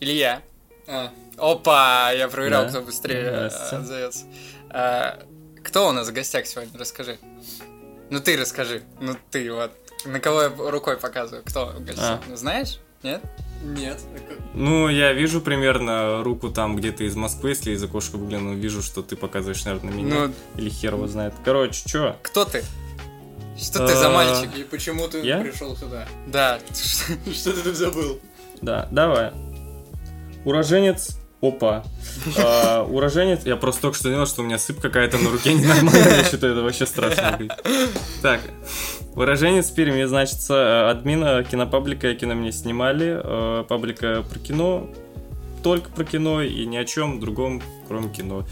Илья. 0.00 0.42
А, 0.86 1.10
Опа, 1.38 2.12
я 2.12 2.28
проверял, 2.28 2.64
Да. 2.64 2.68
кто 2.70 2.82
быстрее 2.82 3.22
э, 3.24 3.46
отзовется. 3.72 4.24
А, 4.70 5.18
Кто 5.62 5.88
у 5.88 5.92
нас 5.92 6.08
в 6.08 6.12
гостях 6.12 6.46
сегодня? 6.46 6.78
Расскажи. 6.78 7.18
Ну 8.10 8.20
ты 8.20 8.36
расскажи. 8.36 8.82
Ну 9.00 9.16
ты 9.30 9.50
вот. 9.52 9.72
На 10.04 10.20
кого 10.20 10.42
я 10.42 10.48
рукой 10.50 10.98
показываю? 10.98 11.42
Кто 11.44 11.66
в 11.66 11.84
гостях? 11.84 12.20
А. 12.20 12.22
Ну, 12.28 12.36
Знаешь? 12.36 12.78
Нет? 13.02 13.22
нет. 13.62 13.98
Ну, 14.54 14.88
я 14.88 15.12
вижу 15.14 15.40
примерно 15.40 16.22
руку 16.22 16.50
там 16.50 16.76
где-то 16.76 17.04
из 17.04 17.16
Москвы, 17.16 17.50
если 17.50 17.72
из 17.72 17.82
окошка 17.82 18.16
выгляну, 18.16 18.54
вижу, 18.54 18.82
что 18.82 19.02
ты 19.02 19.16
показываешь, 19.16 19.64
наверное, 19.64 19.90
на 19.92 19.96
меня. 19.96 20.14
Ну, 20.26 20.34
Или 20.56 20.68
хер 20.70 20.94
его 20.94 21.06
знает. 21.06 21.32
Короче, 21.44 21.82
чё? 21.88 22.16
кто 22.22 22.44
ты? 22.44 22.62
Что 23.58 23.86
ты 23.86 23.94
за 23.94 24.08
А. 24.08 24.10
мальчик? 24.10 24.54
И 24.56 24.64
почему 24.64 25.08
ты 25.08 25.20
Я? 25.22 25.40
пришел 25.40 25.74
сюда? 25.76 26.06
Да. 26.26 26.58
Что 27.32 27.52
ты 27.54 27.62
тут 27.62 27.76
забыл? 27.76 28.20
Да, 28.60 28.86
давай. 28.90 29.32
Уроженец... 30.44 31.18
Опа. 31.40 31.84
А, 32.38 32.84
уроженец... 32.84 33.44
Я 33.44 33.56
просто 33.56 33.82
только 33.82 33.98
что 33.98 34.08
понял, 34.10 34.26
что 34.26 34.42
у 34.42 34.44
меня 34.44 34.58
сыпь 34.58 34.80
какая-то 34.80 35.18
на 35.18 35.30
руке 35.30 35.52
ненормальная. 35.54 36.24
Считаю, 36.24 36.54
это 36.54 36.62
вообще 36.62 36.86
страшно 36.86 37.32
выглядит. 37.32 37.66
Так. 38.22 38.40
Уроженец 39.14 39.70
Перми, 39.70 40.04
значит, 40.04 40.38
э, 40.48 40.90
админа 40.90 41.44
кинопаблика 41.44 42.08
«Я 42.08 42.14
кино 42.14 42.34
меня 42.34 42.50
снимали». 42.50 43.20
э, 43.22 43.64
Паблика 43.68 44.24
про 44.28 44.38
кино, 44.38 44.88
только 45.62 45.90
про 45.90 46.04
кино 46.04 46.42
и 46.42 46.64
ни 46.66 46.76
о 46.76 46.84
чем 46.84 47.20
другом, 47.20 47.62
кроме 47.86 48.08
кино. 48.08 48.46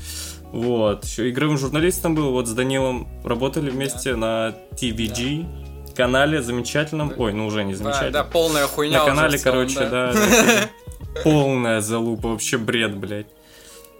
Вот. 0.52 1.04
Еще 1.04 1.30
игровым 1.30 1.56
журналистом 1.58 2.14
был, 2.14 2.30
вот 2.30 2.46
с 2.46 2.52
Данилом 2.52 3.08
работали 3.24 3.70
вместе 3.70 4.14
на 4.16 4.54
TVG 4.72 5.46
канале 5.94 6.42
замечательном. 6.42 7.08
Да. 7.08 7.14
Ой, 7.18 7.32
ну 7.32 7.46
уже 7.46 7.64
не 7.64 7.72
Да, 7.72 7.78
замечательном. 7.78 8.12
да, 8.12 8.24
полная 8.24 8.66
хуйня 8.66 9.00
На 9.00 9.04
канале, 9.06 9.38
целом, 9.38 9.66
короче, 9.66 9.80
да. 9.80 10.12
да, 10.12 10.12
Полная 11.24 11.80
залупа, 11.80 12.28
вообще 12.28 12.58
бред, 12.58 12.96
блядь. 12.96 13.26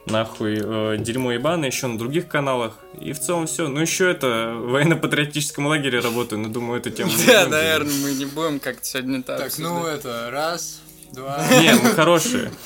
Нахуй, 0.06 0.58
э, 0.60 0.96
дерьмо 0.98 1.30
ебаное, 1.32 1.68
еще 1.70 1.86
на 1.86 1.96
других 1.96 2.26
каналах. 2.26 2.76
И 3.00 3.12
в 3.12 3.20
целом 3.20 3.46
все. 3.46 3.68
Ну 3.68 3.80
еще 3.80 4.10
это 4.10 4.52
в 4.56 4.70
военно-патриотическом 4.70 5.66
лагере 5.66 6.00
работаю, 6.00 6.40
но 6.40 6.48
думаю, 6.48 6.80
эту 6.80 6.90
тему 6.90 7.10
не 7.16 7.24
Да, 7.26 7.46
наверное, 7.46 7.94
мы 8.02 8.12
не 8.12 8.24
будем 8.26 8.58
как-то 8.58 8.84
сегодня 8.84 9.22
так 9.22 9.38
Так, 9.38 9.58
ну 9.58 9.86
это, 9.86 10.28
раз, 10.32 10.80
два. 11.12 11.44
Не, 11.60 11.74
мы 11.74 11.90
хорошие. 11.90 12.50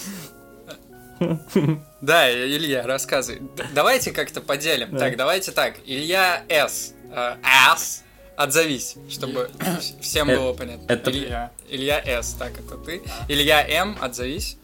Да, 2.03 2.31
Илья, 2.31 2.87
рассказывай. 2.87 3.41
Давайте 3.75 4.13
как-то 4.13 4.41
поделим. 4.43 4.97
Так, 4.97 5.17
давайте 5.17 5.51
так. 5.51 5.77
Илья 5.87 6.43
С. 6.49 6.93
э, 7.11 7.37
С. 7.77 8.03
Отзовись, 8.37 8.97
чтобы 9.09 9.49
вс- 9.59 9.99
всем 10.03 10.29
Э, 10.29 10.37
было 10.37 10.53
понятно. 10.53 10.85
это- 10.93 11.11
Илья. 11.11 11.51
Илья 11.69 12.03
С. 12.05 12.35
Так, 12.35 12.53
это 12.59 12.77
ты. 12.77 13.03
Илья 13.29 13.67
М. 13.69 13.97
Отзовись. 14.01 14.59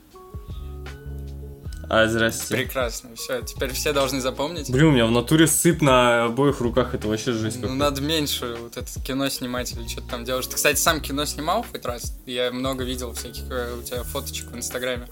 А, 1.88 2.06
здрасте. 2.06 2.54
Прекрасно. 2.56 3.14
Все, 3.16 3.42
теперь 3.42 3.70
все 3.72 3.92
должны 3.92 4.20
запомнить. 4.22 4.70
Блин, 4.70 4.86
у 4.86 4.90
меня 4.92 5.04
в 5.04 5.10
натуре 5.10 5.46
сыпь 5.46 5.82
на 5.82 6.24
обоих 6.24 6.60
руках, 6.60 6.94
это 6.94 7.06
вообще 7.06 7.32
жесть 7.32 7.58
Ну, 7.60 7.74
надо 7.74 8.00
меньше 8.00 8.56
вот 8.58 8.78
это 8.78 8.88
кино 9.00 9.28
снимать 9.28 9.72
или 9.72 9.86
что-то 9.86 10.08
там 10.08 10.24
делаешь. 10.24 10.46
Ты, 10.46 10.56
кстати, 10.56 10.78
сам 10.78 11.02
кино 11.02 11.26
снимал 11.26 11.66
хоть 11.70 11.84
раз? 11.84 12.18
Я 12.24 12.50
много 12.50 12.82
видел 12.84 13.12
всяких 13.12 13.42
э, 13.50 13.74
у 13.78 13.82
тебя 13.82 14.04
фоточек 14.04 14.50
в 14.50 14.56
Инстаграме, 14.56 15.06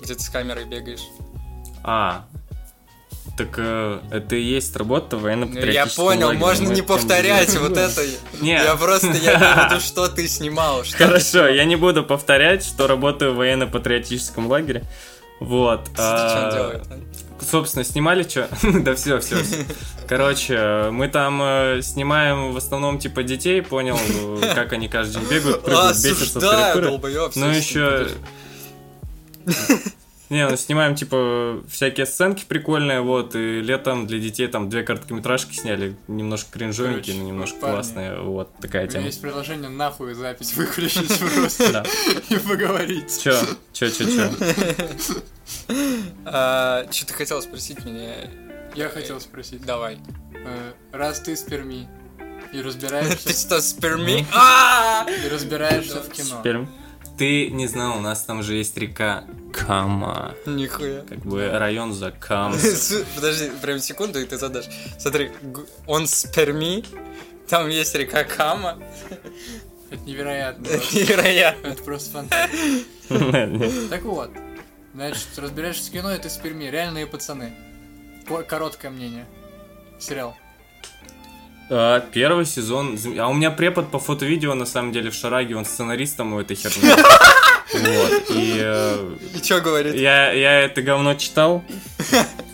где 0.00 0.14
ты 0.14 0.22
с 0.22 0.30
камерой 0.30 0.64
бегаешь. 0.64 1.02
А, 1.82 2.24
так 3.36 3.54
э, 3.56 4.00
это 4.10 4.36
и 4.36 4.42
есть 4.42 4.76
работа 4.76 5.16
Ну, 5.16 5.22
я 5.22 5.22
военно-патриотического 5.22 6.06
понял, 6.06 6.26
лагеря, 6.28 6.40
можно 6.40 6.68
мы 6.68 6.74
не 6.74 6.82
повторять 6.82 7.56
вот 7.58 7.76
это. 7.76 8.02
Не. 8.40 8.52
Я 8.52 8.76
просто, 8.76 9.08
я 9.08 9.68
виду, 9.70 9.80
что 9.84 10.08
ты 10.08 10.28
снимал. 10.28 10.84
что 10.84 10.96
ты 10.96 11.04
Хорошо, 11.04 11.30
снимал. 11.30 11.48
я 11.48 11.64
не 11.64 11.76
буду 11.76 12.04
повторять, 12.04 12.64
что 12.64 12.86
работаю 12.86 13.32
в 13.32 13.36
военно-патриотическом 13.36 14.46
лагере. 14.46 14.84
Вот. 15.40 15.88
А, 15.98 16.80
а? 16.80 17.00
Собственно, 17.40 17.84
снимали 17.84 18.22
что? 18.22 18.48
да 18.62 18.94
все, 18.94 19.18
все, 19.20 19.36
Короче, 20.08 20.88
мы 20.90 21.08
там 21.08 21.40
э, 21.42 21.80
снимаем 21.82 22.52
в 22.52 22.56
основном 22.56 22.98
типа 22.98 23.22
детей, 23.22 23.62
понял, 23.62 23.98
как 24.54 24.72
они 24.72 24.88
каждый 24.88 25.20
день 25.20 25.30
бегают, 25.30 25.64
прыгают, 25.64 25.96
бесятся, 25.96 26.38
тыры-пыры. 26.38 26.88
долбоёб, 26.88 27.32
Ну 27.34 27.48
еще... 27.50 28.08
Не, 30.34 30.48
ну 30.48 30.56
снимаем, 30.56 30.96
типа, 30.96 31.62
всякие 31.68 32.06
сценки 32.06 32.44
прикольные, 32.48 33.00
вот, 33.02 33.36
и 33.36 33.60
летом 33.60 34.08
для 34.08 34.18
детей 34.18 34.48
там 34.48 34.68
две 34.68 34.82
короткометражки 34.82 35.54
сняли, 35.54 35.94
немножко 36.08 36.50
кринжовенькие, 36.58 37.14
но 37.18 37.22
немножко 37.22 37.60
парни, 37.60 37.74
классные, 37.76 38.20
вот, 38.20 38.52
такая 38.60 38.82
У 38.82 38.84
меня 38.86 38.92
тема. 38.94 39.06
есть 39.06 39.22
приложение 39.22 39.70
нахуй 39.70 40.12
запись 40.14 40.52
выключить 40.56 41.20
просто 41.20 41.84
и 42.30 42.36
поговорить. 42.38 43.22
Чё, 43.22 43.38
чё, 43.72 43.88
чё, 43.90 44.04
чё? 44.10 44.30
А, 46.24 46.84
Что 46.90 47.06
ты 47.06 47.14
хотел 47.14 47.40
спросить 47.40 47.84
меня? 47.84 48.14
Я 48.74 48.88
хотел 48.88 49.20
спросить, 49.20 49.64
Давай. 49.64 49.98
э, 50.34 50.72
раз 50.90 51.20
ты 51.20 51.36
с 51.36 51.42
Перми 51.42 51.88
и 52.52 52.56
Ты 52.56 52.62
разбираешься, 52.64 53.28
что, 53.28 53.60
сперми? 53.60 54.26
А! 54.34 55.06
и 55.08 55.28
разбираешься 55.28 56.02
в 56.02 56.08
кино. 56.10 56.66
Ты 57.16 57.50
не 57.50 57.68
знал, 57.68 57.98
у 57.98 58.00
нас 58.00 58.24
там 58.24 58.42
же 58.42 58.56
есть 58.56 58.76
река 58.76 59.22
Кама. 59.54 60.34
Нихуя. 60.46 61.02
Как 61.08 61.18
бы 61.20 61.48
район 61.50 61.92
за 61.92 62.10
Кам. 62.10 62.52
Подожди, 63.14 63.50
прям 63.62 63.78
секунду, 63.78 64.20
и 64.20 64.24
ты 64.24 64.36
задашь. 64.36 64.66
Смотри, 64.98 65.30
он 65.86 66.06
с 66.08 66.24
Перми, 66.26 66.84
там 67.48 67.68
есть 67.68 67.94
река 67.94 68.24
Кама. 68.24 68.78
это 69.90 70.02
невероятно. 70.04 70.66
Это 70.66 70.96
невероятно. 70.96 71.68
Это 71.68 71.82
просто 71.82 72.10
фантастика. 72.10 73.48
Так 73.90 74.02
вот, 74.02 74.30
значит, 74.94 75.28
разбираешься 75.36 75.88
в 75.90 75.92
кино, 75.92 76.12
и 76.14 76.18
ты 76.18 76.28
с 76.28 76.36
Перми, 76.36 76.64
реальные 76.64 77.06
пацаны. 77.06 77.52
Ко- 78.26 78.42
Короткое 78.42 78.90
мнение. 78.90 79.26
Сериал. 80.00 80.36
А, 81.70 82.00
Первый 82.00 82.44
сезон. 82.46 82.98
А 83.18 83.28
у 83.28 83.32
меня 83.34 83.50
препод 83.50 83.90
по 83.90 83.98
фото-видео, 83.98 84.54
на 84.54 84.66
самом 84.66 84.92
деле, 84.92 85.10
в 85.10 85.14
Шараге, 85.14 85.56
он 85.56 85.64
сценаристом 85.64 86.32
у 86.34 86.40
этой 86.40 86.56
херни. 86.56 86.90
Вот. 87.74 88.22
И 88.30 88.56
э, 88.58 89.14
И 89.34 89.42
что 89.44 89.60
говорит? 89.60 89.94
я, 89.94 90.32
я 90.32 90.60
это 90.60 90.82
говно 90.82 91.14
читал. 91.14 91.62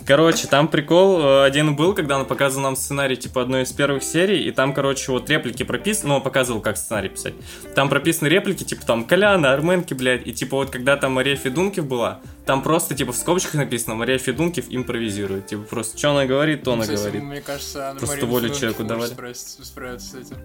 Короче, 0.07 0.49
там 0.49 0.67
прикол 0.67 1.21
э, 1.23 1.45
один 1.45 1.77
был, 1.77 1.95
когда 1.95 2.19
он 2.19 2.25
показывал 2.25 2.65
нам 2.65 2.75
сценарий, 2.77 3.17
типа, 3.17 3.43
одной 3.43 3.63
из 3.63 3.71
первых 3.71 4.03
серий, 4.03 4.43
и 4.43 4.51
там, 4.51 4.75
короче, 4.75 5.13
вот 5.13 5.31
реплики 5.31 5.63
прописаны, 5.63 6.09
ну, 6.09 6.15
он 6.17 6.23
показывал, 6.23 6.61
как 6.61 6.79
сценарий 6.79 7.11
писать. 7.11 7.35
Там 7.77 7.89
прописаны 7.89 8.27
реплики, 8.27 8.65
типа, 8.65 8.85
там, 8.85 9.05
Коляна, 9.05 9.53
Арменки, 9.53 9.95
блядь, 9.95 10.27
и, 10.27 10.33
типа, 10.33 10.57
вот, 10.57 10.71
когда 10.71 10.97
там 10.97 11.13
Мария 11.13 11.37
Федункив 11.37 11.87
была, 11.87 12.21
там 12.45 12.63
просто, 12.63 12.97
типа, 12.97 13.13
в 13.13 13.17
скобочках 13.17 13.55
написано, 13.55 13.95
Мария 13.95 14.19
Федункив 14.19 14.65
импровизирует, 14.69 15.47
типа, 15.47 15.63
просто, 15.63 15.97
что 15.97 16.11
она 16.11 16.25
говорит, 16.25 16.65
то 16.65 16.73
она 16.73 16.83
Кстати, 16.83 16.99
говорит. 16.99 17.23
Мне 17.23 17.41
кажется, 17.41 17.91
Анна 17.91 18.01
Просто 18.01 18.17
Мария 18.17 18.31
волю 18.31 18.55
человеку 18.55 18.83
давали. 18.83 19.11
справиться- 19.11 19.65
справиться 19.65 20.09
с 20.11 20.15
этим. 20.15 20.37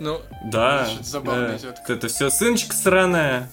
Ну, 0.00 0.20
Да, 0.44 0.88
забавная 1.02 1.52
да. 1.52 1.58
тетка. 1.58 1.92
это 1.92 2.08
все 2.08 2.30
сыночка 2.30 2.74
сраная. 2.74 3.50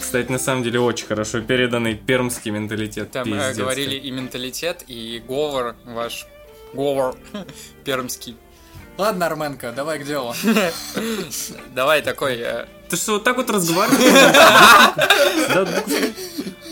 Кстати, 0.00 0.30
на 0.30 0.38
самом 0.38 0.62
деле 0.62 0.78
очень 0.80 1.06
хорошо 1.06 1.40
переданный 1.40 1.94
пермский 1.96 2.50
менталитет. 2.52 3.10
там 3.10 3.24
пиздец. 3.24 3.56
говорили 3.56 3.96
и 3.96 4.10
менталитет, 4.10 4.84
и 4.86 5.22
говор 5.26 5.74
ваш. 5.84 6.26
Говор 6.72 7.16
пермский. 7.84 8.36
Ладно, 8.98 9.26
Арменка, 9.26 9.72
давай 9.72 9.98
к 9.98 10.06
делу. 10.06 10.34
Давай 11.74 12.00
такой, 12.00 12.36
э, 12.38 12.66
Ты 12.88 12.96
что, 12.96 13.12
вот 13.14 13.24
так 13.24 13.36
вот 13.36 13.50
разговариваешь? 13.50 14.00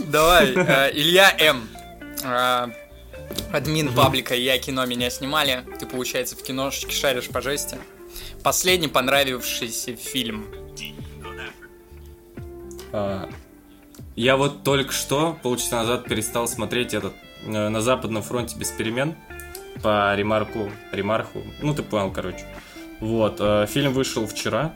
Давай, 0.06 0.52
э, 0.54 0.90
Илья 0.94 1.34
М. 1.38 1.68
Э, 2.24 2.68
Админ 3.52 3.92
паблика 3.94 4.34
«Я 4.34 4.58
кино 4.58 4.86
меня 4.86 5.10
снимали». 5.10 5.64
Ты, 5.78 5.84
получается, 5.86 6.34
в 6.36 6.42
киношечке 6.42 6.94
шаришь 6.96 7.28
по 7.28 7.40
жести. 7.42 7.76
Последний 8.44 8.88
понравившийся 8.88 9.96
фильм. 9.96 10.44
А, 12.92 13.30
Я 14.16 14.36
вот 14.36 14.62
только 14.62 14.92
что, 14.92 15.38
полчаса 15.42 15.78
назад, 15.78 16.04
перестал 16.04 16.46
смотреть 16.46 16.92
этот 16.92 17.14
э, 17.42 17.68
«На 17.68 17.80
западном 17.80 18.22
фронте 18.22 18.56
без 18.58 18.70
перемен» 18.70 19.16
по 19.82 20.14
ремарку, 20.14 20.70
ремарху, 20.92 21.42
ну 21.62 21.74
ты 21.74 21.82
понял, 21.82 22.12
короче. 22.12 22.44
Вот, 23.00 23.38
э, 23.40 23.66
фильм 23.66 23.94
вышел 23.94 24.26
вчера 24.26 24.74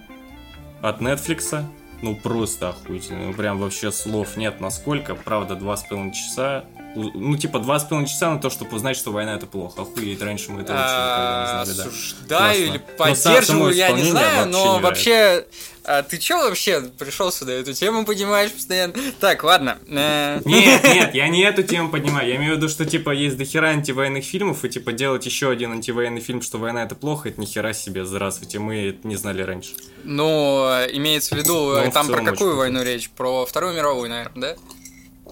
от 0.80 1.00
Netflix, 1.02 1.62
ну 2.02 2.16
просто 2.16 2.70
охуительно, 2.70 3.26
ну 3.26 3.34
прям 3.34 3.58
вообще 3.58 3.92
слов 3.92 4.38
нет, 4.38 4.60
насколько, 4.60 5.14
правда, 5.14 5.54
два 5.56 5.76
с 5.76 5.84
половиной 5.84 6.14
часа, 6.14 6.64
ну 6.94 7.36
типа 7.36 7.58
два 7.60 7.78
с 7.78 7.84
половиной 7.84 8.08
часа 8.08 8.30
на 8.30 8.38
то, 8.40 8.50
чтобы 8.50 8.76
узнать, 8.76 8.96
что 8.96 9.12
война 9.12 9.34
это 9.34 9.46
плохо, 9.46 9.82
охуеть, 9.82 10.20
раньше 10.22 10.50
мы 10.50 10.62
это 10.62 10.72
вообще 10.72 10.94
не 10.94 11.00
А, 11.00 11.64
знали, 11.64 11.90
да. 12.28 12.54
Или 12.54 12.78
поддерживаю, 12.96 13.74
я 13.74 13.90
не 13.92 14.02
знаю, 14.04 14.48
но 14.48 14.78
вообще 14.80 15.44
А 15.84 16.02
ты 16.02 16.18
чё 16.18 16.36
вообще 16.46 16.82
пришел 16.98 17.32
сюда, 17.32 17.54
эту 17.54 17.72
тему 17.72 18.04
поднимаешь 18.04 18.52
постоянно? 18.52 18.92
Так, 19.20 19.42
ладно. 19.42 19.78
э, 19.88 20.40
Нет, 20.44 20.84
нет, 20.84 21.14
я 21.14 21.28
не 21.28 21.40
эту 21.42 21.62
тему 21.62 21.88
поднимаю. 21.88 22.28
Я 22.28 22.36
имею 22.36 22.54
в 22.54 22.56
виду, 22.58 22.68
что 22.68 22.84
типа 22.84 23.10
есть 23.10 23.38
дохера 23.38 23.68
антивоенных 23.68 24.22
фильмов, 24.22 24.66
и 24.66 24.68
типа 24.68 24.92
делать 24.92 25.24
еще 25.24 25.50
один 25.50 25.72
антивоенный 25.72 26.20
фильм, 26.20 26.42
что 26.42 26.58
война 26.58 26.82
это 26.82 26.94
плохо, 26.94 27.30
это 27.30 27.40
нихера 27.40 27.72
себе, 27.72 28.04
здравствуйте, 28.04 28.58
мы 28.58 28.88
это 28.88 29.08
не 29.08 29.16
знали 29.16 29.40
раньше. 29.40 29.70
Ну, 30.04 30.66
имеется 30.92 31.34
в 31.34 31.38
виду, 31.38 31.72
Ну, 31.82 31.90
там 31.90 32.06
про 32.06 32.22
какую 32.22 32.56
войну 32.56 32.82
речь? 32.82 33.08
Про 33.08 33.46
Вторую 33.46 33.74
мировую, 33.74 34.10
наверное, 34.10 34.56
да? 34.56 34.56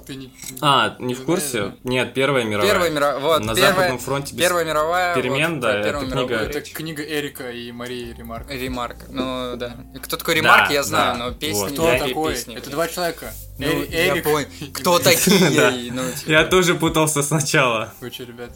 Ты 0.06 0.14
не... 0.14 0.32
А, 0.60 0.96
не 1.00 1.14
в 1.14 1.24
курсе? 1.24 1.74
Нет, 1.82 2.14
Первая 2.14 2.44
мировая. 2.44 2.70
Первая 2.70 2.90
мировая, 2.90 3.18
вот, 3.18 3.40
На 3.44 3.54
первая, 3.54 3.72
Западном 3.74 3.98
фронте 3.98 4.34
без 4.34 4.40
Первая 4.42 4.64
мировая, 4.64 5.14
перемен, 5.16 5.52
вот, 5.54 5.60
да, 5.60 5.78
это 5.80 5.98
книга- 5.98 6.34
Это 6.36 6.60
книга 6.60 7.02
Эрика 7.02 7.50
и 7.50 7.72
Марии 7.72 8.14
Ремарк. 8.16 8.48
Ремарк, 8.50 8.96
ну 9.08 9.56
да. 9.56 9.76
Кто 10.02 10.16
такой 10.16 10.34
Ремарк, 10.36 10.68
Да, 10.68 10.74
я 10.74 10.82
знаю, 10.84 11.18
да, 11.18 11.24
но 11.26 11.32
песни... 11.34 11.58
вот. 11.60 11.72
Кто 11.72 11.92
я- 11.92 11.98
такой? 11.98 12.34
песни, 12.34 12.56
Это 12.56 12.70
два 12.70 12.86
человека. 12.88 13.32
Ну, 13.58 13.66
я 13.66 14.12
Эрик. 14.14 14.24
понял. 14.24 14.46
и 14.60 14.66
Кто 14.66 14.98
такие? 14.98 15.50
Да. 15.56 16.02
Я 16.26 16.44
тоже 16.44 16.74
путался 16.76 17.22
сначала. 17.22 17.92
Вы 18.00 18.10
что, 18.12 18.24
ребят? 18.24 18.50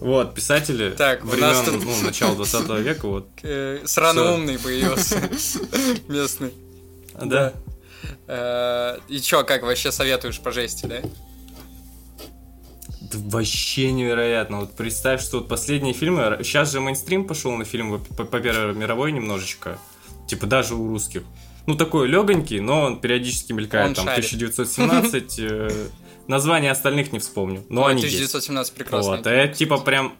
Вот, 0.00 0.34
писатели 0.34 0.90
Так, 0.96 1.22
времен, 1.24 1.62
тут- 1.62 1.84
ну, 1.84 1.94
начала 2.06 2.34
20 2.34 2.70
века, 2.80 3.06
вот. 3.06 3.28
Э, 3.42 3.80
Срано 3.84 4.22
Всё. 4.22 4.32
умный 4.34 4.58
появился. 4.58 5.20
Местный. 6.08 6.54
Да. 7.20 7.52
Э, 8.26 8.98
И 9.08 9.20
чё, 9.20 9.44
как 9.44 9.62
вообще 9.62 9.92
советуешь 9.92 10.40
по 10.40 10.52
жести, 10.52 10.86
да? 10.86 11.00
Да 13.00 13.18
вообще 13.24 13.90
невероятно. 13.92 14.60
Вот 14.60 14.76
представь, 14.76 15.20
что 15.22 15.38
вот 15.38 15.48
последние 15.48 15.94
фильмы... 15.94 16.38
Сейчас 16.42 16.70
же 16.70 16.80
мейнстрим 16.80 17.26
пошел 17.26 17.52
на 17.56 17.64
фильм 17.64 18.02
по, 18.16 18.24
по 18.24 18.40
Первой 18.40 18.74
мировой 18.74 19.10
немножечко. 19.12 19.78
Типа 20.28 20.46
даже 20.46 20.74
у 20.74 20.86
русских. 20.86 21.22
Ну, 21.66 21.74
такой 21.76 22.08
легонький, 22.08 22.60
но 22.60 22.82
он 22.82 23.00
периодически 23.00 23.52
мелькает. 23.52 23.88
Он 23.88 23.94
там 23.94 24.06
шарит. 24.06 24.24
1917. 24.32 25.38
э, 25.40 25.88
Названия 26.28 26.70
остальных 26.70 27.12
не 27.12 27.18
вспомню. 27.18 27.64
Но 27.68 27.82
Ой, 27.82 27.92
они 27.92 28.02
есть. 28.02 28.14
1917 28.14 28.74
прекрасно. 28.74 29.16
Вот, 29.16 29.26
а 29.26 29.30
это 29.32 29.54
типа 29.56 29.78
прям... 29.78 30.14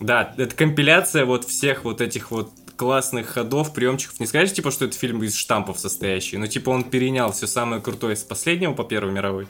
Да, 0.00 0.34
это 0.38 0.54
компиляция 0.56 1.26
вот 1.26 1.44
всех 1.44 1.84
вот 1.84 2.00
этих 2.00 2.30
вот 2.30 2.50
классных 2.76 3.28
ходов, 3.28 3.72
приемчиков. 3.72 4.20
Не 4.20 4.26
скажешь, 4.26 4.54
типа, 4.54 4.70
что 4.70 4.84
это 4.84 4.96
фильм 4.96 5.22
из 5.22 5.34
штампов 5.34 5.78
состоящий, 5.78 6.36
но 6.36 6.46
типа 6.46 6.70
он 6.70 6.84
перенял 6.84 7.32
все 7.32 7.46
самое 7.46 7.80
крутое 7.80 8.16
с 8.16 8.22
последнего 8.22 8.74
по 8.74 8.84
Первой 8.84 9.12
мировой. 9.12 9.46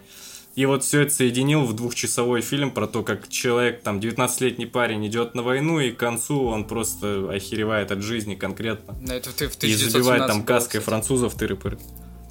И 0.54 0.66
вот 0.66 0.84
все 0.84 1.00
это 1.00 1.12
соединил 1.12 1.64
в 1.64 1.72
двухчасовой 1.72 2.40
фильм 2.40 2.70
про 2.70 2.86
то, 2.86 3.02
как 3.02 3.28
человек, 3.28 3.82
там, 3.82 3.98
19-летний 3.98 4.66
парень 4.66 5.04
идет 5.04 5.34
на 5.34 5.42
войну, 5.42 5.80
и 5.80 5.90
к 5.90 5.96
концу 5.96 6.44
он 6.44 6.64
просто 6.64 7.28
охеревает 7.28 7.90
от 7.90 8.02
жизни 8.02 8.36
конкретно. 8.36 8.96
Это 9.10 9.36
ты 9.36 9.48
в 9.48 9.54
И 9.54 9.74
1917 9.74 9.92
забивает 9.92 10.26
там 10.28 10.38
было, 10.38 10.46
каской 10.46 10.78
кстати, 10.78 10.84
французов 10.84 11.34
тыры-пыры. 11.34 11.80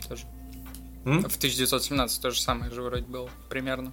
тоже. 0.07 0.23
М? 1.03 1.21
В 1.23 1.35
1917 1.35 2.21
то 2.21 2.31
же 2.31 2.41
самое 2.41 2.71
же 2.71 2.81
вроде 2.81 3.03
было, 3.03 3.29
примерно. 3.49 3.91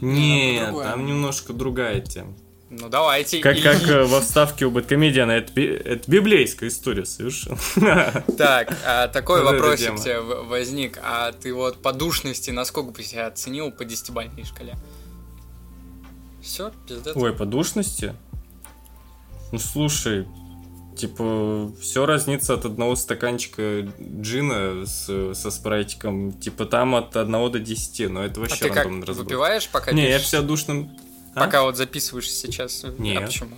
Другое. 0.00 0.88
там 0.88 1.06
немножко 1.06 1.52
другая 1.52 2.00
тема. 2.00 2.34
Ну 2.80 2.88
давайте. 2.88 3.38
Как, 3.40 3.56
и- 3.58 3.60
как 3.62 3.82
э, 3.88 4.04
во 4.04 4.20
вставке 4.20 4.64
у 4.66 4.70
Бэткомедиана, 4.70 5.32
это, 5.32 5.52
би- 5.52 5.66
это 5.66 6.10
библейская 6.10 6.68
история 6.68 7.04
совершенно. 7.04 7.58
Так, 8.38 8.76
а, 8.84 9.08
такой 9.08 9.42
Вот 9.42 9.52
вопросик 9.52 9.96
тебе 10.00 10.20
возник. 10.20 10.98
А 11.02 11.32
ты 11.32 11.52
вот 11.54 11.80
по 11.82 11.92
душности 11.92 12.50
насколько 12.50 12.90
бы 12.90 13.02
себя 13.02 13.26
оценил 13.26 13.70
по 13.70 13.84
десятибалльной 13.84 14.44
шкале? 14.44 14.74
Все, 16.42 16.72
пиздец. 16.86 17.16
Ой, 17.16 17.32
по 17.32 17.46
душности? 17.46 18.14
Ну 19.52 19.58
слушай, 19.58 20.26
типа, 20.96 21.72
все 21.80 22.06
разнится 22.06 22.54
от 22.54 22.64
одного 22.64 22.96
стаканчика 22.96 23.88
джина 24.20 24.84
с, 24.84 25.34
со 25.34 25.50
спрайтиком. 25.50 26.32
Типа 26.32 26.66
там 26.66 26.94
от 26.96 27.16
1 27.16 27.30
до 27.52 27.58
10, 27.58 28.10
но 28.10 28.24
это 28.24 28.40
а 28.40 28.42
вообще 28.42 28.64
ты 28.64 28.68
как, 28.68 28.76
рандомный 28.78 29.06
разброс. 29.06 29.24
выпиваешь, 29.26 29.68
пока 29.68 29.92
Не, 29.92 30.02
я 30.08 30.14
пишешь? 30.16 30.26
вся 30.26 30.42
душным... 30.42 30.90
А? 31.34 31.40
Пока 31.40 31.62
вот 31.62 31.76
записываешь 31.76 32.30
сейчас? 32.30 32.84
Нет. 32.98 33.22
А 33.22 33.26
почему? 33.26 33.56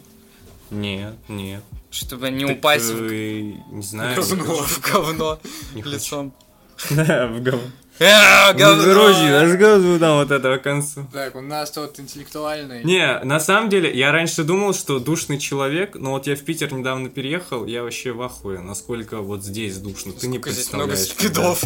Нет, 0.70 1.14
нет. 1.28 1.62
Чтобы 1.90 2.30
не 2.30 2.46
Так, 2.46 2.56
упасть 2.58 2.90
в, 2.90 3.04
э, 3.10 3.40
Не 3.70 3.82
знаю. 3.82 4.16
Говно. 4.16 4.54
в 4.56 4.80
говно 4.80 5.38
лицом. 5.74 6.34
Да, 6.90 7.26
в 7.28 7.42
говно. 7.42 7.62
А, 7.98 8.52
Ну, 8.52 8.58
говно! 8.58 8.84
короче, 8.84 9.30
рассказываю 9.40 9.98
там 9.98 10.18
вот 10.18 10.30
этого 10.30 10.58
к 10.58 10.62
концу. 10.62 11.06
Так, 11.14 11.34
у 11.34 11.40
нас 11.40 11.70
тут 11.70 11.98
интеллектуальный. 11.98 12.84
Не, 12.84 13.20
на 13.24 13.40
самом 13.40 13.70
деле, 13.70 13.90
я 13.96 14.12
раньше 14.12 14.44
думал, 14.44 14.74
что 14.74 14.98
душный 14.98 15.38
человек, 15.38 15.94
но 15.94 16.10
вот 16.10 16.26
я 16.26 16.36
в 16.36 16.42
Питер 16.42 16.70
недавно 16.74 17.08
переехал, 17.08 17.64
я 17.64 17.82
вообще 17.82 18.12
в 18.12 18.20
ахуе, 18.20 18.58
насколько 18.58 19.22
вот 19.22 19.42
здесь 19.42 19.78
душно. 19.78 20.12
Ты 20.12 20.26
не 20.26 20.38
здесь 20.38 20.72
много 20.74 20.92
представляешь. 20.92 21.62
спидов. 21.62 21.64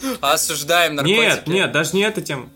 Осуждаем 0.22 0.94
наркотики. 0.94 1.20
Нет, 1.20 1.46
нет, 1.46 1.72
даже 1.72 1.94
не 1.94 2.02
эта 2.02 2.22
тема. 2.22 2.48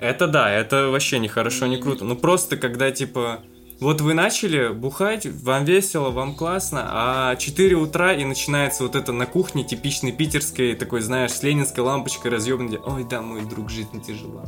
Это 0.00 0.26
да, 0.26 0.50
это 0.50 0.88
вообще 0.88 1.18
не 1.18 1.28
хорошо, 1.28 1.66
не 1.66 1.76
круто. 1.76 2.04
Ну 2.04 2.16
просто 2.16 2.56
когда 2.56 2.90
типа 2.90 3.40
вот 3.80 4.00
вы 4.00 4.14
начали 4.14 4.72
бухать, 4.72 5.26
вам 5.26 5.64
весело, 5.64 6.10
вам 6.10 6.34
классно, 6.34 6.88
а 6.90 7.36
4 7.36 7.76
утра 7.76 8.12
и 8.12 8.24
начинается 8.24 8.82
вот 8.82 8.96
это 8.96 9.12
на 9.12 9.24
кухне 9.26 9.62
типичной 9.62 10.10
питерской, 10.10 10.74
такой, 10.74 11.00
знаешь, 11.00 11.32
с 11.32 11.42
ленинской 11.44 11.84
лампочкой 11.84 12.32
разъебанной. 12.32 12.78
Ой, 12.84 13.04
да, 13.04 13.22
мой 13.22 13.44
друг, 13.44 13.70
жизнь 13.70 14.02
тяжела. 14.02 14.46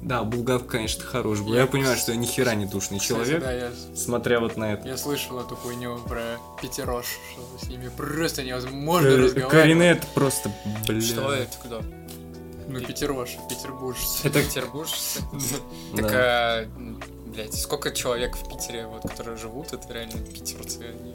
Да, 0.00 0.24
Булгав, 0.24 0.66
конечно, 0.66 1.04
хорош 1.04 1.40
был. 1.40 1.54
Я 1.54 1.66
понимаю, 1.68 1.96
что 1.96 2.10
я 2.10 2.18
ни 2.18 2.26
хера 2.26 2.54
не 2.56 2.66
душный 2.66 2.98
Кстати, 2.98 3.20
человек, 3.20 3.40
да, 3.40 3.52
я, 3.52 3.70
смотря 3.94 4.40
вот 4.40 4.56
на 4.56 4.72
это. 4.74 4.88
я 4.88 4.96
слышал 4.96 5.38
эту 5.38 5.54
хуйню 5.54 5.96
про 6.08 6.38
пятерош, 6.60 7.06
что 7.06 7.64
с 7.64 7.68
ними 7.68 7.88
просто 7.96 8.42
невозможно 8.42 9.06
Э, 9.06 9.16
разговаривать. 9.16 9.52
Карине 9.52 9.90
это 9.90 10.06
просто, 10.12 10.50
бля. 10.88 11.00
Что 11.00 11.32
это? 11.32 11.56
Кто? 11.64 11.82
Ну, 12.72 12.80
пятерош, 12.80 13.36
петербуржцы. 13.50 14.28
Это 14.28 14.42
Петербуржцы? 14.42 15.20
Так, 15.96 16.10
а, 16.14 16.66
блядь, 17.26 17.54
сколько 17.54 17.90
человек 17.92 18.34
в 18.34 18.48
Питере, 18.48 18.86
вот, 18.86 19.02
которые 19.02 19.36
живут, 19.36 19.74
это 19.74 19.92
реально 19.92 20.18
питерцы, 20.18 20.80
они... 20.80 21.14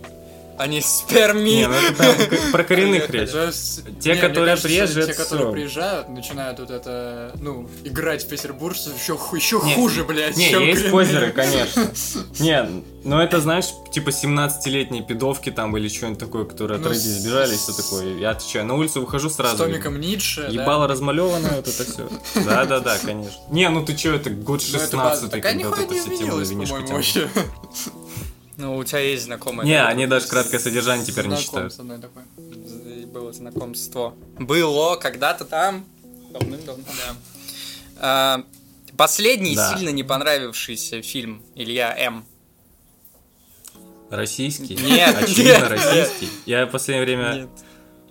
Они 0.58 0.82
с 0.82 1.04
Перми. 1.08 1.50
Не, 1.52 1.68
ну 1.68 1.74
это 1.76 2.26
к- 2.36 2.52
про 2.52 2.64
коренных 2.64 3.10
речь. 3.12 3.32
Да, 3.32 3.52
с- 3.52 3.82
Те, 4.02 4.14
не, 4.16 4.20
которые 4.22 4.50
кажется, 4.56 4.68
приезжие, 4.68 5.06
те, 5.06 5.14
которые 5.14 5.52
приезжают, 5.52 6.10
начинают 6.10 6.60
вот 6.60 6.72
это, 6.72 7.32
ну, 7.40 7.70
играть 7.84 8.24
в 8.24 8.28
петербуржцев 8.28 8.94
еще, 9.00 9.18
еще 9.36 9.62
Не, 9.64 9.76
хуже, 9.76 10.04
блядь, 10.04 10.36
Не, 10.36 10.50
чем 10.50 10.64
есть 10.64 10.82
коренные. 10.84 10.92
позеры, 11.06 11.32
конечно. 11.32 11.92
Не, 12.40 12.68
ну 13.04 13.20
это, 13.20 13.40
знаешь, 13.40 13.66
типа 13.92 14.10
17-летние 14.10 15.04
пидовки 15.04 15.52
там 15.52 15.78
или 15.78 15.88
что-нибудь 15.90 16.20
такое, 16.20 16.46
которые 16.46 16.78
от 16.78 16.84
Ну, 16.84 16.90
родителей 16.90 17.14
с- 17.14 17.22
сбежали, 17.22 17.56
все 17.56 17.74
такое. 17.74 18.18
Я 18.18 18.32
отвечаю, 18.32 18.66
на 18.66 18.74
улицу 18.76 19.02
выхожу 19.02 19.30
С 19.30 19.36
сразу. 19.36 19.58
Томиком 19.58 20.00
Ницше, 20.00 20.42
да. 20.42 20.48
Ебало 20.48 20.88
размалеванное, 20.88 21.58
вот 21.58 21.68
это 21.68 21.84
все. 21.84 22.10
Да-да-да, 22.46 22.98
конечно. 22.98 23.40
Не, 23.52 23.70
ну 23.70 23.86
ты 23.86 23.96
чё, 23.96 24.16
это 24.16 24.32
год 24.32 24.64
Ну, 24.72 24.80
это 24.80 24.98
база. 24.98 25.22
16 25.22 25.32
Такая 25.32 25.54
когда 25.54 25.70
вот 25.70 25.80
нихуя 25.80 25.86
это 25.86 25.94
не 25.94 26.00
все 27.06 27.30
Ну, 28.58 28.76
у 28.76 28.84
тебя 28.84 29.00
есть 29.00 29.24
знакомые. 29.26 29.68
Не, 29.68 29.84
они 29.84 30.08
даже 30.08 30.28
краткое 30.28 30.60
содержание 30.60 31.06
теперь 31.06 31.28
не 31.28 31.36
такой. 31.36 31.70
з- 31.70 33.06
Было 33.08 33.32
знакомство. 33.32 34.16
Было 34.40 34.96
когда-то 34.96 35.46
там. 35.46 35.86
Давным-давно, 36.32 36.84
да. 36.86 37.16
А, 37.98 38.44
Последний 38.96 39.56
Да. 39.56 39.76
сильно 39.76 39.90
не 39.90 40.02
понравившийся 40.04 41.04
фильм 41.04 41.44
Илья 41.56 41.96
М. 41.98 42.26
Российский? 44.10 44.76
Нет, 44.76 45.16
Очевидно, 45.22 45.52
нет, 45.52 45.70
российский. 45.70 46.30
Я 46.46 46.66
в 46.66 46.72
последнее 46.72 47.06
время 47.06 47.34
Нет. 47.42 47.50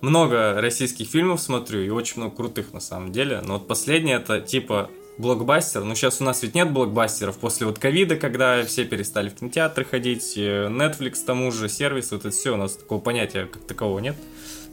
много 0.01 0.53
российских 0.61 1.07
фильмов 1.09 1.41
смотрю, 1.41 1.81
и 1.81 1.89
очень 1.89 2.21
много 2.21 2.35
крутых 2.35 2.71
на 2.71 2.79
самом 2.79 3.11
деле. 3.11 3.41
Но 3.41 3.53
вот 3.57 3.67
последний 3.67 4.13
это 4.13 4.39
типа 4.39 4.89
блокбастер. 5.17 5.83
Ну, 5.83 5.95
сейчас 5.95 6.21
у 6.21 6.23
нас 6.23 6.43
ведь 6.43 6.55
нет 6.55 6.71
блокбастеров 6.71 7.37
после 7.37 7.65
вот 7.65 7.79
ковида, 7.79 8.15
когда 8.15 8.63
все 8.63 8.85
перестали 8.85 9.29
в 9.29 9.35
кинотеатры 9.35 9.85
ходить, 9.85 10.33
э, 10.37 10.67
Netflix 10.67 11.23
тому 11.25 11.51
же, 11.51 11.69
сервис, 11.69 12.11
вот 12.11 12.21
это 12.21 12.31
все, 12.31 12.53
у 12.53 12.57
нас 12.57 12.75
такого 12.75 12.99
понятия 12.99 13.45
как 13.45 13.63
такового 13.63 13.99
нет. 13.99 14.15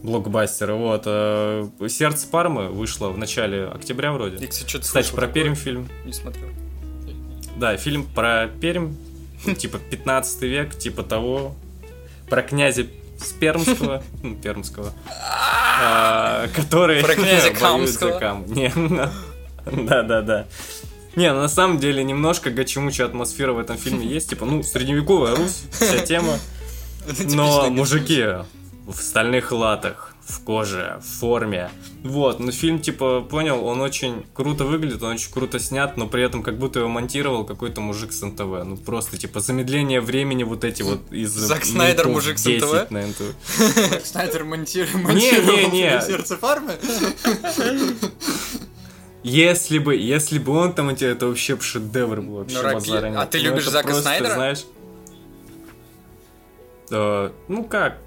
Блокбастера, 0.02 0.74
вот. 0.74 1.04
э, 1.06 1.68
«Сердце 1.88 2.28
Пармы» 2.28 2.68
вышло 2.68 3.08
в 3.08 3.16
начале 3.16 3.66
октября 3.66 4.12
вроде. 4.12 4.36
Я, 4.36 4.48
кстати, 4.48 4.68
что-то 4.68 4.84
Кстати, 4.84 5.10
про 5.12 5.26
такое. 5.26 5.44
Пермь 5.44 5.54
фильм. 5.54 5.88
Не 6.04 6.12
смотрел. 6.12 6.48
Да, 7.56 7.76
фильм 7.76 8.04
про 8.04 8.48
Пермь, 8.60 8.94
типа 9.56 9.78
15 9.78 10.42
век, 10.42 10.76
типа 10.76 11.02
того, 11.04 11.54
про 12.28 12.42
князя 12.42 12.86
Спермского, 13.18 14.02
ну, 14.22 14.34
Пермского, 14.34 14.92
а, 15.80 16.48
который... 16.54 17.02
Про 17.02 17.14
князя 17.14 17.50
Камского. 17.58 18.18
Кам. 18.18 18.44
Да-да-да. 19.72 20.46
Не, 21.16 21.32
ну, 21.32 21.40
на 21.40 21.48
самом 21.48 21.78
деле 21.78 22.02
немножко 22.02 22.50
гачемучая 22.50 23.06
атмосфера 23.06 23.52
в 23.52 23.58
этом 23.58 23.76
фильме 23.76 24.06
есть, 24.06 24.30
типа, 24.30 24.44
ну, 24.46 24.62
средневековая 24.62 25.36
Русь, 25.36 25.62
вся 25.70 25.98
тема, 26.00 26.38
но 27.30 27.70
мужики 27.70 28.24
в 28.86 28.96
стальных 29.00 29.52
латах, 29.52 30.14
в 30.26 30.40
коже, 30.42 31.00
в 31.02 31.20
форме. 31.20 31.70
Вот, 32.02 32.40
ну 32.40 32.50
фильм, 32.50 32.80
типа, 32.80 33.20
понял, 33.22 33.64
он 33.64 33.80
очень 33.80 34.26
круто 34.34 34.64
выглядит, 34.64 35.02
он 35.02 35.12
очень 35.12 35.32
круто 35.32 35.58
снят, 35.60 35.96
но 35.96 36.06
при 36.08 36.22
этом 36.24 36.42
как 36.42 36.58
будто 36.58 36.80
его 36.80 36.88
монтировал 36.88 37.44
какой-то 37.44 37.80
мужик 37.80 38.12
с 38.12 38.20
НТВ. 38.20 38.40
Ну 38.64 38.76
просто, 38.76 39.16
типа, 39.16 39.40
замедление 39.40 40.00
времени 40.00 40.42
вот 40.42 40.64
эти 40.64 40.82
вот 40.82 41.12
из... 41.12 41.30
Зак 41.30 41.64
Снайдер, 41.64 42.08
мужик 42.08 42.38
с 42.38 42.42
10 42.42 42.62
НТВ? 42.62 42.90
на 42.90 43.06
НТВ. 43.06 44.04
Снайдер 44.04 44.42
монти- 44.44 44.86
Не, 44.94 45.00
монтировал 45.02 45.70
не. 45.70 46.00
сердце 46.06 46.36
фармы. 46.36 46.72
Если 49.24 49.78
бы, 49.78 49.96
если 49.96 50.38
бы 50.38 50.52
он 50.52 50.74
там, 50.74 50.90
эти- 50.90 51.04
это 51.04 51.26
вообще 51.26 51.58
шедевр 51.58 52.20
был, 52.20 52.34
вообще 52.36 52.60
Ну, 52.62 52.72
базара 52.74 53.06
нет. 53.08 53.18
а 53.18 53.26
ты 53.26 53.38
Ну, 53.38 53.44
любишь 53.44 53.62
это 53.62 53.70
Зака 53.72 53.84
просто, 53.88 54.02
Снайдера? 54.02 54.34
знаешь... 54.34 54.64
э, 56.90 57.30
ну 57.48 57.64
как, 57.64 57.98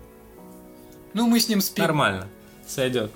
Ну, 1.13 1.27
мы 1.27 1.39
с 1.39 1.49
ним 1.49 1.61
спим. 1.61 1.83
нормально. 1.83 2.27
Сойдет. 2.67 3.11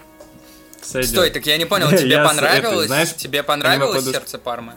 Сойдет. 0.82 1.12
Стой, 1.12 1.30
так 1.30 1.46
я 1.46 1.58
не 1.58 1.66
понял, 1.66 1.90
Я 1.92 1.98
тебе 1.98 2.16
это, 2.16 2.28
понравилось? 2.28 2.88
знаешь, 2.88 3.14
тебе 3.16 3.44
понравилось 3.44 4.04
сердце 4.06 4.38
Пармы? 4.40 4.74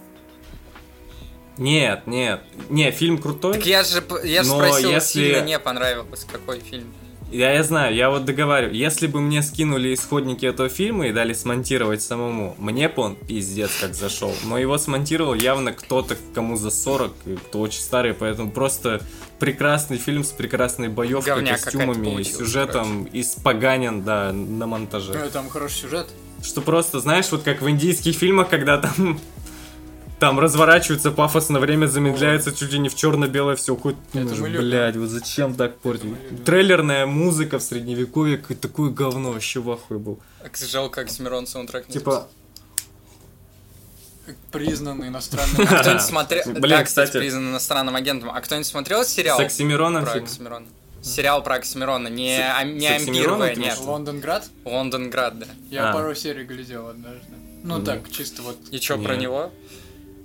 Нет, 1.57 2.07
нет. 2.07 2.43
Не, 2.69 2.91
фильм 2.91 3.17
крутой. 3.19 3.55
Так 3.55 3.65
я 3.67 3.85
же, 3.85 4.03
я 4.25 4.43
же 4.43 4.51
спросил, 4.51 4.91
если- 4.91 5.13
сильно 5.21 5.41
не 5.43 5.59
понравилось, 5.59 6.27
какой 6.31 6.61
фильм. 6.61 6.93
Я, 7.35 7.51
я 7.51 7.65
знаю, 7.65 7.97
я 7.97 8.11
вот 8.11 8.25
договариваю. 8.25 8.77
Если 8.77 9.09
бы 9.09 9.21
мне 9.21 9.43
скинули 9.43 9.93
исходники 9.93 10.47
этого 10.47 10.69
фильма 10.69 11.09
и 11.09 11.13
дали 11.13 11.33
смонтировать 11.33 12.01
самому, 12.01 12.55
мне 12.59 12.89
бы 12.89 13.03
он 13.03 13.17
пиздец 13.17 13.73
как 13.81 13.97
зашел. 13.97 14.33
Но 14.45 14.57
его 14.57 14.79
смонтировал 14.79 15.35
явно 15.35 15.73
кто-то, 15.73 16.17
кому 16.33 16.55
за 16.55 16.71
40, 16.71 17.13
и 17.27 17.35
кто 17.35 17.61
очень 17.61 17.81
старый, 17.81 18.15
поэтому 18.15 18.53
просто 18.53 19.01
прекрасный 19.41 19.99
фильм 19.99 20.23
с 20.23 20.31
прекрасной 20.31 20.89
боевкой, 20.89 21.41
какая-то 21.41 21.65
костюмами, 21.65 22.05
получилась, 22.05 22.37
сюжетом, 22.37 23.09
испоганен, 23.13 24.05
да, 24.05 24.33
на 24.33 24.69
монтаже. 24.69 25.15
Ну, 25.15 25.29
там 25.29 25.49
хороший 25.49 25.81
сюжет. 25.83 26.07
Что 26.41 26.61
просто, 26.61 27.01
знаешь, 27.01 27.33
вот 27.33 27.43
как 27.43 27.63
в 27.63 27.69
индийских 27.69 28.15
фильмах, 28.15 28.49
когда 28.49 28.79
там 28.79 29.19
там 30.19 30.39
разворачивается 30.41 31.11
пафосно, 31.11 31.59
время 31.61 31.87
замедляется, 31.87 32.55
чуть 32.55 32.73
ли 32.73 32.79
не 32.79 32.89
в 32.89 32.95
черно-белое 32.95 33.57
все 33.57 33.75
уходит. 33.75 33.99
Это 34.13 34.21
Думаешь, 34.25 34.39
любим. 34.53 34.61
блядь, 34.69 34.97
вот 34.97 35.09
зачем 35.09 35.55
так 35.55 35.79
портить? 35.79 36.45
Трейлерная 36.45 37.07
музыка 37.07 37.59
в 37.59 37.63
средневековье, 37.63 38.39
такое 38.39 38.91
говно, 38.91 39.33
вообще 39.33 39.61
в 39.61 39.71
ахуе 39.71 39.99
был. 39.99 40.19
Как 40.43 40.57
жалко, 40.57 41.03
как 41.03 41.11
Семирон 41.11 41.47
саундтрек 41.47 41.89
не 41.89 41.95
Типа, 41.95 42.29
Как 44.27 44.37
признанный 44.53 45.09
иностранный. 45.09 45.57
записал. 45.57 45.81
Кто-нибудь 45.81 46.03
смотрел... 46.03 46.43
Блин, 46.47 46.79
да, 46.79 46.85
кстати. 46.85 47.19
признан 47.19 47.51
иностранным 47.51 47.95
агентом. 47.97 48.31
А 48.31 48.41
кто-нибудь 48.41 48.67
смотрел 48.67 49.05
сериал 49.05 49.37
с 49.39 49.41
Оксимироном 49.41 50.05
про. 50.05 50.13
Оксимирона? 50.15 50.67
Сериал 51.03 51.43
про 51.43 51.57
Оксимирона, 51.57 52.09
не, 52.09 52.39
а- 52.39 52.63
не 52.65 52.89
ты 52.99 53.61
нет. 53.61 53.79
Лондонград? 53.81 54.49
Лондонград, 54.65 55.39
да. 55.39 55.47
Я 55.71 55.91
А. 55.91 55.93
пару 55.93 56.15
серий 56.15 56.45
глядел 56.45 56.89
однажды. 56.89 57.27
Ну 57.63 57.83
так, 57.83 58.11
чисто 58.11 58.41
вот. 58.43 58.57
И 58.71 58.81
чё 58.81 58.97
про 58.99 59.17
Не. 59.17 59.27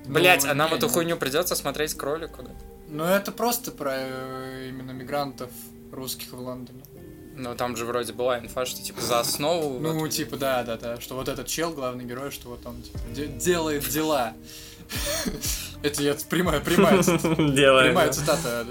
Него? 0.09 0.19
Ну, 0.19 0.19
Блять, 0.19 0.45
а 0.45 0.53
нам 0.53 0.73
эту 0.73 0.87
не. 0.87 0.91
хуйню 0.93 1.17
придется 1.17 1.55
смотреть 1.55 1.93
кролику, 1.93 2.43
да? 2.43 2.51
Ну 2.87 3.03
это 3.03 3.31
просто 3.31 3.71
про 3.71 3.91
э, 3.95 4.67
именно 4.69 4.91
мигрантов 4.91 5.49
русских 5.91 6.31
в 6.33 6.39
Лондоне. 6.39 6.81
Ну 7.35 7.55
там 7.55 7.77
же 7.77 7.85
вроде 7.85 8.11
была 8.13 8.39
инфа, 8.39 8.65
что 8.65 8.81
типа 8.83 8.99
за 9.01 9.19
основу. 9.19 9.79
Ну, 9.79 9.99
вот. 9.99 10.09
типа, 10.09 10.35
да, 10.37 10.63
да, 10.63 10.75
да, 10.77 10.99
что 10.99 11.15
вот 11.15 11.29
этот 11.29 11.47
чел, 11.47 11.71
главный 11.71 12.03
герой, 12.03 12.31
что 12.31 12.49
вот 12.49 12.65
он 12.65 12.81
типа, 12.81 12.99
де- 13.15 13.27
делает 13.27 13.87
дела. 13.87 14.33
Это 15.83 16.03
я 16.03 16.15
прямая, 16.29 16.59
прямая, 16.59 16.97
Делает. 17.53 17.87
прямая 17.91 18.11
цитата 18.11 18.65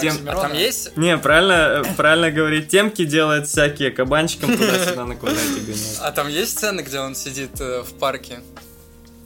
Тем- 0.00 0.28
А 0.28 0.34
там 0.36 0.52
есть? 0.52 0.96
Не, 0.96 1.18
правильно, 1.18 1.82
правильно 1.96 2.30
говорить, 2.30 2.68
темки 2.68 3.04
делает 3.04 3.48
всякие, 3.48 3.90
кабанчиком 3.90 4.56
туда-сюда 4.56 5.04
на 5.04 5.16
квадрате 5.16 5.60
гоняют. 5.60 5.98
А 6.02 6.12
там 6.12 6.28
есть 6.28 6.52
сцены, 6.52 6.82
где 6.82 7.00
он 7.00 7.14
сидит 7.14 7.60
э, 7.60 7.82
в 7.82 7.94
парке? 7.94 8.40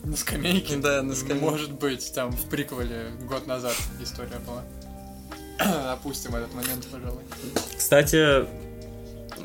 На 0.03 0.17
скамейке? 0.17 0.75
Да, 0.77 1.01
на 1.01 1.15
скамейке. 1.15 1.45
Может 1.45 1.71
быть, 1.73 2.13
там 2.13 2.31
в 2.31 2.45
приквеле 2.49 3.11
год 3.27 3.47
назад 3.47 3.75
история 4.01 4.39
была. 4.45 4.63
Опустим 5.93 6.35
этот 6.35 6.53
момент, 6.53 6.85
пожалуй. 6.91 7.21
Кстати, 7.77 8.45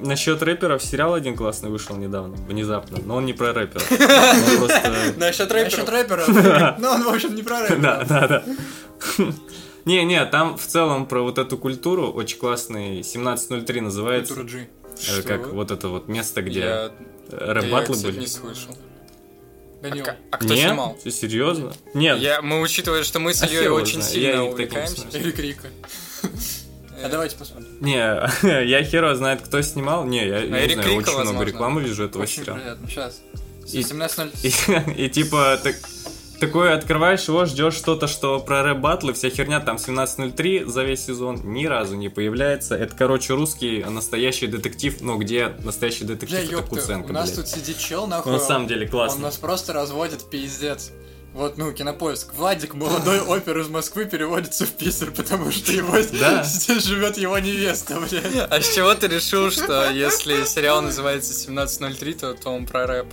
насчет 0.01 0.43
рэперов, 0.43 0.83
сериал 0.83 1.15
один 1.15 1.37
классный 1.37 1.71
вышел 1.71 1.97
недавно, 1.97 2.35
внезапно, 2.47 2.99
но 3.05 3.17
он 3.17 3.27
не 3.27 3.35
про 3.35 3.53
просто... 4.59 5.15
Насчет 5.17 5.51
рэперов. 5.53 5.89
рэпера. 5.89 6.77
Ну, 6.81 6.89
он, 6.89 7.03
в 7.05 7.09
общем, 7.09 7.35
не 7.35 7.43
про 7.43 7.61
Да, 7.69 8.01
рэпера. 8.01 8.07
да, 8.09 8.29
да. 8.29 8.45
Не-не, 9.85 10.25
там 10.27 10.59
в 10.59 10.67
целом 10.67 11.07
про 11.07 11.23
вот 11.23 11.39
эту 11.39 11.57
культуру 11.57 12.11
очень 12.11 12.39
классный 12.39 13.01
1703 13.01 13.81
называется. 13.81 14.35
Культура 14.35 14.59
G. 14.59 14.69
Э, 15.19 15.23
Как 15.23 15.53
вот 15.53 15.71
это 15.71 15.89
вот 15.89 16.09
место, 16.09 16.43
где 16.43 16.91
рэп-батлы 17.31 17.97
были. 18.03 18.19
не 18.21 18.27
слышал. 18.27 18.77
А, 19.81 19.83
Данил, 19.83 20.05
к- 20.05 20.17
а 20.31 20.37
кто 20.39 20.55
Не? 20.55 20.63
снимал? 20.63 20.99
Ты 21.03 21.11
серьезно? 21.11 21.73
Нет. 21.95 22.19
Я, 22.19 22.43
мы, 22.43 22.61
учитывая, 22.61 23.05
что 23.05 23.21
мы 23.21 23.33
с 23.33 23.43
А 23.43 23.47
Ильей 23.47 23.65
его 23.65 23.77
очень 23.77 24.03
сильно 24.03 24.35
я 24.37 24.45
увлекаемся. 24.45 25.03
снюсь. 25.03 25.15
Эрик 25.15 25.39
Рика. 25.39 25.69
э, 26.23 26.27
А 27.05 27.09
давайте 27.09 27.37
посмотрим. 27.37 27.69
Не, 27.81 27.95
я 28.69 28.83
херово 28.85 29.15
знает, 29.15 29.41
кто 29.43 29.63
снимал. 29.63 30.05
Не, 30.05 30.27
я, 30.27 30.39
я 30.41 30.67
не 30.67 30.75
знаю, 30.75 30.97
очень 30.97 31.19
много 31.21 31.45
рекламы 31.45 31.83
вижу 31.83 32.05
этого 32.05 32.23
Очень 32.25 32.43
сериала. 32.43 32.59
приятно. 32.59 32.89
Сейчас. 32.89 33.21
И- 33.73 33.81
17.0. 33.81 34.95
И, 34.97 35.05
и 35.05 35.09
типа, 35.11 35.61
так, 35.63 35.77
такое 36.41 36.75
открываешь 36.75 37.27
его, 37.29 37.45
ждешь 37.45 37.75
что-то, 37.75 38.07
что 38.07 38.39
про 38.41 38.63
рэп 38.63 38.79
батлы, 38.79 39.13
вся 39.13 39.31
херня, 39.31 39.61
там 39.61 39.77
17.03 39.77 40.67
за 40.67 40.85
весь 40.85 41.05
сезон 41.07 41.41
ни 41.45 41.67
разу 41.67 41.97
не 41.97 42.09
появляется. 42.09 42.75
Это, 42.77 42.95
короче, 42.97 43.35
русский 43.35 43.85
настоящий 43.85 44.47
детектив, 44.47 44.97
ну, 45.01 45.17
где 45.19 45.49
настоящий 45.65 46.05
Бля, 46.05 46.15
детектив, 46.15 46.39
это 46.41 46.53
ёпта, 46.53 46.69
Куценко, 46.69 47.11
у 47.11 47.13
нас 47.13 47.27
блядь. 47.31 47.37
тут 47.37 47.49
сидит 47.49 47.79
чел, 47.79 48.07
нахуй. 48.07 48.33
На 48.33 48.39
самом 48.39 48.67
деле, 48.69 48.87
Он 48.87 48.91
классно. 48.91 49.23
нас 49.23 49.37
просто 49.37 49.73
разводит 49.73 50.29
пиздец. 50.31 50.91
Вот, 51.35 51.59
ну, 51.59 51.73
кинопоиск. 51.73 52.35
Владик, 52.35 52.75
молодой 52.75 53.21
опер 53.27 53.59
из 53.59 53.69
Москвы, 53.69 54.07
переводится 54.07 54.65
в 54.65 54.71
Питер, 54.71 55.11
потому 55.13 55.53
что 55.53 55.71
его 55.73 55.95
Да. 56.19 56.43
здесь 56.43 56.85
живет 56.85 57.17
его 57.19 57.39
невеста, 57.39 58.01
блядь. 58.01 58.49
А 58.51 58.61
с 58.61 58.75
чего 58.75 58.95
ты 58.95 59.09
решил, 59.09 59.51
что 59.51 59.91
если 59.91 60.45
сериал 60.45 60.83
называется 60.83 61.33
1703, 61.33 62.15
то, 62.15 62.35
то 62.35 62.51
он 62.51 62.67
про 62.67 62.87
рэп? 62.87 63.07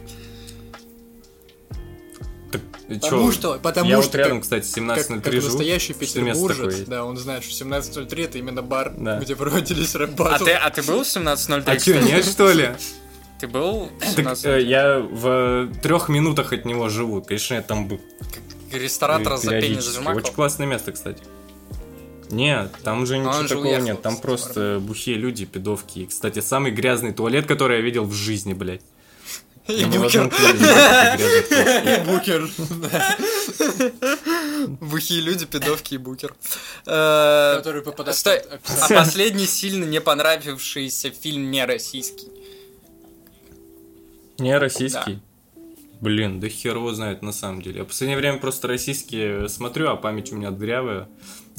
Потому 2.87 3.27
чё? 3.27 3.31
что, 3.31 3.59
потому 3.61 3.89
Я 3.89 4.01
что 4.01 4.05
вот 4.11 4.15
рядом, 4.15 4.37
как- 4.37 4.43
кстати, 4.43 4.65
как, 4.67 4.75
17.03 4.83 5.21
как 5.21 5.33
живу. 5.33 5.45
настоящий 5.47 5.93
Что 5.93 5.99
петербуржец, 5.99 6.75
да, 6.87 7.03
он 7.03 7.17
знает, 7.17 7.43
что 7.43 7.53
17.03 7.53 8.23
это 8.25 8.37
именно 8.37 8.61
бар, 8.61 8.93
Да. 8.97 9.19
где 9.19 9.35
проводились 9.35 9.95
рэп 9.95 10.19
А 10.21 10.37
ты, 10.39 10.51
а 10.51 10.69
ты 10.69 10.83
был 10.83 11.03
в 11.03 11.07
1703? 11.07 11.73
А 11.73 11.77
кстати? 11.77 11.97
нет, 12.11 12.25
что 12.25 12.51
ли? 12.51 12.69
Ты 13.39 13.47
был 13.47 13.85
в 13.99 13.99
Так, 13.99 14.09
1703? 14.13 14.51
э, 14.51 14.61
я 14.65 14.99
в 14.99 15.67
трех 15.81 16.09
минутах 16.09 16.53
от 16.53 16.65
него 16.65 16.87
живу. 16.89 17.21
Конечно, 17.21 17.55
я 17.55 17.61
там 17.61 17.87
был. 17.87 17.99
Ресторатора 18.71 19.37
за 19.37 19.49
пенни 19.49 19.61
периодически. 19.61 19.89
зажимакал? 19.91 20.17
Очень 20.19 20.33
классное 20.33 20.67
место, 20.67 20.91
кстати. 20.91 21.21
Нет, 22.29 22.71
там 22.83 23.05
же 23.05 23.17
ничего 23.19 23.43
такого 23.47 23.65
уехал 23.67 23.83
нет. 23.85 24.01
Там 24.01 24.17
просто 24.17 24.79
бухие 24.81 25.15
люди, 25.17 25.45
педовки. 25.45 25.99
И, 25.99 26.05
кстати, 26.07 26.39
самый 26.39 26.71
грязный 26.71 27.13
туалет, 27.13 27.45
который 27.45 27.77
я 27.77 27.81
видел 27.83 28.03
в 28.05 28.13
жизни, 28.13 28.53
блядь. 28.53 28.81
И 29.67 29.85
букер. 29.85 30.29
туалетов. 30.29 32.05
Букер, 32.05 32.49
Бухие 34.79 35.21
люди, 35.21 35.45
пидовки 35.45 35.95
и 35.95 35.97
букер. 35.97 36.35
Который 36.83 37.81
попадает 37.81 38.47
а 38.51 38.93
последний 38.93 39.47
сильно 39.47 39.85
не 39.85 39.99
понравившийся 40.01 41.09
фильм 41.09 41.49
не 41.49 41.65
российский. 41.65 42.27
Не 44.37 44.57
российский. 44.57 45.19
Блин, 45.99 46.39
да 46.39 46.47
хер 46.47 46.75
его 46.75 46.93
знает 46.93 47.23
на 47.23 47.31
самом 47.31 47.61
деле. 47.61 47.77
Я 47.79 47.83
в 47.85 47.87
последнее 47.87 48.17
время 48.17 48.37
просто 48.37 48.67
российские 48.67 49.49
смотрю, 49.49 49.89
а 49.89 49.95
память 49.95 50.31
у 50.31 50.35
меня 50.35 50.51
дырявая. 50.51 51.07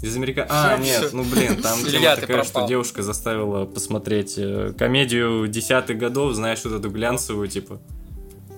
Из 0.02 0.14
Америка... 0.16 0.46
А, 0.50 0.76
нет, 0.78 1.10
ну 1.12 1.24
блин, 1.24 1.62
там 1.62 1.82
тема 1.84 2.16
такая, 2.16 2.44
что 2.44 2.66
девушка 2.66 3.02
заставила 3.02 3.64
посмотреть 3.64 4.34
э, 4.36 4.72
комедию 4.78 5.48
десятых 5.48 5.98
годов, 5.98 6.34
знаешь, 6.34 6.60
вот 6.64 6.74
эту 6.74 6.90
глянцевую, 6.90 7.48
типа. 7.48 7.80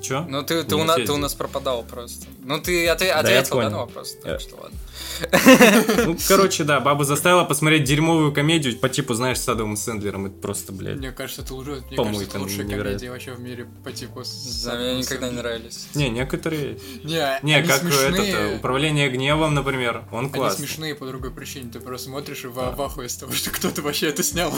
Чё? 0.01 0.25
Ну 0.29 0.43
ты, 0.43 0.63
ты, 0.63 0.77
у, 0.77 0.85
нас, 0.85 0.97
ты 0.97 1.13
у 1.13 1.17
нас 1.17 1.35
пропадал 1.35 1.83
просто. 1.83 2.27
Ну 2.45 2.61
ты 2.61 2.87
отве- 2.87 3.09
я 3.09 3.19
ответил, 3.19 3.59
да, 3.59 3.71
на 3.71 3.79
вопрос? 3.79 4.15
Так 4.23 4.33
Я- 4.33 4.39
что 4.39 4.57
ладно. 4.57 4.79
Ну, 6.07 6.17
короче, 6.29 6.65
да, 6.65 6.81
баба 6.81 7.05
заставила 7.05 7.45
посмотреть 7.45 7.85
дерьмовую 7.85 8.33
комедию 8.33 8.77
по 8.79 8.89
типу, 8.89 9.15
знаешь, 9.15 9.39
с 9.41 9.49
Адамом 9.49 9.77
Сэндлером. 9.77 10.27
Это 10.27 10.37
просто, 10.37 10.73
блядь. 10.73 10.97
Мне 10.99 11.13
кажется, 11.13 11.43
это 11.43 11.55
лжет. 11.55 11.85
Мне 11.91 11.97
кажется, 11.97 12.25
это 12.25 12.39
лучшая 12.39 12.69
комедия 12.69 13.11
вообще 13.11 13.33
в 13.33 13.41
мире 13.41 13.67
по 13.85 13.93
типу... 13.93 14.23
с- 14.25 14.67
мне 14.73 14.97
никогда 14.99 15.29
не 15.29 15.37
нравились. 15.37 15.89
Не, 15.95 16.09
некоторые... 16.09 16.79
Не, 17.05 17.39
Не, 17.43 17.55
они 17.57 17.69
как 17.69 17.81
смешные. 17.81 18.31
это, 18.31 18.57
управление 18.57 19.09
гневом, 19.11 19.55
например, 19.55 20.05
он 20.13 20.27
Они 20.27 20.35
классный. 20.35 20.67
смешные 20.67 20.95
по 20.95 21.07
другой 21.07 21.31
причине. 21.33 21.71
Ты 21.73 21.81
просто 21.81 22.09
смотришь 22.09 22.45
и 22.45 22.49
в 22.49 22.59
ахуе 22.81 23.09
с 23.09 23.17
того, 23.17 23.33
что 23.33 23.51
кто-то 23.51 23.83
вообще 23.83 24.09
это 24.09 24.23
снял. 24.23 24.53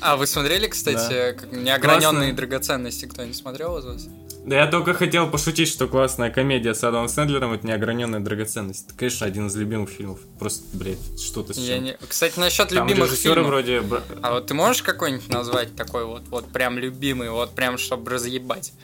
А 0.00 0.16
вы 0.16 0.26
смотрели, 0.26 0.66
кстати, 0.66 1.36
неограненные 1.54 2.32
драгоценности? 2.32 3.06
Кто-нибудь 3.06 3.36
смотрел 3.36 3.78
из 3.78 3.84
вас? 3.84 4.08
Да 4.44 4.56
я 4.56 4.66
только 4.66 4.92
хотел 4.92 5.30
пошутить, 5.30 5.68
что 5.68 5.88
классная 5.88 6.30
комедия 6.30 6.74
с 6.74 6.84
Адамом 6.84 7.08
Сэндлером 7.08 7.52
это 7.54 7.66
неограненная 7.66 8.20
драгоценность. 8.20 8.86
Это, 8.88 8.98
конечно, 8.98 9.26
один 9.26 9.46
из 9.46 9.56
любимых 9.56 9.88
фильмов. 9.88 10.20
Просто, 10.38 10.64
блядь, 10.76 10.98
что-то 11.18 11.54
с 11.54 11.56
Я 11.56 11.76
чем. 11.76 11.84
не... 11.84 11.96
Кстати, 12.06 12.38
насчет 12.38 12.68
Там 12.68 12.86
любимых 12.86 13.10
фильмов. 13.10 13.46
вроде... 13.46 13.82
А 14.22 14.32
вот 14.34 14.46
ты 14.46 14.52
можешь 14.52 14.82
какой-нибудь 14.82 15.28
назвать 15.30 15.74
такой 15.74 16.04
вот, 16.04 16.24
вот 16.28 16.46
прям 16.52 16.78
любимый, 16.78 17.30
вот 17.30 17.54
прям 17.54 17.78
чтобы 17.78 18.10
разъебать? 18.10 18.74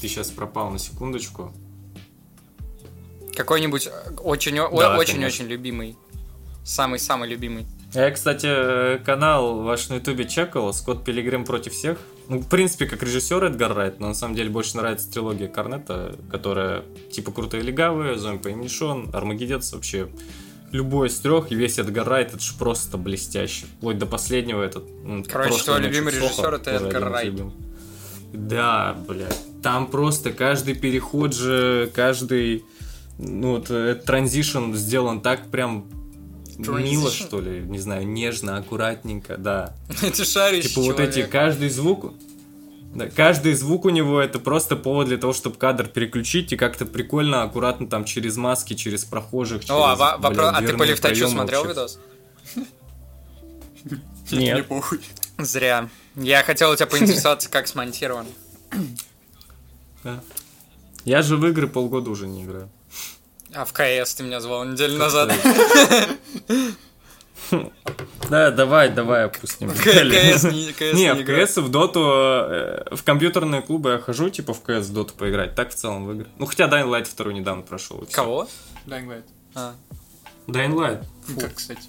Ты 0.00 0.08
сейчас 0.08 0.30
пропал 0.30 0.70
на 0.70 0.80
секундочку. 0.80 1.52
Какой-нибудь 3.36 3.86
э, 3.86 4.14
очень, 4.18 4.58
о- 4.58 4.68
Да, 4.76 4.98
конечно. 5.04 5.44
любимый. 5.44 5.96
Самый-самый 6.64 7.28
любимый. 7.28 7.66
Я, 7.94 8.10
кстати, 8.10 8.46
э, 8.48 8.98
канал 8.98 9.62
ваш 9.62 9.88
на 9.90 9.94
ютубе 9.94 10.26
чекал, 10.28 10.72
Скотт 10.74 11.04
Пилигрим 11.04 11.44
против 11.44 11.72
всех. 11.72 11.98
Ну, 12.28 12.38
в 12.38 12.48
принципе, 12.48 12.86
как 12.86 13.02
режиссер 13.02 13.44
Эдгар 13.44 13.74
Райт, 13.74 14.00
но 14.00 14.08
на 14.08 14.14
самом 14.14 14.34
деле 14.34 14.48
больше 14.48 14.76
нравится 14.76 15.10
трилогия 15.10 15.48
Корнета, 15.48 16.16
которая 16.30 16.84
типа 17.10 17.32
Крутые 17.32 17.62
Легавые, 17.62 18.16
Зомби 18.16 18.42
по 18.42 18.48
имени 18.48 18.68
Шон, 18.68 19.10
Армагеддец 19.12 19.72
вообще. 19.72 20.08
Любой 20.70 21.08
из 21.08 21.18
трех, 21.18 21.52
и 21.52 21.54
весь 21.54 21.78
Эдгар 21.78 22.08
Райт, 22.08 22.28
это 22.28 22.40
же 22.40 22.54
просто 22.58 22.96
блестяще. 22.96 23.66
Вплоть 23.76 23.98
до 23.98 24.06
последнего 24.06 24.62
этот... 24.62 24.84
ну, 25.04 25.22
Короче, 25.22 25.62
твой 25.62 25.80
«Ночь 25.80 25.88
любимый 25.88 26.12
в 26.12 26.14
Сохо» 26.14 26.26
режиссер 26.26 26.54
это 26.54 26.70
Эдгар 26.70 27.12
Райт. 27.12 27.26
любимых. 27.26 27.54
Да, 28.32 28.96
блядь. 29.06 29.38
Там 29.62 29.86
просто 29.86 30.32
каждый 30.32 30.74
переход 30.74 31.34
же, 31.34 31.90
каждый... 31.94 32.64
Ну, 33.18 33.56
вот, 33.56 33.70
э, 33.70 33.94
транзишн 33.94 34.72
сделан 34.72 35.20
так 35.20 35.50
прям 35.50 35.86
мило, 36.68 37.10
что 37.10 37.40
ли, 37.40 37.60
не 37.60 37.78
знаю, 37.78 38.06
нежно, 38.06 38.56
аккуратненько, 38.56 39.36
да. 39.36 39.74
Ты 40.00 40.24
шаришь, 40.24 40.68
Типа 40.68 40.82
вот 40.82 41.00
эти, 41.00 41.22
каждый 41.24 41.68
звук, 41.68 42.14
да, 42.94 43.08
каждый 43.08 43.54
звук 43.54 43.86
у 43.86 43.90
него 43.90 44.20
это 44.20 44.38
просто 44.38 44.76
повод 44.76 45.08
для 45.08 45.16
того, 45.16 45.32
чтобы 45.32 45.56
кадр 45.56 45.86
переключить 45.88 46.52
и 46.52 46.56
как-то 46.56 46.84
прикольно, 46.84 47.42
аккуратно 47.42 47.86
там 47.88 48.04
через 48.04 48.36
маски, 48.36 48.74
через 48.74 49.04
прохожих, 49.04 49.62
через, 49.62 49.70
О, 49.70 49.84
а, 49.84 49.96
во- 49.96 50.18
блядь, 50.18 50.36
вопрос- 50.36 50.52
а 50.54 50.62
ты 50.62 50.76
по 50.76 50.82
лифтачу 50.82 51.28
смотрел 51.28 51.64
видос? 51.66 51.98
Нет. 54.30 54.66
похуй. 54.66 55.00
Зря. 55.38 55.88
Я 56.14 56.42
хотел 56.42 56.70
у 56.70 56.76
тебя 56.76 56.86
поинтересоваться, 56.86 57.48
как 57.48 57.66
смонтирован. 57.66 58.26
Да. 60.04 60.20
Я 61.04 61.22
же 61.22 61.36
в 61.36 61.46
игры 61.46 61.66
полгода 61.66 62.10
уже 62.10 62.26
не 62.26 62.44
играю. 62.44 62.68
А 63.54 63.64
в 63.64 63.72
КС 63.72 64.14
ты 64.14 64.22
меня 64.22 64.40
звал 64.40 64.64
неделю 64.64 64.98
назад. 64.98 65.32
Да, 68.30 68.50
давай, 68.50 68.88
давай 68.90 69.24
опустим. 69.26 69.70
КС 69.70 70.44
не 70.44 70.72
КС 70.72 70.94
Не, 70.94 71.12
не 71.14 71.22
в. 71.22 71.44
КС, 71.46 71.56
в 71.58 71.68
доту, 71.68 72.00
э, 72.00 72.84
в 72.94 73.02
компьютерные 73.02 73.60
клубы 73.60 73.90
я 73.90 73.98
хожу, 73.98 74.30
типа 74.30 74.54
в 74.54 74.62
КС, 74.62 74.86
в 74.88 74.92
доту 74.94 75.12
поиграть. 75.14 75.54
Так 75.54 75.70
в 75.70 75.74
целом 75.74 76.06
в 76.06 76.12
игры. 76.12 76.28
Ну, 76.38 76.46
хотя 76.46 76.64
Dying 76.66 76.88
Light 76.88 77.04
второй 77.04 77.34
недавно 77.34 77.62
прошел. 77.62 78.06
Кого? 78.10 78.48
Dying 78.86 79.06
Light. 79.06 79.24
А. 79.54 79.74
Dying 80.46 80.72
Light. 80.72 81.04
Ну, 81.28 81.40
Как, 81.40 81.54
кстати? 81.54 81.82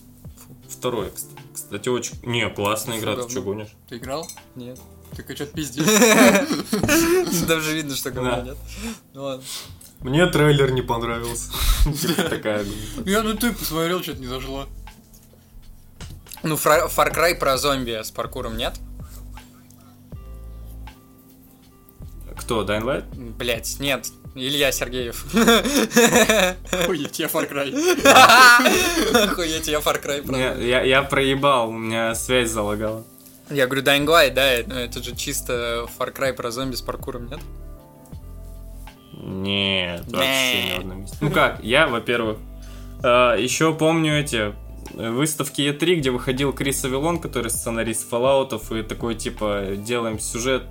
Второй, 0.67 1.07
кст- 1.07 1.29
кстати, 1.53 1.87
очень... 1.87 2.17
Не, 2.23 2.49
классная 2.49 2.99
игра, 2.99 3.15
ты 3.15 3.29
что 3.29 3.41
гонишь? 3.41 3.69
Ты 3.87 3.97
играл? 3.97 4.27
Нет. 4.55 4.79
Ты 5.15 5.23
что-то 5.35 5.53
пиздишь. 5.53 5.85
Даже 7.47 7.73
видно, 7.75 7.95
что 7.95 8.11
говно 8.11 8.31
Да. 8.37 8.41
нет. 8.41 8.57
Ну 9.13 9.23
ладно. 9.23 9.43
Мне 10.03 10.27
трейлер 10.27 10.71
не 10.71 10.81
понравился. 10.81 11.51
Типа 11.85 12.23
такая. 12.23 12.65
Я 13.05 13.23
ну 13.23 13.33
ты 13.35 13.53
посмотрел, 13.53 14.01
что-то 14.03 14.19
не 14.19 14.27
зашло. 14.27 14.67
Ну, 16.43 16.55
Far 16.55 17.13
Cry 17.13 17.35
про 17.35 17.57
зомби 17.57 18.01
с 18.03 18.11
паркуром 18.11 18.57
нет? 18.57 18.73
Кто, 22.35 22.65
Dying 22.65 22.83
Light? 22.83 23.05
Блять, 23.37 23.79
нет. 23.79 24.07
Илья 24.35 24.73
Сергеев. 24.73 25.23
Охуеть, 26.73 27.19
я 27.19 27.27
Far 27.27 27.49
Cry. 27.49 27.71
Охуеть, 29.23 29.67
я 29.67 29.79
Far 29.79 30.03
Cry. 30.03 30.29
Не, 30.29 30.67
Я 30.67 30.81
я 30.81 31.03
проебал, 31.03 31.69
у 31.69 31.77
меня 31.77 32.13
связь 32.15 32.49
залагала. 32.49 33.05
Я 33.49 33.67
говорю, 33.67 33.83
Dying 33.83 34.05
Light, 34.05 34.33
да, 34.33 34.51
ну, 34.65 34.75
это 34.75 35.01
же 35.01 35.15
чисто 35.15 35.87
Far 35.97 36.13
Cry 36.13 36.33
про 36.33 36.51
зомби 36.51 36.75
с 36.75 36.81
паркуром, 36.81 37.27
нет? 37.29 37.39
Нет, 39.25 40.07
Не. 40.07 40.17
вообще 40.17 40.63
ни 40.63 40.75
в 40.75 40.79
одном 40.79 41.01
месте. 41.01 41.17
Ну 41.21 41.31
как, 41.31 41.63
я, 41.63 41.87
во-первых, 41.87 42.37
еще 43.01 43.73
помню 43.73 44.19
эти 44.19 44.53
э, 44.95 45.09
выставки 45.09 45.61
E3, 45.61 45.95
где 45.95 46.11
выходил 46.11 46.53
Крис 46.53 46.83
Авилон, 46.85 47.19
который 47.19 47.49
сценарист 47.49 48.11
Fallout'ов, 48.11 48.79
и 48.79 48.83
такой, 48.83 49.15
типа, 49.15 49.75
делаем 49.77 50.19
сюжет, 50.19 50.63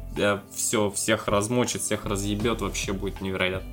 все, 0.54 0.90
всех 0.90 1.28
размочит, 1.28 1.82
всех 1.82 2.04
разъебет, 2.06 2.61
вообще 2.61 2.92
будет 2.92 3.21
невероятно. 3.21 3.68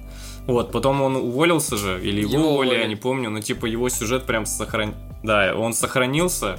Вот, 0.45 0.71
потом 0.71 1.01
он 1.01 1.15
уволился 1.15 1.77
же, 1.77 2.01
или 2.01 2.21
его, 2.21 2.31
Его 2.31 2.53
уволили, 2.53 2.79
я 2.79 2.88
не 2.88 2.95
помню, 2.95 3.29
но 3.29 3.39
типа 3.39 3.65
его 3.65 3.88
сюжет 3.89 4.25
прям 4.25 4.45
сохран... 4.45 4.95
Да, 5.24 5.53
он 5.55 5.74
сохранился 5.74 6.57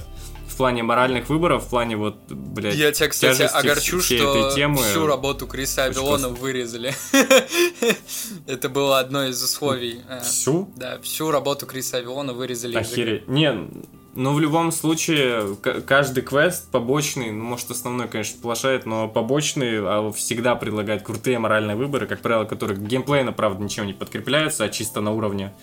в 0.51 0.57
плане 0.57 0.83
моральных 0.83 1.29
выборов, 1.29 1.65
в 1.65 1.69
плане 1.69 1.97
вот, 1.97 2.15
блядь, 2.29 2.75
Я 2.75 2.91
тебя, 2.91 3.07
кстати, 3.07 3.43
огорчу, 3.43 4.01
что 4.01 4.15
этой 4.15 4.55
темы. 4.55 4.77
всю 4.77 5.05
работу 5.07 5.47
Криса 5.47 5.91
классно. 5.93 6.29
вырезали. 6.29 6.93
Это 8.47 8.69
было 8.69 8.99
одно 8.99 9.25
из 9.27 9.41
условий. 9.41 10.01
э, 10.07 10.21
Всю? 10.21 10.69
Да, 10.75 10.99
всю 11.01 11.31
работу 11.31 11.65
Криса 11.65 11.97
Авилона 11.97 12.33
вырезали. 12.33 12.75
Охереть. 12.77 13.27
Не, 13.27 13.67
ну 14.13 14.33
в 14.33 14.39
любом 14.39 14.71
случае, 14.71 15.55
каждый 15.87 16.21
квест 16.23 16.69
побочный, 16.69 17.31
ну 17.31 17.43
может 17.43 17.71
основной, 17.71 18.07
конечно, 18.07 18.41
плашает, 18.41 18.85
но 18.85 19.07
побочный 19.07 19.79
а, 19.79 20.11
всегда 20.11 20.55
предлагает 20.55 21.01
крутые 21.03 21.39
моральные 21.39 21.75
выборы, 21.77 22.07
как 22.07 22.21
правило, 22.21 22.45
которые 22.45 22.77
геймплейно, 22.79 23.31
правда, 23.31 23.63
ничем 23.63 23.85
не 23.87 23.93
подкрепляются, 23.93 24.65
а 24.65 24.69
чисто 24.69 25.01
на 25.01 25.11
уровне 25.11 25.53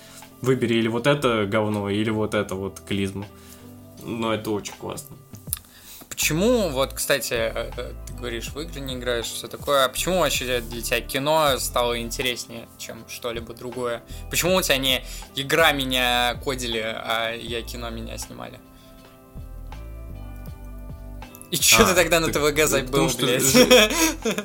выбери 0.40 0.74
или 0.76 0.88
вот 0.88 1.06
это 1.06 1.46
говно, 1.46 1.90
или 1.90 2.10
вот 2.10 2.34
это 2.34 2.54
вот 2.54 2.80
клизму. 2.86 3.26
Но 4.08 4.32
это 4.32 4.50
очень 4.50 4.74
классно. 4.74 5.16
Почему, 6.08 6.70
вот, 6.70 6.94
кстати, 6.94 7.34
э, 7.34 7.70
э, 7.76 7.92
ты 8.06 8.14
говоришь, 8.14 8.48
в 8.48 8.58
игры 8.58 8.80
не 8.80 8.94
играешь, 8.94 9.26
все 9.26 9.46
такое, 9.46 9.84
а 9.84 9.88
почему 9.88 10.20
вообще 10.20 10.60
для 10.60 10.82
тебя 10.82 11.00
кино 11.00 11.58
стало 11.58 12.00
интереснее, 12.00 12.68
чем 12.76 13.04
что-либо 13.08 13.54
другое? 13.54 14.02
Почему 14.30 14.56
у 14.56 14.62
тебя 14.62 14.78
не 14.78 15.04
игра 15.36 15.70
меня 15.72 16.34
кодили, 16.42 16.80
а 16.80 17.32
я 17.34 17.62
кино 17.62 17.90
меня 17.90 18.18
снимали? 18.18 18.58
И 21.50 21.56
что 21.56 21.84
А, 21.84 21.86
ты 21.86 21.94
тогда 21.94 22.20
на 22.20 22.32
ТВГ 22.32 22.66
забыл, 22.66 23.08
что 23.08 23.26
блядь? 23.26 24.44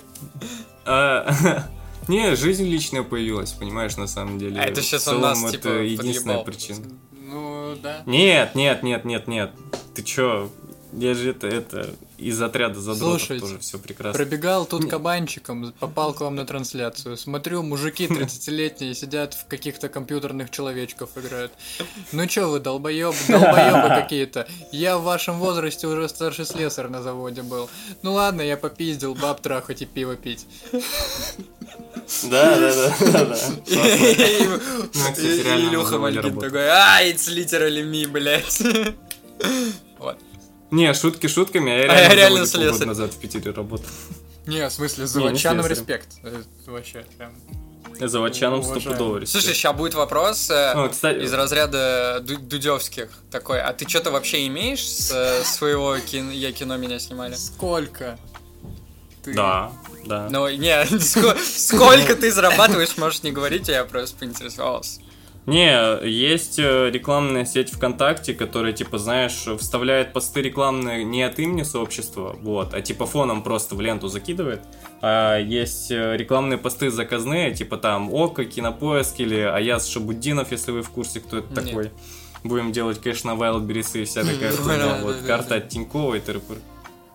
А, 0.86 1.66
Не, 2.08 2.36
жизнь 2.36 2.66
личная 2.66 3.04
появилась, 3.04 3.52
понимаешь, 3.52 3.96
на 3.96 4.08
самом 4.08 4.38
деле. 4.38 4.60
А 4.60 4.66
это 4.66 4.82
он 4.82 5.00
целом, 5.00 5.22
нас, 5.22 5.52
типа, 5.52 5.70
единственная 5.70 6.44
причина. 6.44 6.86
Ну, 7.34 7.76
да. 7.82 8.04
Нет, 8.06 8.54
нет, 8.54 8.84
нет, 8.84 9.06
нет, 9.06 9.28
нет. 9.28 9.52
Ты 9.96 10.04
чё? 10.04 10.52
Я 10.96 11.16
же 11.16 11.32
это, 11.32 11.48
это 11.48 11.90
из 12.18 12.42
отряда 12.42 12.80
задротов 12.80 13.20
Слушайте, 13.22 13.46
тоже 13.46 13.60
все 13.60 13.80
прекрасно. 13.80 14.14
Пробегал 14.14 14.66
тут 14.66 14.90
кабанчиком, 14.90 15.74
попал 15.80 16.14
к 16.14 16.22
вам 16.22 16.36
на 16.36 16.46
трансляцию. 16.46 17.18
Смотрю, 17.18 17.64
мужики 17.64 18.06
30-летние 18.08 18.94
сидят 18.94 19.34
в 19.34 19.48
каких-то 19.48 19.90
компьютерных 19.90 20.52
человечков 20.52 21.10
играют. 21.18 21.52
Ну 22.12 22.28
чё 22.28 22.50
вы, 22.50 22.60
долбоёб, 22.60 23.16
долбоёбы 23.28 23.88
какие-то. 24.02 24.48
Я 24.72 24.98
в 24.98 25.04
вашем 25.04 25.40
возрасте 25.40 25.88
уже 25.88 26.08
старший 26.10 26.46
слесарь 26.46 26.88
на 26.88 27.02
заводе 27.02 27.42
был. 27.42 27.70
Ну 28.04 28.14
ладно, 28.14 28.42
я 28.42 28.56
попиздил 28.56 29.16
баб 29.16 29.42
трахать 29.42 29.82
и 29.82 29.86
пиво 29.86 30.16
пить. 30.16 30.46
Да, 32.30 32.58
да, 32.60 32.94
да, 33.00 33.26
да. 33.26 33.38
Реально 35.18 35.66
на 35.66 35.70
Илюха 35.70 35.98
работал. 35.98 36.42
такой, 36.42 36.68
а, 36.70 37.02
it's 37.04 37.28
literally 37.28 37.84
me, 37.84 38.08
блядь. 38.08 38.62
Не, 40.74 40.94
шутки 40.94 41.28
шутками, 41.28 41.72
а 41.72 41.76
я 41.78 41.82
А 41.84 41.86
я 41.96 42.00
реально, 42.02 42.14
реально 42.16 42.40
на 42.40 42.46
заводе 42.46 42.52
полгода 42.70 42.74
слесарь. 42.78 42.88
назад 42.88 43.14
в 43.14 43.18
Питере 43.20 43.52
работал. 43.52 43.86
Не, 44.48 44.68
в 44.68 44.74
смысле, 44.74 45.08
заводчанам 45.08 45.66
респект. 45.68 46.08
Это 46.24 46.44
Вообще, 46.68 47.06
прям. 47.18 47.34
Заводчанам 48.00 48.64
стопудово 48.64 49.18
респект. 49.20 49.32
Слушай, 49.44 49.56
сейчас 49.56 49.76
будет 49.76 49.94
вопрос 49.94 50.50
э, 50.50 50.72
О, 50.74 50.90
кстати- 50.90 51.24
из 51.24 51.32
разряда 51.32 52.20
ду- 52.22 52.40
дудевских 52.40 53.10
такой. 53.30 53.62
А 53.62 53.72
ты 53.74 53.88
что-то 53.88 54.10
вообще 54.12 54.48
имеешь 54.48 54.84
с 54.86 55.12
э, 55.12 55.44
своего 55.44 55.98
кино, 56.00 56.32
я 56.32 56.52
кино 56.52 56.76
меня 56.78 56.98
снимали? 57.00 57.36
Сколько? 57.36 58.18
Ты- 59.24 59.34
Да, 59.36 59.72
да. 60.06 60.28
Ну, 60.32 60.50
не, 60.50 60.84
ско- 61.00 61.38
сколько 61.40 62.16
ты 62.16 62.32
зарабатываешь, 62.32 62.98
можешь 62.98 63.22
не 63.24 63.32
говорить, 63.32 63.68
я 63.68 63.86
просто 63.86 64.18
поинтересовался. 64.18 65.00
Не, 65.46 66.08
есть 66.08 66.58
э, 66.58 66.90
рекламная 66.90 67.44
сеть 67.44 67.70
ВКонтакте, 67.72 68.34
которая, 68.34 68.72
типа, 68.72 68.98
знаешь, 68.98 69.46
вставляет 69.60 70.14
посты 70.14 70.42
рекламные 70.42 71.04
не 71.04 71.22
от 71.24 71.38
имени 71.38 71.64
сообщества, 71.64 72.36
вот, 72.42 72.74
а 72.74 72.82
типа 72.82 73.06
фоном 73.06 73.44
просто 73.44 73.76
в 73.76 73.82
ленту 73.82 74.08
закидывает. 74.08 74.62
А 75.02 75.38
есть 75.38 75.92
э, 75.92 76.16
рекламные 76.16 76.58
посты 76.58 76.90
заказные, 76.90 77.54
типа 77.54 77.76
там 77.76 78.14
Ока, 78.14 78.46
Кинопоиск 78.46 79.20
или 79.20 79.40
Аяз 79.40 79.88
Шабуддинов, 79.88 80.52
если 80.52 80.72
вы 80.72 80.82
в 80.82 80.90
курсе, 80.90 81.20
кто 81.20 81.40
это 81.40 81.62
Нет. 81.62 81.66
такой. 81.66 81.92
Будем 82.46 82.72
делать 82.72 83.02
кэш 83.02 83.26
на 83.26 83.32
Wildberries 83.32 84.02
и 84.02 84.06
вся 84.06 84.24
такая 84.24 84.52
хуйня. 84.52 85.00
Вот, 85.02 85.18
карта 85.28 85.56
от 85.56 85.70
Тинькова 85.70 86.16
и 86.16 86.20
т.р.п. 86.22 86.56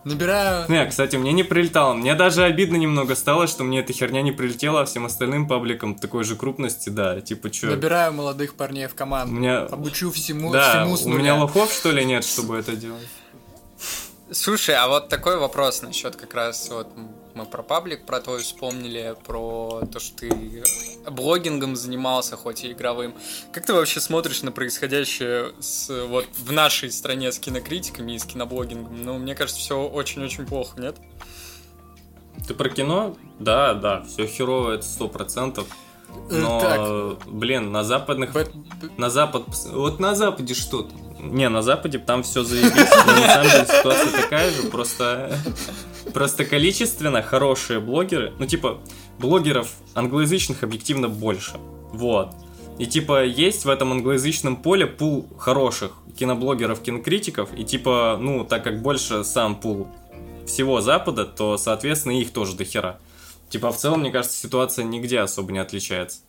Набираю... 0.05 0.65
Не, 0.69 0.85
кстати, 0.85 1.17
мне 1.17 1.33
не 1.33 1.43
прилетало. 1.43 1.93
Мне 1.93 2.15
даже 2.15 2.43
обидно 2.43 2.77
немного 2.77 3.15
стало, 3.15 3.47
что 3.47 3.63
мне 3.63 3.79
эта 3.81 3.91
херня 3.91 4.21
не 4.21 4.31
прилетела, 4.31 4.81
а 4.81 4.85
всем 4.85 5.05
остальным 5.05 5.47
пабликам 5.47 5.95
такой 5.95 6.23
же 6.23 6.35
крупности, 6.35 6.89
да, 6.89 7.19
типа 7.19 7.49
чё. 7.49 7.69
Набираю 7.69 8.13
молодых 8.13 8.55
парней 8.55 8.87
в 8.87 8.95
команду. 8.95 9.35
У 9.35 9.37
меня- 9.39 9.59
Обучу 9.65 10.09
всему, 10.11 10.51
Да, 10.53 10.83
всему 10.83 10.95
с 10.97 11.03
у 11.05 11.09
меня 11.09 11.33
нуля. 11.33 11.35
лохов, 11.43 11.71
что 11.73 11.91
ли, 11.91 12.05
нет, 12.05 12.23
чтобы 12.23 12.57
это 12.57 12.75
делать? 12.77 13.07
Слушай, 14.31 14.75
а 14.75 14.87
вот 14.87 15.09
такой 15.09 15.37
вопрос 15.37 15.81
насчет 15.81 16.15
как 16.15 16.33
раз 16.35 16.69
вот 16.69 16.87
мы 17.39 17.45
про 17.45 17.63
паблик, 17.63 18.05
про 18.05 18.19
твой 18.19 18.41
вспомнили, 18.41 19.15
про 19.25 19.81
то, 19.91 19.99
что 19.99 20.17
ты 20.17 20.63
блогингом 21.09 21.75
занимался, 21.75 22.35
хоть 22.35 22.65
и 22.65 22.71
игровым. 22.73 23.13
Как 23.53 23.65
ты 23.65 23.73
вообще 23.73 24.01
смотришь 24.01 24.41
на 24.43 24.51
происходящее 24.51 25.53
с, 25.59 25.89
вот 26.07 26.25
в 26.37 26.51
нашей 26.51 26.91
стране 26.91 27.31
с 27.31 27.39
кинокритиками 27.39 28.13
и 28.13 28.19
с 28.19 28.25
киноблогингом? 28.25 29.03
Ну, 29.03 29.17
мне 29.17 29.35
кажется, 29.35 29.61
все 29.61 29.81
очень-очень 29.81 30.45
плохо, 30.45 30.79
нет? 30.81 30.97
Ты 32.47 32.53
про 32.53 32.69
кино? 32.69 33.15
Да, 33.39 33.73
да, 33.73 34.03
все 34.03 34.27
херово, 34.27 34.71
это 34.71 34.83
сто 34.83 35.07
процентов. 35.07 35.67
Э, 36.29 36.39
Но, 36.39 36.59
так. 36.59 37.27
блин, 37.31 37.71
на 37.71 37.83
западных... 37.83 38.31
Бэт- 38.31 38.53
На 38.97 39.09
запад... 39.09 39.43
Вот 39.71 39.99
на 39.99 40.15
западе 40.15 40.53
что 40.53 40.83
там? 40.83 41.35
Не, 41.35 41.49
на 41.49 41.61
западе 41.61 41.99
там 41.99 42.23
все 42.23 42.43
заебись, 42.43 42.71
на 42.73 43.27
самом 43.27 43.49
деле 43.49 43.65
ситуация 43.65 44.21
такая 44.21 44.51
же, 44.51 44.63
просто... 44.63 45.37
Просто 46.13 46.45
количественно 46.45 47.21
хорошие 47.21 47.79
блогеры, 47.79 48.33
ну 48.39 48.45
типа, 48.45 48.79
блогеров 49.19 49.73
англоязычных 49.93 50.63
объективно 50.63 51.09
больше. 51.09 51.57
Вот. 51.91 52.33
И 52.77 52.85
типа 52.85 53.25
есть 53.25 53.65
в 53.65 53.69
этом 53.69 53.91
англоязычном 53.91 54.55
поле 54.55 54.87
пул 54.87 55.27
хороших 55.37 55.93
киноблогеров, 56.17 56.81
кинокритиков, 56.81 57.49
и 57.55 57.63
типа, 57.63 58.17
ну, 58.19 58.43
так 58.45 58.63
как 58.63 58.81
больше 58.81 59.23
сам 59.23 59.55
пул 59.55 59.87
всего 60.45 60.81
Запада, 60.81 61.25
то, 61.25 61.57
соответственно, 61.57 62.13
их 62.19 62.31
тоже 62.31 62.55
до 62.55 62.65
хера. 62.65 62.99
Типа, 63.49 63.71
в 63.71 63.77
целом, 63.77 64.01
мне 64.01 64.11
кажется, 64.11 64.37
ситуация 64.37 64.85
нигде 64.85 65.19
особо 65.19 65.51
не 65.51 65.59
отличается. 65.59 66.19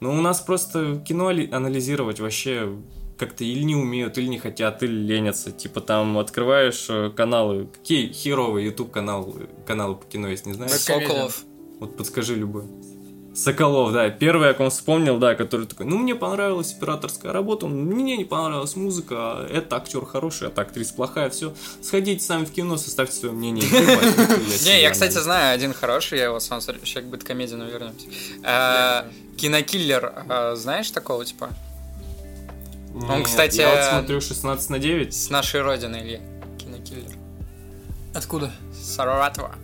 Но 0.00 0.12
у 0.12 0.20
нас 0.20 0.40
просто 0.40 1.02
кино 1.06 1.28
али- 1.28 1.50
анализировать 1.50 2.20
вообще 2.20 2.72
как-то 3.20 3.44
или 3.44 3.62
не 3.62 3.76
умеют, 3.76 4.16
или 4.16 4.26
не 4.26 4.38
хотят, 4.38 4.82
или 4.82 4.92
ленятся. 4.92 5.52
Типа 5.52 5.82
там 5.82 6.16
открываешь 6.18 6.86
э, 6.88 7.10
каналы. 7.14 7.66
Какие 7.66 8.10
херовые 8.12 8.66
YouTube 8.66 8.90
каналы, 8.90 9.48
каналы 9.66 9.96
по 9.96 10.06
кино 10.06 10.28
есть, 10.28 10.46
не 10.46 10.54
знаешь? 10.54 10.72
Бэткомедиан. 10.72 11.10
Соколов. 11.10 11.44
Вот 11.80 11.96
подскажи 11.98 12.34
любой. 12.34 12.64
Соколов, 13.34 13.92
да, 13.92 14.10
первый, 14.10 14.48
я 14.48 14.54
ком 14.54 14.70
вспомнил, 14.70 15.18
да, 15.18 15.34
который 15.34 15.66
такой, 15.66 15.86
ну, 15.86 15.98
мне 15.98 16.16
понравилась 16.16 16.72
операторская 16.72 17.32
работа, 17.32 17.68
мне 17.68 18.16
не 18.16 18.24
понравилась 18.24 18.74
музыка, 18.74 19.14
а 19.18 19.46
это 19.48 19.76
актер 19.76 20.04
хороший, 20.04 20.48
а 20.48 20.60
актриса 20.60 20.94
плохая, 20.94 21.30
все. 21.30 21.54
Сходите 21.80 22.24
сами 22.24 22.44
в 22.44 22.50
кино, 22.50 22.76
составьте 22.76 23.14
свое 23.14 23.32
мнение. 23.32 23.62
Не, 24.64 24.82
я, 24.82 24.90
кстати, 24.90 25.12
знаю 25.18 25.54
один 25.54 25.72
хороший, 25.74 26.18
я 26.18 26.24
его 26.24 26.40
сам. 26.40 26.60
Сейчас 26.60 27.04
к 27.04 27.06
BadComedian 27.06 27.61
у 27.61 27.66
вернемся. 27.66 28.06
А, 28.42 29.06
Кинокиллер, 29.36 30.12
а, 30.28 30.56
знаешь 30.56 30.90
такого 30.90 31.24
типа? 31.24 31.50
Он, 32.94 33.18
Нет, 33.18 33.26
кстати, 33.26 33.58
Я 33.60 33.70
вот 33.74 33.84
смотрю 33.84 34.20
16 34.20 34.70
на 34.70 34.78
9. 34.78 35.14
С 35.14 35.30
нашей 35.30 35.62
родины, 35.62 35.96
Илья. 35.96 36.20
Кинокиллер. 36.58 37.12
Откуда? 38.14 38.50
Саратова. 38.74 39.54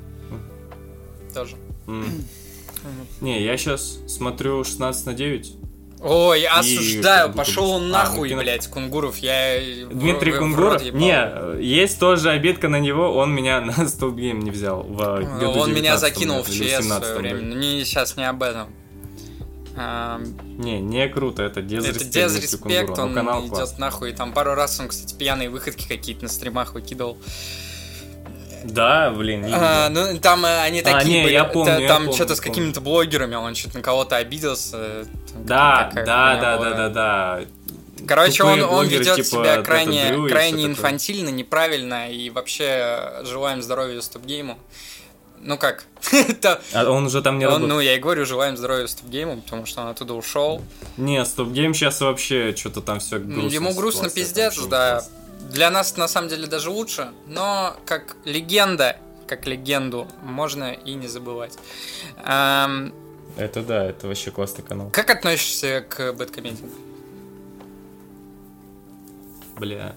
Тоже. 1.35 1.57
Не, 3.21 3.43
я 3.43 3.57
сейчас 3.57 3.99
смотрю 4.07 4.63
16 4.65 5.07
на 5.07 5.15
9. 5.15 5.53
Ой, 6.03 6.45
осуждаю, 6.47 7.33
пошел 7.33 7.71
он 7.71 7.85
А, 7.87 8.05
нахуй, 8.05 8.29
ну, 8.29 8.35
кино- 8.35 8.43
блядь, 8.43 8.67
Кунгуров, 8.69 9.17
я... 9.17 9.59
в- 9.87 9.95
Дмитрий 9.99 10.31
в- 10.31 10.37
в 10.37 10.39
Кунгуров? 10.39 10.83
ебал. 10.83 11.01
Не, 11.01 11.65
есть 11.65 11.99
тоже 11.99 12.31
обидка 12.31 12.69
на 12.69 12.79
него, 12.79 13.17
он 13.17 13.35
меня 13.35 13.61
на 13.63 13.89
столбгейм 13.89 14.41
не 14.41 14.51
взял 14.51 14.83
в 14.83 14.95
году 14.95 15.59
Он 15.59 15.73
меня 15.73 15.95
19-м, 15.95 15.99
закинул 15.99 16.43
в 16.43 16.49
или 16.51 16.69
ЧС 16.69 16.79
в 16.81 16.83
свое 16.83 17.01
17-м, 17.01 17.23
время, 17.23 17.41
не, 17.57 17.85
сейчас 17.85 18.17
не 18.19 18.29
об 18.29 18.43
этом. 18.43 18.69
А, 19.79 20.21
Не, 20.57 20.81
не 20.81 21.07
круто, 21.09 21.43
это 21.43 21.61
дезреспект. 21.61 22.03
Это 22.03 22.11
дезреспект, 22.11 22.99
он 22.99 23.15
канал 23.15 23.43
идет 23.43 23.51
классный. 23.51 23.79
нахуй. 23.79 24.11
И 24.11 24.13
там 24.15 24.33
пару 24.33 24.55
раз 24.55 24.81
он, 24.81 24.89
кстати, 24.89 25.15
пьяные 25.15 25.51
выходки 25.51 25.87
какие-то 25.87 26.23
на 26.23 26.29
стримах 26.31 26.73
выкидывал. 26.75 27.19
Да, 28.65 29.11
блин, 29.11 29.47
А, 29.53 29.89
ну, 29.91 30.19
там 30.19 30.45
э, 30.45 30.61
они 30.63 30.81
А, 30.81 30.83
такие 30.99 31.19
не, 31.19 31.23
были. 31.25 31.33
я 31.35 31.45
помню, 31.45 31.79
я 31.79 31.89
Там 31.89 32.13
что-то 32.13 32.35
с 32.35 32.41
какими-то 32.41 32.81
блогерами, 32.81 33.37
он 33.37 33.55
что-то 33.55 33.77
на 33.77 33.83
кого-то 33.83 34.17
обиделся. 34.17 35.07
там 35.33 35.47
Да, 35.47 35.91
да, 35.95 36.05
да, 36.05 36.59
да, 36.59 36.71
да, 36.75 36.89
да. 36.89 37.41
Короче, 38.07 38.45
он, 38.45 38.63
он 38.63 38.87
ведет 38.87 39.17
типа, 39.17 39.29
себя 39.29 39.63
крайне, 39.63 40.29
крайне 40.29 40.67
инфантильно, 40.67 41.29
неправильно, 41.29 42.11
и 42.11 42.31
вообще 42.31 42.65
э, 42.65 43.25
желаем 43.25 43.63
здоровья 43.63 44.01
StopGame 44.01 44.47
у. 44.47 44.59
Ну 45.47 45.57
как? 45.59 45.85
А 46.75 46.91
он 46.91 47.07
уже 47.07 47.23
там 47.23 47.39
не 47.39 47.47
он, 47.47 47.53
работает. 47.53 47.75
ну, 47.75 47.81
я 47.81 47.95
и 47.95 47.99
говорю, 48.01 48.27
желаем 48.27 48.57
здоровья 48.57 48.87
StopGame 48.89 49.30
у, 49.30 49.41
потому 49.43 49.65
что 49.65 49.83
он 49.83 49.89
оттуда 49.89 50.15
ушел. 50.15 50.61
Не, 50.97 51.25
StopGame 51.25 51.73
сейчас 51.73 52.01
вообще 52.01 52.55
что-то 52.55 52.81
там 52.83 52.99
все 52.99 53.19
грустно. 53.21 53.49
Ему 53.49 53.73
грустно 53.73 54.11
пиздец, 54.11 54.59
да. 54.67 55.05
Для 55.53 55.71
нас 55.71 55.97
на 55.97 56.09
самом 56.09 56.29
деле 56.29 56.49
даже 56.49 56.71
лучше, 56.71 57.11
но 57.29 57.77
как 57.87 58.17
легенда, 58.25 58.97
как 59.29 59.47
легенду, 59.47 60.09
можно 60.23 60.73
и 60.73 60.95
не 60.95 61.07
забывать. 61.07 61.57
Эм, 62.25 62.93
Это 63.37 63.63
да, 63.63 63.85
это 63.85 64.09
вообще 64.09 64.33
классный 64.33 64.65
канал. 64.65 64.91
как 64.93 65.11
относишься 65.11 65.85
к 65.89 66.13
Бэткомедиану? 66.13 66.73
Бля. 69.59 69.95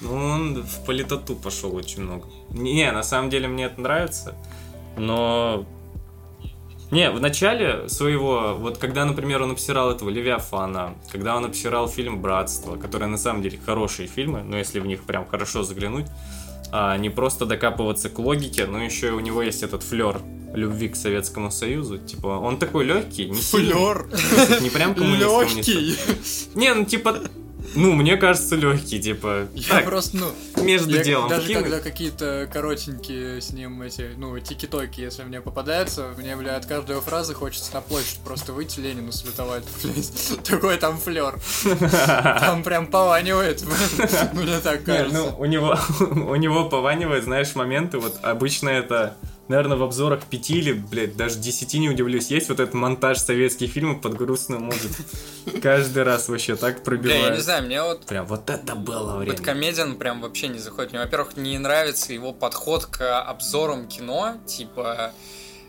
Ну, 0.00 0.14
он 0.14 0.62
в 0.62 0.84
политоту 0.86 1.36
пошел 1.36 1.74
очень 1.76 2.02
много. 2.02 2.26
Не, 2.50 2.90
на 2.92 3.02
самом 3.02 3.28
деле 3.30 3.46
мне 3.48 3.66
это 3.66 3.80
нравится, 3.80 4.34
но... 4.96 5.66
Не, 6.92 7.10
в 7.10 7.20
начале 7.20 7.88
своего, 7.88 8.54
вот 8.56 8.78
когда, 8.78 9.04
например, 9.04 9.42
он 9.42 9.50
обсирал 9.50 9.90
этого 9.90 10.08
Левиафана, 10.08 10.94
когда 11.10 11.36
он 11.36 11.44
обсирал 11.44 11.88
фильм 11.88 12.22
«Братство», 12.22 12.76
которые 12.76 13.08
на 13.08 13.18
самом 13.18 13.42
деле 13.42 13.58
хорошие 13.64 14.06
фильмы, 14.06 14.44
но 14.44 14.56
если 14.56 14.78
в 14.78 14.86
них 14.86 15.02
прям 15.02 15.26
хорошо 15.26 15.64
заглянуть, 15.64 16.06
а 16.70 16.96
не 16.96 17.10
просто 17.10 17.44
докапываться 17.44 18.08
к 18.08 18.18
логике, 18.18 18.66
но 18.66 18.82
еще 18.82 19.08
и 19.08 19.10
у 19.10 19.20
него 19.20 19.42
есть 19.42 19.64
этот 19.64 19.82
флер 19.82 20.20
любви 20.54 20.88
к 20.88 20.96
Советскому 20.96 21.50
Союзу. 21.50 21.98
Типа, 21.98 22.28
он 22.28 22.58
такой 22.58 22.84
легкий, 22.84 23.28
не. 23.28 23.40
Флёр. 23.40 24.08
Не 24.60 24.70
прям 24.70 24.94
коммунист. 24.94 25.56
Легкий. 25.56 25.96
Не, 26.54 26.74
ну 26.74 26.84
типа, 26.84 27.20
ну, 27.76 27.92
мне 27.92 28.16
кажется, 28.16 28.56
легкий, 28.56 29.00
типа. 29.00 29.46
Я 29.54 29.74
так, 29.74 29.84
просто, 29.84 30.16
ну, 30.16 30.62
между 30.62 30.96
я 30.96 31.04
делом. 31.04 31.28
даже 31.28 31.48
кинуть. 31.48 31.62
когда 31.64 31.80
какие-то 31.80 32.48
коротенькие 32.52 33.40
с 33.40 33.50
ним 33.52 33.82
эти, 33.82 34.10
ну, 34.16 34.38
тики-токи, 34.38 35.00
если 35.00 35.22
мне 35.22 35.40
попадаются, 35.40 36.08
мне, 36.16 36.34
бля, 36.36 36.56
от 36.56 36.66
каждой 36.66 37.00
фразы 37.00 37.34
хочется 37.34 37.72
на 37.74 37.80
площадь 37.80 38.18
просто 38.24 38.52
выйти 38.52 38.80
Ленину 38.80 39.12
салютовать, 39.12 39.64
блядь. 39.82 40.42
Такой 40.44 40.76
там 40.78 40.98
флер. 40.98 41.38
Там 42.40 42.62
прям 42.62 42.86
пованивает, 42.86 43.62
мне 44.32 44.58
так 44.60 44.80
Не, 44.80 44.84
кажется. 44.86 45.16
ну, 45.18 45.36
у 45.38 45.44
него, 45.44 45.76
у 46.00 46.34
него 46.36 46.68
пованивает, 46.68 47.24
знаешь, 47.24 47.54
моменты, 47.54 47.98
вот 47.98 48.18
обычно 48.22 48.68
это, 48.68 49.16
наверное, 49.48 49.76
в 49.76 49.82
обзорах 49.82 50.24
пяти 50.24 50.58
или, 50.58 50.72
блядь, 50.72 51.16
даже 51.16 51.38
десяти 51.38 51.78
не 51.78 51.88
удивлюсь, 51.88 52.28
есть 52.30 52.48
вот 52.48 52.60
этот 52.60 52.74
монтаж 52.74 53.18
советских 53.18 53.70
фильмов 53.70 54.00
под 54.00 54.14
грустную 54.14 54.60
музыку. 54.60 54.94
Каждый 55.62 56.02
раз 56.02 56.28
вообще 56.28 56.56
так 56.56 56.82
Бля, 56.84 56.94
я 56.94 56.98
не 56.98 57.02
пробивает. 57.02 57.42
знаю, 57.42 57.64
мне 57.64 57.82
вот 57.82 58.06
Прям 58.06 58.26
вот 58.26 58.50
это 58.50 58.74
было 58.74 59.16
время. 59.16 59.32
Бэткомедиан 59.36 59.96
прям 59.96 60.20
вообще 60.20 60.48
не 60.48 60.58
заходит. 60.58 60.92
Мне, 60.92 61.00
во-первых, 61.00 61.36
не 61.36 61.58
нравится 61.58 62.12
его 62.12 62.32
подход 62.32 62.86
к 62.86 63.20
обзорам 63.20 63.86
кино, 63.88 64.36
типа... 64.46 65.12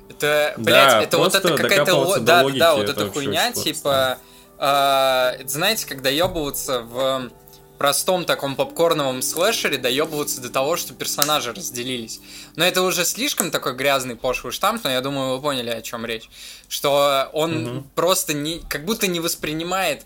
Это, 0.10 0.54
блядь, 0.58 1.04
это 1.04 1.18
вот 1.18 1.36
это 1.36 1.56
какая-то... 1.56 2.20
Да, 2.20 2.48
да, 2.50 2.76
вот 2.76 2.90
эта 2.90 3.10
хуйня, 3.10 3.52
типа... 3.52 4.18
а, 4.58 5.34
знаете, 5.46 5.86
когда 5.88 6.10
ебываться 6.10 6.82
в 6.82 7.30
простом 7.78 8.26
таком 8.26 8.56
попкорновом 8.56 9.22
слэшере 9.22 9.78
доебываться 9.78 10.42
до 10.42 10.50
того, 10.50 10.78
что 10.78 10.94
персонажи 10.94 11.54
разделились. 11.54 12.20
Но 12.56 12.66
это 12.66 12.82
уже 12.82 13.06
слишком 13.06 13.52
такой 13.52 13.76
грязный 13.76 14.16
пошлый 14.16 14.52
штамп, 14.52 14.84
но 14.84 14.90
я 14.92 15.02
думаю, 15.02 15.36
вы 15.36 15.42
поняли, 15.42 15.70
о 15.70 15.82
чем 15.82 16.06
речь. 16.06 16.30
Что 16.68 17.30
он 17.34 17.64
Мгм. 17.64 17.90
просто 17.96 18.34
не, 18.34 18.60
как 18.68 18.86
будто 18.86 19.08
не 19.08 19.20
воспринимает 19.20 20.04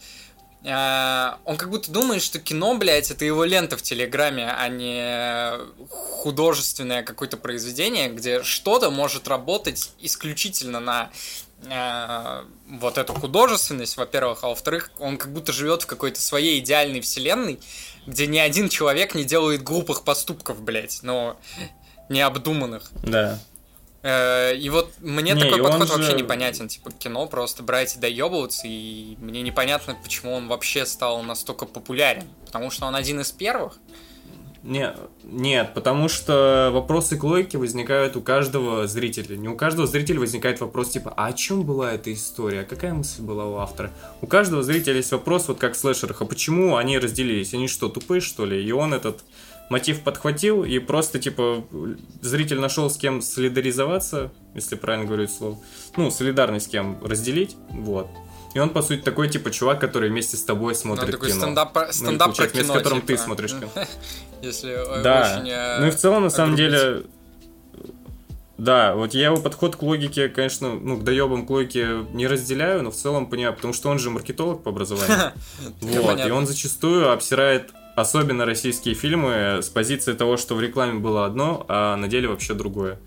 а, 0.63 1.39
он 1.45 1.57
как 1.57 1.69
будто 1.71 1.91
думает, 1.91 2.21
что 2.21 2.39
кино, 2.39 2.77
блядь, 2.77 3.09
это 3.09 3.25
его 3.25 3.43
лента 3.45 3.77
в 3.77 3.81
Телеграме, 3.81 4.47
а 4.47 4.67
не 4.67 5.57
художественное 5.89 7.01
какое-то 7.01 7.37
произведение, 7.37 8.09
где 8.09 8.43
что-то 8.43 8.91
может 8.91 9.27
работать 9.27 9.91
исключительно 9.99 10.79
на 10.79 11.09
а, 11.69 12.45
вот 12.69 12.97
эту 12.97 13.13
художественность, 13.13 13.97
во-первых, 13.97 14.39
а 14.43 14.47
во-вторых, 14.49 14.91
он 14.99 15.17
как 15.17 15.31
будто 15.31 15.51
живет 15.53 15.83
в 15.83 15.85
какой-то 15.85 16.19
своей 16.21 16.59
идеальной 16.59 17.01
вселенной, 17.01 17.59
где 18.07 18.27
ни 18.27 18.37
один 18.39 18.69
человек 18.69 19.13
не 19.15 19.23
делает 19.23 19.61
глупых 19.63 20.03
поступков, 20.03 20.61
блядь, 20.61 20.99
но 21.03 21.37
необдуманных. 22.09 22.91
Да. 23.03 23.39
Э, 24.03 24.55
И 24.55 24.69
вот 24.69 24.91
мне 24.99 25.33
Не, 25.33 25.41
такой 25.43 25.61
подход 25.63 25.87
же- 25.87 25.93
вообще 25.93 26.13
непонятен. 26.13 26.67
Типа 26.67 26.91
кино 26.91 27.27
просто 27.27 27.61
брать 27.63 27.95
и 27.95 27.99
доебываться, 27.99 28.63
и 28.65 29.15
мне 29.19 29.41
непонятно, 29.43 29.95
почему 30.01 30.33
он 30.33 30.47
вообще 30.47 30.85
стал 30.85 31.21
настолько 31.21 31.65
популярен. 31.67 32.27
Потому 32.45 32.71
что 32.71 32.87
он 32.87 32.95
один 32.95 33.19
из 33.21 33.31
первых. 33.31 33.77
Не, 34.63 34.93
нет, 35.23 35.73
потому 35.73 36.07
что 36.07 36.69
вопросы 36.71 37.17
к 37.17 37.23
логике 37.23 37.57
возникают 37.57 38.15
у 38.15 38.21
каждого 38.21 38.85
зрителя. 38.85 39.35
Не 39.35 39.47
у 39.49 39.55
каждого 39.55 39.87
зрителя 39.87 40.19
возникает 40.19 40.61
вопрос 40.61 40.89
типа, 40.89 41.11
а 41.17 41.27
о 41.27 41.33
чем 41.33 41.63
была 41.63 41.93
эта 41.93 42.13
история? 42.13 42.63
Какая 42.63 42.93
мысль 42.93 43.23
была 43.23 43.47
у 43.47 43.55
автора? 43.55 43.91
У 44.21 44.27
каждого 44.27 44.61
зрителя 44.61 44.97
есть 44.97 45.11
вопрос, 45.11 45.47
вот 45.47 45.57
как 45.57 45.73
в 45.73 45.77
слэшерах, 45.77 46.21
а 46.21 46.25
почему 46.25 46.75
они 46.75 46.99
разделились? 46.99 47.55
Они 47.55 47.67
что, 47.67 47.89
тупые 47.89 48.21
что 48.21 48.45
ли? 48.45 48.63
И 48.63 48.71
он 48.71 48.93
этот 48.93 49.23
мотив 49.71 50.01
подхватил, 50.01 50.63
и 50.63 50.77
просто, 50.79 51.17
типа, 51.17 51.63
зритель 52.21 52.59
нашел 52.59 52.89
с 52.89 52.97
кем 52.97 53.21
солидаризоваться, 53.21 54.31
если 54.53 54.75
правильно 54.75 55.05
говорю 55.07 55.23
это 55.23 55.33
слово. 55.33 55.57
Ну, 55.95 56.11
солидарность 56.11 56.67
с 56.67 56.69
кем 56.69 56.99
разделить, 57.03 57.55
вот. 57.69 58.07
И 58.53 58.59
он, 58.59 58.69
по 58.69 58.81
сути, 58.81 58.99
такой, 59.01 59.29
типа, 59.29 59.49
чувак, 59.49 59.79
который 59.79 60.09
вместе 60.09 60.35
с 60.35 60.43
тобой 60.43 60.75
смотрит 60.75 61.07
Ну, 61.07 61.11
такой 61.13 61.29
кино. 61.29 61.41
стендап, 61.41 61.73
Ну, 61.73 61.93
стендап 61.93 62.17
про 62.17 62.25
получается, 62.25 62.53
вместе 62.57 62.67
кино, 62.67 62.73
с 62.73 62.77
которым 62.77 63.01
ты 63.01 63.13
типа. 63.13 63.23
смотришь 63.23 63.51
кино. 63.51 63.69
Если 64.41 64.71
э, 64.71 65.03
Да. 65.03 65.37
очень... 65.37 65.49
э, 65.49 65.79
Ну 65.79 65.87
и 65.87 65.91
в 65.91 65.95
целом, 65.95 66.23
на 66.23 66.29
самом 66.29 66.55
деле, 66.55 67.03
да, 68.57 68.93
вот 68.93 69.13
я 69.15 69.25
его 69.25 69.37
подход 69.37 69.75
к 69.75 69.81
логике, 69.81 70.29
конечно, 70.29 70.75
ну, 70.75 70.97
к 70.97 71.03
доебам 71.03 71.47
к 71.47 71.49
логике 71.49 72.05
не 72.13 72.27
разделяю, 72.27 72.83
но 72.83 72.91
в 72.91 72.95
целом 72.95 73.27
понимаю, 73.27 73.55
потому 73.55 73.73
что 73.73 73.89
он 73.89 73.97
же 73.97 74.09
маркетолог 74.11 74.61
по 74.63 74.69
образованию. 74.69 75.31
Вот, 75.81 76.25
и 76.25 76.29
он 76.29 76.45
зачастую 76.45 77.11
обсирает 77.11 77.71
особенно 77.95 78.45
российские 78.45 78.93
фильмы 78.95 79.59
с 79.61 79.69
позиции 79.69 80.13
того, 80.13 80.37
что 80.37 80.55
в 80.55 80.61
рекламе 80.61 80.99
было 80.99 81.25
одно, 81.25 81.65
а 81.67 81.95
на 81.97 82.07
деле 82.07 82.27
вообще 82.27 82.53
другое. 82.53 82.99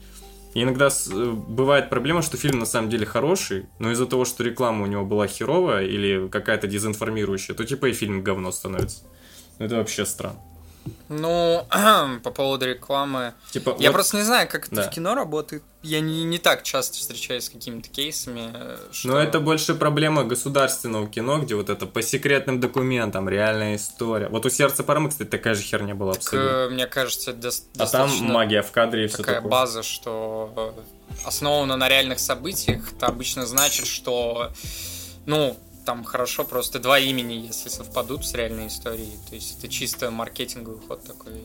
И 0.54 0.62
иногда 0.62 0.88
э, 0.88 1.30
бывает 1.30 1.90
проблема, 1.90 2.22
что 2.22 2.36
фильм 2.36 2.58
на 2.60 2.66
самом 2.66 2.88
деле 2.90 3.06
хороший, 3.06 3.66
но 3.78 3.90
из-за 3.92 4.06
того, 4.06 4.24
что 4.24 4.44
реклама 4.44 4.84
у 4.84 4.86
него 4.86 5.04
была 5.04 5.26
херовая 5.26 5.84
или 5.84 6.28
какая-то 6.28 6.66
дезинформирующая, 6.66 7.54
то 7.54 7.64
типа 7.64 7.86
и 7.86 7.92
фильм 7.92 8.22
говно 8.22 8.52
становится. 8.52 9.04
Это 9.58 9.76
вообще 9.76 10.04
странно. 10.06 10.38
Ну, 11.08 11.66
по 12.22 12.30
поводу 12.30 12.66
рекламы. 12.66 13.34
Типа, 13.52 13.76
Я 13.78 13.90
вот- 13.90 13.94
просто 13.94 14.16
не 14.16 14.22
знаю, 14.22 14.48
как 14.48 14.66
это 14.66 14.76
Да. 14.76 14.82
в 14.82 14.90
кино 14.90 15.14
работает. 15.14 15.62
Я 15.82 16.00
не, 16.00 16.24
не 16.24 16.38
так 16.38 16.62
часто 16.62 16.96
встречаюсь 16.98 17.44
с 17.44 17.48
какими-то 17.50 17.88
кейсами. 17.90 18.50
Что... 18.92 19.08
Но 19.08 19.18
это 19.18 19.38
больше 19.40 19.74
проблема 19.74 20.24
государственного 20.24 21.06
кино, 21.08 21.38
где 21.40 21.54
вот 21.54 21.68
это 21.68 21.86
по 21.86 22.00
секретным 22.02 22.58
документам, 22.58 23.28
реальная 23.28 23.76
история. 23.76 24.28
Вот 24.28 24.46
у 24.46 24.50
сердца 24.50 24.82
Пармы, 24.82 25.10
кстати, 25.10 25.28
такая 25.28 25.54
же 25.54 25.62
херня 25.62 25.94
была 25.94 26.12
Так, 26.14 26.22
абсолютно. 26.22 26.48
э, 26.48 26.68
мне 26.70 26.86
кажется, 26.86 27.32
дос- 27.32 27.64
А 27.78 27.86
там 27.86 28.10
магия 28.22 28.62
в 28.62 28.70
кадре 28.72 29.04
и 29.04 29.08
все 29.08 29.18
такая 29.18 29.36
такое. 29.36 29.50
база, 29.50 29.82
что 29.82 30.74
основана 31.24 31.76
на 31.76 31.88
реальных 31.88 32.18
событиях. 32.18 32.92
Это 32.92 33.06
обычно 33.06 33.46
значит, 33.46 33.86
что, 33.86 34.52
ну, 35.26 35.56
там 35.84 36.04
хорошо 36.04 36.44
просто 36.44 36.78
два 36.78 36.98
имени, 36.98 37.34
если 37.34 37.68
совпадут 37.68 38.26
с 38.26 38.34
реальной 38.34 38.68
историей. 38.68 39.18
То 39.28 39.34
есть 39.34 39.58
это 39.58 39.68
чисто 39.68 40.10
маркетинговый 40.10 40.80
ход 40.86 41.04
такой. 41.04 41.44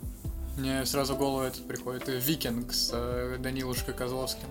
Мне 0.57 0.85
сразу 0.85 1.15
в 1.15 1.17
голову 1.17 1.41
этот 1.41 1.65
приходит 1.67 2.09
э, 2.09 2.19
Викинг 2.19 2.73
с 2.73 2.91
э, 2.93 3.37
Данилушкой 3.39 3.93
Козловским. 3.93 4.47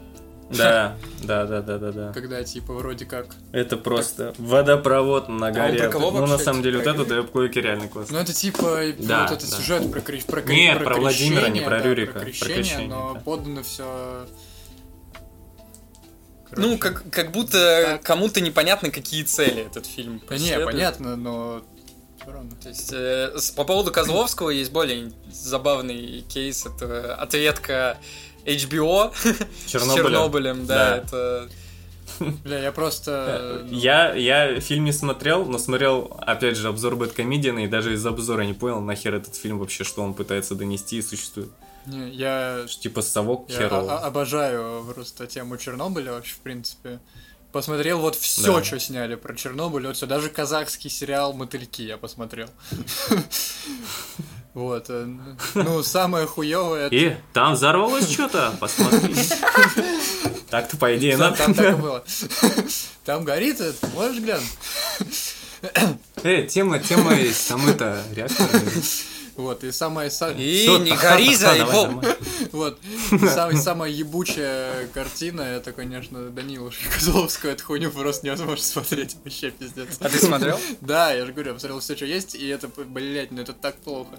Да, 0.50 0.96
да, 1.22 1.44
да, 1.44 1.60
да, 1.60 1.78
да, 1.78 1.92
да. 1.92 2.12
Когда, 2.12 2.42
типа, 2.42 2.72
вроде 2.72 3.04
как... 3.04 3.26
Это 3.52 3.76
просто 3.76 4.34
водопровод 4.38 5.28
на 5.28 5.48
он 5.48 5.52
горе. 5.52 5.78
про 5.78 5.88
кого 5.90 6.10
ну, 6.10 6.26
на 6.26 6.38
самом 6.38 6.62
деле, 6.62 6.78
вот 6.78 6.86
это 6.86 7.04
Дэвкойки 7.04 7.58
реально 7.58 7.88
классно. 7.88 8.16
Ну, 8.16 8.22
это 8.22 8.32
типа 8.32 8.80
Да, 8.98 9.24
вот 9.24 9.32
этот 9.32 9.50
да. 9.50 9.56
сюжет 9.56 9.90
про, 9.92 10.00
про, 10.00 10.42
Нет, 10.52 10.82
про 10.82 10.96
Владимира, 10.96 11.48
не 11.48 11.60
про 11.60 11.78
да, 11.78 11.82
Рюрика, 11.82 12.12
Про 12.12 12.20
про 12.20 12.26
крещение, 12.26 12.56
крещение, 12.56 12.88
но 12.88 13.14
да. 13.14 13.20
подано 13.20 13.62
все... 13.62 14.26
Ну, 16.56 16.78
как, 16.78 17.08
как 17.10 17.32
будто 17.32 18.00
кому-то 18.02 18.40
непонятно, 18.40 18.90
какие 18.90 19.22
цели 19.22 19.66
этот 19.66 19.86
фильм 19.86 20.22
не, 20.30 20.58
понятно, 20.58 21.16
но... 21.16 21.62
равно. 22.26 22.50
То 22.62 22.68
есть, 22.68 22.90
э, 22.92 23.32
с- 23.38 23.50
по 23.50 23.64
поводу 23.64 23.90
Козловского 23.92 24.50
есть 24.50 24.72
более 24.72 25.12
забавный 25.30 26.22
кейс. 26.28 26.66
Это 26.66 27.14
ответка 27.14 27.98
HBO 28.44 29.12
с 29.66 29.70
Чернобыля. 29.70 30.02
Чернобылем. 30.04 30.66
Да, 30.66 30.76
Да. 30.90 30.96
это... 30.98 31.48
Бля, 32.44 32.58
я 32.58 32.72
просто... 32.72 33.64
ну, 33.68 33.76
Я, 33.78 34.14
я 34.14 34.58
фильм 34.60 34.84
не 34.84 34.92
смотрел, 34.92 35.44
но 35.44 35.58
смотрел, 35.58 36.18
опять 36.26 36.56
же, 36.56 36.68
обзор 36.68 36.96
Бэткомедиана, 36.96 37.60
и 37.60 37.66
даже 37.68 37.92
из 37.94 38.04
обзора 38.04 38.42
не 38.42 38.54
понял, 38.54 38.80
нахер 38.80 39.14
этот 39.14 39.36
фильм 39.36 39.58
вообще, 39.58 39.84
что 39.84 40.02
он 40.02 40.14
пытается 40.14 40.54
донести 40.54 40.96
и 40.98 41.02
существует. 41.02 41.50
Не, 41.88 42.10
я... 42.10 42.66
Типа 42.80 43.02
совок 43.02 43.48
Я 43.48 43.56
херовый. 43.56 43.90
о- 43.90 43.98
обожаю 44.06 44.84
просто 44.94 45.26
тему 45.26 45.56
Чернобыля 45.56 46.12
вообще, 46.12 46.34
в 46.34 46.38
принципе. 46.38 47.00
Посмотрел 47.52 47.98
вот 48.00 48.14
все, 48.14 48.56
Да. 48.56 48.62
что 48.64 48.78
сняли 48.78 49.14
про 49.14 49.34
Чернобыль, 49.34 49.86
вот 49.86 49.96
все, 49.96 50.06
даже 50.06 50.28
казахский 50.28 50.90
сериал 50.90 51.32
«Мотыльки» 51.32 51.82
я 51.82 51.96
посмотрел. 51.96 52.48
Вот, 54.54 54.86
э, 54.88 55.06
ну, 55.54 55.82
самое 55.84 56.26
хуевое. 56.26 56.88
И 56.88 57.14
там 57.32 57.52
взорвалось 57.52 58.10
что-то, 58.10 58.52
посмотри. 58.58 59.14
Так-то, 60.50 60.76
по 60.78 60.96
идее, 60.96 61.16
надо. 61.16 61.36
там 61.36 61.54
так 61.54 61.78
и 61.78 61.80
было. 61.80 62.02
Там 63.04 63.24
горит, 63.24 63.60
можешь 63.94 64.20
глянуть? 64.20 64.48
Эй, 66.24 66.48
тема, 66.48 66.78
тема 66.80 67.14
есть, 67.14 67.46
там 67.48 67.68
это, 67.68 68.02
реактор. 68.14 68.46
Вот, 69.38 69.62
и 69.62 69.70
самое... 69.70 70.10
са- 70.10 70.36
И 70.36 70.62
Всё, 70.66 70.78
не 70.78 70.90
ха-ха, 70.90 71.10
гори, 71.14 71.34
заебал! 71.36 71.86
давай. 71.86 72.16
Вот, 72.52 72.78
самая, 73.32 73.56
самая 73.56 73.90
ебучая 73.90 74.88
картина, 74.88 75.42
это, 75.42 75.70
конечно, 75.72 76.28
Данилушка 76.30 76.90
Козловского, 76.92 77.50
эту 77.50 77.64
хуйню 77.64 77.90
просто 77.92 78.26
невозможно 78.26 78.64
смотреть, 78.64 79.16
вообще 79.24 79.50
пиздец. 79.52 79.96
А 80.00 80.08
ты 80.08 80.18
смотрел? 80.18 80.58
Да, 80.80 81.12
я 81.12 81.24
же 81.24 81.32
говорю, 81.32 81.50
я 81.50 81.54
посмотрел 81.54 81.78
все, 81.80 81.94
что 81.94 82.04
есть, 82.04 82.34
и 82.34 82.48
это, 82.48 82.68
блядь, 82.68 83.30
ну 83.30 83.40
это 83.40 83.52
так 83.52 83.76
плохо. 83.76 84.18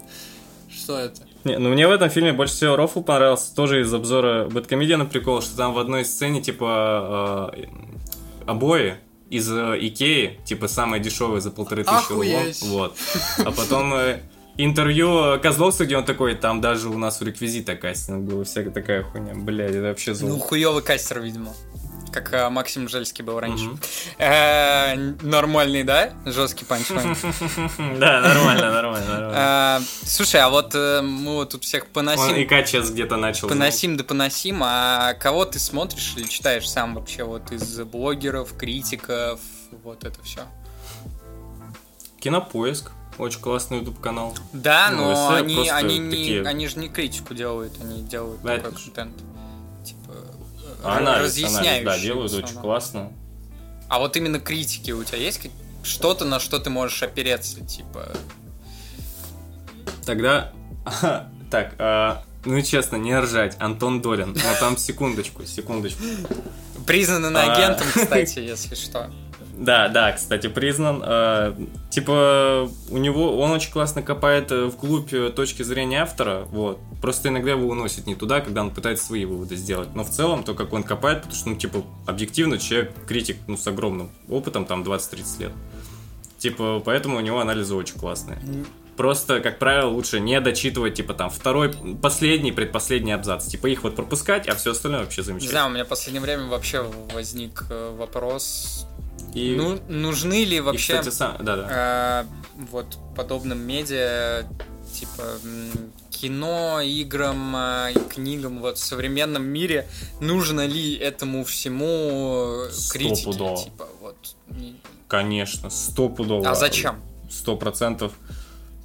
Что 0.74 0.98
это? 0.98 1.20
Не, 1.44 1.58
ну 1.58 1.68
мне 1.68 1.86
в 1.86 1.90
этом 1.90 2.08
фильме 2.08 2.32
больше 2.32 2.54
всего 2.54 2.76
Рофл 2.76 3.02
понравился, 3.02 3.54
тоже 3.54 3.82
из 3.82 3.92
обзора 3.92 4.48
Бэткомедиана 4.48 5.04
прикол, 5.04 5.42
что 5.42 5.54
там 5.54 5.74
в 5.74 5.78
одной 5.78 6.04
сцене, 6.06 6.40
типа, 6.40 7.52
э, 7.54 7.66
обои 8.46 8.96
из 9.28 9.50
э, 9.50 9.76
Икеи, 9.80 10.40
типа, 10.46 10.66
самые 10.68 11.00
дешевые 11.02 11.40
за 11.42 11.50
полторы 11.50 11.84
тысячи 11.84 12.12
рублей. 12.12 12.54
Вот. 12.62 12.96
А 13.38 13.50
потом 13.50 13.92
э, 13.94 14.20
интервью 14.56 15.40
Козловца, 15.40 15.84
где 15.86 15.96
он 15.96 16.04
такой, 16.04 16.34
там 16.34 16.60
даже 16.60 16.88
у 16.88 16.98
нас 16.98 17.20
у 17.20 17.24
реквизита 17.24 17.76
кастинг 17.76 18.28
был, 18.28 18.44
всякая 18.44 18.70
такая 18.70 19.02
хуйня. 19.02 19.34
Блядь, 19.34 19.70
это 19.72 19.88
вообще 19.88 20.10
Ну, 20.12 20.16
зло. 20.16 20.38
хуёвый 20.38 20.82
кастер, 20.82 21.20
видимо. 21.20 21.52
Как 22.12 22.32
а, 22.34 22.50
Максим 22.50 22.88
Жельский 22.88 23.22
был 23.22 23.38
раньше. 23.38 23.70
Э, 24.18 24.96
Нормальный, 25.22 25.84
да? 25.84 26.10
Жесткий 26.24 26.64
панчлайн. 26.64 27.14
Да, 28.00 28.20
нормально, 28.20 28.72
нормально. 28.72 29.30
А, 29.32 29.80
Слушай, 30.04 30.40
а 30.40 30.48
вот 30.48 30.74
э, 30.74 31.02
мы 31.02 31.34
вот 31.36 31.50
тут 31.50 31.62
всех 31.62 31.84
Он 31.84 31.88
и 31.88 31.92
поносим. 32.16 32.48
Качес 32.48 32.90
где-то 32.90 33.16
начал. 33.16 33.48
Поносим 33.48 33.96
да 33.96 34.02
поносим, 34.02 34.60
а 34.64 35.14
кого 35.14 35.44
ты 35.44 35.60
смотришь 35.60 36.14
или 36.16 36.24
читаешь 36.26 36.68
сам 36.68 36.96
вообще 36.96 37.22
вот 37.22 37.52
из 37.52 37.78
блогеров, 37.82 38.56
критиков, 38.56 39.38
вот 39.84 40.02
это 40.02 40.20
все? 40.24 40.40
Кинопоиск. 42.18 42.90
Очень 43.20 43.40
классный 43.40 43.78
YouTube 43.78 44.00
канал. 44.00 44.34
Да, 44.52 44.90
Ну, 44.90 45.02
но 45.12 45.34
они, 45.34 45.68
они, 45.68 45.98
не, 45.98 46.10
такие- 46.10 46.42
они 46.46 46.66
же 46.68 46.78
не 46.78 46.88
критику 46.88 47.34
делают, 47.34 47.74
они 47.80 48.02
делают 48.02 48.40
Да, 48.42 48.56
такой 48.56 48.70
это 48.70 48.80
контент. 48.80 49.16
Типа, 49.84 50.12
э, 50.12 50.86
Анализ, 50.86 51.44
анализ, 51.44 51.84
да, 51.84 51.98
делают 51.98 52.32
очень 52.32 52.56
классно. 52.56 53.12
А 53.88 53.98
вот 53.98 54.16
именно 54.16 54.38
критики 54.40 54.90
у 54.92 55.04
тебя 55.04 55.18
есть 55.18 55.40
что-то, 55.82 56.24
на 56.24 56.38
что 56.40 56.58
ты 56.58 56.70
можешь 56.70 57.02
опереться, 57.02 57.60
типа... 57.64 58.12
Тогда, 60.06 60.52
так, 61.50 61.74
а, 61.78 62.22
ну 62.44 62.60
честно, 62.62 62.96
не 62.96 63.18
ржать, 63.18 63.56
Антон 63.60 64.00
Долин. 64.00 64.32
Но 64.32 64.54
там 64.60 64.76
секундочку, 64.76 65.44
секундочку. 65.44 66.02
Признанным 66.86 67.36
А. 67.36 67.52
агентом, 67.52 67.86
кстати, 67.94 68.38
если 68.40 68.74
что. 68.74 69.10
Да, 69.60 69.88
да, 69.88 70.12
кстати, 70.12 70.46
признан. 70.48 71.02
А, 71.04 71.54
Типа, 71.90 72.70
у 72.88 72.98
него, 72.98 73.36
он 73.40 73.50
очень 73.50 73.72
классно 73.72 74.00
копает 74.00 74.52
э, 74.52 74.66
вглубь 74.66 75.12
э, 75.12 75.28
точки 75.30 75.62
зрения 75.64 76.02
автора, 76.02 76.46
вот. 76.50 76.78
Просто 77.02 77.28
иногда 77.28 77.50
его 77.50 77.68
уносит 77.68 78.06
не 78.06 78.14
туда, 78.14 78.40
когда 78.40 78.62
он 78.62 78.70
пытается 78.70 79.06
свои 79.06 79.24
выводы 79.24 79.56
сделать. 79.56 79.88
Но 79.94 80.04
в 80.04 80.10
целом, 80.10 80.44
то, 80.44 80.54
как 80.54 80.72
он 80.72 80.84
копает, 80.84 81.18
потому 81.18 81.34
что, 81.34 81.48
ну, 81.50 81.56
типа, 81.56 81.82
объективно 82.06 82.58
человек, 82.58 82.92
критик, 83.06 83.38
ну, 83.48 83.56
с 83.56 83.66
огромным 83.66 84.10
опытом, 84.28 84.64
там, 84.66 84.82
20-30 84.82 85.40
лет. 85.40 85.52
Типа, 86.38 86.80
поэтому 86.82 87.18
у 87.18 87.20
него 87.20 87.40
анализы 87.40 87.74
очень 87.74 87.98
классные. 87.98 88.38
Просто, 88.96 89.40
как 89.40 89.58
правило, 89.58 89.90
лучше 89.90 90.20
не 90.20 90.40
дочитывать, 90.40 90.94
типа, 90.94 91.12
там, 91.14 91.28
второй, 91.28 91.72
последний, 92.00 92.52
предпоследний 92.52 93.14
абзац. 93.14 93.46
Типа, 93.46 93.66
их 93.66 93.82
вот 93.82 93.96
пропускать, 93.96 94.46
а 94.48 94.54
все 94.54 94.70
остальное 94.70 95.00
вообще 95.00 95.22
Не 95.22 95.26
замечательно. 95.26 95.50
знаю, 95.52 95.70
у 95.70 95.74
меня 95.74 95.84
в 95.84 95.88
последнее 95.88 96.22
время 96.22 96.46
вообще 96.46 96.84
возник 97.12 97.64
э, 97.70 97.96
вопрос, 97.98 98.86
И, 99.34 99.54
ну, 99.56 99.78
нужны 99.88 100.44
ли 100.44 100.56
и, 100.56 100.60
вообще 100.60 100.98
кстати, 100.98 101.14
сам, 101.14 101.36
да-да. 101.40 102.24
э, 102.24 102.64
вот 102.70 102.98
подобным 103.16 103.60
медиа, 103.60 104.44
типа 104.92 105.22
кино, 106.10 106.80
играм, 106.80 107.56
и 107.90 107.94
книгам 108.08 108.60
вот 108.60 108.76
в 108.76 108.84
современном 108.84 109.44
мире, 109.44 109.86
нужно 110.20 110.66
ли 110.66 110.94
этому 110.94 111.44
всему 111.44 112.66
э, 112.66 112.70
критики? 112.92 113.20
Стопудово. 113.20 113.56
Типа, 113.64 113.88
вот, 114.00 114.16
не- 114.48 114.76
Конечно, 115.08 115.70
стопудово. 115.70 116.50
А 116.50 116.54
зачем? 116.54 117.00
Сто 117.30 117.56
процентов. 117.56 118.12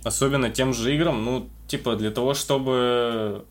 особенно 0.03 0.49
тем 0.51 0.73
же 0.73 0.95
играм, 0.95 1.25
ну, 1.25 1.49
типа, 1.67 1.95
для 1.95 2.12
того, 2.12 2.36
чтобы 2.36 3.45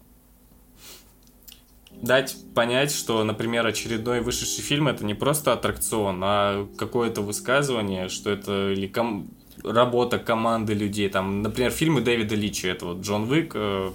дать 2.04 2.36
понять, 2.54 2.92
что, 2.92 3.24
например, 3.24 3.66
очередной 3.66 4.20
вышедший 4.20 4.62
фильм 4.62 4.88
это 4.88 5.04
не 5.04 5.14
просто 5.14 5.52
аттракцион, 5.52 6.20
а 6.22 6.68
какое-то 6.76 7.22
высказывание, 7.22 8.08
что 8.08 8.30
это 8.30 8.70
или 8.72 8.86
ком- 8.86 9.28
работа 9.62 10.18
команды 10.18 10.74
людей. 10.74 11.08
Там, 11.08 11.42
например, 11.42 11.70
фильмы 11.70 12.00
Дэвида 12.02 12.34
Личи, 12.34 12.66
это 12.66 12.86
вот 12.86 13.00
Джон 13.00 13.30
Уик, 13.30 13.52
э, 13.54 13.90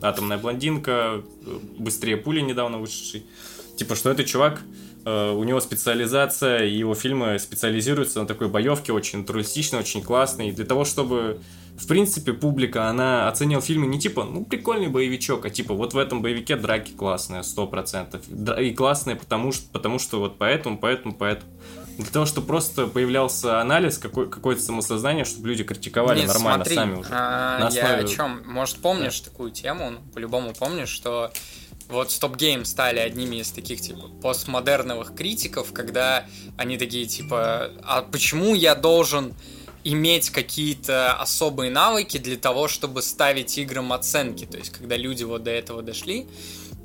Атомная 0.00 0.38
блондинка, 0.38 1.22
Быстрее 1.78 2.16
пули 2.16 2.40
недавно 2.40 2.78
вышедший. 2.78 3.24
Типа, 3.76 3.94
что 3.94 4.10
это 4.10 4.24
чувак, 4.24 4.60
у 5.04 5.44
него 5.44 5.60
специализация, 5.60 6.64
и 6.64 6.76
его 6.76 6.94
фильмы 6.94 7.38
специализируются 7.38 8.20
на 8.20 8.26
такой 8.26 8.48
боевке, 8.48 8.92
очень 8.92 9.20
натуралистичной, 9.20 9.80
очень 9.80 10.02
классной. 10.02 10.48
И 10.48 10.52
для 10.52 10.64
того, 10.64 10.84
чтобы 10.84 11.40
в 11.78 11.86
принципе, 11.86 12.32
публика, 12.32 12.88
она 12.88 13.28
оценила 13.28 13.62
фильмы 13.62 13.86
не 13.86 14.00
типа, 14.00 14.24
ну, 14.24 14.44
прикольный 14.44 14.88
боевичок, 14.88 15.46
а 15.46 15.50
типа, 15.50 15.74
вот 15.74 15.94
в 15.94 15.98
этом 15.98 16.22
боевике 16.22 16.56
драки 16.56 16.90
классные, 16.90 17.44
сто 17.44 17.68
процентов. 17.68 18.22
И 18.58 18.72
классные, 18.74 19.14
потому 19.14 19.52
что, 19.52 19.68
потому 19.70 20.00
что 20.00 20.18
вот 20.18 20.38
поэтому, 20.38 20.76
поэтому, 20.76 21.14
поэтому. 21.14 21.50
Для 21.96 22.06
того, 22.06 22.26
чтобы 22.26 22.46
просто 22.48 22.86
появлялся 22.86 23.60
анализ, 23.60 23.98
какой, 23.98 24.28
какое-то 24.28 24.62
самосознание, 24.62 25.24
чтобы 25.24 25.48
люди 25.48 25.64
критиковали 25.64 26.20
Нет, 26.20 26.28
нормально 26.28 26.64
смотри, 26.64 26.76
сами 26.76 26.94
уже. 26.96 27.08
а, 27.12 27.58
На 27.58 27.68
Я 27.70 27.82
основе- 27.96 28.04
о 28.04 28.08
чем? 28.08 28.42
Может, 28.46 28.78
помнишь 28.78 29.20
такую 29.20 29.50
тему? 29.50 29.90
Ну, 29.90 29.98
по-любому 30.14 30.54
помнишь, 30.54 30.88
что 30.90 31.32
вот 31.88 32.08
Stop 32.08 32.36
Game 32.36 32.64
стали 32.64 32.98
одними 32.98 33.36
из 33.36 33.50
таких, 33.50 33.80
типа, 33.80 34.08
постмодерновых 34.22 35.14
критиков, 35.14 35.72
когда 35.72 36.26
они 36.56 36.76
такие, 36.76 37.06
типа, 37.06 37.70
а 37.82 38.02
почему 38.02 38.54
я 38.54 38.74
должен 38.74 39.34
иметь 39.84 40.30
какие-то 40.30 41.14
особые 41.14 41.70
навыки 41.70 42.18
для 42.18 42.36
того, 42.36 42.68
чтобы 42.68 43.00
ставить 43.02 43.56
играм 43.56 43.92
оценки? 43.92 44.44
То 44.44 44.58
есть, 44.58 44.70
когда 44.70 44.96
люди 44.96 45.24
вот 45.24 45.44
до 45.44 45.50
этого 45.50 45.82
дошли, 45.82 46.26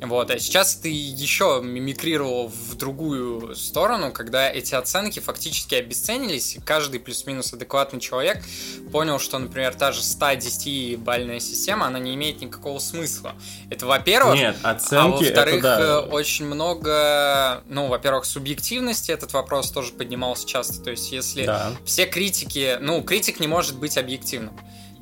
вот, 0.07 0.29
а 0.31 0.39
сейчас 0.39 0.75
ты 0.75 0.89
еще 0.89 1.61
мимикрировал 1.63 2.47
в 2.47 2.75
другую 2.75 3.55
сторону, 3.55 4.11
когда 4.11 4.49
эти 4.49 4.75
оценки 4.75 5.19
фактически 5.19 5.75
обесценились, 5.75 6.57
каждый 6.65 6.99
плюс-минус 6.99 7.53
адекватный 7.53 7.99
человек 7.99 8.43
понял, 8.91 9.19
что, 9.19 9.39
например, 9.39 9.73
та 9.75 9.91
же 9.91 10.01
110-бальная 10.01 11.39
система, 11.39 11.87
она 11.87 11.99
не 11.99 12.15
имеет 12.15 12.41
никакого 12.41 12.79
смысла. 12.79 13.33
Это, 13.69 13.85
во-первых, 13.85 14.35
Нет, 14.35 14.57
а 14.63 14.71
оценки, 14.71 15.23
во-вторых, 15.23 15.55
это 15.59 15.77
да. 15.77 15.79
э, 15.79 15.97
очень 15.99 16.45
много, 16.45 17.63
ну, 17.67 17.87
во-первых, 17.87 18.25
субъективности, 18.25 19.11
этот 19.11 19.33
вопрос 19.33 19.71
тоже 19.71 19.93
поднимался 19.93 20.47
часто, 20.47 20.81
то 20.81 20.91
есть 20.91 21.11
если 21.11 21.45
Да. 21.45 21.71
все 21.85 22.05
критики, 22.05 22.77
ну, 22.81 23.01
критик 23.03 23.39
не 23.39 23.47
может 23.47 23.77
быть 23.77 23.97
объективным. 23.97 24.53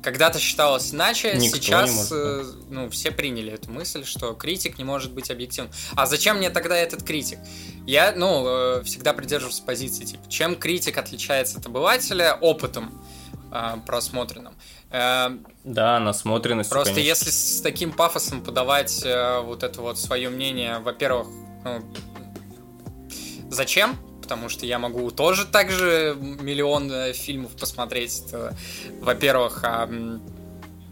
Когда-то 0.02 0.38
считалось 0.40 0.92
иначе, 0.92 1.34
Никто 1.36 1.56
сейчас 1.56 1.90
может, 1.90 2.12
э, 2.12 2.44
ну, 2.70 2.90
все 2.90 3.12
приняли 3.12 3.52
эту 3.52 3.70
мысль, 3.70 4.04
что 4.04 4.32
критик 4.34 4.78
не 4.78 4.84
может 4.84 5.12
быть 5.12 5.30
объективным. 5.30 5.72
А 5.94 6.06
зачем 6.06 6.38
мне 6.38 6.50
тогда 6.50 6.76
этот 6.76 7.04
критик? 7.04 7.38
Я, 7.86 8.12
ну, 8.16 8.44
э, 8.46 8.82
всегда 8.84 9.12
придерживаюсь 9.12 9.60
позиции, 9.60 10.04
типа, 10.04 10.28
чем 10.28 10.56
критик 10.56 10.98
отличается 10.98 11.58
от 11.58 11.66
обывателя 11.66 12.34
опытом 12.34 13.00
э, 13.52 13.76
просмотренным. 13.86 14.54
Э, 14.90 15.30
Да, 15.64 16.00
насмотренностью, 16.00 16.72
Просто 16.74 16.94
конечно. 16.94 17.08
если 17.08 17.30
с 17.30 17.60
таким 17.62 17.92
пафосом 17.92 18.42
подавать 18.42 19.02
э, 19.04 19.40
вот 19.40 19.62
это 19.62 19.80
вот 19.82 19.98
свое 19.98 20.28
мнение, 20.30 20.80
во-первых, 20.80 21.28
ну, 21.64 21.80
зачем? 23.50 23.96
Потому 24.22 24.48
что 24.48 24.64
я 24.64 24.78
могу 24.78 25.10
тоже 25.10 25.44
так 25.44 25.70
же 25.70 26.16
миллион 26.18 26.90
э, 26.90 27.12
фильмов 27.12 27.52
посмотреть. 27.52 28.22
Это, 28.26 28.56
во-первых, 29.00 29.60
а, 29.64 29.86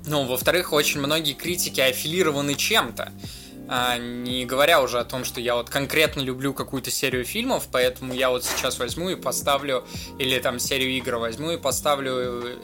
ну, 0.06 0.24
во-вторых, 0.26 0.72
очень 0.72 1.00
многие 1.00 1.34
критики 1.34 1.80
аффилированы 1.80 2.54
чем-то. 2.54 3.12
А, 3.72 3.98
не 3.98 4.46
говоря 4.46 4.82
уже 4.82 4.98
о 4.98 5.04
том, 5.04 5.24
что 5.24 5.40
я 5.40 5.54
вот 5.54 5.70
конкретно 5.70 6.20
люблю 6.22 6.52
какую-то 6.52 6.90
серию 6.90 7.24
фильмов, 7.24 7.68
поэтому 7.70 8.12
я 8.12 8.30
вот 8.30 8.44
сейчас 8.44 8.80
возьму 8.80 9.10
и 9.10 9.14
поставлю, 9.14 9.84
или 10.18 10.40
там 10.40 10.58
серию 10.58 10.90
игр 10.96 11.18
возьму 11.18 11.52
и 11.52 11.56
поставлю 11.56 12.12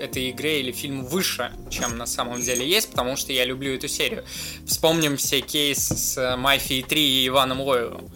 этой 0.01 0.31
игре 0.31 0.59
или 0.59 0.73
фильму 0.73 1.07
выше, 1.07 1.53
чем 1.71 1.97
на 1.97 2.07
самом 2.07 2.41
деле 2.41 2.69
есть, 2.69 2.91
потому 2.91 3.15
что 3.15 3.33
я 3.33 3.45
люблю 3.45 3.73
эту 3.73 3.87
серию. 3.87 4.25
Вспомним 4.67 5.17
все 5.17 5.43
кейсы 5.43 5.97
с 5.97 6.37
Мафией 6.37 6.83
3 6.83 7.01
и 7.01 7.29
Иваном 7.29 7.61
Лоевым. 7.61 8.11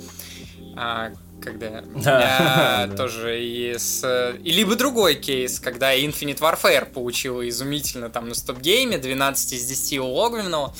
А, 0.76 1.12
когда 1.40 1.82
Да, 1.94 2.86
да. 2.88 2.96
тоже 2.96 3.42
и 3.42 3.74
с... 3.76 4.34
И 4.42 4.52
либо 4.52 4.76
другой 4.76 5.14
кейс, 5.14 5.60
когда 5.60 5.94
Infinite 5.96 6.38
Warfare 6.38 6.86
получила 6.86 7.48
изумительно 7.48 8.10
там 8.10 8.28
на 8.28 8.34
стоп-гейме, 8.34 8.98
12 8.98 9.52
из 9.52 9.64
10 9.64 9.98
у 9.98 10.06
Логвинова, 10.06 10.74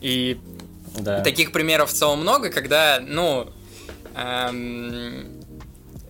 и 0.00 0.38
Да. 0.98 1.22
Таких 1.22 1.52
примеров 1.52 1.90
в 1.90 1.92
целом 1.92 2.20
много, 2.20 2.50
когда, 2.50 3.00
ну, 3.00 3.48
эм, 4.14 5.38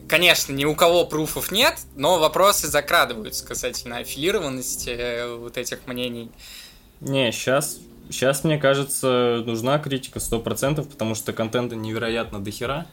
конечно, 0.09 0.53
ни 0.53 0.65
у 0.65 0.75
кого 0.75 1.05
пруфов 1.05 1.53
нет, 1.53 1.75
но 1.95 2.19
вопросы 2.19 2.67
закрадываются 2.67 3.47
касательно 3.47 3.99
аффилированности 3.99 4.91
э, 4.91 5.37
вот 5.37 5.57
этих 5.57 5.87
мнений. 5.87 6.31
Не, 7.01 7.31
сейчас, 7.31 7.79
сейчас, 8.11 8.43
мне 8.45 8.59
кажется, 8.59 9.43
нужна 9.47 9.79
критика 9.79 10.19
100%, 10.19 10.83
потому 10.89 11.15
что 11.15 11.33
контента 11.33 11.77
невероятно 11.77 12.43
дохера. 12.43 12.87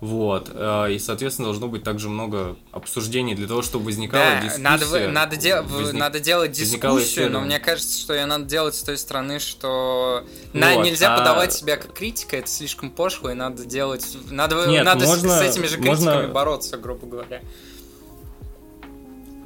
Вот. 0.00 0.50
э, 0.52 0.92
И, 0.92 0.98
соответственно, 0.98 1.46
должно 1.48 1.68
быть 1.68 1.82
также 1.82 2.08
много 2.10 2.56
обсуждений 2.70 3.34
для 3.34 3.46
того, 3.48 3.62
чтобы 3.62 3.86
возникала 3.86 4.24
Да, 4.24 4.40
дискуссия. 4.42 4.62
надо, 4.62 5.08
надо, 5.08 5.36
де- 5.36 5.60
в- 5.62 5.72
возник- 5.72 5.98
надо 5.98 6.20
делать 6.20 6.52
дискуссию, 6.52 7.30
но 7.30 7.40
мне 7.40 7.58
кажется, 7.58 7.98
что 7.98 8.12
ее 8.12 8.26
надо 8.26 8.44
делать 8.44 8.74
с 8.74 8.82
той 8.82 8.98
стороны, 8.98 9.38
что 9.38 10.24
на, 10.52 10.74
Вот, 10.74 10.84
нельзя 10.84 11.14
а- 11.14 11.18
подавать 11.18 11.52
себя 11.54 11.76
как 11.76 11.94
критика, 11.94 12.36
это 12.36 12.48
слишком 12.48 12.90
пошло, 12.90 13.30
и 13.30 13.34
надо 13.34 13.64
делать... 13.64 14.06
Надо, 14.30 14.66
Нет, 14.66 14.84
надо 14.84 15.06
с- 15.06 15.08
можно- 15.08 15.38
с, 15.38 15.42
этими 15.42 15.66
же 15.66 15.76
критиками 15.78 16.14
можно- 16.14 16.28
бороться, 16.28 16.76
грубо 16.76 17.06
говоря. 17.06 17.40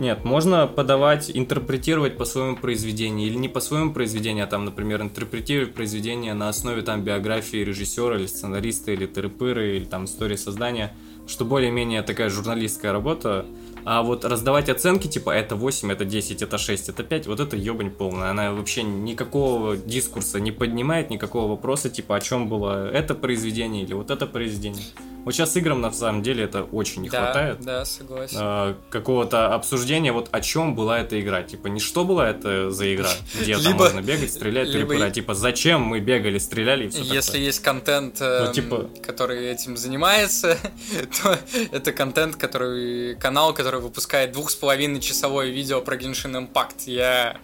Нет, 0.00 0.24
можно 0.24 0.66
подавать, 0.66 1.30
интерпретировать 1.34 2.16
по 2.16 2.24
своему 2.24 2.56
произведению, 2.56 3.28
или 3.28 3.34
не 3.34 3.50
по 3.50 3.60
своему 3.60 3.92
произведению, 3.92 4.44
а 4.44 4.46
там, 4.46 4.64
например, 4.64 5.02
интерпретировать 5.02 5.74
произведение 5.74 6.32
на 6.32 6.48
основе 6.48 6.80
там 6.80 7.02
биографии 7.02 7.58
режиссера 7.58 8.16
или 8.16 8.24
сценариста, 8.24 8.92
или 8.92 9.04
тыры 9.04 9.76
или 9.76 9.84
там 9.84 10.06
истории 10.06 10.36
создания, 10.36 10.94
что 11.26 11.44
более-менее 11.44 12.00
такая 12.00 12.30
журналистская 12.30 12.92
работа. 12.92 13.44
А 13.84 14.02
вот 14.02 14.24
раздавать 14.24 14.68
оценки, 14.68 15.06
типа, 15.06 15.30
это 15.30 15.56
8, 15.56 15.92
это 15.92 16.04
10, 16.04 16.42
это 16.42 16.58
6, 16.58 16.88
это 16.88 17.02
5, 17.02 17.26
вот 17.26 17.40
это 17.40 17.56
ебань 17.56 17.90
полная. 17.90 18.30
Она 18.30 18.52
вообще 18.52 18.82
никакого 18.82 19.76
дискурса 19.76 20.40
не 20.40 20.52
поднимает, 20.52 21.10
никакого 21.10 21.48
вопроса, 21.48 21.90
типа, 21.90 22.16
о 22.16 22.20
чем 22.20 22.48
было 22.48 22.90
это 22.90 23.14
произведение 23.14 23.84
или 23.84 23.94
вот 23.94 24.10
это 24.10 24.26
произведение. 24.26 24.84
Вот 25.24 25.34
сейчас 25.34 25.54
играм, 25.56 25.80
на 25.82 25.92
самом 25.92 26.22
деле, 26.22 26.44
это 26.44 26.62
очень 26.62 27.02
не 27.02 27.10
да, 27.10 27.24
хватает 27.24 27.60
да, 27.60 27.84
согласен. 27.84 28.38
э, 28.40 28.74
какого-то 28.88 29.54
обсуждения, 29.54 30.12
вот 30.12 30.28
о 30.32 30.40
чем 30.40 30.74
была 30.74 30.98
эта 30.98 31.20
игра. 31.20 31.42
Типа, 31.42 31.66
не 31.66 31.78
что 31.78 32.04
была 32.04 32.30
это 32.30 32.70
за 32.70 32.94
игра, 32.94 33.10
где 33.40 33.58
там 33.58 33.74
можно 33.74 34.00
бегать, 34.00 34.30
стрелять, 34.30 34.68
либо 34.68 34.78
перепрыгивать, 34.78 35.08
а 35.08 35.10
и- 35.10 35.12
типа, 35.12 35.34
зачем 35.34 35.82
мы 35.82 36.00
бегали, 36.00 36.38
стреляли 36.38 36.86
и 36.86 36.88
все 36.88 37.02
Если 37.02 37.38
есть 37.38 37.60
контент, 37.60 38.18
эм, 38.22 38.46
Ну, 38.46 38.52
типа- 38.52 38.88
который 39.02 39.46
этим 39.46 39.76
занимается, 39.76 40.56
то 41.22 41.38
это 41.70 41.92
контент, 41.92 42.36
который 42.36 43.14
канал, 43.16 43.52
который 43.52 43.69
выпускает 43.78 44.32
двух 44.32 44.50
с 44.50 44.54
половиной 44.56 45.00
часовое 45.00 45.48
видео 45.48 45.80
про 45.80 45.96
Genshin 45.96 46.48
Impact. 46.48 46.82
Я 46.86 47.38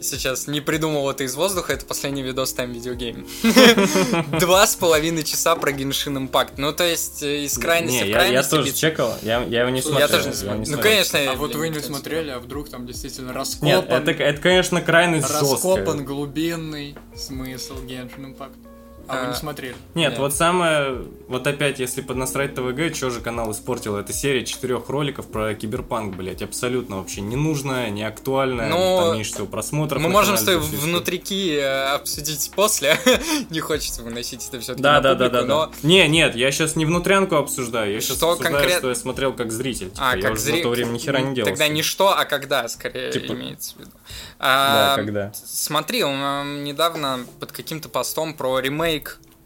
сейчас 0.00 0.46
не 0.46 0.60
придумал 0.60 1.10
это 1.10 1.24
из 1.24 1.34
воздуха, 1.34 1.72
это 1.72 1.86
последний 1.86 2.22
видос 2.22 2.54
Time 2.54 2.72
Video 2.72 2.96
Game. 2.96 4.38
Два 4.38 4.66
с 4.66 4.76
половиной 4.76 5.24
часа 5.24 5.56
про 5.56 5.72
Genshin 5.72 6.28
Impact. 6.28 6.52
Ну, 6.58 6.72
то 6.72 6.84
есть, 6.84 7.22
э, 7.22 7.44
из 7.44 7.58
крайности 7.58 8.02
в 8.02 8.06
я, 8.06 8.06
я 8.06 8.14
крайность. 8.14 8.50
тоже 8.50 8.72
чекал, 8.72 9.16
я, 9.22 9.40
его 9.42 9.70
не 9.70 9.82
смотрел. 9.82 10.00
Я 10.00 10.08
тоже 10.08 10.28
не 10.28 10.34
смотрел. 10.34 10.76
Ну, 10.76 10.82
конечно. 10.82 11.18
А 11.18 11.34
вот 11.34 11.54
вы 11.54 11.68
не 11.68 11.80
смотрели, 11.80 12.30
а 12.30 12.38
вдруг 12.38 12.68
там 12.68 12.86
действительно 12.86 13.32
раскопан, 13.32 13.68
Нет, 13.68 13.90
это, 13.90 14.40
конечно, 14.40 14.80
крайность 14.80 15.30
раскопан 15.30 16.04
глубинный 16.04 16.96
смысл 17.14 17.76
Genshin 17.84 18.36
Impact. 18.36 18.65
А, 19.08 19.20
вы 19.20 19.26
А, 19.26 19.30
не 19.30 19.34
смотрели? 19.34 19.74
Нет, 19.94 20.10
Нет. 20.12 20.18
вот 20.18 20.34
самое, 20.34 21.02
вот 21.28 21.46
опять, 21.46 21.78
если 21.78 22.00
поднасрать 22.00 22.54
ТВГ, 22.54 22.94
что 22.94 23.10
же 23.10 23.20
канал 23.20 23.52
испортил? 23.52 23.96
Это 23.96 24.12
серия 24.12 24.44
четырех 24.44 24.88
роликов 24.88 25.26
про 25.30 25.54
киберпанк, 25.54 26.16
блять, 26.16 26.42
абсолютно 26.42 26.98
вообще 26.98 27.20
ненужная, 27.20 27.90
не 27.90 28.02
актуальная, 28.04 28.68
Ну, 28.68 29.00
там 29.00 29.14
меньше 29.16 29.32
всего 29.32 29.46
просмотров. 29.46 30.00
Мы 30.02 30.08
можем 30.08 30.36
с 30.36 30.42
тобой 30.42 30.60
внутрики 30.60 31.56
э, 31.58 31.94
обсудить 31.94 32.50
после. 32.54 32.98
Не 33.50 33.60
хочется 33.60 34.02
выносить 34.02 34.46
это 34.48 34.58
все-таки 34.60 34.82
Да, 34.82 34.94
на 34.94 35.00
да, 35.00 35.14
да, 35.14 35.24
публику, 35.28 35.46
да, 35.46 35.54
но 35.54 35.66
да. 35.66 35.72
Не, 35.82 36.08
нет, 36.08 36.34
я 36.36 36.50
сейчас 36.50 36.76
не 36.76 36.84
внутрянку 36.86 37.36
обсуждаю, 37.36 37.92
я 37.92 38.00
сейчас 38.00 38.16
Что 38.16 38.32
обсуждаю, 38.32 38.64
конкрет- 38.64 38.78
что 38.78 38.88
я 38.88 38.94
смотрел 38.94 39.32
как 39.32 39.52
зритель. 39.52 39.90
Типа, 39.90 40.10
А, 40.10 40.16
я 40.16 40.22
как 40.22 40.32
уже 40.32 40.40
зритель. 40.42 40.60
в 40.60 40.62
то 40.64 40.68
время 40.70 40.88
ни 40.90 40.98
хера 40.98 41.20
не 41.20 41.34
делал. 41.34 41.48
Тогда 41.48 41.68
не 41.68 41.82
что, 41.82 42.16
а 42.16 42.24
когда, 42.24 42.66
скорее, 42.68 43.12
Типа- 43.12 43.32
имеется 43.32 43.74
в 43.76 43.80
виду. 43.80 43.90
Да, 44.38 44.92
А, 44.92 44.96
когда. 44.96 45.32
Смотри, 45.44 46.02
он 46.04 46.64
недавно 46.64 47.20
под 47.40 47.52
каким-то 47.52 47.88
постом 47.88 48.34
про 48.34 48.58
ремейк 48.60 48.95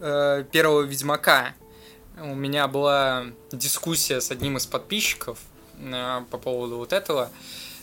э, 0.01 0.45
первого 0.51 0.83
Ведьмака. 0.83 1.55
У 2.21 2.35
меня 2.35 2.69
была 2.69 3.27
дискуссия 3.53 4.21
с 4.21 4.31
одним 4.31 4.57
из 4.57 4.67
подписчиков 4.67 5.39
э, 5.79 6.21
по 6.31 6.39
поводу 6.39 6.77
вот 6.77 6.93
этого. 6.93 7.31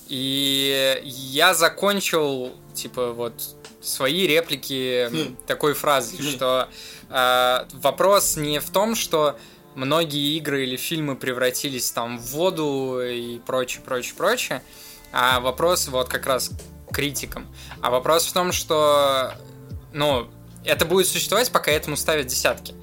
И 0.08 1.02
я 1.04 1.54
закончил, 1.54 2.54
типа, 2.74 3.12
вот 3.12 3.34
свои 3.82 4.28
реплики 4.28 5.10
Хм. 5.12 5.38
такой 5.48 5.74
фразой, 5.74 6.22
что 6.22 6.70
э, 7.10 7.66
вопрос 7.74 8.38
не 8.38 8.60
в 8.60 8.70
том, 8.70 8.96
что 8.96 9.38
многие 9.76 10.38
игры 10.38 10.64
или 10.64 10.76
фильмы 10.76 11.16
превратились 11.16 11.92
там 11.92 12.18
в 12.18 12.32
воду 12.32 13.00
и 13.02 13.40
прочее, 13.40 13.82
прочее, 13.84 14.16
прочее, 14.18 14.64
а 15.12 15.40
вопрос 15.40 15.88
вот 15.88 16.10
как 16.10 16.26
раз 16.26 16.52
критикам. 16.92 17.48
А 17.82 17.92
вопрос 17.92 18.26
в 18.26 18.34
том, 18.34 18.52
что, 18.52 19.34
ну, 19.94 20.30
это 20.68 20.86
будет 20.86 21.08
существовать, 21.08 21.52
пока 21.52 21.72
этому 21.72 21.98
ставят 21.98 22.28
десятки. 22.28 22.76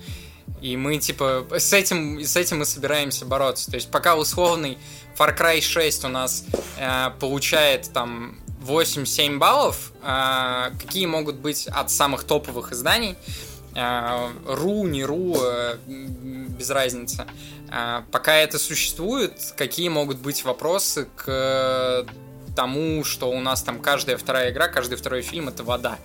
И 0.60 0.76
мы, 0.76 0.96
типа, 0.98 1.46
с 1.50 1.72
этим, 1.74 2.20
с 2.20 2.36
этим 2.36 2.60
мы 2.60 2.64
собираемся 2.64 3.26
бороться. 3.26 3.70
То 3.70 3.74
есть, 3.76 3.90
пока 3.90 4.16
условный 4.16 4.78
Far 5.18 5.36
Cry 5.38 5.60
6 5.60 6.04
у 6.04 6.08
нас 6.08 6.44
э, 6.78 7.10
получает 7.20 7.92
там 7.92 8.40
8-7 8.66 9.36
баллов, 9.36 9.92
э, 10.02 10.70
какие 10.80 11.04
могут 11.04 11.36
быть 11.36 11.66
от 11.66 11.90
самых 11.90 12.24
топовых 12.24 12.72
изданий, 12.72 13.16
э, 13.74 14.30
ру, 14.46 14.86
не 14.86 15.04
ру, 15.04 15.36
э, 15.38 15.76
без 15.86 16.70
разницы. 16.70 17.26
Э, 17.70 18.02
пока 18.10 18.34
это 18.34 18.58
существует, 18.58 19.34
какие 19.58 19.90
могут 19.90 20.18
быть 20.18 20.44
вопросы 20.44 21.08
к 21.14 22.06
тому, 22.56 23.04
что 23.04 23.30
у 23.30 23.40
нас 23.40 23.62
там 23.62 23.80
каждая 23.80 24.16
вторая 24.16 24.50
игра, 24.50 24.68
каждый 24.68 24.96
второй 24.96 25.20
фильм 25.20 25.48
это 25.48 25.62
вода. 25.62 25.98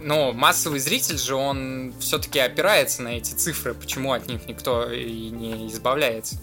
Но 0.00 0.32
массовый 0.32 0.78
зритель 0.78 1.18
же, 1.18 1.34
он 1.34 1.92
все-таки 1.98 2.38
опирается 2.38 3.02
на 3.02 3.08
эти 3.08 3.32
цифры, 3.34 3.74
почему 3.74 4.12
от 4.12 4.28
них 4.28 4.46
никто 4.46 4.90
и 4.90 5.30
не 5.30 5.68
избавляется. 5.68 6.40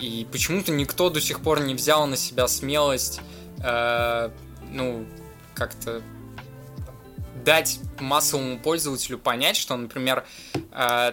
И 0.00 0.26
почему-то 0.30 0.72
никто 0.72 1.08
до 1.08 1.20
сих 1.20 1.40
пор 1.40 1.60
не 1.60 1.74
взял 1.74 2.06
на 2.06 2.16
себя 2.16 2.46
смелость, 2.46 3.20
э, 3.62 4.30
ну, 4.70 5.06
как-то 5.54 6.02
дать 7.44 7.78
массовому 8.00 8.58
пользователю 8.58 9.18
понять, 9.18 9.56
что, 9.56 9.76
например, 9.76 10.24
э, 10.72 11.12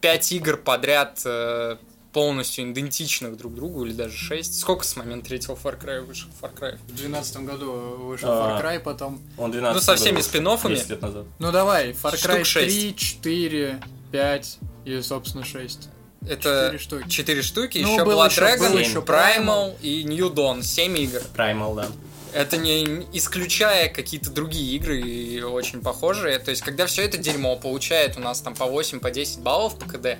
5 0.00 0.32
игр 0.32 0.56
подряд 0.56 1.22
э, 1.24 1.76
полностью 2.12 2.70
идентичных 2.70 3.36
друг 3.36 3.54
другу, 3.54 3.84
или 3.84 3.92
даже 3.92 4.16
6. 4.16 4.58
Сколько 4.60 4.84
с 4.84 4.96
момента 4.96 5.28
третьего 5.28 5.54
Far 5.54 5.78
Cry 5.80 6.00
вышел 6.00 6.28
Far 6.40 6.54
Cry? 6.54 6.76
В 6.86 6.94
2012 6.96 7.36
году 7.38 7.72
вышел 7.98 8.28
А. 8.30 8.60
Far 8.60 8.64
Cry, 8.64 8.80
потом... 8.80 9.20
Он 9.36 9.50
12 9.50 9.74
Ну, 9.74 9.80
со 9.80 9.96
всеми 9.96 10.16
был, 10.16 10.22
спин-оффами. 10.22 10.74
10 10.74 10.88
лет 10.90 11.02
назад. 11.02 11.26
Ну 11.38 11.52
давай, 11.52 11.90
Far 11.92 12.14
Cry 12.14 12.44
шесть. 12.44 12.76
3, 12.76 12.94
4, 12.96 13.80
5 14.12 14.58
и, 14.86 15.00
собственно, 15.02 15.44
6. 15.44 15.88
Это 16.26 16.70
Четыре 16.72 16.78
штуки. 16.78 17.08
4 17.08 17.42
штуки, 17.42 17.78
Ну, 17.78 17.92
еще 17.94 18.04
был 18.04 18.18
Blood 18.18 18.30
еще- 18.30 18.40
Dragon, 18.40 18.80
еще 18.80 18.98
Primal 19.00 19.76
и 19.80 20.02
New 20.04 20.30
Dawn, 20.30 20.62
7 20.62 20.98
игр. 20.98 21.20
Primal, 21.36 21.76
да. 21.76 21.86
Это 22.32 22.56
не 22.56 23.06
исключая 23.12 23.88
какие-то 23.88 24.30
другие 24.30 24.76
игры 24.76 25.44
очень 25.46 25.80
похожие. 25.80 26.38
То 26.38 26.50
есть, 26.50 26.62
когда 26.62 26.86
все 26.86 27.02
это 27.02 27.18
дерьмо 27.18 27.56
получает 27.56 28.16
у 28.16 28.20
нас 28.20 28.40
там 28.40 28.54
по 28.54 28.66
8, 28.66 29.00
по 29.00 29.10
10 29.10 29.40
баллов 29.40 29.78
по 29.78 29.86
КД, 29.86 30.06
э, 30.06 30.16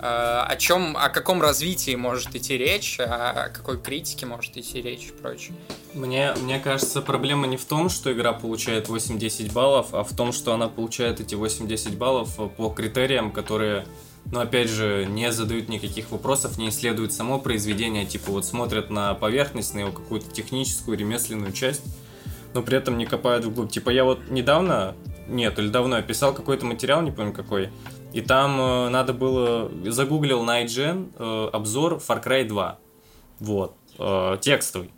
о 0.00 0.56
чем, 0.58 0.96
о 0.96 1.08
каком 1.08 1.42
развитии 1.42 1.94
может 1.94 2.34
идти 2.34 2.56
речь, 2.56 2.98
о 2.98 3.50
какой 3.52 3.80
критике 3.80 4.26
может 4.26 4.56
идти 4.56 4.80
речь 4.80 5.08
и 5.08 5.12
прочее. 5.12 5.54
Мне, 5.94 6.34
мне 6.40 6.58
кажется, 6.58 7.02
проблема 7.02 7.46
не 7.46 7.56
в 7.56 7.64
том, 7.64 7.88
что 7.88 8.12
игра 8.12 8.32
получает 8.32 8.88
8-10 8.88 9.52
баллов, 9.52 9.88
а 9.92 10.04
в 10.04 10.14
том, 10.16 10.32
что 10.32 10.54
она 10.54 10.68
получает 10.68 11.20
эти 11.20 11.34
8-10 11.34 11.96
баллов 11.96 12.36
по 12.56 12.70
критериям, 12.70 13.30
которые, 13.30 13.86
ну, 14.30 14.40
опять 14.40 14.68
же, 14.68 15.06
не 15.08 15.30
задают 15.32 15.68
никаких 15.68 16.10
вопросов, 16.10 16.58
не 16.58 16.68
исследуют 16.68 17.12
само 17.12 17.38
произведение, 17.38 18.06
типа 18.06 18.32
вот 18.32 18.46
смотрят 18.46 18.90
на 18.90 19.14
поверхность, 19.14 19.74
на 19.74 19.80
его 19.80 19.92
какую-то 19.92 20.30
техническую, 20.30 20.96
ремесленную 20.96 21.52
часть, 21.52 21.82
но 22.54 22.62
при 22.62 22.76
этом 22.76 22.98
не 22.98 23.06
копают 23.06 23.44
вглубь. 23.44 23.70
Типа 23.70 23.90
я 23.90 24.04
вот 24.04 24.30
недавно, 24.30 24.94
нет, 25.28 25.58
или 25.58 25.68
давно 25.68 25.96
я 25.96 26.02
писал 26.02 26.32
какой-то 26.32 26.64
материал, 26.66 27.02
не 27.02 27.10
помню 27.10 27.32
какой, 27.32 27.70
и 28.12 28.20
там 28.20 28.60
э, 28.60 28.88
надо 28.90 29.12
было, 29.12 29.70
загуглил 29.86 30.42
на 30.44 30.62
IGN 30.64 31.12
э, 31.18 31.48
обзор 31.52 31.94
Far 31.94 32.22
Cry 32.24 32.44
2, 32.44 32.78
вот, 33.40 33.74
э, 33.98 34.38
текстовый. 34.40 34.90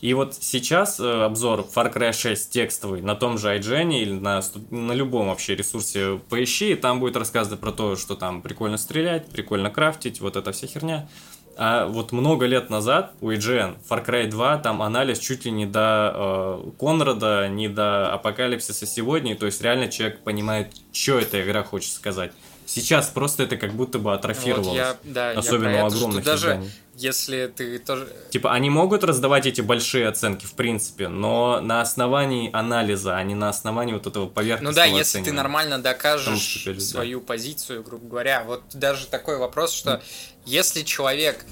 И 0.00 0.14
вот 0.14 0.34
сейчас 0.34 0.98
э, 0.98 1.24
обзор 1.24 1.60
Far 1.60 1.92
Cry 1.92 2.12
6 2.12 2.50
текстовый 2.50 3.02
на 3.02 3.14
том 3.14 3.36
же 3.36 3.54
IGN 3.54 3.92
или 3.92 4.12
на, 4.12 4.40
на 4.70 4.92
любом 4.92 5.28
вообще 5.28 5.54
ресурсе 5.54 6.20
поищи, 6.30 6.72
и 6.72 6.74
там 6.74 7.00
будет 7.00 7.16
рассказано 7.16 7.58
про 7.58 7.70
то, 7.70 7.96
что 7.96 8.14
там 8.14 8.40
прикольно 8.40 8.78
стрелять, 8.78 9.28
прикольно 9.28 9.70
крафтить, 9.70 10.20
вот 10.20 10.36
эта 10.36 10.52
вся 10.52 10.66
херня. 10.66 11.08
А 11.56 11.86
вот 11.86 12.12
много 12.12 12.46
лет 12.46 12.70
назад 12.70 13.12
у 13.20 13.30
IGN 13.30 13.76
Far 13.86 14.06
Cry 14.06 14.28
2 14.28 14.58
там 14.58 14.80
анализ 14.80 15.18
чуть 15.18 15.44
ли 15.44 15.50
не 15.50 15.66
до 15.66 16.12
э, 16.14 16.70
Конрада, 16.78 17.48
не 17.48 17.68
до 17.68 18.14
Апокалипсиса 18.14 18.86
сегодня, 18.86 19.36
то 19.36 19.44
есть 19.44 19.60
реально 19.60 19.88
человек 19.88 20.20
понимает, 20.20 20.72
что 20.92 21.18
эта 21.18 21.42
игра 21.42 21.62
хочет 21.62 21.92
сказать. 21.92 22.32
Сейчас 22.72 23.08
просто 23.08 23.42
это 23.42 23.56
как 23.56 23.72
будто 23.72 23.98
бы 23.98 24.14
атрофировалось. 24.14 24.68
Вот 24.68 24.76
я, 24.76 24.96
да, 25.02 25.30
Особенно 25.32 25.70
я 25.70 25.78
про 25.78 25.84
у 25.84 25.86
это, 25.88 25.96
огромных 25.96 26.24
даже 26.24 26.46
изданий. 26.46 26.70
если 26.94 27.52
ты 27.54 27.80
тоже... 27.80 28.08
Типа, 28.30 28.52
они 28.52 28.70
могут 28.70 29.02
раздавать 29.02 29.46
эти 29.46 29.60
большие 29.60 30.06
оценки, 30.06 30.46
в 30.46 30.52
принципе, 30.52 31.08
но 31.08 31.60
на 31.60 31.80
основании 31.80 32.48
анализа, 32.52 33.16
а 33.16 33.22
не 33.24 33.34
на 33.34 33.48
основании 33.48 33.92
вот 33.92 34.06
этого 34.06 34.26
Ну 34.26 34.30
поверхностного 34.30 34.88
да, 34.88 34.98
если 34.98 35.20
ты 35.20 35.32
нормально 35.32 35.80
докажешь 35.80 36.62
опять 36.62 36.64
же, 36.64 36.74
да. 36.74 36.80
свою 36.80 37.20
позицию, 37.20 37.82
грубо 37.82 38.06
говоря. 38.06 38.44
Вот 38.44 38.62
даже 38.72 39.08
такой 39.08 39.38
вопрос, 39.38 39.72
что 39.72 40.00
если 40.46 40.82
человек 40.82 41.44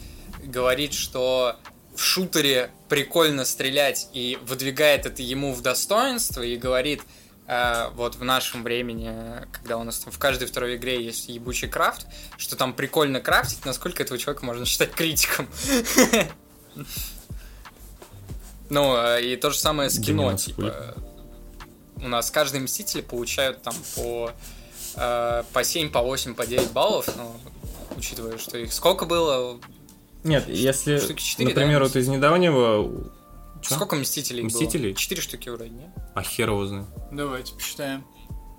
говорит, 0.44 0.94
что 0.94 1.56
в 1.96 2.00
шутере 2.00 2.70
прикольно 2.88 3.44
стрелять 3.44 4.08
и 4.12 4.38
выдвигает 4.46 5.04
это 5.04 5.20
ему 5.20 5.52
в 5.52 5.62
достоинство 5.62 6.42
и 6.42 6.56
говорит, 6.56 7.02
вот 7.94 8.16
в 8.16 8.24
нашем 8.24 8.62
времени, 8.62 9.10
когда 9.52 9.78
у 9.78 9.84
нас 9.84 10.00
там 10.00 10.12
в 10.12 10.18
каждой 10.18 10.46
второй 10.46 10.76
игре 10.76 11.02
есть 11.02 11.28
ебучий 11.28 11.66
крафт, 11.66 12.06
что 12.36 12.56
там 12.56 12.74
прикольно 12.74 13.20
крафтить, 13.20 13.64
насколько 13.64 14.02
этого 14.02 14.18
человека 14.18 14.44
можно 14.44 14.66
считать 14.66 14.92
критиком? 14.92 15.48
Ну, 18.70 18.96
э, 18.96 19.22
и 19.22 19.36
то 19.36 19.50
же 19.50 19.58
самое 19.58 19.90
с 19.90 19.98
кино, 19.98 20.36
типа. 20.36 20.94
У 21.96 22.08
нас 22.08 22.30
каждый 22.30 22.60
Мстители 22.60 23.00
получают 23.00 23.62
там 23.62 23.74
по, 23.96 24.30
э, 24.94 25.42
по 25.52 25.64
7, 25.64 25.90
по 25.90 26.00
8, 26.00 26.34
по 26.34 26.46
9 26.46 26.70
баллов, 26.72 27.08
ну, 27.16 27.34
учитывая, 27.96 28.38
что 28.38 28.58
их 28.58 28.72
сколько 28.72 29.04
было? 29.04 29.58
Нет, 30.22 30.48
если, 30.48 31.00
например, 31.42 31.80
да? 31.80 31.86
вот 31.86 31.96
из 31.96 32.08
недавнего... 32.08 33.10
Чё? 33.62 33.74
Сколько 33.74 33.96
Мстителей 33.96 34.42
Мстителей? 34.44 34.90
было? 34.90 34.98
Четыре 34.98 35.20
штуки 35.22 35.48
вроде, 35.48 35.70
нет? 35.70 35.88
А 36.14 36.22
хер 36.22 36.50
его 36.50 36.66
знает. 36.66 36.86
Давайте 37.12 37.54
посчитаем. 37.54 38.04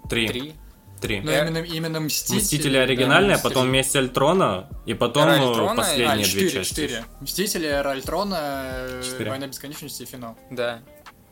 Три. 0.09 0.27
Три. 0.27 0.53
Три. 1.01 1.21
Ну, 1.21 1.31
Э, 1.31 1.41
именно, 1.47 1.57
именно 1.59 1.99
Мстители. 2.01 2.37
Мстители 2.41 2.73
да, 2.73 2.81
оригинальные, 2.83 3.31
а 3.31 3.37
Мстители. 3.37 3.53
потом 3.53 3.71
месть 3.71 3.95
Альтрона, 3.95 4.69
и 4.85 4.93
потом 4.93 5.29
э, 5.29 5.37
Альтрона, 5.37 5.75
последние 5.75 6.09
А, 6.09 6.15
две 6.15 6.25
четыре, 6.25 6.49
части. 6.51 6.69
четыре. 6.71 7.05
Мстители, 7.21 7.67
Эра 7.67 7.91
Альтрона, 7.91 8.37
э, 8.41 9.01
Четыре. 9.05 9.29
Война 9.29 9.47
Бесконечности 9.47 10.03
и 10.03 10.05
финал. 10.05 10.37
Да, 10.51 10.81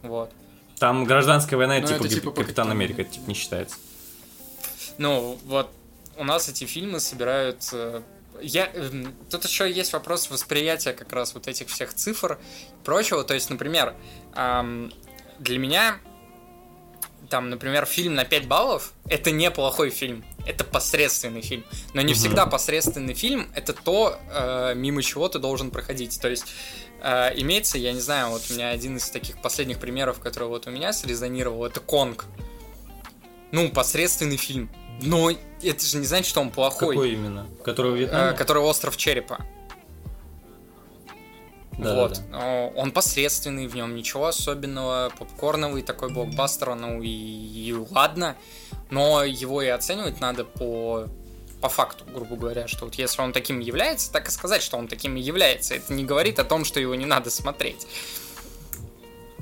вот. 0.04 0.32
Там 0.80 1.04
гражданская 1.04 1.58
война, 1.58 1.80
Ну, 1.80 1.88
типа, 1.88 1.98
это 2.06 2.08
типа 2.10 2.32
Капитан 2.32 2.72
Америка, 2.72 3.02
это 3.02 3.12
типа 3.16 3.28
не 3.28 3.34
считается. 3.34 3.76
Ну, 4.98 5.38
вот 5.46 5.70
у 6.16 6.24
нас 6.24 6.48
эти 6.50 6.64
фильмы 6.66 7.00
собирают... 7.00 7.68
Я, 8.42 8.68
эм, 8.74 9.14
тут 9.30 9.46
еще 9.46 9.72
есть 9.72 9.94
вопрос 9.94 10.30
восприятия 10.30 10.94
как 10.94 11.12
раз 11.14 11.34
вот 11.34 11.48
этих 11.48 11.68
всех 11.70 11.94
цифр 11.94 12.38
и 12.82 12.86
прочего. 12.86 13.24
То 13.24 13.34
есть, 13.34 13.50
например, 13.50 13.96
ам, 14.34 14.92
для 15.40 15.60
меня 15.60 16.00
там, 17.30 17.50
например, 17.50 17.86
фильм 17.86 18.16
на 18.16 18.24
5 18.24 18.48
баллов 18.48 18.94
это 19.10 19.32
неплохой 19.32 19.90
фильм. 19.90 20.24
Это 20.46 20.64
посредственный 20.64 21.42
фильм. 21.42 21.66
Но 21.94 22.02
не 22.02 22.14
Мгм. 22.14 22.20
всегда 22.20 22.46
посредственный 22.46 23.14
фильм 23.14 23.52
это 23.54 23.74
то, 23.74 24.18
э, 24.32 24.74
мимо 24.76 25.04
чего 25.04 25.28
ты 25.28 25.40
должен 25.40 25.72
проходить. 25.72 26.20
То 26.22 26.30
есть 26.30 26.46
э, 27.02 27.34
имеется, 27.40 27.78
я 27.78 27.94
не 27.94 28.00
знаю, 28.00 28.30
вот 28.30 28.44
у 28.50 28.54
меня 28.54 28.70
один 28.70 28.98
из 28.98 29.10
таких 29.10 29.40
последних 29.42 29.78
примеров, 29.78 30.20
который 30.20 30.48
вот 30.48 30.66
у 30.68 30.72
меня 30.72 30.94
срезонировал, 30.94 31.66
это 31.66 31.80
Конг. 31.80 32.26
Ну, 33.52 33.70
посредственный 33.70 34.38
фильм. 34.38 34.70
Но 35.02 35.32
это 35.62 35.86
же 35.86 35.98
не 35.98 36.06
значит, 36.06 36.28
что 36.28 36.42
он 36.42 36.50
плохой. 36.50 36.96
Какой 36.96 37.14
именно? 37.14 37.48
Который 37.64 37.92
в 37.92 37.96
Э, 37.96 38.00
Вьетнаме? 38.00 38.38
который 38.38 38.64
остров 38.64 38.98
черепа. 38.98 39.40
Да, 41.78 41.94
вот. 41.96 42.14
да, 42.14 42.22
да. 42.32 42.40
Э, 42.68 42.72
Он 42.76 42.92
посредственный, 42.92 43.68
в 43.68 43.76
нем 43.76 43.96
ничего 43.96 44.26
особенного, 44.28 45.12
попкорновый 45.18 45.84
такой 45.84 46.10
блокбастер, 46.10 46.74
ну 46.76 47.02
и, 47.04 47.08
и 47.08 47.74
ладно. 47.92 48.36
Но 48.90 49.24
его 49.24 49.62
и 49.62 49.68
оценивать 49.68 50.20
надо 50.20 50.44
по 50.46 51.08
по 51.62 51.70
факту, 51.70 52.06
грубо 52.14 52.36
говоря, 52.36 52.68
что 52.68 52.86
вот 52.86 52.94
если 52.96 53.20
он 53.20 53.34
таким 53.34 53.60
является, 53.60 54.12
так 54.12 54.28
и 54.28 54.32
сказать, 54.32 54.62
что 54.62 54.78
он 54.78 54.88
таким 54.88 55.16
и 55.18 55.22
является. 55.22 55.74
Это 55.74 55.92
не 55.92 56.04
говорит 56.06 56.38
о 56.38 56.44
том, 56.44 56.64
что 56.64 56.80
его 56.80 56.94
не 56.94 57.06
надо 57.08 57.32
смотреть. 57.32 57.88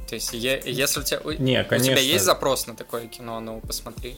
То 0.08 0.16
есть, 0.16 0.32
е- 0.34 0.62
если 0.66 1.02
у 1.02 1.04
тебя, 1.04 1.20
Не, 1.40 1.62
у 1.62 1.80
тебя 1.80 2.00
есть 2.00 2.24
запрос 2.24 2.68
на 2.68 2.76
такое 2.76 3.08
кино, 3.08 3.42
ну 3.42 3.60
посмотри. 3.60 4.16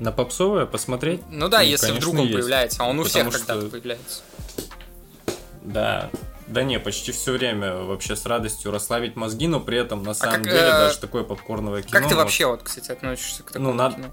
На 0.00 0.12
попсовое 0.12 0.66
посмотреть? 0.66 1.20
Ну 1.30 1.48
да, 1.48 1.58
Ну, 1.58 1.64
если 1.64 1.86
конечно, 1.88 2.00
вдруг 2.10 2.14
он 2.14 2.26
есть. 2.26 2.34
появляется, 2.38 2.82
а 2.82 2.86
он 2.86 2.98
у 2.98 3.04
всех 3.04 3.26
Потому 3.26 3.32
что- 3.32 3.46
когда-то 3.46 3.70
появляется. 3.70 4.22
Да. 5.62 6.10
Да 6.46 6.62
не, 6.64 6.80
почти 6.80 7.12
все 7.12 7.32
время 7.32 7.74
вообще 7.76 8.16
с 8.16 8.26
радостью 8.26 8.72
расслабить 8.72 9.14
мозги, 9.14 9.46
но 9.46 9.60
при 9.60 9.78
этом 9.78 10.02
на 10.02 10.14
самом 10.14 10.36
как, 10.36 10.44
деле 10.44 10.56
э, 10.58 10.70
даже 10.70 10.98
такое 10.98 11.22
попкорновое 11.22 11.82
кино. 11.82 12.00
Как 12.00 12.08
ты 12.08 12.16
вообще, 12.16 12.46
вот, 12.46 12.62
кстати, 12.64 12.90
относишься 12.90 13.42
к 13.44 13.52
такому 13.52 13.68
Ну, 13.70 13.74
надо- 13.74 13.94
кино? 13.96 14.06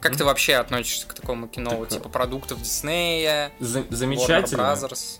Как 0.00 0.16
ты 0.16 0.24
вообще 0.24 0.54
относишься 0.54 1.06
к 1.08 1.12
такому 1.14 1.48
кино? 1.48 1.70
Так, 1.70 1.78
Вот, 1.80 1.92
э, 1.92 1.94
типа 1.96 2.08
продуктов 2.08 2.62
Диснея, 2.62 3.50
За- 3.58 3.80
Warner 3.80 3.94
замечательно. 3.94 4.60
Brothers? 4.62 5.18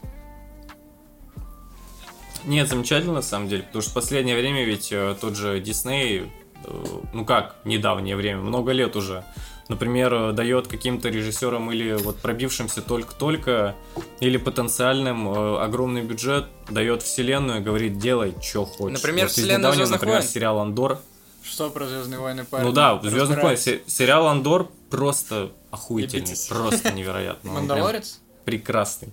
Нет, 2.44 2.68
замечательно 2.68 3.14
на 3.14 3.22
самом 3.22 3.49
деле, 3.49 3.64
потому 3.64 3.82
что 3.82 3.90
в 3.90 3.94
последнее 3.94 4.36
время 4.36 4.64
ведь 4.64 4.90
э, 4.92 5.16
тот 5.20 5.34
же 5.36 5.61
Дисней, 5.61 6.32
э, 6.64 6.84
ну 7.12 7.24
как, 7.26 7.57
недавнее 7.64 8.16
время, 8.16 8.40
много 8.40 8.72
лет 8.72 8.96
уже, 8.96 9.24
например, 9.69 10.12
э, 10.14 10.33
дает 10.33 10.66
каким-то 10.69 11.09
режиссерам 11.09 11.71
или 11.73 11.93
вот 11.93 12.16
пробившимся 12.19 12.83
только-только, 12.83 13.75
или 14.21 14.37
потенциальным 14.37 15.29
э, 15.29 15.59
огромный 15.62 16.03
бюджет, 16.03 16.47
дает 16.71 17.03
вселенную 17.03 17.61
и 17.61 17.62
говорит, 17.62 17.99
делай, 17.99 18.35
что 18.43 18.64
хочешь. 18.64 18.99
Например, 18.99 19.25
Вот 19.25 19.31
из 19.31 19.33
вселенную 19.33 19.59
недавнего, 19.59 19.75
«Звездных 19.87 20.01
например, 20.01 20.19
войн». 20.21 20.29
сериал 20.29 20.59
«Андор». 20.59 20.99
Что 21.43 21.71
про 21.71 21.87
Звездные 21.87 22.19
войны, 22.21 22.45
парень? 22.45 22.66
Ну 22.66 22.73
да, 22.73 22.99
Звездных 23.01 23.43
войн, 23.43 23.53
Разбирайся. 23.55 23.62
се- 23.64 23.83
сериал 23.87 24.27
«Андор» 24.27 24.69
просто 24.91 25.53
охуительный, 25.71 26.23
Ебитесь. 26.23 26.47
просто 26.47 26.93
прям 26.93 27.37
Мандалорец? 27.43 28.21
Прекрасный. 28.45 29.12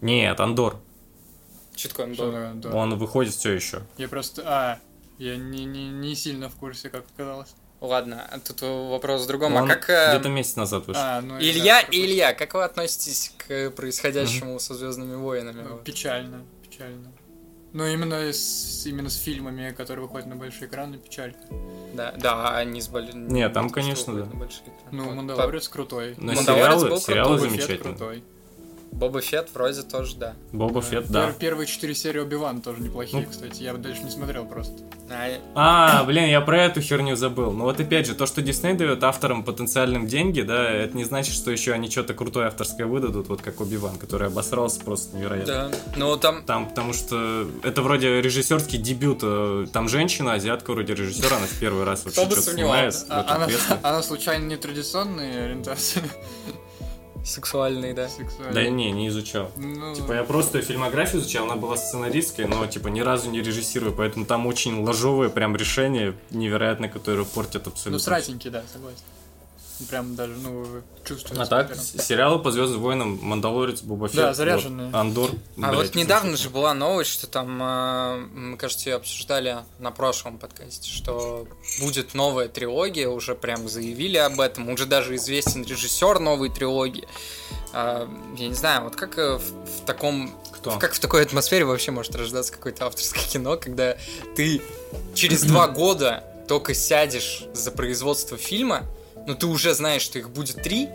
Нет, 0.00 0.38
Андор. 0.40 0.76
Что 1.74 1.88
такое 1.90 2.50
Андор? 2.50 2.74
Он 2.74 2.98
выходит 2.98 3.34
все 3.34 3.52
еще. 3.52 3.82
Я 3.98 4.08
просто... 4.08 4.42
А, 4.44 4.78
я 5.18 5.36
не, 5.36 5.64
не, 5.64 5.88
не 5.88 6.14
сильно 6.14 6.48
в 6.48 6.54
курсе, 6.56 6.88
как 6.90 7.04
оказалось. 7.14 7.54
Ладно, 7.80 8.26
а 8.30 8.38
тут 8.40 8.62
вопрос 8.62 9.24
в 9.24 9.26
другом. 9.26 9.56
А 9.56 9.62
Он 9.62 9.68
как... 9.68 9.90
э, 9.90 10.14
где-то 10.14 10.28
месяц 10.30 10.56
назад 10.56 10.86
вышел. 10.86 11.02
А, 11.04 11.20
ну, 11.20 11.38
и 11.38 11.50
Илья, 11.50 11.82
да, 11.82 11.88
Илья, 11.90 12.32
как 12.32 12.54
вы 12.54 12.64
относитесь 12.64 13.32
к 13.36 13.70
происходящему 13.70 14.58
со 14.58 14.74
Звездными 14.74 15.14
войнами? 15.14 15.62
Ну, 15.62 15.74
Вот. 15.74 15.84
Печально, 15.84 16.44
печально. 16.68 17.12
Ну, 17.72 17.86
именно 17.86 18.32
с, 18.32 18.86
именно 18.86 19.10
с 19.10 19.16
фильмами, 19.16 19.72
которые 19.76 20.06
выходят 20.06 20.26
на 20.26 20.36
большие 20.36 20.68
экраны, 20.68 20.96
печалька. 20.96 21.38
Да, 21.92 22.14
да, 22.16 22.56
они 22.56 22.80
с 22.80 22.88
боль... 22.88 23.10
Не, 23.12 23.46
там, 23.50 23.68
конечно, 23.68 24.14
да. 24.14 24.24
на. 24.24 24.72
Ну, 24.92 25.04
Вот. 25.04 25.14
Мандалорец 25.14 25.68
крутой. 25.68 26.14
Но 26.16 26.32
Мандалорец 26.32 26.66
сериалы, 26.80 26.88
был 26.88 27.00
сериалы 27.00 27.38
Фетт 27.38 27.50
замечательные. 27.50 27.94
крутой. 27.96 28.24
Боба 28.96 29.20
Фетт 29.20 29.50
вроде 29.54 29.82
тоже, 29.82 30.16
да. 30.16 30.32
Боба 30.52 30.80
Фетт, 30.80 31.08
да. 31.08 31.26
Пер- 31.26 31.34
Первые 31.38 31.66
четыре 31.66 31.94
серии 31.94 32.20
Оби-Ван 32.20 32.62
тоже 32.62 32.80
неплохие, 32.80 33.24
Ну. 33.24 33.30
кстати. 33.30 33.62
Я 33.62 33.74
дальше 33.74 34.02
не 34.02 34.10
смотрел 34.10 34.46
просто. 34.46 34.72
А, 35.10 35.28
А, 35.54 36.04
блин, 36.04 36.24
я 36.28 36.40
про 36.40 36.62
эту 36.64 36.80
херню 36.80 37.14
забыл. 37.14 37.52
Ну 37.52 37.64
вот 37.64 37.78
опять 37.78 38.06
же, 38.06 38.14
то, 38.14 38.24
что 38.26 38.40
Дисней 38.42 38.72
дает 38.74 39.04
авторам 39.04 39.44
потенциальным 39.44 40.06
деньги, 40.06 40.40
да, 40.40 40.68
это 40.70 40.96
не 40.96 41.04
значит, 41.04 41.34
что 41.34 41.50
еще 41.50 41.72
они 41.74 41.90
что-то 41.90 42.14
крутое 42.14 42.48
авторское 42.48 42.86
выдадут, 42.86 43.28
вот 43.28 43.42
как 43.42 43.60
Оби-Ван, 43.60 43.98
который 43.98 44.28
обосрался 44.28 44.80
просто 44.80 45.16
невероятно. 45.16 45.68
да. 45.70 45.76
Ну, 45.96 46.16
там... 46.16 46.42
Там, 46.44 46.66
потому 46.68 46.92
что 46.94 47.46
это 47.62 47.82
вроде 47.82 48.20
режиссерский 48.22 48.78
дебют. 48.78 49.20
э, 49.22 49.66
Там 49.72 49.88
женщина, 49.90 50.32
азиатка 50.32 50.72
вроде 50.72 50.94
режиссера, 50.94 51.36
она 51.36 51.46
в 51.46 51.60
первый 51.60 51.84
раз 51.84 52.04
вообще 52.04 52.22
что-то 52.24 52.40
снимает 52.40 52.94
сомневался. 52.94 53.06
в 53.06 53.84
А- 53.84 53.88
она, 53.90 54.02
случайно 54.02 54.46
не 54.46 54.56
традиционной 54.56 55.44
ориентации 55.44 56.02
Сексуальный, 57.26 57.92
да. 57.92 58.08
сексуальной? 58.08 58.54
Да 58.54 58.70
не, 58.70 58.92
не 58.92 59.08
изучал. 59.08 59.50
Ну, 59.56 59.94
Типа 59.94 60.12
я 60.12 60.22
просто 60.22 60.62
фильмографию 60.62 61.20
изучал, 61.20 61.44
она 61.44 61.56
была 61.56 61.76
сценаристской, 61.76 62.46
но 62.46 62.66
типа 62.66 62.88
ни 62.88 63.00
разу 63.00 63.30
не 63.30 63.42
режиссирую, 63.42 63.92
поэтому 63.92 64.24
там 64.24 64.46
очень 64.46 64.84
ложовые 64.84 65.28
прям 65.28 65.56
решения 65.56 66.14
невероятно, 66.30 66.88
которые 66.88 67.26
портят 67.26 67.66
абсолютно. 67.66 67.92
ну, 67.92 67.98
сратенький, 67.98 68.50
да, 68.50 68.62
согласен. 68.72 69.02
Прям 69.90 70.16
даже, 70.16 70.32
ну, 70.36 70.82
чувствуется. 71.04 71.42
А 71.42 71.46
так, 71.46 71.68
прям. 71.68 71.78
сериалы 71.78 72.38
по 72.38 72.50
Звездным 72.50 72.80
войнам, 72.80 73.18
Мандалорец, 73.22 73.82
Боба 73.82 74.08
Фетт, 74.08 74.16
Да, 74.16 74.34
заряженные. 74.34 74.86
вот, 74.86 74.94
Андор. 74.94 75.30
А 75.62 75.70
блядь, 75.70 75.88
вот 75.88 75.94
недавно 75.94 76.36
же 76.36 76.48
была 76.48 76.72
новость, 76.72 77.10
что 77.10 77.26
там, 77.26 77.62
э, 77.62 78.16
мы, 78.34 78.56
кажется, 78.56 78.88
ее 78.88 78.96
обсуждали 78.96 79.58
на 79.78 79.90
прошлом 79.90 80.38
подкасте, 80.38 80.90
что 80.90 81.46
будет 81.80 82.14
новая 82.14 82.48
трилогия, 82.48 83.08
уже 83.08 83.34
прям 83.34 83.68
заявили 83.68 84.16
об 84.16 84.40
этом, 84.40 84.70
уже 84.70 84.86
даже 84.86 85.14
известен 85.16 85.62
режиссер 85.62 86.20
новой 86.20 86.48
трилогии. 86.48 87.06
А, 87.74 88.08
я 88.38 88.48
не 88.48 88.54
знаю, 88.54 88.84
вот 88.84 88.96
как 88.96 89.18
э, 89.18 89.36
в, 89.36 89.42
в 89.42 89.84
таком 89.84 90.34
Кто? 90.52 90.78
Как 90.78 90.94
в 90.94 90.98
такой 90.98 91.20
атмосфере 91.22 91.66
вообще 91.66 91.90
может 91.90 92.16
рождаться 92.16 92.50
какое-то 92.50 92.86
авторское 92.86 93.22
кино, 93.24 93.58
когда 93.58 93.98
ты 94.34 94.62
через 95.14 95.42
два 95.42 95.68
года 95.68 96.24
только 96.48 96.72
сядешь 96.72 97.44
за 97.52 97.70
производство 97.72 98.38
фильма, 98.38 98.84
но 99.26 99.34
ты 99.34 99.46
уже 99.46 99.74
знаешь, 99.74 100.02
что 100.02 100.18
их 100.18 100.30
будет 100.30 100.62
три, 100.62 100.88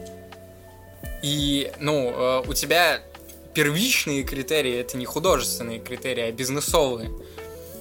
и, 1.22 1.72
ну, 1.80 2.10
э, 2.10 2.44
у 2.48 2.54
тебя 2.54 3.02
первичные 3.54 4.24
критерии 4.24 4.74
это 4.76 4.98
не 4.98 5.06
художественные 5.06 5.80
критерии, 5.80 6.24
а 6.24 6.32
бизнесовые. 6.32 7.12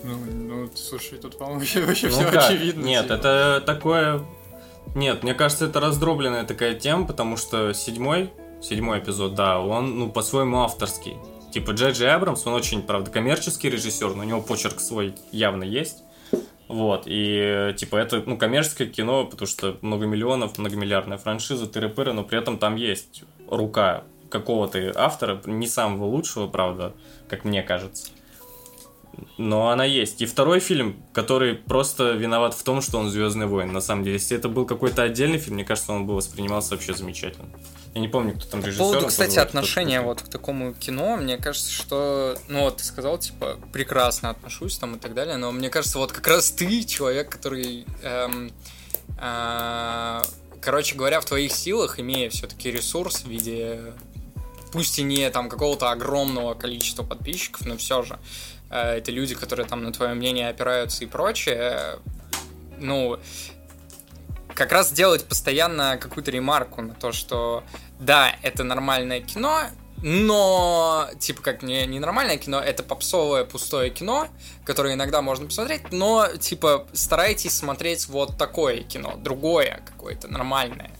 Ну, 0.02 0.16
ну, 0.32 0.70
слушай, 0.74 1.18
тут, 1.18 1.38
по-моему, 1.38 1.60
вообще, 1.60 1.84
вообще 1.84 2.08
Ну 2.08 2.12
все 2.14 2.30
как? 2.30 2.44
очевидно. 2.44 2.84
Нет, 2.84 3.04
типа. 3.04 3.14
это 3.14 3.62
такое... 3.64 4.24
Нет, 4.94 5.22
мне 5.22 5.34
кажется, 5.34 5.66
это 5.66 5.78
раздробленная 5.78 6.44
такая 6.44 6.74
тема, 6.74 7.06
потому 7.06 7.36
что 7.36 7.72
седьмой, 7.72 8.32
седьмой 8.60 8.98
эпизод, 8.98 9.34
да, 9.34 9.60
он, 9.60 9.98
ну, 9.98 10.10
по-своему 10.10 10.62
авторский. 10.62 11.16
Типа 11.52 11.72
Джей 11.72 11.92
Джей 11.92 12.12
Абрамс, 12.12 12.46
он 12.46 12.54
очень, 12.54 12.82
правда, 12.82 13.10
коммерческий 13.10 13.70
режиссер, 13.70 14.14
но 14.14 14.22
у 14.22 14.24
него 14.24 14.40
почерк 14.40 14.80
свой 14.80 15.14
явно 15.32 15.64
есть. 15.64 16.02
Вот, 16.70 17.02
и, 17.06 17.74
типа, 17.76 17.96
это, 17.96 18.22
ну, 18.24 18.38
коммерческое 18.38 18.86
кино, 18.86 19.24
потому 19.24 19.48
что 19.48 19.76
много 19.80 20.06
миллионов, 20.06 20.56
многомиллиардная 20.56 21.18
франшиза, 21.18 21.64
тыры-пыры, 21.66 22.12
но 22.12 22.22
при 22.22 22.38
этом 22.38 22.58
там 22.58 22.76
есть 22.76 23.24
рука 23.48 24.04
какого-то 24.28 24.92
автора, 24.94 25.42
не 25.46 25.66
самого 25.66 26.04
лучшего, 26.04 26.46
правда, 26.46 26.94
как 27.28 27.44
мне 27.44 27.64
кажется. 27.64 28.12
Но 29.36 29.70
она 29.70 29.84
есть. 29.84 30.22
И 30.22 30.26
второй 30.26 30.60
фильм, 30.60 31.02
который 31.12 31.56
просто 31.56 32.12
виноват 32.12 32.54
в 32.54 32.62
том, 32.62 32.80
что 32.82 32.98
он 33.00 33.10
Звездный 33.10 33.46
войн. 33.46 33.72
На 33.72 33.80
самом 33.80 34.04
деле, 34.04 34.18
если 34.18 34.36
это 34.36 34.48
был 34.48 34.64
какой-то 34.64 35.02
отдельный 35.02 35.38
фильм, 35.38 35.56
мне 35.56 35.64
кажется, 35.64 35.92
он 35.92 36.06
бы 36.06 36.14
воспринимался 36.14 36.76
вообще 36.76 36.94
замечательно. 36.94 37.48
Я 37.94 38.00
не 38.00 38.08
помню, 38.08 38.34
кто 38.34 38.46
там 38.46 38.62
По 38.62 38.66
режиссер. 38.66 38.84
поводу, 38.84 39.06
кстати, 39.08 39.38
отношения 39.38 40.00
вот 40.00 40.22
к 40.22 40.28
такому 40.28 40.74
кино, 40.74 41.16
мне 41.16 41.38
кажется, 41.38 41.72
что, 41.72 42.38
ну 42.48 42.60
вот 42.60 42.76
ты 42.76 42.84
сказал, 42.84 43.18
типа, 43.18 43.58
прекрасно 43.72 44.30
отношусь 44.30 44.78
там 44.78 44.94
и 44.94 44.98
так 44.98 45.12
далее, 45.14 45.36
но 45.36 45.50
мне 45.50 45.70
кажется, 45.70 45.98
вот 45.98 46.12
как 46.12 46.26
раз 46.28 46.52
ты 46.52 46.84
человек, 46.84 47.30
который, 47.30 47.84
эм, 48.02 48.52
а, 49.18 50.22
короче 50.60 50.94
говоря, 50.94 51.20
в 51.20 51.24
твоих 51.24 51.52
силах, 51.52 51.98
имея 51.98 52.30
все-таки 52.30 52.70
ресурс 52.70 53.22
в 53.22 53.28
виде, 53.28 53.92
пусть 54.72 54.98
и 55.00 55.02
не 55.02 55.28
там 55.30 55.48
какого-то 55.48 55.90
огромного 55.90 56.54
количества 56.54 57.02
подписчиков, 57.02 57.66
но 57.66 57.76
все 57.76 58.02
же, 58.02 58.20
э, 58.70 58.98
это 58.98 59.10
люди, 59.10 59.34
которые 59.34 59.66
там 59.66 59.82
на 59.82 59.92
твое 59.92 60.14
мнение 60.14 60.48
опираются 60.48 61.02
и 61.02 61.08
прочее, 61.08 61.56
э, 61.58 61.96
ну, 62.78 63.18
как 64.54 64.72
раз 64.72 64.92
делать 64.92 65.24
постоянно 65.24 65.98
какую-то 66.00 66.30
ремарку 66.30 66.82
на 66.82 66.94
то, 66.94 67.12
что 67.12 67.62
да, 67.98 68.34
это 68.42 68.64
нормальное 68.64 69.20
кино, 69.20 69.62
но, 70.02 71.08
типа, 71.18 71.42
как 71.42 71.62
не, 71.62 71.84
не 71.86 71.98
нормальное 71.98 72.38
кино, 72.38 72.58
это 72.60 72.82
попсовое 72.82 73.44
пустое 73.44 73.90
кино, 73.90 74.28
которое 74.64 74.94
иногда 74.94 75.20
можно 75.20 75.46
посмотреть, 75.46 75.92
но, 75.92 76.26
типа, 76.38 76.86
старайтесь 76.92 77.52
смотреть 77.52 78.08
вот 78.08 78.38
такое 78.38 78.82
кино, 78.82 79.14
другое 79.22 79.82
какое-то, 79.86 80.28
нормальное. 80.28 80.90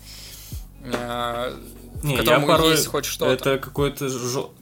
э, 0.84 1.54
Не, 2.02 2.16
я 2.16 2.40
порой... 2.40 2.72
есть 2.72 2.86
хоть 2.88 3.04
что-то. 3.06 3.32
Это 3.32 3.58
какое-то 3.58 4.08
жё- 4.08 4.52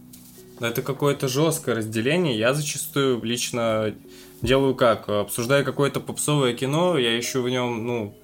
это 0.61 0.83
какое-то 0.83 1.29
жесткое 1.29 1.77
разделение. 1.77 2.37
Я 2.39 2.55
зачастую 2.55 3.23
лично 3.23 3.95
делаю 4.43 4.75
как? 4.75 5.09
Обсуждая 5.09 5.65
какое-то 5.65 6.01
попсовое 6.01 6.55
кино, 6.55 6.99
я 6.99 7.19
ищу 7.19 7.43
в 7.43 7.49
нем, 7.49 7.87
ну, 7.87 8.17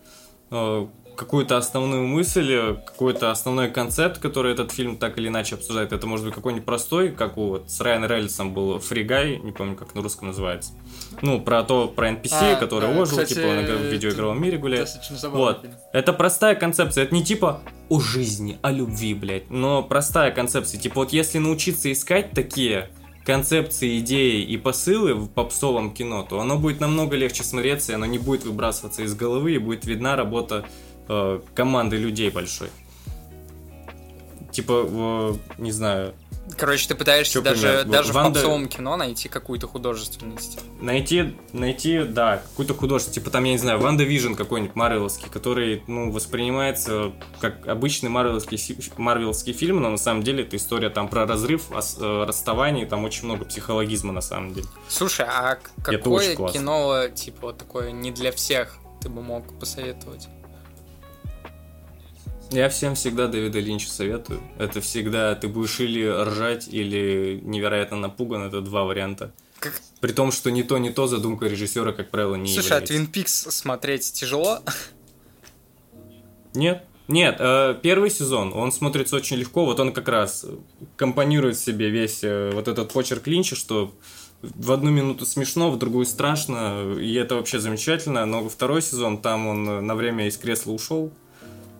какую-то 1.17 1.57
основную 1.57 2.07
мысль, 2.07 2.53
э, 2.53 2.75
какой-то 2.75 3.31
основной 3.31 3.71
концепт, 3.71 4.19
который 4.19 4.53
этот 4.53 4.73
фильм 4.73 4.97
так 4.97 5.19
или 5.19 5.29
иначе 5.29 5.55
обсуждает. 5.55 5.93
Это 5.93 6.07
может 6.07 6.27
быть 6.27 6.35
какой-нибудь 6.35 6.65
простой, 6.65 7.11
как 7.11 7.37
у 7.37 7.49
вот 7.51 7.71
с 7.71 7.81
Райан 7.81 8.05
Рейнольдсом 8.05 8.53
был 8.53 8.79
Фригай, 8.79 9.39
не 9.39 9.53
помню, 9.53 9.77
как 9.77 9.95
на 9.95 10.03
русском 10.03 10.29
называется. 10.29 10.73
Ну, 11.23 11.41
про 11.41 11.63
то, 11.63 11.89
про 11.89 12.11
NPC, 12.11 12.55
А, 12.55 12.57
который 12.57 12.93
да, 12.93 13.01
ожил, 13.01 13.19
кстати, 13.19 13.35
типа, 13.35 13.47
он 13.47 13.65
в 13.65 13.93
видеоигровом 13.93 14.43
мире 14.43 14.59
гуляет. 14.59 14.89
Вот. 15.31 15.63
фильм. 15.63 15.75
Это 15.93 16.13
простая 16.13 16.55
концепция. 16.55 17.05
Это 17.05 17.15
не 17.15 17.25
типа 17.25 17.63
о 17.89 18.01
жизни, 18.01 18.59
о 18.63 18.71
любви, 18.71 19.15
блядь. 19.15 19.51
Но 19.51 19.83
простая 19.83 20.31
концепция. 20.33 20.81
Типа 20.81 20.97
вот 20.97 21.13
если 21.13 21.39
научиться 21.39 21.93
искать 21.93 22.33
такие 22.33 22.91
концепции, 23.25 23.99
идеи 23.99 24.43
и 24.43 24.57
посылы 24.57 25.15
в 25.15 25.29
попсовом 25.29 25.93
кино, 25.93 26.27
то 26.29 26.41
оно 26.41 26.59
будет 26.59 26.81
намного 26.81 27.17
легче 27.17 27.43
смотреться, 27.43 27.93
и 27.93 27.95
оно 27.95 28.07
не 28.07 28.19
будет 28.19 28.45
выбрасываться 28.45 29.03
из 29.03 29.15
головы, 29.15 29.55
и 29.55 29.59
будет 29.59 29.87
видна 29.87 30.15
работа 30.15 30.67
э, 31.09 31.41
команды 31.55 31.97
людей 31.97 32.31
большой. 32.31 32.69
Типа, 34.53 34.87
э, 34.89 35.35
не 35.59 35.73
знаю, 35.73 36.15
Короче, 36.57 36.89
ты 36.89 36.95
пытаешься 36.95 37.35
Чё, 37.35 37.43
даже, 37.43 37.85
даже 37.85 38.13
Ванда- 38.13 38.39
в 38.39 38.43
попсовом 38.43 38.69
кино 38.69 38.97
найти 38.97 39.29
какую-то 39.29 39.67
художественность. 39.67 40.59
Найти, 40.81 41.37
найти, 41.53 42.05
да, 42.05 42.39
какую-то 42.39 42.75
художество, 42.75 43.15
типа 43.15 43.31
там, 43.31 43.45
я 43.45 43.53
не 43.53 43.59
знаю, 43.59 43.81
WandaVision 43.81 44.35
какой-нибудь 44.35 44.77
марвеловский, 44.77 45.29
который, 45.31 45.83
ну, 45.87 46.11
воспринимается 46.11 47.13
как 47.41 47.67
обычный 47.67 48.11
марвеловский, 48.11 48.59
марвеловский 48.97 49.53
фильм, 49.53 49.81
но 49.81 49.91
на 49.91 49.97
самом 49.97 50.23
деле 50.23 50.45
это 50.45 50.57
история 50.57 50.91
там 50.91 51.09
про 51.09 51.27
разрыв, 51.27 51.71
э, 51.71 52.25
расставание, 52.25 52.87
там 52.87 53.05
очень 53.05 53.25
много 53.25 53.45
психологизма 53.45 54.13
на 54.13 54.21
самом 54.21 54.53
деле. 54.53 54.67
Слушай, 54.89 55.27
а 55.29 55.59
какое 55.83 56.37
кино, 56.37 57.09
типа, 57.09 57.49
вот 57.49 57.59
такое 57.59 57.91
не 57.91 58.11
для 58.11 58.33
всех 58.33 58.77
ты 59.01 59.09
бы 59.09 59.23
мог 59.23 59.59
посоветовать? 59.59 60.29
Я 62.55 62.69
всем 62.69 62.95
всегда 62.95 63.27
Дэвида 63.27 63.59
Линча 63.59 63.91
советую. 63.91 64.41
Это 64.59 64.81
всегда 64.81 65.35
ты 65.35 65.49
будешь 65.49 65.81
или 65.81 66.07
ржать, 66.07 66.69
или 66.69 67.41
невероятно 67.43 67.97
напуган. 67.97 68.45
Это 68.45 68.61
два 68.61 68.85
варианта. 68.85 69.33
Как- 69.59 69.81
При 70.01 70.13
том, 70.13 70.31
что 70.31 70.53
ни 70.53 70.63
то, 70.63 70.79
ни 70.79 70.91
то 70.91 71.09
задумка 71.09 71.47
режиссера, 71.47 71.91
как 71.93 72.11
правило, 72.13 72.37
не 72.37 72.53
Слушай, 72.53 72.59
а 72.59 72.75
является. 72.75 72.95
Твин 72.95 73.07
Пикс 73.09 73.33
смотреть 73.51 74.13
тяжело? 74.13 74.61
Нет. 76.55 76.85
Нет, 77.09 77.37
э, 77.41 77.77
первый 77.83 78.09
сезон, 78.09 78.55
он 78.55 78.73
смотрится 78.73 79.17
очень 79.17 79.37
легко, 79.37 79.67
вот 79.67 79.79
он 79.79 79.93
как 79.93 80.09
раз 80.09 80.47
компонирует 80.97 81.57
в 81.57 81.63
себе 81.63 81.91
весь 81.91 82.21
э, 82.23 82.51
вот 82.55 82.67
этот 82.67 82.95
почерк 82.95 83.27
Линча, 83.27 83.57
что 83.57 83.93
в 84.41 84.73
одну 84.73 84.91
минуту 84.91 85.27
смешно, 85.27 85.71
в 85.71 85.79
другую 85.79 86.07
страшно, 86.07 86.95
и 86.99 87.13
это 87.13 87.35
вообще 87.35 87.59
замечательно, 87.59 88.25
но 88.25 88.49
второй 88.49 88.81
сезон, 88.81 89.19
там 89.21 89.47
он 89.47 89.69
э, 89.69 89.81
на 89.83 89.95
время 89.95 90.29
из 90.29 90.39
кресла 90.39 90.73
ушел, 90.73 91.13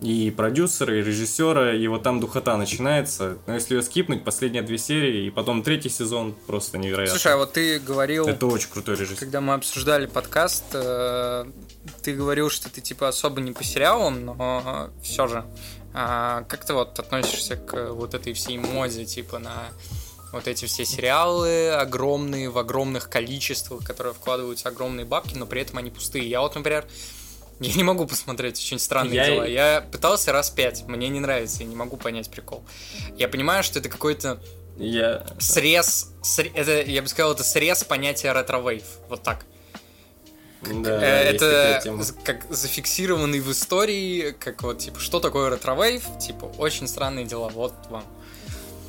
и 0.05 0.31
продюсера, 0.31 0.99
и 0.99 1.03
режиссера, 1.03 1.75
и 1.75 1.87
вот 1.87 2.03
там 2.03 2.21
духота 2.21 2.57
начинается, 2.57 3.39
но 3.47 3.55
если 3.55 3.75
ее 3.75 3.83
скипнуть, 3.83 4.25
последние 4.25 4.63
две 4.63 4.79
серии, 4.79 5.27
и 5.27 5.31
потом 5.31 5.63
третий 5.63 5.89
сезон, 5.89 6.35
просто 6.47 6.79
невероятно. 6.79 7.19
Слушай, 7.19 7.35
а 7.35 7.37
вот 7.39 7.53
ты 7.55 7.79
говорил, 7.79 8.27
Это 8.27 8.47
очень 8.47 8.69
крутой 8.71 8.97
режиссер. 8.97 9.19
когда 9.19 9.41
мы 9.41 9.55
обсуждали 9.55 10.07
подкаст, 10.07 10.65
э, 10.73 11.45
ты 12.03 12.15
говорил, 12.15 12.51
что 12.51 12.71
ты 12.71 12.81
типа 12.81 13.09
особо 13.09 13.41
не 13.41 13.53
по 13.53 13.65
сериалам, 13.65 14.25
но 14.25 14.91
все 15.03 15.27
же. 15.27 15.45
А 15.93 16.43
как 16.49 16.65
ты 16.65 16.75
вот 16.75 16.99
относишься 16.99 17.57
к 17.57 17.93
вот 17.93 18.15
этой 18.15 18.33
всей 18.33 18.59
моде, 18.59 19.05
типа 19.05 19.39
на 19.39 19.69
вот 20.33 20.49
эти 20.49 20.65
все 20.65 20.85
сериалы 20.85 21.71
огромные, 21.71 22.51
в 22.51 22.59
огромных 22.59 23.09
количествах, 23.09 23.85
которые 23.85 24.13
вкладываются 24.13 24.69
огромные 24.69 25.07
бабки, 25.07 25.37
но 25.37 25.47
при 25.47 25.63
этом 25.63 25.79
они 25.79 25.91
пустые. 25.91 26.29
Я 26.29 26.41
вот, 26.41 26.57
например, 26.57 26.85
я 27.61 27.75
не 27.75 27.83
могу 27.85 28.07
посмотреть 28.07 28.59
очень 28.59 28.79
странные 28.79 29.15
Я- 29.17 29.27
дела. 29.27 29.45
Я 29.45 29.81
пытался 29.93 30.33
раз 30.33 30.51
пять, 30.51 30.87
мне 30.87 31.09
не 31.09 31.21
нравится, 31.21 31.61
я 31.61 31.67
не 31.67 31.77
могу 31.77 31.97
понять 31.97 32.31
прикол. 32.31 32.65
Я 33.17 33.29
понимаю, 33.29 33.63
что 33.63 33.79
это 33.79 33.89
какой-то 33.89 34.41
Я... 34.77 35.25
срез, 35.39 36.13
сре- 36.23 36.53
это, 36.55 36.83
я 36.83 37.03
бы 37.03 37.09
сказал, 37.09 37.33
это 37.33 37.45
срез 37.45 37.85
понятия 37.85 38.33
retrowave. 38.33 38.85
Вот 39.09 39.23
так. 39.23 39.45
Да, 40.63 40.99
Э, 41.03 41.23
это 41.35 41.83
как 42.25 42.47
зафиксированный 42.51 43.41
в 43.41 43.53
истории, 43.53 44.31
как 44.33 44.63
вот, 44.63 44.79
типа, 44.79 44.99
что 44.99 45.21
такое 45.21 45.51
retrowave? 45.51 46.03
Типа, 46.19 46.47
очень 46.57 46.89
странные 46.89 47.27
дела, 47.27 47.51
вот 47.51 47.75
вам. 47.91 48.05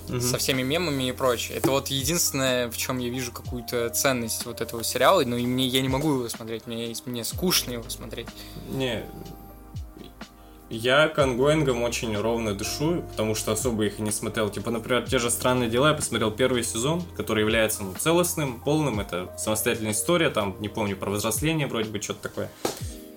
Мгм. 0.07 0.21
Со 0.21 0.37
всеми 0.37 0.61
мемами 0.61 1.09
и 1.09 1.11
прочее. 1.11 1.57
Это 1.57 1.71
вот 1.71 1.87
единственное, 1.87 2.69
в 2.69 2.77
чем 2.77 2.99
я 2.99 3.09
вижу 3.09 3.31
какую-то 3.31 3.89
ценность 3.89 4.45
вот 4.45 4.61
этого 4.61 4.83
сериала, 4.83 5.23
но 5.25 5.35
и 5.35 5.45
мне, 5.45 5.67
я 5.67 5.81
не 5.81 5.89
могу 5.89 6.13
его 6.13 6.29
смотреть, 6.29 6.67
мне, 6.67 6.93
мне 7.05 7.23
скучно 7.23 7.71
его 7.71 7.89
смотреть. 7.89 8.27
Не, 8.71 9.03
я 10.69 11.07
к 11.09 11.19
ангоингам 11.19 11.83
очень 11.83 12.17
ровно 12.17 12.55
дышу, 12.55 13.03
потому 13.11 13.35
что 13.35 13.51
особо 13.51 13.85
их 13.85 13.99
и 13.99 14.01
не 14.01 14.11
смотрел. 14.11 14.49
Типа, 14.49 14.71
например, 14.71 15.07
те 15.07 15.19
же 15.19 15.29
«Странные 15.29 15.69
дела» 15.69 15.89
я 15.89 15.93
посмотрел 15.93 16.31
первый 16.31 16.63
сезон, 16.63 17.03
который 17.15 17.41
является 17.41 17.83
ну, 17.83 17.93
целостным, 17.93 18.59
полным, 18.59 18.99
это 18.99 19.31
самостоятельная 19.37 19.91
история, 19.91 20.31
там, 20.31 20.55
не 20.59 20.67
помню, 20.67 20.97
про 20.97 21.11
взросление 21.11 21.67
вроде 21.67 21.89
бы, 21.91 22.01
что-то 22.01 22.23
такое. 22.23 22.51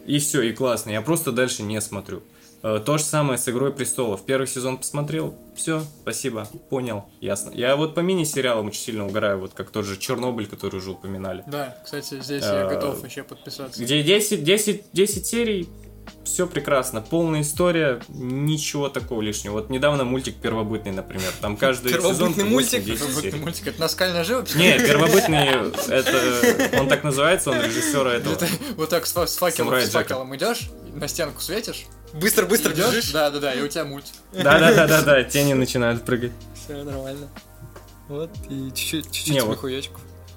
И 0.06 0.18
все, 0.18 0.42
и 0.42 0.52
классно, 0.52 0.90
я 0.90 1.00
просто 1.00 1.32
дальше 1.32 1.62
не 1.62 1.80
смотрю. 1.80 2.22
Э, 2.62 2.80
То 2.84 2.98
же 2.98 3.04
самое 3.04 3.38
с 3.38 3.48
«Игрой 3.48 3.72
престолов». 3.72 4.24
Первый 4.24 4.46
сезон 4.46 4.78
посмотрел, 4.78 5.34
все, 5.54 5.82
спасибо, 6.02 6.48
понял, 6.70 7.04
ясно. 7.20 7.50
Я 7.54 7.76
вот 7.76 7.94
по 7.94 8.00
мини-сериалам 8.00 8.66
очень 8.68 8.80
сильно 8.80 9.06
угораю, 9.06 9.38
вот 9.38 9.52
как 9.54 9.70
тот 9.70 9.84
же 9.84 9.96
«Чернобыль», 9.96 10.46
который 10.46 10.76
уже 10.76 10.90
упоминали. 10.90 11.44
Да, 11.46 11.76
кстати, 11.84 12.20
здесь 12.20 12.42
я 12.42 12.62
Э, 12.64 12.68
готов 12.68 13.04
еще 13.04 13.22
подписаться. 13.22 13.80
Где 13.82 14.02
10, 14.02 14.42
10, 14.42 14.84
10 14.92 15.26
серий, 15.26 15.68
все 16.24 16.46
прекрасно, 16.46 17.00
полная 17.00 17.42
история, 17.42 18.00
ничего 18.08 18.88
такого 18.88 19.20
лишнего. 19.22 19.54
Вот 19.54 19.70
недавно 19.70 20.04
мультик 20.04 20.36
первобытный, 20.36 20.92
например, 20.92 21.30
там 21.40 21.56
каждый 21.56 21.92
Первобытный 21.92 22.34
сезон 22.34 22.48
мультик? 22.50 22.82
8-10 22.82 23.12
Вот 23.12 23.22
серий. 23.22 23.38
мультик, 23.38 23.66
это 23.66 23.80
наскальная 23.80 24.24
живопись? 24.24 24.54
Не, 24.54 24.78
первобытный, 24.78 25.46
это, 25.88 26.80
он 26.80 26.88
так 26.88 27.04
называется, 27.04 27.50
он 27.50 27.60
режиссера 27.60 28.12
этого. 28.14 28.34
Это 28.34 28.46
вот 28.76 28.88
так 28.90 29.06
с, 29.06 29.12
фа- 29.12 29.26
с 29.26 29.36
факелом, 29.36 29.74
с 29.80 29.90
факелом 29.90 30.34
идешь, 30.36 30.70
на 30.94 31.08
стенку 31.08 31.40
светишь, 31.40 31.86
Быстро-быстро 32.14 32.72
идешь, 32.72 32.86
бежишь? 32.88 33.12
да, 33.12 33.30
да, 33.30 33.38
да, 33.38 33.54
и 33.54 33.60
у 33.60 33.68
тебя 33.68 33.84
мультик. 33.84 34.14
Да-да-да-да, 34.32 35.24
тени 35.24 35.52
начинают 35.52 36.04
прыгать. 36.04 36.32
Все 36.54 36.82
нормально. 36.82 37.28
Вот, 38.08 38.30
и 38.48 38.68
чуть-чуть, 38.74 39.10
чуть-чуть 39.12 39.34
Не, 39.34 39.42
вот-. 39.42 39.58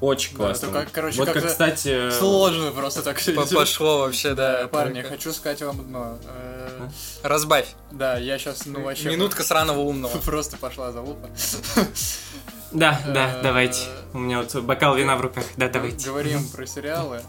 Очень 0.02 0.32
Да, 0.36 0.46
классно. 0.46 0.66
это 0.66 0.74
как, 0.74 0.92
короче, 0.92 1.18
вот 1.20 1.30
как, 1.30 1.46
кстати... 1.46 2.10
Сложно 2.12 2.72
просто 2.72 3.04
так 3.04 3.18
все. 3.20 3.34
Пошло 3.34 4.00
вообще, 4.00 4.34
да. 4.34 4.68
Парни, 4.68 4.96
только. 5.02 5.10
хочу 5.10 5.32
сказать 5.32 5.62
вам 5.62 5.80
одно. 5.80 6.18
Э, 6.26 6.90
Разбавь. 7.22 7.68
Да, 7.92 8.18
я 8.18 8.40
сейчас, 8.40 8.66
ну 8.66 8.82
вообще... 8.82 9.10
Минутка 9.10 9.44
сраного 9.44 9.80
умного. 9.82 10.18
Просто 10.26 10.58
пошла 10.58 10.92
залупа. 10.92 11.30
Да, 12.72 13.00
да, 13.06 13.38
Э, 13.40 13.44
давайте. 13.44 13.82
У 14.14 14.18
меня 14.20 14.42
вот 14.42 14.56
бокал 14.64 14.96
вина 14.96 15.16
в 15.18 15.22
руках. 15.22 15.44
Да, 15.56 15.70
давайте. 15.70 16.08
Говорим 16.08 16.48
про 16.50 16.66
сериалы. 16.66 17.22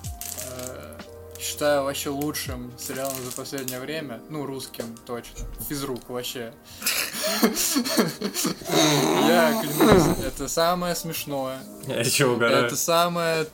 Э, 0.59 0.99
Считаю 1.39 1.83
вообще 1.85 2.09
лучшим 2.11 2.73
сериалом 2.79 3.17
за 3.25 3.33
последнее 3.37 3.81
время. 3.81 4.21
Ну, 4.31 4.47
русским 4.47 4.97
точно. 5.07 5.41
Физрук 5.69 6.09
вообще. 6.09 6.53
Я 9.27 9.63
клянусь, 9.63 10.19
это 10.25 10.49
самое 10.49 10.95
смешное. 10.95 11.61
Я 11.87 12.01
еще 12.01 12.27
угораю. 12.27 12.67
Это 12.67 12.77
самое 12.77 13.47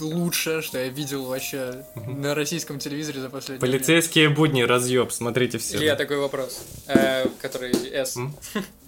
лучшее, 0.00 0.60
что 0.62 0.78
я 0.78 0.88
видел 0.88 1.26
вообще 1.26 1.84
на 1.94 2.34
российском 2.34 2.78
телевизоре 2.78 3.20
за 3.20 3.30
последнее 3.30 3.60
время. 3.60 3.78
Полицейские 3.78 4.28
будни, 4.28 4.62
разъеб, 4.62 5.12
смотрите 5.12 5.58
все. 5.58 5.76
Илья, 5.76 5.94
такой 5.96 6.18
вопрос, 6.18 6.64
э, 6.88 7.28
который 7.40 7.72
С. 7.72 8.18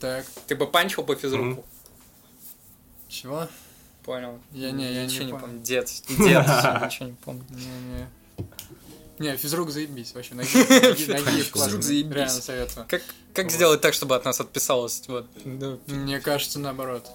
Так, 0.00 0.26
Ты 0.46 0.56
бы 0.56 0.66
панчил 0.66 1.04
по 1.04 1.14
физруку? 1.14 1.64
чего? 3.08 3.46
Понял. 4.04 4.38
Я 4.52 4.72
не, 4.72 4.92
я 4.92 5.04
ничего 5.04 5.20
не 5.20 5.26
не 5.26 5.32
помню. 5.32 5.46
помню. 5.46 5.62
Дед, 5.64 5.86
дед, 6.08 6.18
ничего 6.18 7.06
не 7.06 7.16
помню. 7.24 7.44
Не-не. 7.50 8.08
Не, 8.38 8.46
физрук 9.18 9.70
заебись 9.70 10.14
вообще. 10.14 10.34
Нагиев 10.34 10.96
Физрук 10.98 11.50
классный. 11.52 11.82
заебись. 11.82 12.14
Реально 12.14 12.30
советую. 12.42 12.86
Как, 12.88 13.02
как 13.32 13.44
Вот. 13.46 13.52
сделать 13.52 13.80
так, 13.80 13.94
чтобы 13.94 14.14
от 14.16 14.24
нас 14.24 14.40
отписалось? 14.40 15.02
Вот. 15.08 15.26
Мне 15.86 16.20
кажется, 16.20 16.58
наоборот. 16.58 17.06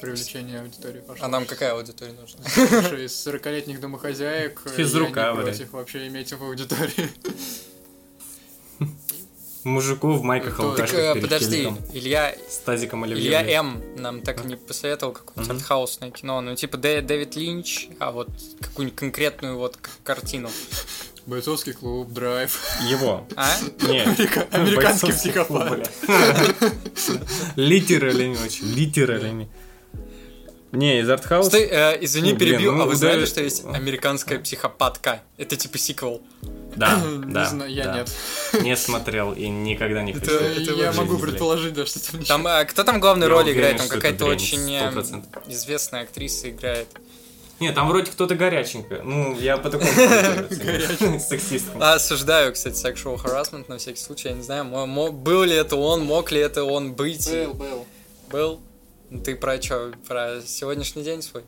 Привлечение 0.00 0.60
аудитории 0.62 1.00
пошло. 1.00 1.26
а 1.26 1.28
нам 1.28 1.44
какая 1.44 1.74
аудитория 1.74 2.12
нужна? 2.14 2.40
Слушай, 2.48 3.04
из 3.04 3.26
40-летних 3.26 3.80
домохозяек 3.80 4.62
Физрука, 4.74 5.20
я 5.20 5.32
не 5.32 5.42
блядь. 5.42 5.56
против 5.58 5.72
вообще 5.72 6.06
иметь 6.08 6.32
в 6.32 6.42
аудитории. 6.42 7.10
Мужиков 9.62 10.20
в 10.20 10.22
майках 10.22 10.56
Так, 10.56 10.56
Так, 10.56 10.66
алкашках 10.70 11.16
э, 11.16 11.20
подожди. 11.20 11.68
Илья, 11.92 12.34
С 12.48 12.56
тазиком 12.60 13.04
оливье. 13.04 13.26
Илья. 13.26 13.42
М 13.60 13.82
нам 13.96 14.22
так 14.22 14.42
и 14.42 14.48
не 14.48 14.56
посоветовал 14.56 15.12
какое-нибудь 15.12 15.54
артхаусное 15.58 16.10
кино. 16.10 16.40
Ну, 16.40 16.56
типа 16.56 16.76
Дэ- 16.78 17.02
Дэвид 17.02 17.36
Линч, 17.36 17.88
а 17.98 18.10
вот 18.10 18.30
какую-нибудь 18.62 18.98
конкретную 18.98 19.58
вот 19.58 19.76
картину. 20.02 20.48
Бойцовский 21.30 21.74
клуб, 21.74 22.10
драйв. 22.12 22.58
Его. 22.88 23.24
А? 23.36 23.48
Не. 23.82 24.02
Американский 24.50 25.12
психопат. 25.12 25.46
клуб, 25.46 25.78
бля. 25.78 26.70
Литерально 27.54 28.36
очень, 28.44 28.66
литерально. 28.74 29.48
Не, 30.72 31.00
из 31.00 31.08
артхауса. 31.08 31.50
Стой, 31.50 31.68
э, 31.70 31.98
извини, 32.00 32.32
Ну, 32.32 32.38
блин, 32.38 32.50
перебью. 32.50 32.72
ну, 32.72 32.82
а 32.82 32.86
вы 32.86 32.96
знали, 32.96 33.26
что 33.26 33.42
есть 33.42 33.64
американская 33.64 34.40
психопатка? 34.40 35.22
Это 35.36 35.54
типа 35.54 35.78
сиквел. 35.78 36.20
Да, 36.74 37.00
Не 37.24 37.32
да. 37.32 37.44
знаю, 37.46 37.72
я 37.72 37.84
да. 37.84 37.94
нет. 37.98 38.10
Не 38.62 38.76
смотрел 38.76 39.32
и 39.32 39.48
никогда 39.48 40.02
не 40.02 40.12
хочу. 40.12 40.32
Это 40.32 40.44
это 40.44 40.72
я 40.72 40.92
могу 40.92 41.12
жизни, 41.12 41.16
блядь. 41.22 41.30
предположить, 41.30 41.74
да, 41.74 41.86
что 41.86 42.00
там 42.12 42.24
Там, 42.24 42.46
э, 42.48 42.64
кто 42.64 42.82
там 42.82 42.98
главную 42.98 43.30
Я 43.30 43.36
роль 43.36 43.44
уверен, 43.44 43.58
играет? 43.60 43.76
Там 43.78 43.88
какая-то 43.88 44.26
очень 44.26 44.72
э, 44.72 44.90
100%. 44.90 45.24
известная 45.48 46.02
актриса 46.02 46.50
играет. 46.50 46.88
Не, 47.60 47.72
там 47.72 47.88
вроде 47.88 48.10
кто-то 48.10 48.34
горяченькая. 48.34 49.02
Ну, 49.02 49.38
я 49.38 49.58
по 49.58 49.68
такому. 49.68 49.90
А, 51.78 51.94
осуждаю, 51.94 52.54
кстати, 52.54 52.74
sexual 52.74 53.22
harassment 53.22 53.66
на 53.68 53.76
всякий 53.76 54.00
случай. 54.00 54.28
Я 54.28 54.34
не 54.34 54.42
знаю, 54.42 54.64
был 55.12 55.42
ли 55.44 55.54
это 55.54 55.76
он, 55.76 56.02
мог 56.04 56.32
ли 56.32 56.40
это 56.40 56.64
он 56.64 56.94
быть. 56.94 57.30
Был, 57.30 57.54
был. 57.54 57.86
Был? 58.30 58.60
Ну, 59.10 59.20
Ты 59.20 59.36
про 59.36 59.60
что? 59.60 59.92
Про 60.08 60.40
сегодняшний 60.46 61.02
день 61.02 61.20
свой? 61.20 61.42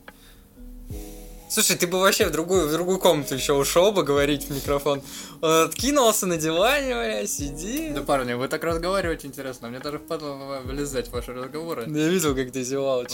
Слушай, 1.49 1.77
ты 1.77 1.85
бы 1.85 1.99
вообще 1.99 2.25
в 2.25 2.31
другую, 2.31 2.67
в 2.67 2.71
другую 2.71 2.97
комнату 2.97 3.35
еще 3.35 3.53
ушел 3.53 3.91
бы 3.91 4.03
говорить 4.03 4.45
в 4.45 4.55
микрофон. 4.55 5.03
Он 5.41 5.65
откинулся 5.65 6.25
на 6.25 6.37
диване, 6.37 6.95
бля, 6.95 7.27
сиди. 7.27 7.89
Да, 7.89 8.01
парни, 8.01 8.33
вы 8.33 8.47
так 8.47 8.63
разговариваете 8.63 9.27
интересно. 9.27 9.69
Мне 9.69 9.79
даже 9.79 9.99
впадло 9.99 10.61
влезать 10.63 11.09
в 11.09 11.11
ваши 11.11 11.31
разговоры. 11.31 11.83
Я 11.87 12.07
видел, 12.07 12.35
как 12.35 12.51
ты 12.51 12.63
зевал. 12.63 13.05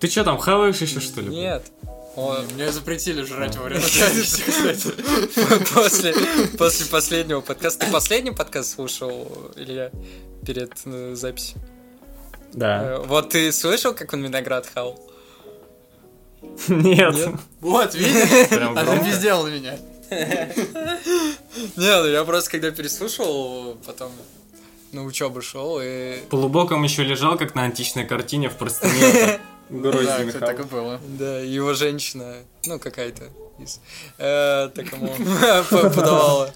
Ты 0.00 0.08
что 0.08 0.24
там, 0.24 0.38
хаваешь 0.38 0.80
еще 0.80 1.00
что 1.00 1.20
ли? 1.20 1.28
Нет. 1.28 1.70
Он- 2.16 2.46
Мне 2.54 2.70
запретили 2.70 3.22
жрать 3.22 3.56
во 3.56 3.64
время 3.64 3.80
записи, 3.80 4.42
кстати. 4.46 4.88
после, 5.74 6.14
после 6.56 6.86
последнего 6.86 7.40
подкаста. 7.40 7.86
Ты 7.86 7.92
последний 7.92 8.30
подкаст 8.30 8.74
слушал, 8.74 9.52
Илья, 9.56 9.90
перед 10.46 10.72
э, 10.84 11.14
записью? 11.14 11.60
Да. 12.52 12.82
Э, 12.84 12.98
Вот 13.04 13.30
ты 13.30 13.50
слышал, 13.52 13.94
как 13.94 14.12
он 14.12 14.22
виноград 14.22 14.66
хал? 14.72 15.00
Нет. 16.68 17.14
Нет? 17.14 17.30
Вот, 17.60 17.94
видишь? 17.94 18.48
Прям 18.48 18.78
Она 18.78 18.96
пиздела 19.04 19.48
меня. 19.48 19.76
Не, 20.10 22.02
ну 22.02 22.06
я 22.06 22.24
просто 22.24 22.50
когда 22.50 22.70
переслушал, 22.70 23.76
потом 23.86 24.12
на 24.92 25.02
учебу 25.04 25.42
шел 25.42 25.80
и... 25.82 26.18
Полубоком 26.30 26.84
еще 26.84 27.02
лежал, 27.02 27.36
как 27.36 27.54
на 27.54 27.62
античной 27.64 28.06
картине 28.06 28.48
в 28.50 28.56
простыне. 28.56 29.40
Грозди 29.70 30.32
Да, 30.32 30.40
так 30.40 30.60
и 30.60 30.62
было. 30.64 31.00
Да, 31.18 31.40
его 31.40 31.74
женщина, 31.74 32.36
ну 32.66 32.78
какая-то 32.78 33.24
из... 33.58 33.80
э, 34.18 34.68
так 34.74 34.92
ему 34.92 35.08
по- 35.70 35.90
подавала 35.90 36.52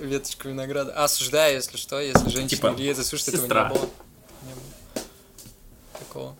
веточку 0.00 0.48
винограда. 0.48 0.92
Осуждаю, 0.92 1.54
если 1.54 1.76
что, 1.76 2.00
если 2.00 2.28
женщина 2.28 2.48
Типа, 2.48 2.74
Ильи 2.76 2.88
это 2.90 3.04
слушает, 3.04 3.34
этого 3.38 3.46
не 3.46 3.68
было. 3.68 3.88
Не 4.42 4.54
было. 4.54 5.04
Такого. 5.98 6.36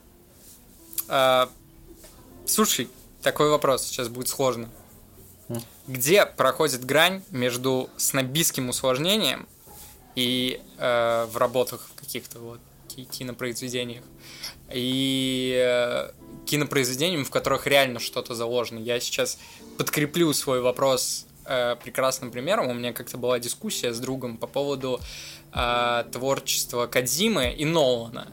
А, 1.08 1.48
слушай, 2.46 2.88
такой 3.22 3.50
вопрос, 3.50 3.84
сейчас 3.84 4.08
будет 4.08 4.28
сложно. 4.28 4.68
Где 5.86 6.26
проходит 6.26 6.84
грань 6.84 7.22
между 7.30 7.88
снобистским 7.96 8.68
усложнением 8.68 9.48
и 10.14 10.60
э, 10.76 11.26
в 11.32 11.36
работах 11.38 11.88
каких-то 11.96 12.38
вот 12.40 12.60
ки- 12.98 13.04
кинопроизведениях 13.04 14.02
и 14.72 15.54
э, 15.56 16.10
кинопроизведениям, 16.46 17.24
в 17.24 17.30
которых 17.30 17.66
реально 17.66 18.00
что-то 18.00 18.34
заложено. 18.34 18.78
Я 18.78 19.00
сейчас 19.00 19.38
подкреплю 19.76 20.32
свой 20.32 20.60
вопрос 20.60 21.26
э, 21.44 21.76
прекрасным 21.82 22.30
примером. 22.30 22.68
У 22.68 22.74
меня 22.74 22.92
как-то 22.92 23.16
была 23.18 23.38
дискуссия 23.38 23.92
с 23.92 24.00
другом 24.00 24.36
по 24.36 24.46
поводу 24.46 25.00
э, 25.54 26.04
творчества 26.12 26.86
Кадзимы 26.86 27.52
и 27.52 27.64
Нолана. 27.64 28.28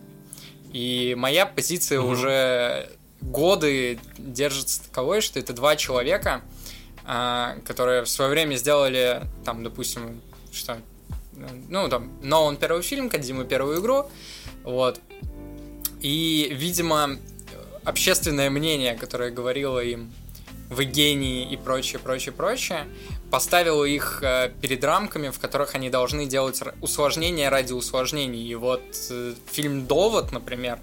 И 0.74 1.16
моя 1.18 1.46
позиция 1.46 2.02
Мгм. 2.02 2.10
уже 2.10 2.90
годы 3.22 3.98
держится 4.18 4.84
таковой, 4.84 5.22
что 5.22 5.40
это 5.40 5.54
два 5.54 5.76
человека, 5.78 6.42
а, 7.06 7.56
которые 7.66 8.04
в 8.04 8.10
свое 8.10 8.30
время 8.30 8.56
сделали, 8.56 9.22
там, 9.46 9.64
допустим, 9.64 10.22
что, 10.52 10.78
ну, 11.70 11.88
там, 11.88 12.12
Нолан 12.22 12.58
первый 12.58 12.82
фильм, 12.82 13.10
Кадзима 13.10 13.46
первую 13.46 13.80
игру, 13.80 14.10
вот. 14.66 15.00
И, 16.02 16.50
видимо, 16.52 17.18
общественное 17.84 18.50
мнение, 18.50 18.96
которое 18.96 19.32
говорило 19.32 19.80
им 19.80 20.12
вы 20.70 20.86
гении 20.86 21.52
и 21.52 21.58
прочее, 21.58 22.00
прочее, 22.00 22.34
прочее, 22.34 22.88
поставило 23.30 23.84
их 23.84 24.24
э, 24.24 24.52
перед 24.62 24.84
рамками, 24.84 25.30
в 25.30 25.40
которых 25.40 25.76
они 25.76 25.90
должны 25.90 26.26
делать 26.26 26.60
усложнения 26.82 27.50
ради 27.50 27.74
усложнений. 27.74 28.48
И 28.48 28.56
вот 28.56 28.82
э, 29.12 29.36
фильм 29.52 29.86
«Довод», 29.86 30.32
например, 30.32 30.80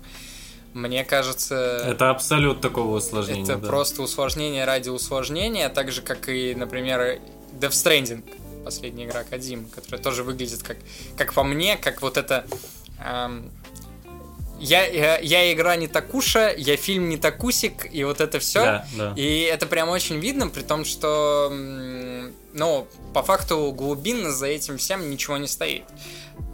мне 0.73 1.05
кажется... 1.05 1.83
Это 1.85 2.11
абсолют 2.11 2.61
такого 2.61 2.97
усложнения. 2.97 3.43
Это 3.43 3.57
да. 3.57 3.69
просто 3.69 4.03
усложнение 4.03 4.65
ради 4.65 4.89
усложнения, 4.89 5.69
так 5.69 5.91
же, 5.91 6.01
как 6.01 6.29
и, 6.29 6.55
например, 6.55 7.19
Death 7.59 7.71
Stranding, 7.71 8.23
последняя 8.65 9.07
игра 9.07 9.25
Кадзимы, 9.25 9.69
которая 9.69 10.01
тоже 10.01 10.23
выглядит 10.23 10.63
как, 10.63 10.77
как 11.17 11.35
по 11.35 11.43
мне, 11.43 11.77
как 11.77 12.03
вот 12.03 12.17
это... 12.17 12.47
эм, 13.05 13.51
я, 14.63 14.87
я, 14.87 15.19
я 15.19 15.53
игра 15.53 15.77
не 15.77 15.89
такуша, 15.89 16.53
я 16.57 16.77
фильм 16.77 17.09
не 17.09 17.17
такусик, 17.17 17.93
и 17.93 18.05
вот 18.05 18.21
это 18.21 18.39
все. 18.39 18.61
Да, 18.63 18.87
да. 18.97 19.13
И 19.17 19.41
это 19.41 19.67
прям 19.67 19.89
очень 19.89 20.19
видно, 20.19 20.49
при 20.49 20.63
том, 20.63 20.85
что, 20.85 21.51
ну, 22.53 22.87
по 23.13 23.23
факту 23.23 23.73
глубинно 23.73 24.31
за 24.33 24.47
этим 24.47 24.79
всем 24.79 25.11
ничего 25.11 25.37
не 25.37 25.47
стоит. 25.49 25.83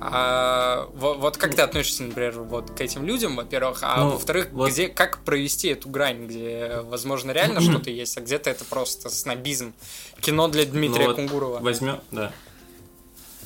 А, 0.00 0.88
во- 0.94 1.14
вот 1.14 1.36
как 1.36 1.54
ты 1.54 1.62
относишься, 1.62 2.02
например, 2.04 2.40
вот 2.40 2.70
к 2.70 2.80
этим 2.80 3.04
людям, 3.04 3.36
во-первых, 3.36 3.80
а 3.82 3.96
Ну, 4.04 4.10
во-вторых, 4.10 4.48
вот- 4.52 4.70
где, 4.70 4.88
как 4.88 5.24
провести 5.24 5.68
эту 5.68 5.88
грань, 5.88 6.26
где, 6.26 6.80
возможно, 6.84 7.30
реально 7.32 7.60
что-то 7.60 7.90
есть, 7.90 8.16
а 8.16 8.20
где-то 8.20 8.48
это 8.50 8.64
просто 8.64 9.10
снобизм. 9.10 9.72
Кино 10.20 10.48
для 10.48 10.64
Дмитрия 10.66 11.00
Ну 11.02 11.06
вот 11.08 11.16
Кунгурова. 11.16 11.58
Возьмем, 11.60 12.00
да. 12.10 12.32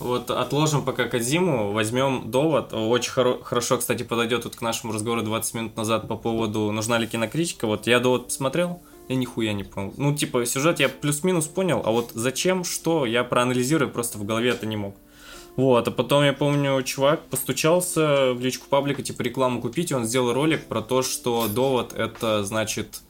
Вот 0.03 0.31
отложим 0.31 0.85
пока 0.85 1.05
Кадзиму, 1.05 1.73
возьмем 1.73 2.31
довод. 2.31 2.73
Очень 2.73 3.13
хоро- 3.13 3.43
хорошо, 3.43 3.79
кстати, 3.79 4.03
подойдет 4.03 4.43
тут 4.43 4.57
к 4.57 4.61
нашему 4.61 4.93
разговору 4.93 5.23
20 5.23 5.55
минут 5.55 5.77
назад 5.77 6.09
по 6.09 6.17
поводу 6.17 6.73
нужна 6.73 6.99
ли 6.99 7.07
кинокритика. 7.07 7.67
Вот 7.67 7.87
я 7.87 8.01
довод 8.01 8.27
посмотрел, 8.27 8.83
я 9.09 9.15
нихуя 9.15 9.53
не 9.53 9.63
понял. 9.63 9.95
Ну, 9.97 10.15
типа, 10.15 10.45
сюжет 10.45 10.81
я 10.81 10.89
плюс-минус 10.89 11.47
понял, 11.47 11.83
а 11.85 11.93
вот 11.93 12.11
зачем, 12.15 12.65
что, 12.65 13.07
я 13.07 13.23
проанализирую, 13.23 13.91
просто 13.91 14.19
в 14.19 14.25
голове 14.25 14.51
это 14.51 14.67
не 14.67 14.77
мог. 14.77 14.97
Вот, 15.55 15.87
а 15.87 15.91
потом 15.91 16.25
я 16.25 16.33
помню, 16.33 16.83
чувак 16.83 17.23
постучался 17.29 18.33
в 18.33 18.41
личку 18.41 18.67
паблика, 18.69 19.03
типа, 19.03 19.23
рекламу 19.23 19.61
купить, 19.61 19.91
и 19.91 19.95
он 19.95 20.05
сделал 20.05 20.33
ролик 20.33 20.67
про 20.67 20.81
то, 20.81 21.03
что 21.03 21.47
довод 21.47 21.93
это, 21.93 22.43
значит, 22.43 23.03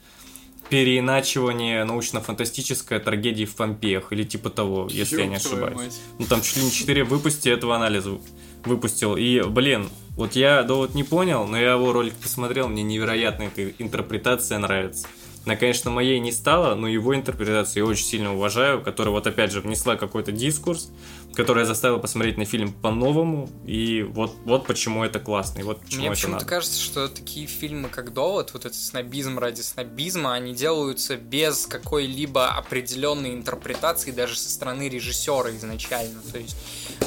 переиначивание 0.73 1.85
научно-фантастической 1.85 2.99
трагедии 2.99 3.45
в 3.45 3.55
Помпеях, 3.57 4.11
или 4.11 4.23
типа 4.23 4.49
того, 4.49 4.89
если 4.91 5.21
я 5.21 5.27
не 5.27 5.37
ошибаюсь. 5.37 5.77
мать. 5.77 6.01
Ну, 6.19 6.25
там 6.25 6.41
чуть 6.41 6.57
ли 6.57 6.65
не 6.65 6.71
4 6.73 7.05
выпусти 7.05 7.51
этого 7.51 7.77
анализа 7.77 8.19
выпустил. 8.65 9.17
И, 9.17 9.43
блин, 9.43 9.91
вот 10.17 10.35
я 10.35 10.63
довод 10.63 10.95
не 10.95 11.05
понял, 11.05 11.47
но 11.47 11.59
я 11.59 11.73
его 11.73 11.93
ролик 11.93 12.15
посмотрел, 12.15 12.69
мне 12.69 12.83
невероятно 12.83 13.43
эта 13.43 13.69
интерпретация 13.83 14.59
нравится. 14.59 15.09
Она, 15.45 15.57
конечно, 15.57 15.91
моей 15.91 16.21
не 16.21 16.33
стала, 16.33 16.75
но 16.75 16.89
его 16.89 17.15
интерпретацию 17.15 17.85
я 17.85 17.91
очень 17.91 18.07
сильно 18.07 18.35
уважаю, 18.35 18.81
которая 18.81 19.13
вот 19.13 19.27
опять 19.27 19.53
же 19.53 19.61
внесла 19.61 19.97
какой-то 19.97 20.33
дискурс, 20.33 20.91
которая 21.35 21.65
заставила 21.65 21.99
посмотреть 21.99 22.37
на 22.39 22.45
фильм 22.45 22.73
по-новому, 22.73 23.49
и 23.65 24.03
вот, 24.03 24.35
вот 24.45 24.67
почему 24.67 25.05
это 25.05 25.19
классно, 25.21 25.61
и 25.61 25.63
вот 25.63 25.81
почему 25.81 26.01
Мне 26.01 26.11
почему-то 26.11 26.45
кажется, 26.45 26.81
что 26.81 27.09
такие 27.09 27.47
фильмы, 27.47 27.89
как 27.89 28.13
«Довод», 28.13 28.53
вот 28.53 28.65
этот 28.65 28.79
снобизм 28.79 29.39
ради 29.39 29.61
снобизма, 29.61 30.35
они 30.35 30.55
делаются 30.55 31.17
без 31.17 31.67
какой-либо 31.67 32.51
определенной 32.51 33.35
интерпретации 33.35 34.11
даже 34.11 34.37
со 34.37 34.51
стороны 34.51 34.89
режиссера 34.89 35.51
изначально. 35.57 36.21
То 36.33 36.39
есть 36.39 36.57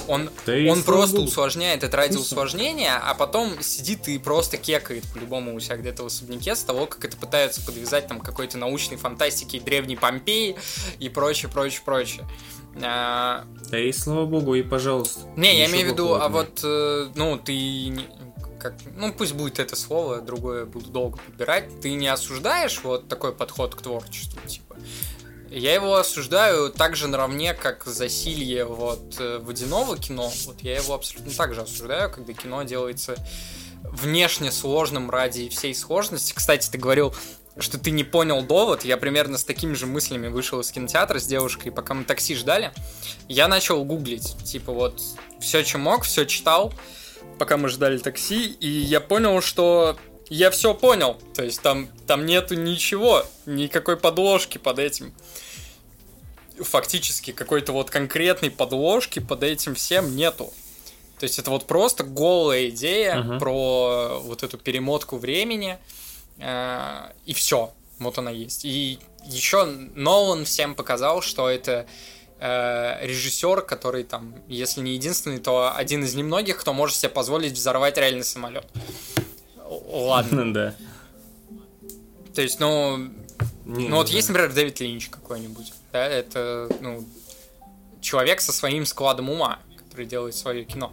он, 0.08 0.30
Да 0.46 0.54
он 0.72 0.84
просто 0.84 1.18
богу. 1.18 1.28
усложняет 1.28 1.84
это 1.84 1.96
ради 1.98 2.14
Вкусно. 2.14 2.38
усложнения, 2.38 2.98
а 2.98 3.14
потом 3.14 3.62
сидит 3.62 4.08
и 4.08 4.18
просто 4.18 4.58
кекает 4.58 5.04
по-любому 5.14 5.56
у 5.56 5.60
себя 5.60 5.78
где-то 5.78 6.04
в 6.04 6.08
особняке 6.08 6.56
с 6.56 6.64
того, 6.64 6.86
как 6.86 7.06
это 7.06 7.18
пытаются 7.18 7.62
подвязать 7.62 8.08
там 8.08 8.20
какой-то 8.20 8.58
научной 8.58 8.98
фантастики 8.98 9.60
древней 9.60 9.96
Помпеи 9.96 10.56
и 11.00 11.10
прочее, 11.10 11.50
прочее, 11.52 11.82
прочее. 11.84 12.26
А, 12.84 13.46
Да 13.72 13.80
и 13.80 13.92
слава 13.92 14.26
богу, 14.26 14.56
и 14.56 14.64
пожалуйста. 14.64 15.22
не, 15.36 15.58
я 15.58 15.68
имею 15.68 15.88
в 15.88 15.92
виду, 15.92 16.16
а 16.16 16.28
вот, 16.30 16.60
э, 16.64 17.08
ну, 17.16 17.38
ты, 17.38 17.94
как, 18.60 18.74
ну, 18.96 19.14
пусть 19.14 19.34
будет 19.34 19.60
это 19.60 19.76
слово, 19.76 20.22
другое 20.22 20.66
буду 20.66 20.90
долго 20.90 21.18
подбирать, 21.18 21.80
ты 21.82 21.94
не 21.94 22.08
осуждаешь 22.08 22.82
вот 22.84 23.08
такой 23.08 23.32
подход 23.32 23.76
к 23.76 23.82
творчеству, 23.82 24.40
типа? 24.48 24.76
Я 25.50 25.74
его 25.74 25.96
осуждаю 25.96 26.70
так 26.70 26.98
же 26.98 27.08
наравне, 27.08 27.54
как 27.54 27.86
засилье 27.86 28.66
вот 28.66 29.16
э, 29.20 29.38
водяного 29.38 29.98
кино. 29.98 30.30
Вот 30.48 30.60
я 30.62 30.76
его 30.76 30.96
абсолютно 30.96 31.32
так 31.32 31.54
же 31.54 31.62
осуждаю, 31.62 32.12
когда 32.12 32.34
кино 32.34 32.64
делается 32.64 33.16
внешне 33.84 34.52
сложным 34.52 35.10
ради 35.10 35.48
всей 35.48 35.74
сложности. 35.74 36.34
Кстати, 36.36 36.70
ты 36.70 36.78
говорил, 36.78 37.16
что 37.58 37.78
ты 37.80 37.92
не 37.92 38.04
понял 38.04 38.42
довод. 38.42 38.84
Я 38.84 38.98
примерно 38.98 39.38
с 39.38 39.44
такими 39.44 39.74
же 39.74 39.86
мыслями 39.86 40.28
вышел 40.28 40.60
из 40.60 40.72
кинотеатра 40.72 41.20
с 41.20 41.26
девушкой, 41.26 41.72
пока 41.72 41.94
мы 41.94 42.04
такси 42.04 42.36
ждали. 42.36 42.72
Я 43.28 43.48
начал 43.48 43.84
гуглить, 43.86 44.36
типа 44.44 44.72
вот 44.74 45.02
все, 45.40 45.64
чем 45.64 45.82
мог, 45.82 46.04
все 46.04 46.26
читал, 46.26 46.74
пока 47.40 47.58
мы 47.58 47.70
ждали 47.70 47.98
такси, 47.98 48.46
и 48.48 48.68
я 48.68 49.00
понял, 49.00 49.42
что 49.42 49.98
я 50.30 50.52
все 50.52 50.74
понял. 50.74 51.18
То 51.34 51.44
есть 51.44 51.62
там, 51.62 51.88
там 52.08 52.26
нету 52.26 52.56
ничего, 52.56 53.26
никакой 53.46 53.96
подложки 53.98 54.58
под 54.58 54.80
этим. 54.80 55.14
Фактически 56.60 57.32
какой-то 57.32 57.74
вот 57.74 57.90
конкретной 57.90 58.50
подложки 58.50 59.20
под 59.20 59.44
этим 59.44 59.76
всем 59.76 60.16
нету. 60.16 60.54
То 61.20 61.26
есть 61.26 61.38
это 61.40 61.52
вот 61.52 61.66
просто 61.68 62.04
голая 62.04 62.70
идея 62.70 63.16
Мгм. 63.22 63.40
про 63.40 64.20
вот 64.22 64.44
эту 64.44 64.58
перемотку 64.58 65.18
времени, 65.18 65.78
и 66.38 67.34
все. 67.34 67.74
Вот 68.00 68.18
она 68.18 68.32
есть. 68.32 68.66
И 68.66 69.00
еще 69.26 69.66
Нолан 69.66 70.46
всем 70.46 70.76
показал, 70.76 71.22
что 71.22 71.50
это 71.50 71.86
э, 72.40 73.06
режиссер, 73.06 73.62
который 73.62 74.04
там, 74.04 74.36
если 74.48 74.82
не 74.82 74.94
единственный, 74.94 75.40
то 75.40 75.74
один 75.76 76.04
из 76.04 76.14
немногих, 76.16 76.58
кто 76.58 76.74
может 76.74 76.96
себе 76.98 77.10
позволить 77.10 77.54
взорвать 77.54 77.98
реальный 77.98 78.24
самолет. 78.24 78.68
Ладно. 79.66 80.54
Да. 80.54 80.76
То 82.34 82.42
есть, 82.42 82.60
ну, 82.60 82.98
Не, 83.64 83.88
Ну 83.88 83.96
вот 83.96 84.10
есть, 84.10 84.28
например, 84.28 84.52
Дэвид 84.52 84.82
Линч 84.82 85.08
какой-нибудь. 85.08 85.72
Да, 85.94 86.06
это, 86.06 86.70
ну, 86.82 87.06
человек 88.02 88.42
со 88.42 88.52
своим 88.52 88.86
складом 88.86 89.30
ума, 89.30 89.60
который 89.96 90.08
делает 90.08 90.36
свое 90.36 90.66
кино. 90.66 90.92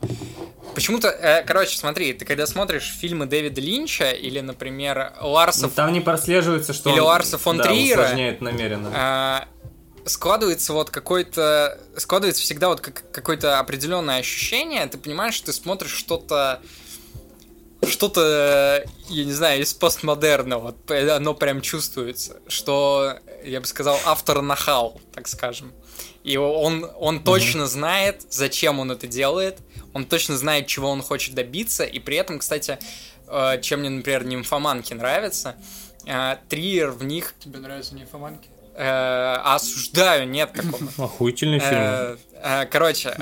Почему-то, 0.74 1.08
э, 1.08 1.42
короче, 1.42 1.76
смотри, 1.76 2.12
ты 2.12 2.24
когда 2.24 2.46
смотришь 2.46 2.94
фильмы 3.00 3.26
Дэвида 3.26 3.60
Линча 3.60 4.12
или, 4.12 4.38
например, 4.38 5.12
Ларса 5.20 5.62
Ну, 5.62 5.70
там 5.70 5.92
не 5.92 6.00
прослеживается, 6.00 6.72
что 6.72 6.90
Или 6.90 7.00
он, 7.00 7.06
Ларса 7.06 7.36
фон 7.36 7.56
да, 7.58 7.64
Триера. 7.64 8.02
усложняет 8.02 8.40
намеренно. 8.40 8.90
А, 8.94 9.48
складывается 10.04 10.72
вот 10.72 10.90
какой-то 10.90 11.80
складывается 11.96 12.42
всегда 12.42 12.68
вот 12.68 12.80
как, 12.80 13.02
какое-то 13.10 13.58
определенное 13.58 14.18
ощущение 14.18 14.84
ты 14.86 14.98
понимаешь 14.98 15.34
что 15.34 15.46
ты 15.46 15.52
смотришь 15.52 15.92
что-то 15.92 16.60
что-то 17.86 18.84
я 19.08 19.24
не 19.24 19.32
знаю 19.32 19.62
из 19.62 19.72
постмодерна 19.74 20.58
вот 20.58 20.90
оно 20.90 21.34
прям 21.34 21.60
чувствуется 21.60 22.40
что 22.48 23.16
я 23.44 23.60
бы 23.60 23.66
сказал 23.66 23.96
автор 24.04 24.42
нахал 24.42 25.00
так 25.14 25.28
скажем 25.28 25.72
и 26.24 26.36
он 26.36 26.88
он 26.96 27.22
точно 27.22 27.66
знает 27.66 28.22
зачем 28.30 28.78
он 28.78 28.92
это 28.92 29.06
делает 29.06 29.58
он 29.92 30.04
точно 30.04 30.36
знает 30.36 30.66
чего 30.66 30.88
он 30.88 31.02
хочет 31.02 31.34
добиться 31.34 31.84
и 31.84 31.98
при 31.98 32.16
этом 32.16 32.38
кстати 32.38 32.78
э, 33.26 33.60
чем 33.60 33.80
мне 33.80 33.90
например 33.90 34.24
нимфоманки 34.24 34.94
нравится 34.94 35.56
э, 36.06 36.36
Триер 36.48 36.90
в 36.90 37.04
них 37.04 37.34
Тебе 37.40 37.58
нравятся 37.58 37.94
нимфоманки? 37.94 38.48
Э, 38.74 39.36
осуждаю, 39.44 40.26
нет 40.28 40.52
такого. 40.52 40.88
Охуительный 41.04 41.58
фильм. 41.58 42.18
Короче, 42.70 43.14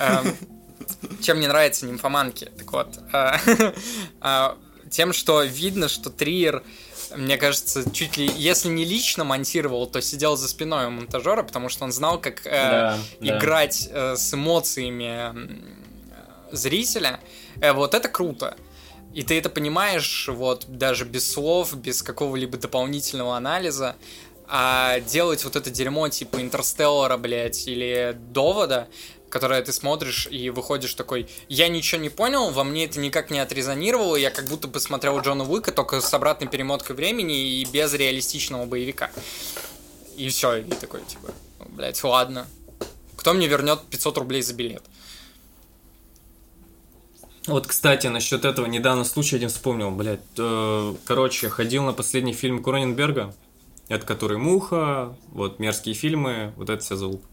чем 1.22 1.38
мне 1.38 1.48
нравятся 1.48 1.86
нимфоманки? 1.86 2.50
Так 2.56 2.72
вот, 2.72 2.98
тем, 4.90 5.12
что 5.12 5.42
видно, 5.42 5.88
что 5.88 6.10
Триер, 6.10 6.62
мне 7.16 7.36
кажется, 7.36 7.90
чуть 7.92 8.16
ли, 8.16 8.30
если 8.36 8.68
не 8.68 8.84
лично 8.84 9.24
монтировал, 9.24 9.86
то 9.86 10.00
сидел 10.00 10.36
за 10.36 10.48
спиной 10.48 10.86
у 10.86 10.90
монтажера, 10.90 11.42
потому 11.42 11.68
что 11.68 11.84
он 11.84 11.92
знал, 11.92 12.20
как 12.20 12.46
э, 12.46 12.50
Да, 12.50 12.98
да. 13.20 13.38
играть 13.38 13.88
э, 13.90 14.16
с 14.16 14.34
эмоциями 14.34 15.32
зрителя. 16.52 17.20
Э, 17.60 17.72
Вот 17.72 17.94
это 17.94 18.08
круто. 18.08 18.56
И 19.12 19.22
ты 19.22 19.36
это 19.38 19.50
понимаешь, 19.50 20.28
вот, 20.32 20.66
даже 20.68 21.04
без 21.04 21.30
слов, 21.30 21.74
без 21.74 22.02
какого-либо 22.02 22.58
дополнительного 22.58 23.36
анализа. 23.36 23.96
А 24.46 25.00
делать 25.00 25.44
вот 25.44 25.56
это 25.56 25.70
дерьмо 25.70 26.08
типа 26.08 26.40
Интерстеллара, 26.40 27.16
блядь, 27.16 27.66
или 27.68 28.16
Довода, 28.30 28.88
которое 29.30 29.62
ты 29.62 29.72
смотришь 29.72 30.28
и 30.30 30.50
выходишь 30.50 30.94
такой, 30.94 31.28
я 31.48 31.68
ничего 31.68 32.00
не 32.00 32.10
понял, 32.10 32.50
во 32.50 32.64
мне 32.64 32.84
это 32.84 32.98
никак 32.98 33.30
не 33.30 33.38
отрезонировало, 33.38 34.16
я 34.16 34.30
как 34.30 34.46
будто 34.46 34.68
бы 34.68 34.80
смотрел 34.80 35.20
Джона 35.20 35.44
Уика, 35.44 35.72
только 35.72 36.00
с 36.00 36.12
обратной 36.12 36.48
перемоткой 36.48 36.96
времени 36.96 37.60
и 37.60 37.64
без 37.64 37.94
реалистичного 37.94 38.66
боевика. 38.66 39.10
И 40.16 40.28
все, 40.28 40.56
и 40.56 40.64
такой, 40.64 41.00
типа, 41.06 41.32
ну, 41.60 41.66
блядь, 41.70 42.02
ладно. 42.04 42.46
Кто 43.16 43.32
мне 43.32 43.46
вернет 43.46 43.80
500 43.88 44.18
рублей 44.18 44.42
за 44.42 44.54
билет? 44.54 44.82
Вот, 47.46 47.66
кстати, 47.66 48.06
насчет 48.08 48.44
этого 48.44 48.66
недавно 48.66 49.04
случай 49.04 49.36
один 49.36 49.48
вспомнил, 49.48 49.90
блядь. 49.90 50.20
Э, 50.38 50.94
Короче, 51.06 51.48
ходил 51.48 51.84
на 51.84 51.92
последний 51.92 52.32
фильм 52.32 52.62
Кроненберга, 52.62 53.34
это 53.88 54.06
который 54.06 54.38
«Муха», 54.38 55.16
вот 55.28 55.58
«Мерзкие 55.58 55.94
фильмы», 55.94 56.52
вот 56.56 56.68
это 56.70 56.82
вся 56.82 56.96
залуп. 56.96 57.24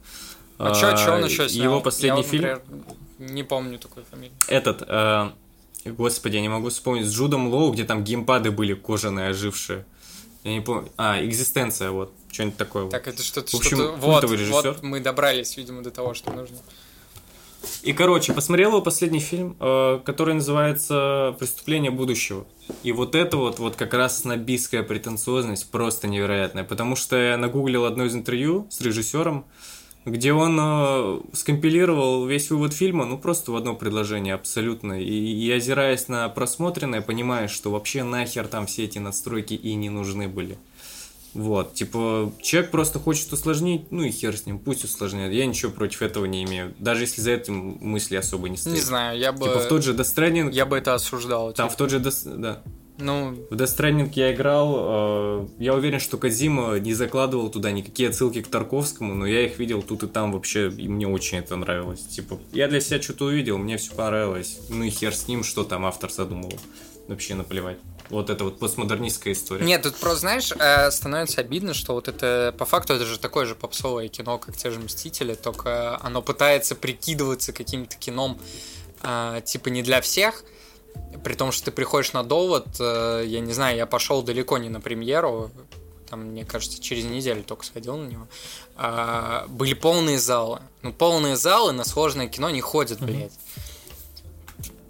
А, 0.57 0.73
чё, 0.73 0.95
чё 0.97 1.15
он 1.15 1.25
еще 1.25 1.47
снял? 1.49 1.65
Его 1.65 1.81
последний 1.81 2.21
Я 2.23 2.27
фильм, 2.27 2.43
например, 2.49 2.61
не 3.19 3.43
помню 3.43 3.79
такой 3.79 4.03
фамилии. 4.09 4.33
этот, 4.47 4.83
э, 4.87 5.29
господи, 5.85 6.35
я 6.35 6.41
не 6.41 6.49
могу 6.49 6.69
вспомнить, 6.69 7.05
с 7.05 7.13
Джудом 7.13 7.47
Лоу, 7.49 7.71
где 7.73 7.83
там 7.83 8.03
геймпады 8.03 8.51
были 8.51 8.73
кожаные, 8.73 9.29
ожившие. 9.29 9.85
Я 10.43 10.53
не 10.53 10.61
помню. 10.61 10.89
А, 10.97 11.23
«Экзистенция», 11.23 11.91
вот, 11.91 12.13
что-нибудь 12.31 12.57
такое. 12.57 12.89
Так, 12.89 13.07
это 13.07 13.21
что-то, 13.21 13.51
В 13.51 13.59
общем, 13.59 13.77
что-то... 13.77 13.97
Вот, 13.97 14.23
режиссер. 14.23 14.53
вот 14.53 14.83
мы 14.83 14.99
добрались, 15.01 15.57
видимо, 15.57 15.81
до 15.83 15.91
того, 15.91 16.13
что 16.13 16.31
нужно. 16.31 16.57
И, 17.81 17.91
короче, 17.91 18.33
посмотрел 18.33 18.69
его 18.69 18.81
последний 18.81 19.19
фильм, 19.19 19.57
э, 19.59 19.99
который 20.05 20.35
называется 20.35 21.35
«Преступление 21.39 21.91
будущего». 21.91 22.45
И 22.83 22.91
вот 22.91 23.13
это 23.15 23.35
вот, 23.37 23.59
вот 23.59 23.75
как 23.75 23.93
раз 23.93 24.19
снобистская 24.21 24.83
претенциозность 24.83 25.69
просто 25.69 26.07
невероятная. 26.07 26.63
Потому 26.63 26.95
что 26.95 27.17
я 27.17 27.35
нагуглил 27.35 27.83
одно 27.85 28.05
из 28.05 28.15
интервью 28.15 28.67
с 28.69 28.79
режиссером, 28.79 29.45
где 30.07 30.31
он 30.31 30.57
э, 30.59 31.19
скомпилировал 31.33 32.25
весь 32.25 32.49
вывод 32.49 32.73
фильма, 32.73 33.05
ну, 33.05 33.17
просто 33.17 33.51
в 33.51 33.55
одно 33.57 33.75
предложение 33.75 34.33
абсолютно. 34.33 35.01
И, 35.01 35.05
и 35.13 35.51
озираясь 35.51 36.07
на 36.07 36.29
просмотренное, 36.29 37.01
понимаешь, 37.01 37.51
что 37.51 37.71
вообще 37.71 38.03
нахер 38.03 38.47
там 38.47 38.67
все 38.67 38.85
эти 38.85 38.99
настройки 38.99 39.53
и 39.53 39.75
не 39.75 39.89
нужны 39.89 40.27
были. 40.29 40.57
Вот, 41.33 41.73
типа, 41.73 42.31
человек 42.41 42.71
просто 42.71 42.99
хочет 42.99 43.31
усложнить, 43.31 43.91
ну 43.91 44.01
и 44.03 44.11
хер 44.11 44.35
с 44.35 44.45
ним, 44.45 44.59
пусть 44.59 44.85
усложняет. 44.85 45.33
Я 45.33 45.45
ничего 45.45 45.71
против 45.71 46.01
этого 46.01 46.25
не 46.25 46.43
имею. 46.45 46.73
Даже 46.79 47.03
если 47.03 47.21
за 47.21 47.31
этим 47.31 47.77
мысли 47.81 48.15
особо 48.15 48.49
не 48.49 48.57
стоит. 48.57 48.75
Не 48.75 48.81
знаю, 48.81 49.19
я 49.19 49.33
бы... 49.33 49.45
Типа 49.45 49.59
в 49.59 49.67
тот 49.67 49.83
же 49.83 49.93
Death 49.93 50.15
Stranding, 50.15 50.51
Я 50.51 50.65
бы 50.65 50.77
это 50.77 50.95
осуждал. 50.95 51.51
там 51.53 51.67
типа. 51.67 51.73
в 51.75 51.77
тот 51.77 51.89
же 51.91 51.99
Death- 51.99 52.37
да. 52.37 52.63
Ну, 52.97 53.35
В 53.49 53.53
Death 53.53 53.77
Stranding 53.77 54.11
я 54.15 54.33
играл, 54.33 54.75
э, 54.77 55.47
я 55.59 55.75
уверен, 55.75 55.99
что 55.99 56.17
Казима 56.17 56.79
не 56.79 56.93
закладывал 56.93 57.49
туда 57.49 57.71
никакие 57.71 58.09
отсылки 58.09 58.41
к 58.41 58.47
Тарковскому, 58.47 59.13
но 59.13 59.27
я 59.27 59.45
их 59.45 59.59
видел 59.59 59.83
тут 59.83 60.03
и 60.03 60.07
там 60.07 60.31
вообще, 60.31 60.69
и 60.69 60.87
мне 60.87 61.07
очень 61.07 61.37
это 61.37 61.55
нравилось. 61.55 62.01
Типа, 62.01 62.39
я 62.51 62.67
для 62.67 62.81
себя 62.81 63.01
что-то 63.01 63.25
увидел, 63.25 63.57
мне 63.59 63.77
все 63.77 63.93
понравилось. 63.93 64.59
Ну 64.69 64.83
и 64.83 64.89
хер 64.89 65.15
с 65.15 65.27
ним, 65.27 65.43
что 65.43 65.63
там 65.63 65.85
автор 65.85 66.11
задумал. 66.11 66.51
Вообще 67.07 67.35
наплевать. 67.35 67.77
Вот 68.09 68.29
это 68.29 68.43
вот 68.43 68.59
постмодернистская 68.59 69.33
история. 69.33 69.65
Нет, 69.65 69.83
тут 69.83 69.95
просто, 69.95 70.21
знаешь, 70.21 70.51
э, 70.57 70.91
становится 70.91 71.41
обидно, 71.41 71.73
что 71.73 71.93
вот 71.93 72.07
это, 72.07 72.53
по 72.57 72.65
факту, 72.65 72.93
это 72.93 73.05
же 73.05 73.19
такое 73.19 73.45
же 73.45 73.55
попсовое 73.55 74.07
кино, 74.07 74.37
как 74.37 74.55
те 74.55 74.71
же 74.71 74.79
Мстители, 74.79 75.35
только 75.35 75.99
оно 76.01 76.21
пытается 76.21 76.75
прикидываться 76.75 77.53
каким-то 77.53 77.95
кином, 77.97 78.39
э, 79.03 79.41
типа, 79.45 79.69
не 79.69 79.83
для 79.83 80.01
всех, 80.01 80.43
при 81.23 81.33
том, 81.33 81.51
что 81.51 81.65
ты 81.65 81.71
приходишь 81.71 82.13
на 82.13 82.23
довод, 82.23 82.67
э, 82.79 83.23
я 83.25 83.39
не 83.39 83.53
знаю, 83.53 83.75
я 83.77 83.85
пошел 83.85 84.21
далеко 84.21 84.57
не 84.57 84.69
на 84.69 84.79
премьеру, 84.81 85.51
там, 86.09 86.21
мне 86.21 86.45
кажется, 86.45 86.81
через 86.81 87.03
неделю 87.05 87.43
только 87.43 87.65
сходил 87.65 87.97
на 87.97 88.07
него, 88.07 88.27
А, 88.75 89.45
были 89.49 89.73
полные 89.73 90.19
залы. 90.19 90.61
Ну, 90.81 90.93
полные 90.93 91.35
залы 91.35 91.73
на 91.73 91.83
сложное 91.83 92.27
кино 92.27 92.49
не 92.49 92.61
ходят, 92.61 92.99
блядь. 93.01 93.33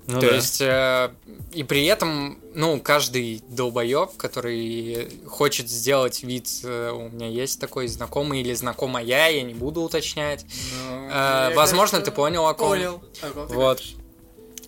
Ну 0.05 0.21
То 0.21 0.27
да. 0.29 0.35
есть, 0.35 0.61
э, 0.61 1.11
и 1.51 1.63
при 1.63 1.85
этом, 1.85 2.39
ну, 2.53 2.79
каждый 2.79 3.43
долбоеб, 3.49 4.15
который 4.15 5.09
хочет 5.27 5.69
сделать 5.69 6.23
вид, 6.23 6.47
э, 6.63 6.91
у 6.91 7.09
меня 7.09 7.27
есть 7.27 7.59
такой 7.59 7.87
знакомый 7.87 8.39
или 8.39 8.53
знакомая, 8.53 9.03
я 9.03 9.41
не 9.41 9.53
буду 9.53 9.81
уточнять, 9.81 10.45
Ну, 10.85 11.09
Э, 11.09 11.53
возможно, 11.55 11.97
кажется, 11.97 12.11
ты 12.11 12.15
понял, 12.15 12.47
о 12.47 12.53
ком. 12.53 12.69
Понял. 12.69 13.01
о 13.21 13.27
ком 13.31 13.47
ты 13.47 13.53
Вот. 13.55 13.79
говоришь. 13.79 13.95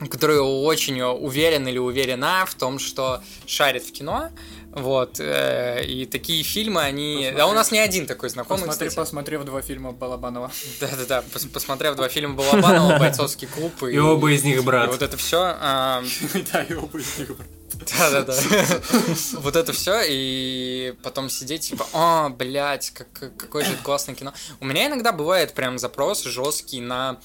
Который 0.09 0.39
очень 0.39 1.01
уверен 1.01 1.67
или 1.67 1.77
уверена 1.77 2.45
в 2.45 2.55
том, 2.55 2.79
что 2.79 3.21
шарит 3.45 3.83
в 3.83 3.91
кино, 3.91 4.29
вот, 4.71 5.19
э, 5.19 5.83
и 5.83 6.05
такие 6.05 6.43
фильмы, 6.43 6.81
они... 6.81 7.15
Посмотри. 7.15 7.37
Да 7.37 7.47
у 7.47 7.53
нас 7.53 7.71
не 7.71 7.79
один 7.79 8.05
такой 8.05 8.29
знакомый, 8.29 8.59
Посмотри, 8.67 8.87
кстати. 8.89 9.03
посмотрев 9.03 9.43
два 9.43 9.61
фильма 9.61 9.91
Балабанова. 9.93 10.51
Да-да-да, 10.79 11.23
пос- 11.33 11.49
посмотрев 11.49 11.95
два 11.95 12.07
фильма 12.07 12.35
Балабанова, 12.35 12.97
«Бойцовский 12.99 13.47
клуб» 13.47 13.81
и... 13.83 13.93
И 13.93 13.97
оба 13.97 14.31
из 14.31 14.43
них 14.43 14.57
и 14.57 14.61
брат. 14.61 14.89
вот 14.91 15.01
это 15.01 15.17
все. 15.17 15.37
Да, 16.53 16.63
и 16.69 16.73
оба 16.75 16.99
из 16.99 17.17
них. 17.17 17.31
Да-да-да. 17.97 18.35
Вот 19.39 19.55
это 19.55 19.73
все, 19.73 20.01
и 20.07 20.93
потом 21.01 21.29
сидеть, 21.29 21.61
типа, 21.61 21.87
о, 21.93 22.29
блядь, 22.29 22.91
как, 22.91 23.11
как- 23.13 23.37
какое 23.37 23.65
же 23.65 23.75
классное 23.83 24.13
кино. 24.15 24.33
У 24.59 24.65
меня 24.65 24.87
иногда 24.87 25.11
бывает 25.11 25.53
прям 25.53 25.79
запрос 25.79 26.23
жесткий 26.23 26.79
на, 26.81 27.19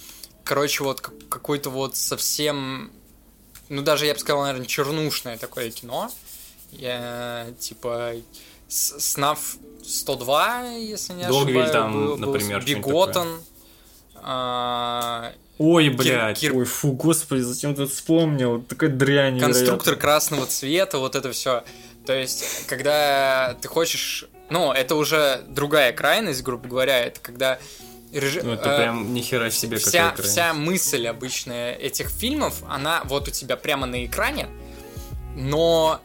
короче, 0.44 0.84
вот 0.84 1.00
как- 1.00 1.28
какой-то 1.28 1.70
вот 1.70 1.96
совсем, 1.96 2.92
ну 3.68 3.82
даже 3.82 4.06
я 4.06 4.14
бы 4.14 4.20
сказал, 4.20 4.42
наверное, 4.42 4.66
чернушное 4.66 5.36
такое 5.38 5.70
кино. 5.70 6.10
Я, 6.72 7.46
типа, 7.58 8.12
СНАФ 8.68 9.56
102, 9.84 10.62
если 10.78 11.12
не 11.12 11.22
Догвиль 11.26 11.58
ошибаюсь. 11.58 11.70
там, 11.70 11.92
был- 11.92 12.16
был 12.16 12.32
например, 12.32 12.64
Биготон. 12.64 13.42
а, 14.16 15.32
Ой, 15.58 15.88
блядь. 15.90 16.38
Кир- 16.42 16.54
Ой, 16.56 16.64
фу, 16.64 16.92
господи, 16.92 17.40
зачем 17.42 17.74
ты 17.76 17.86
вспомнил? 17.86 18.60
Такая 18.62 18.90
дрянь. 18.90 19.38
конструктор 19.38 19.94
красного 19.96 20.46
цвета, 20.46 20.98
вот 20.98 21.14
это 21.14 21.30
все. 21.32 21.62
То 22.06 22.12
есть, 22.12 22.66
когда 22.66 23.56
ты 23.60 23.68
хочешь, 23.68 24.26
ну, 24.50 24.72
это 24.72 24.94
уже 24.96 25.44
другая 25.48 25.92
крайность, 25.92 26.42
грубо 26.42 26.68
говоря, 26.68 26.98
это 26.98 27.20
когда 27.20 27.58
реж- 28.18 28.42
Ну, 28.42 28.52
это 28.52 28.70
э, 28.70 28.76
прям 28.78 29.12
нихера 29.14 29.50
себе 29.50 29.76
вся, 29.78 30.10
какая 30.10 30.26
вся 30.26 30.54
мысль 30.54 31.06
обычная 31.06 31.74
этих 31.74 32.08
фильмов, 32.08 32.62
она 32.68 33.02
вот 33.04 33.28
у 33.28 33.30
тебя 33.30 33.56
прямо 33.56 33.86
на 33.86 34.04
экране, 34.06 34.48
но 35.36 36.00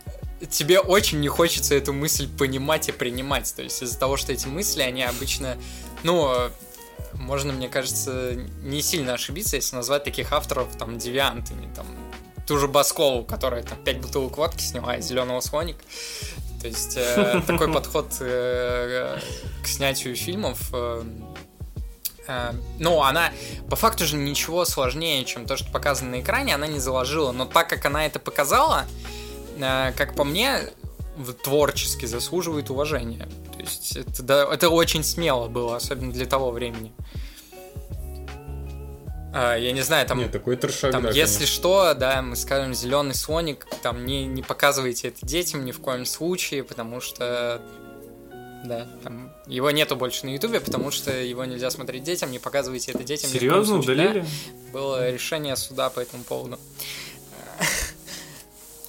тебе 0.50 0.80
очень 0.80 1.20
не 1.20 1.28
хочется 1.28 1.76
эту 1.76 1.94
мысль 1.94 2.28
понимать 2.28 2.90
и 2.90 2.92
принимать. 2.92 3.54
То 3.56 3.62
есть 3.62 3.82
из-за 3.82 3.98
того, 4.00 4.18
что 4.18 4.32
эти 4.34 4.48
мысли, 4.48 4.82
они 4.82 5.04
обычно, 5.04 5.58
ну, 6.04 6.50
можно, 7.14 7.52
мне 7.54 7.68
кажется, 7.70 8.34
не 8.64 8.82
сильно 8.82 9.14
ошибиться, 9.14 9.56
если 9.58 9.76
назвать 9.76 10.04
таких 10.04 10.32
авторов 10.32 10.76
там 10.78 10.98
девиантами, 10.98 11.70
там 11.76 11.86
ту 12.48 12.58
же 12.58 12.68
Баскову, 12.68 13.24
которая 13.24 13.64
там 13.64 13.78
пять 13.84 14.00
бутылок 14.00 14.38
водки 14.38 14.62
сняла 14.62 14.96
из 14.98 15.06
зеленого 15.06 15.40
слоника. 15.42 15.82
То 16.62 16.68
есть 16.68 16.94
э, 16.98 17.42
такой 17.48 17.72
подход 17.72 18.08
э, 18.20 19.20
к 19.64 19.68
снятию 19.68 20.16
фильмов 20.16 20.60
э, 20.74 21.04
э, 22.30 22.54
ну, 22.80 23.04
она 23.04 23.32
по 23.70 23.76
факту 23.76 24.06
же 24.06 24.16
ничего 24.16 24.64
сложнее, 24.64 25.26
чем 25.26 25.46
то, 25.46 25.58
что 25.58 25.70
показано 25.72 26.12
на 26.12 26.22
экране, 26.22 26.56
она 26.56 26.68
не 26.68 26.80
заложила. 26.80 27.32
Но 27.32 27.46
так 27.46 27.68
как 27.70 27.86
она 27.86 28.06
это 28.06 28.20
показала, 28.20 28.86
э, 29.58 29.92
как 29.98 30.16
по 30.16 30.24
мне, 30.24 30.70
творчески 31.44 32.06
заслуживает 32.06 32.70
уважения. 32.70 33.28
То 33.54 33.60
есть 33.60 33.98
это, 33.98 34.24
да, 34.24 34.54
это 34.54 34.70
очень 34.70 35.04
смело 35.04 35.48
было, 35.48 35.76
особенно 35.76 36.12
для 36.14 36.26
того 36.26 36.52
времени. 36.52 36.94
А, 39.32 39.56
я 39.56 39.72
не 39.74 39.82
знаю, 39.82 40.08
там 40.08 40.18
Нет, 40.18 40.32
такой 40.32 40.56
трешак, 40.56 40.92
там, 40.92 41.04
да, 41.04 41.10
если 41.10 41.36
конечно. 41.36 41.46
что, 41.46 41.94
да, 41.94 42.22
мы 42.22 42.36
скажем 42.36 42.74
зеленый 42.74 43.14
слоник, 43.14 43.68
там 43.84 44.06
не, 44.06 44.26
не 44.26 44.42
показывайте 44.42 45.10
это 45.10 45.26
детям 45.26 45.66
ни 45.66 45.72
в 45.72 45.80
коем 45.80 46.06
случае, 46.06 46.64
потому 46.64 47.00
что 47.00 47.62
да, 48.66 48.88
там 49.04 49.32
его 49.50 49.72
нету 49.72 49.96
больше 49.96 50.26
на 50.26 50.30
Ютубе, 50.30 50.60
потому 50.60 50.92
что 50.92 51.12
его 51.12 51.44
нельзя 51.44 51.72
смотреть 51.72 52.04
детям, 52.04 52.32
не 52.32 52.40
показывайте 52.40 52.92
это 52.92 53.04
детям. 53.04 53.30
Серьезно, 53.30 53.80
удалили? 53.80 54.22
Да, 54.22 54.28
было 54.74 55.12
решение 55.12 55.56
суда 55.56 55.90
по 55.90 56.00
этому 56.00 56.24
поводу. 56.24 56.60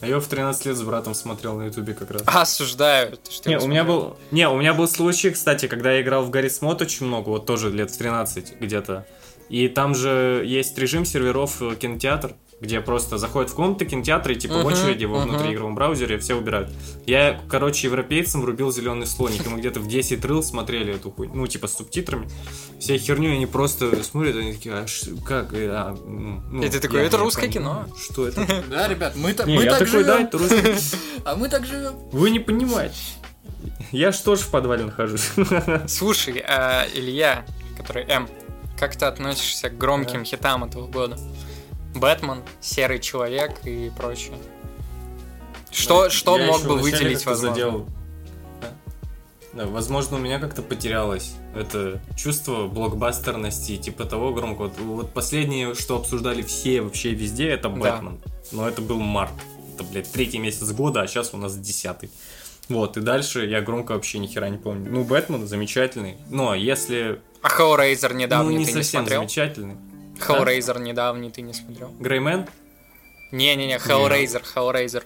А 0.00 0.06
я 0.06 0.18
в 0.18 0.26
13 0.26 0.66
лет 0.66 0.76
с 0.76 0.82
братом 0.82 1.14
смотрел 1.14 1.56
на 1.56 1.64
ютубе 1.64 1.92
как 1.92 2.10
раз. 2.10 2.22
Осуждаю. 2.24 3.18
ты 3.18 3.30
что 3.30 3.50
Не, 3.50 3.58
у 3.58 3.66
меня 3.66 3.84
был, 3.84 4.16
не, 4.30 4.48
у 4.48 4.56
меня 4.56 4.72
был 4.72 4.88
случай, 4.88 5.30
кстати, 5.30 5.68
когда 5.68 5.92
я 5.92 6.00
играл 6.00 6.24
в 6.24 6.30
Гарри 6.30 6.48
Смот 6.48 6.80
очень 6.80 7.04
много, 7.04 7.28
вот 7.28 7.44
тоже 7.44 7.70
лет 7.70 7.90
в 7.90 7.98
13 7.98 8.60
где-то. 8.60 9.06
И 9.50 9.68
там 9.68 9.94
же 9.94 10.42
есть 10.46 10.78
режим 10.78 11.04
серверов 11.04 11.60
э, 11.60 11.74
кинотеатр, 11.74 12.34
где 12.60 12.80
просто 12.80 13.16
заходят 13.18 13.50
в 13.50 13.54
комнаты 13.54 13.86
кинотеатра 13.86 14.34
и 14.34 14.36
типа 14.38 14.54
в 14.54 14.58
Мгм, 14.58 14.66
очереди 14.66 15.04
во 15.06 15.18
мгм. 15.20 15.30
внутриигровом 15.30 15.74
браузере 15.74 16.18
все 16.18 16.34
убирают. 16.34 16.70
Я, 17.06 17.40
короче, 17.48 17.86
европейцам 17.86 18.42
врубил 18.42 18.70
зеленый 18.70 19.06
слоник, 19.06 19.46
и 19.46 19.48
мы 19.48 19.58
где-то 19.58 19.80
в 19.80 19.88
10 19.88 20.24
рыл 20.24 20.42
смотрели 20.42 20.94
эту 20.94 21.10
хуйню, 21.10 21.34
ну, 21.34 21.46
типа 21.46 21.68
с 21.68 21.76
субтитрами. 21.76 22.28
Все 22.78 22.98
херню, 22.98 23.30
и 23.30 23.36
они 23.36 23.46
просто 23.46 24.02
смотрят, 24.02 24.36
они 24.36 24.52
такие, 24.52 24.74
а 24.74 24.86
ш- 24.86 25.10
как? 25.24 25.54
э, 25.54 25.68
а, 25.70 25.90
м, 25.92 26.44
ну, 26.50 26.62
И 26.62 26.68
ты 26.68 26.80
такой, 26.80 27.02
это 27.06 27.16
русское 27.16 27.48
понимаю, 27.50 27.86
Что 27.98 28.28
это? 28.28 28.46
Да, 28.70 28.88
ребят, 28.88 29.16
мы, 29.16 29.32
та- 29.32 29.44
Не, 29.44 29.56
мы 29.56 29.64
я 29.64 29.70
так 29.70 29.86
такой, 29.88 30.04
да, 30.04 30.18
живем. 30.18 30.76
А 31.24 31.36
мы 31.36 31.48
так 31.48 31.64
живем. 31.66 31.94
Вы 32.12 32.30
не 32.30 32.40
понимаете. 32.40 32.94
Я 33.92 34.12
ж 34.12 34.18
тоже 34.18 34.42
в 34.42 34.48
подвале 34.50 34.84
нахожусь. 34.84 35.30
Слушай, 35.88 36.44
а, 36.46 36.86
Илья, 36.94 37.44
который 37.76 38.04
М, 38.04 38.28
как 38.78 38.96
ты 38.96 39.06
относишься 39.06 39.70
к 39.70 39.78
громким 39.78 40.24
хитам 40.24 40.64
этого 40.64 40.86
года? 40.86 41.18
Бэтмен, 41.94 42.42
Серый 42.60 43.00
Человек 43.00 43.60
и 43.64 43.90
прочее. 43.96 44.36
Что, 45.70 46.10
что 46.10 46.38
Я 46.38 46.46
мог 46.46 46.62
бы 46.64 46.76
выделить, 46.76 47.24
возможно? 47.26 47.54
задел. 47.54 47.86
Да. 48.60 48.72
Да, 49.52 49.66
возможно, 49.66 50.16
у 50.16 50.20
меня 50.20 50.38
как-то 50.38 50.62
потерялось 50.62 51.34
это 51.54 52.00
чувство 52.16 52.66
блокбастерности, 52.68 53.76
типа 53.76 54.04
того 54.04 54.32
громкого. 54.32 54.68
Вот, 54.68 54.78
вот 54.80 55.12
последнее, 55.12 55.74
что 55.74 55.96
обсуждали 55.96 56.42
все 56.42 56.80
вообще 56.80 57.10
везде, 57.10 57.48
это 57.48 57.68
Да. 57.68 57.76
Бэтмен. 57.76 58.18
Но 58.52 58.68
это 58.68 58.82
был 58.82 58.98
март. 59.00 59.32
Это, 59.74 59.84
блядь, 59.84 60.10
третий 60.10 60.38
месяц 60.38 60.70
года, 60.72 61.02
а 61.02 61.06
сейчас 61.06 61.34
у 61.34 61.36
нас 61.36 61.56
десятый. 61.56 62.10
Вот, 62.68 62.96
и 62.96 63.00
дальше 63.00 63.46
я 63.46 63.60
громко 63.62 63.92
вообще 63.92 64.18
ни 64.18 64.28
хера 64.28 64.48
не 64.48 64.58
помню. 64.58 64.90
Ну, 64.90 65.02
Бэтмен 65.04 65.46
замечательный. 65.46 66.18
Но 66.28 66.54
если... 66.54 67.20
А 67.42 67.48
Hellraiser 67.48 68.12
Ну, 68.12 68.18
недавний 68.18 68.58
не 68.58 68.64
ты 68.64 68.72
не 68.72 68.76
совсем 68.82 69.00
смотрел? 69.00 69.20
замечательный. 69.20 69.76
Hellraiser 70.20 70.80
недавний 70.80 71.30
ты 71.30 71.42
не 71.42 71.52
смотрел? 71.52 71.90
Греймен? 71.98 72.46
Не-не-не, 73.32 73.76
Hellraiser, 73.76 74.42
Hellraiser. 74.54 75.04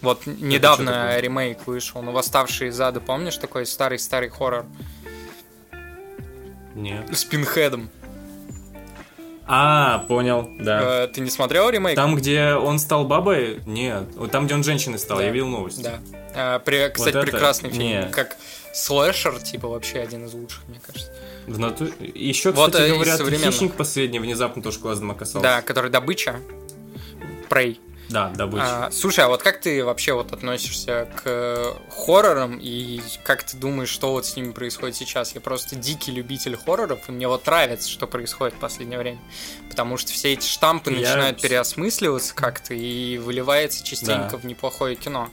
Вот 0.00 0.26
недавно 0.26 1.18
ремейк 1.18 1.66
вышел, 1.66 2.02
ну 2.02 2.12
«Восставшие 2.12 2.70
из 2.70 2.80
ада», 2.80 3.00
помнишь 3.00 3.36
такой 3.36 3.66
старый-старый 3.66 4.28
хоррор? 4.28 4.64
Нет. 6.74 7.06
С 7.16 7.24
Пинхедом. 7.24 7.90
А, 9.50 10.00
понял, 10.08 10.48
да. 10.60 11.04
Э, 11.04 11.08
Ты 11.08 11.22
не 11.22 11.30
смотрел 11.30 11.70
ремейк? 11.70 11.96
Там, 11.96 12.14
где 12.14 12.52
он 12.54 12.78
стал 12.78 13.06
бабой? 13.06 13.60
Нет. 13.66 14.04
Вот 14.14 14.30
Там, 14.30 14.44
где 14.44 14.54
он 14.54 14.62
женщиной 14.62 14.98
стал, 14.98 15.18
Да. 15.18 15.24
я 15.24 15.30
видел 15.30 15.48
новость. 15.48 15.82
Да. 15.82 15.98
А, 16.34 16.58
при- 16.58 16.90
Кстати, 16.90 17.16
это- 17.16 17.22
прекрасный 17.22 17.70
фильм. 17.70 17.82
не. 17.82 18.02
Как 18.10 18.36
слэшер, 18.74 19.40
типа, 19.40 19.66
вообще 19.68 20.00
один 20.00 20.26
из 20.26 20.34
лучших, 20.34 20.62
мне 20.68 20.78
кажется. 20.86 21.10
В 21.48 21.58
нату- 21.58 21.90
Еще, 22.14 22.52
Вот, 22.52 22.72
кстати 22.72 22.90
э, 22.90 22.94
говорят, 22.94 23.20
хищник 23.20 23.74
последний 23.74 24.18
внезапно 24.18 24.62
тоже 24.62 24.78
глазом 24.80 25.10
оказался. 25.10 25.40
Да, 25.40 25.62
который 25.62 25.90
добыча. 25.90 26.40
Прей. 27.48 27.80
Да, 28.10 28.28
добыча. 28.30 28.86
А, 28.86 28.90
слушай, 28.90 29.20
а 29.24 29.28
вот 29.28 29.42
как 29.42 29.60
ты 29.60 29.84
вообще 29.84 30.14
вот 30.14 30.32
относишься 30.32 31.08
к 31.16 31.22
э, 31.26 31.72
хоррорам 31.90 32.58
и 32.58 33.02
как 33.22 33.42
ты 33.44 33.56
думаешь, 33.58 33.90
что 33.90 34.12
вот 34.12 34.24
с 34.24 34.34
ними 34.34 34.52
происходит 34.52 34.96
сейчас? 34.96 35.34
Я 35.34 35.42
просто 35.42 35.76
дикий 35.76 36.10
любитель 36.12 36.56
хорроров, 36.56 37.06
и 37.08 37.12
мне 37.12 37.28
вот 37.28 37.44
нравится, 37.46 37.88
что 37.90 38.06
происходит 38.06 38.54
в 38.54 38.58
последнее 38.60 38.98
время. 38.98 39.18
Потому 39.68 39.98
что 39.98 40.10
все 40.12 40.32
эти 40.32 40.46
штампы 40.46 40.90
Я- 40.90 41.00
начинают 41.00 41.40
переосмысливаться 41.42 42.34
как-то 42.34 42.72
и 42.72 43.18
выливается 43.18 43.84
частенько 43.84 44.30
Да. 44.32 44.36
в 44.38 44.44
неплохое 44.46 44.96
кино. 44.96 45.28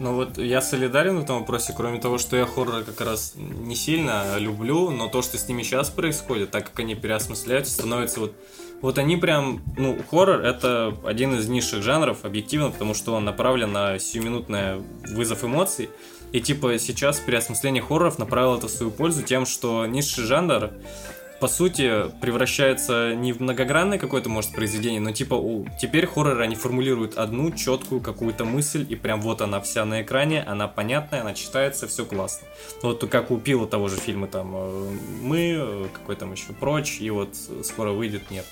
Ну 0.00 0.14
вот 0.14 0.38
я 0.38 0.62
солидарен 0.62 1.18
в 1.18 1.24
этом 1.24 1.40
вопросе, 1.40 1.74
кроме 1.76 2.00
того, 2.00 2.16
что 2.16 2.34
я 2.34 2.46
хорроры 2.46 2.84
как 2.84 3.02
раз 3.02 3.34
не 3.36 3.76
сильно 3.76 4.38
люблю, 4.38 4.88
но 4.90 5.08
то, 5.08 5.20
что 5.20 5.36
с 5.36 5.46
ними 5.46 5.62
сейчас 5.62 5.90
происходит, 5.90 6.50
так 6.50 6.70
как 6.70 6.80
они 6.80 6.94
переосмысляются, 6.94 7.74
становится 7.74 8.20
вот... 8.20 8.34
Вот 8.80 8.96
они 8.96 9.18
прям, 9.18 9.60
ну, 9.76 9.98
хоррор 10.10 10.40
это 10.40 10.96
один 11.04 11.34
из 11.34 11.48
низших 11.48 11.82
жанров, 11.82 12.24
объективно, 12.24 12.70
потому 12.70 12.94
что 12.94 13.12
он 13.12 13.26
направлен 13.26 13.72
на 13.72 13.98
сиюминутный 13.98 14.78
вызов 15.12 15.44
эмоций. 15.44 15.90
И 16.32 16.40
типа 16.40 16.78
сейчас 16.78 17.20
переосмысление 17.20 17.82
хорроров 17.82 18.18
направило 18.18 18.56
это 18.56 18.68
в 18.68 18.70
свою 18.70 18.90
пользу 18.90 19.22
тем, 19.22 19.44
что 19.44 19.84
низший 19.84 20.24
жанр 20.24 20.70
по 21.40 21.48
сути, 21.48 22.10
превращается 22.20 23.14
не 23.14 23.32
в 23.32 23.40
многогранное 23.40 23.98
какое-то, 23.98 24.28
может, 24.28 24.52
произведение, 24.52 25.00
но 25.00 25.10
типа 25.12 25.34
у... 25.34 25.66
теперь 25.80 26.06
хорроры, 26.06 26.44
они 26.44 26.54
формулируют 26.54 27.16
одну 27.16 27.50
четкую 27.50 28.02
какую-то 28.02 28.44
мысль, 28.44 28.86
и 28.88 28.94
прям 28.94 29.22
вот 29.22 29.40
она 29.40 29.60
вся 29.60 29.86
на 29.86 30.02
экране, 30.02 30.42
она 30.42 30.68
понятная, 30.68 31.22
она 31.22 31.32
читается, 31.32 31.88
все 31.88 32.04
классно. 32.04 32.46
Вот 32.82 33.08
как 33.10 33.30
у 33.30 33.38
Пила 33.38 33.66
того 33.66 33.88
же 33.88 33.96
фильма, 33.96 34.26
там, 34.26 34.52
э, 34.54 34.90
мы, 35.22 35.54
э, 35.58 35.86
какой 35.94 36.16
там 36.16 36.32
еще, 36.32 36.52
прочь, 36.52 37.00
и 37.00 37.08
вот 37.08 37.34
скоро 37.64 37.92
выйдет, 37.92 38.30
нет. 38.30 38.44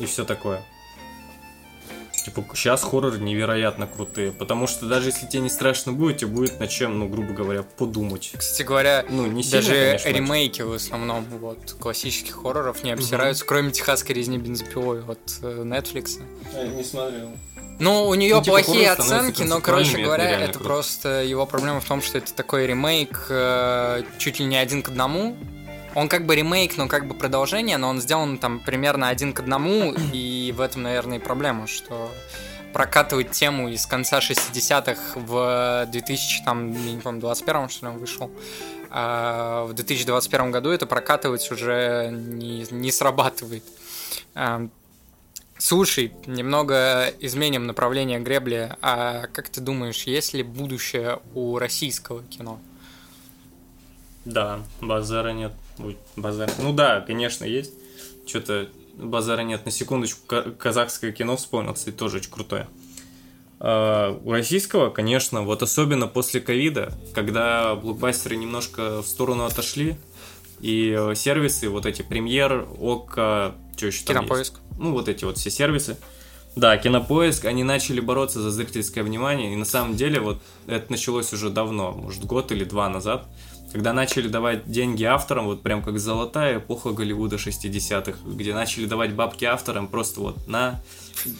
И 0.00 0.06
все 0.06 0.24
такое. 0.24 0.62
Типа, 2.24 2.44
сейчас 2.54 2.82
хорроры 2.82 3.18
невероятно 3.18 3.86
крутые, 3.86 4.32
потому 4.32 4.66
что 4.66 4.86
даже 4.86 5.08
если 5.08 5.26
тебе 5.26 5.42
не 5.42 5.50
страшно 5.50 5.92
будет, 5.92 6.18
тебе 6.18 6.30
будет 6.30 6.60
над 6.60 6.70
чем, 6.70 6.98
ну, 6.98 7.08
грубо 7.08 7.32
говоря, 7.32 7.62
подумать. 7.62 8.32
Кстати 8.38 8.62
говоря, 8.66 9.04
Ну, 9.08 9.26
не 9.26 9.42
сильно, 9.42 9.60
даже 9.60 9.74
конечно, 9.74 10.08
ремейки 10.08 10.62
в 10.62 10.72
основном 10.72 11.24
вот 11.40 11.76
классических 11.80 12.34
хорроров 12.34 12.84
не 12.84 12.92
обсираются, 12.92 13.44
кроме 13.44 13.72
техасской 13.72 14.14
резни 14.14 14.38
бензопилой 14.38 15.02
от 15.04 15.38
э, 15.42 15.62
Netflix. 15.64 16.20
Не 16.76 16.84
смотрел. 16.84 17.30
Ну, 17.78 18.04
у 18.06 18.14
нее 18.14 18.36
Ну, 18.36 18.42
типа, 18.42 18.62
плохие 18.62 18.92
оценки, 18.92 19.42
но, 19.42 19.60
короче 19.60 19.92
это 19.92 20.02
говоря, 20.02 20.30
это 20.30 20.52
круто. 20.52 20.64
просто 20.64 21.22
его 21.22 21.46
проблема 21.46 21.80
в 21.80 21.84
том, 21.84 22.00
что 22.00 22.18
это 22.18 22.32
такой 22.32 22.66
ремейк 22.66 23.26
э, 23.28 24.02
чуть 24.18 24.38
ли 24.38 24.44
не 24.44 24.56
один 24.56 24.82
к 24.82 24.88
одному. 24.88 25.36
Он 25.94 26.08
как 26.08 26.26
бы 26.26 26.34
ремейк, 26.34 26.76
но 26.76 26.88
как 26.88 27.06
бы 27.06 27.14
продолжение, 27.14 27.76
но 27.76 27.88
он 27.88 28.00
сделан 28.00 28.38
там 28.38 28.60
примерно 28.60 29.08
один 29.08 29.32
к 29.32 29.40
одному, 29.40 29.92
и 30.12 30.52
в 30.56 30.60
этом, 30.60 30.82
наверное, 30.82 31.18
и 31.18 31.20
проблема, 31.20 31.66
что 31.66 32.10
прокатывать 32.72 33.32
тему 33.32 33.68
из 33.68 33.84
конца 33.86 34.18
60-х 34.20 35.20
в 35.20 35.86
2000, 35.90 36.44
там, 36.44 36.72
я 36.72 36.92
не 36.92 37.00
помню, 37.00 37.20
21 37.20 37.68
что 37.68 37.86
ли, 37.86 37.92
он 37.92 37.98
вышел, 37.98 38.30
а 38.90 39.66
в 39.66 39.74
2021 39.74 40.50
году 40.50 40.70
это 40.70 40.86
прокатывать 40.86 41.50
уже 41.50 42.08
не, 42.10 42.66
не 42.70 42.90
срабатывает. 42.90 43.64
А, 44.34 44.68
Слушай, 45.64 46.12
немного 46.26 47.14
изменим 47.20 47.68
направление 47.68 48.18
гребли. 48.18 48.72
А 48.82 49.28
как 49.32 49.48
ты 49.48 49.60
думаешь, 49.60 50.02
есть 50.02 50.34
ли 50.34 50.42
будущее 50.42 51.20
у 51.34 51.56
российского 51.56 52.24
кино? 52.24 52.58
Да, 54.24 54.58
базара 54.80 55.30
нет. 55.30 55.52
Ой, 55.78 55.96
базар. 56.16 56.50
Ну 56.58 56.72
да, 56.72 57.00
конечно, 57.00 57.44
есть. 57.44 57.72
Что-то 58.26 58.68
базара 58.94 59.40
нет. 59.42 59.64
На 59.64 59.70
секундочку, 59.70 60.20
ка- 60.26 60.50
казахское 60.52 61.12
кино 61.12 61.36
вспомнил, 61.36 61.74
кстати, 61.74 61.94
тоже 61.94 62.18
очень 62.18 62.30
крутое. 62.30 62.68
А, 63.60 64.18
у 64.24 64.32
российского, 64.32 64.90
конечно, 64.90 65.42
вот 65.42 65.62
особенно 65.62 66.08
после 66.08 66.40
ковида, 66.40 66.92
когда 67.14 67.74
блокбастеры 67.74 68.36
немножко 68.36 69.02
в 69.02 69.06
сторону 69.06 69.44
отошли, 69.44 69.96
и 70.60 70.94
э, 70.96 71.14
сервисы, 71.16 71.68
вот 71.68 71.86
эти 71.86 72.02
премьер, 72.02 72.68
ОККО, 72.80 73.54
что 73.76 73.86
еще 73.86 74.04
там 74.04 74.16
есть? 74.16 74.28
Кинопоиск. 74.28 74.54
ну, 74.78 74.92
вот 74.92 75.08
эти 75.08 75.24
вот 75.24 75.38
все 75.38 75.50
сервисы. 75.50 75.96
Да, 76.54 76.76
Кинопоиск, 76.76 77.46
они 77.46 77.64
начали 77.64 77.98
бороться 77.98 78.40
за 78.40 78.50
зрительское 78.50 79.02
внимание, 79.02 79.52
и 79.52 79.56
на 79.56 79.64
самом 79.64 79.96
деле 79.96 80.20
вот 80.20 80.38
это 80.66 80.90
началось 80.92 81.32
уже 81.32 81.50
давно, 81.50 81.92
может 81.92 82.24
год 82.24 82.52
или 82.52 82.62
два 82.62 82.88
назад, 82.88 83.26
когда 83.72 83.92
начали 83.92 84.28
давать 84.28 84.70
деньги 84.70 85.04
авторам, 85.04 85.46
вот 85.46 85.62
прям 85.62 85.82
как 85.82 85.98
золотая 85.98 86.58
эпоха 86.58 86.90
Голливуда 86.90 87.36
60-х, 87.36 88.18
где 88.24 88.54
начали 88.54 88.86
давать 88.86 89.14
бабки 89.14 89.44
авторам, 89.44 89.88
просто 89.88 90.20
вот 90.20 90.46
на, 90.46 90.82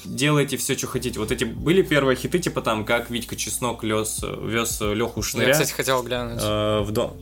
делайте 0.05 0.57
все, 0.57 0.77
что 0.77 0.87
хотите. 0.87 1.19
Вот 1.19 1.31
эти 1.31 1.45
были 1.45 1.83
первые 1.83 2.17
хиты, 2.17 2.39
типа 2.39 2.63
там, 2.63 2.85
как 2.85 3.11
Витька 3.11 3.37
Чеснок 3.37 3.85
лез, 3.85 4.23
вез 4.23 4.81
Леху 4.81 5.23
Шныря. 5.23 5.49
Я, 5.49 5.53
кстати, 5.53 5.73
хотел 5.73 6.03
глянуть. 6.03 6.41
э, 6.43 6.81
в 6.81 6.91
дом. 6.91 7.17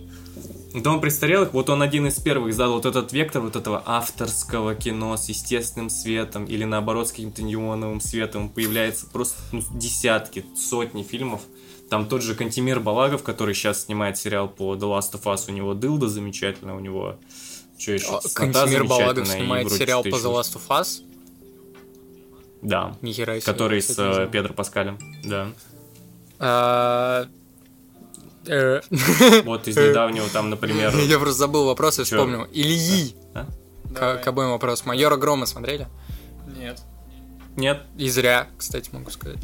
Дом 0.75 1.01
престарелых, 1.01 1.53
вот 1.53 1.69
он 1.69 1.83
один 1.83 2.07
из 2.07 2.15
первых 2.21 2.55
задал 2.55 2.75
вот 2.75 2.87
этот 2.87 3.13
вектор 3.13 3.43
вот 3.43 3.57
этого 3.57 3.83
авторского 3.85 4.77
кино 4.77 5.17
с 5.17 5.29
естественным 5.29 5.91
светом 5.91 6.45
или 6.45 6.65
наоборот 6.65 7.09
с 7.09 7.11
каким-то 7.11 7.43
неоновым 7.43 8.01
светом. 8.01 8.49
Появляется 8.49 9.07
просто 9.13 9.41
ну, 9.51 9.63
десятки, 9.73 10.45
сотни 10.57 11.03
фильмов. 11.03 11.41
Там 11.91 12.07
тот 12.07 12.23
же 12.23 12.37
Кантимир 12.37 12.79
Балагов, 12.79 13.25
который 13.25 13.53
сейчас 13.53 13.85
снимает 13.85 14.17
сериал 14.17 14.49
по 14.49 14.77
The 14.77 14.99
Last 14.99 15.13
of 15.13 15.25
Us, 15.25 15.47
у 15.49 15.53
него 15.53 15.75
дылда 15.75 16.09
замечательная, 16.09 16.75
у 16.75 16.81
него 16.81 17.19
что 17.81 17.93
еще? 17.93 18.07
А, 18.11 18.21
Кантимир 18.33 18.85
Балагов 18.85 19.27
снимает 19.27 19.73
сериал 19.73 20.03
по 20.03 20.09
The. 20.09 20.33
Last 20.33 20.57
of 20.57 20.69
Us. 20.69 21.03
Да, 22.63 22.97
Нихера 23.01 23.41
себе. 23.41 23.53
который 23.53 23.81
с 23.81 23.99
э. 23.99 24.29
Педро 24.31 24.53
Паскалем, 24.53 24.99
да. 25.25 25.49
А, 26.39 27.27
э, 28.47 28.81
Вот 29.45 29.67
из 29.67 29.77
недавнего 29.77 30.29
там, 30.29 30.51
например... 30.51 30.95
Я 31.09 31.19
просто 31.19 31.39
забыл 31.39 31.65
вопрос 31.65 31.99
и 31.99 32.05
вспомнил. 32.05 32.47
Ильи. 32.53 33.17
А? 33.35 34.19
К 34.19 34.27
обоим 34.29 34.51
вопрос. 34.51 34.85
Майора 34.85 35.17
Грома 35.17 35.47
смотрели? 35.47 35.89
Нет. 36.57 36.81
Нет, 37.57 37.83
И 37.97 38.09
зря, 38.11 38.49
кстати, 38.59 38.91
могу 38.93 39.11
сказать. 39.11 39.41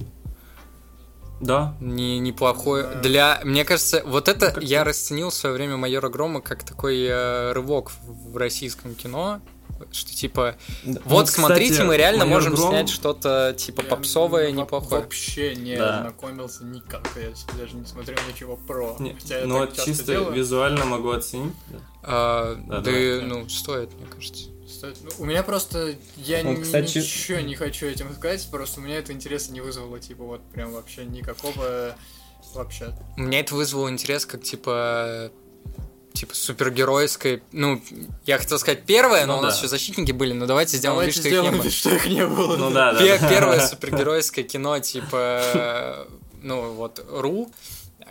Да, 1.41 1.75
Не, 1.81 2.19
неплохой. 2.19 2.83
Да. 2.83 2.95
Для. 3.01 3.41
Мне 3.45 3.65
кажется, 3.65 4.03
вот 4.07 4.29
это 4.29 4.47
как-то- 4.47 4.61
я 4.61 4.85
расценил 4.85 5.31
в 5.31 5.35
свое 5.35 5.55
время 5.55 5.77
майора 5.77 6.09
Грома 6.09 6.41
как 6.41 6.63
такой 6.65 7.03
э, 7.05 7.53
рывок 7.53 7.93
в 8.07 8.37
российском 8.37 8.95
кино. 8.95 9.41
Что 9.93 10.15
типа, 10.15 10.57
Да. 10.85 11.01
вот 11.05 11.21
Ну, 11.27 11.27
смотрите, 11.27 11.73
кстати, 11.73 11.87
мы 11.87 11.99
реально 11.99 12.25
«Майор 12.25 12.37
можем 12.41 12.55
Гром» 12.55 12.71
снять 12.71 12.89
что-то 12.89 13.55
типа 13.59 13.83
Я 13.83 13.89
попсовое, 13.89 14.47
во- 14.47 14.51
неплохое. 14.53 15.03
Вообще 15.03 15.55
не 15.55 15.77
Да. 15.77 15.99
ознакомился 15.99 16.65
никак. 16.65 17.07
Я 17.15 17.33
даже 17.59 17.77
не 17.77 17.85
смотрел 17.85 18.17
ничего 18.33 18.57
про. 18.57 18.97
Не, 18.99 19.13
Хотя 19.13 19.41
я 19.41 19.47
ну 19.47 19.67
чисто 19.67 20.07
делаю. 20.13 20.33
визуально 20.33 20.87
могу 20.87 21.11
оценить. 21.11 21.53
А, 22.03 22.55
Да, 22.55 22.77
да, 22.77 22.81
давай. 22.81 23.21
ну, 23.21 23.47
стоит, 23.51 23.93
мне 23.95 24.07
кажется. 24.07 24.45
Ну, 24.83 25.11
у 25.19 25.25
меня 25.25 25.43
просто 25.43 25.95
я 26.17 26.43
Ну, 26.43 26.53
ни- 26.57 26.63
кстати- 26.63 26.99
ничего 26.99 27.39
не 27.41 27.55
хочу 27.55 27.87
этим 27.87 28.13
сказать, 28.15 28.47
просто 28.51 28.81
у 28.81 28.83
меня 28.83 28.97
это 28.99 29.13
интереса 29.13 29.53
не 29.53 29.61
вызвало, 29.61 30.01
типа 30.01 30.25
вот 30.25 30.41
прям 30.53 30.73
вообще 30.73 31.05
никакого 31.05 31.97
вообще. 32.55 32.93
У 33.17 33.21
меня 33.23 33.41
это 33.41 33.55
вызвало 33.55 33.89
интерес 33.91 34.27
как 34.27 34.43
типа 34.43 35.31
типа 36.15 36.35
супергеройской. 36.35 37.43
Ну, 37.53 37.83
я 38.25 38.39
хотел 38.39 38.59
сказать 38.59 38.85
первое, 38.87 39.27
но 39.27 39.35
Ну 39.35 39.39
у 39.41 39.43
нас 39.43 39.55
да. 39.55 39.59
еще 39.61 39.69
защитники 39.69 40.13
были, 40.13 40.33
но 40.33 40.47
давайте 40.47 40.79
сделаем 40.79 41.01
Давайте 41.01 41.21
вид, 41.21 41.27
что 41.27 41.29
их 41.29 41.35
не 41.35 41.41
сделаем 41.43 41.59
было. 41.63 41.71
что 41.71 41.91
их 41.95 42.07
не 42.07 42.27
было. 42.27 42.57
Ну 42.57 42.71
да, 42.71 42.93
да. 42.95 42.99
Пе- 42.99 43.19
да. 43.19 43.29
Первое 43.29 43.61
супергеройское 43.69 44.43
кино, 44.45 44.79
типа, 44.79 46.07
ну 46.43 46.73
вот, 46.73 47.05
Ру. 47.11 47.51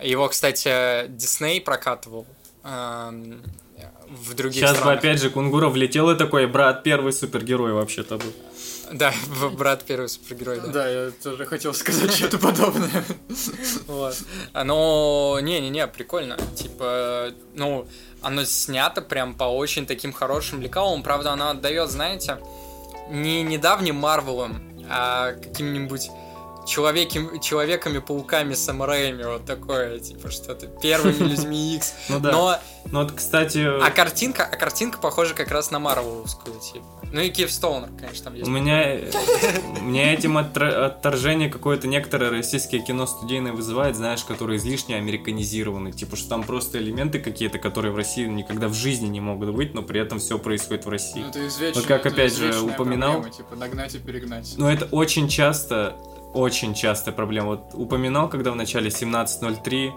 Его, 0.03 0.28
кстати, 0.30 1.08
Дисней 1.08 1.60
прокатывал 1.62 2.28
в 2.66 4.34
других 4.34 4.55
Сейчас 4.55 4.72
бы 4.72 4.78
странах. 4.78 4.99
опять 4.99 5.22
же 5.22 5.30
Кунгуров 5.30 5.74
влетел 5.74 6.09
и 6.09 6.18
такой, 6.18 6.47
брат, 6.47 6.84
первый 6.84 7.13
супергерой 7.13 7.74
вообще-то 7.74 8.18
был. 8.18 8.34
Да, 8.91 9.13
брат 9.57 9.84
первый 9.84 10.09
супергерой, 10.09 10.61
да. 10.61 10.68
Да, 10.68 10.88
я 10.88 11.11
тоже 11.11 11.45
хотел 11.45 11.74
сказать 11.74 12.13
что-то 12.13 12.38
подобное. 12.38 13.03
Вот. 13.88 14.16
Оно, 14.53 15.39
не-не-не, 15.41 15.88
прикольно. 15.88 16.38
Типа, 16.55 17.32
ну, 17.55 17.88
оно 18.22 18.45
снято 18.45 19.01
прям 19.01 19.34
по 19.34 19.45
очень 19.45 19.86
таким 19.86 20.13
хорошим 20.13 20.61
лекалам. 20.61 21.03
Правда, 21.03 21.32
оно 21.32 21.49
отдает, 21.49 21.89
знаете, 21.89 22.38
не 23.09 23.41
недавним 23.43 23.95
Марвелом, 23.95 24.61
а 24.89 25.34
каким-нибудь 25.34 26.09
человеки, 26.66 27.39
человеками-пауками 27.41 28.53
с 28.53 28.68
Рэйми, 28.68 29.24
вот 29.24 29.45
такое, 29.45 29.99
типа, 29.99 30.32
что-то 30.32 30.68
первыми 30.68 31.30
людьми 31.30 31.76
X. 31.76 31.93
Ну 32.09 32.20
да. 32.20 32.32
Но, 32.32 32.57
Ну 32.91 32.99
вот, 33.03 33.11
кстати, 33.11 33.59
а 33.59 33.89
картинка, 33.91 34.43
а 34.51 34.55
картинка 34.55 34.97
похожа 34.99 35.34
как 35.34 35.49
раз 35.51 35.72
на 35.72 35.80
Марвеловскую, 35.80 36.59
типа. 36.59 36.86
Ну 37.11 37.22
и 37.22 37.30
Киев 37.30 37.51
Стоунер, 37.51 37.89
конечно, 37.99 38.26
там 38.26 38.34
есть. 38.36 38.47
у 38.47 38.51
меня, 38.51 38.97
у 39.80 39.84
меня 39.84 40.13
этим 40.13 40.38
отторжение 40.38 41.49
какое-то 41.49 41.88
некоторое 41.88 42.30
российское 42.30 42.80
кино 42.80 43.05
студийное 43.07 43.53
вызывает, 43.53 43.95
знаешь, 43.95 44.24
которые 44.24 44.57
излишне 44.57 44.95
американизированы. 44.97 45.91
Типа, 45.93 46.16
что 46.16 46.30
там 46.30 46.43
просто 46.43 46.78
элементы 46.80 47.20
какие-то, 47.20 47.57
которые 47.59 47.91
в 47.93 47.95
России 47.95 48.26
никогда 48.26 48.68
в 48.68 48.74
жизни 48.74 49.07
не 49.07 49.22
могут 49.22 49.51
быть, 49.51 49.74
но 49.74 49.82
при 49.82 50.01
этом 50.01 50.20
все 50.20 50.38
происходит 50.38 50.86
в 50.86 50.89
России. 50.89 51.22
Ну, 51.22 51.30
это 51.30 51.47
извечная- 51.47 51.74
Вот 51.76 51.86
как 51.86 52.05
это 52.05 52.09
опять 52.16 52.36
же 52.36 52.59
упоминал. 52.61 53.13
проблема, 53.13 53.36
Типа 53.36 53.55
нагнать 53.55 53.95
и 53.95 53.99
перегнать. 53.99 54.53
Но 54.57 54.70
это 54.72 54.86
очень 54.91 55.30
часто, 55.30 55.95
очень 56.36 56.73
частая 56.73 57.13
проблема. 57.13 57.47
Вот 57.47 57.71
упоминал, 57.73 58.29
когда 58.29 58.51
в 58.51 58.55
начале 58.55 58.89
17.03 58.89 59.91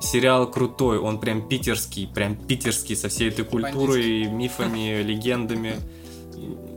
сериал 0.00 0.50
крутой, 0.50 0.98
он 0.98 1.18
прям 1.18 1.42
питерский, 1.48 2.06
прям 2.06 2.36
питерский, 2.36 2.94
со 2.94 3.08
всей 3.08 3.30
этой 3.30 3.44
культурой, 3.44 4.26
мифами, 4.26 5.02
легендами. 5.02 5.76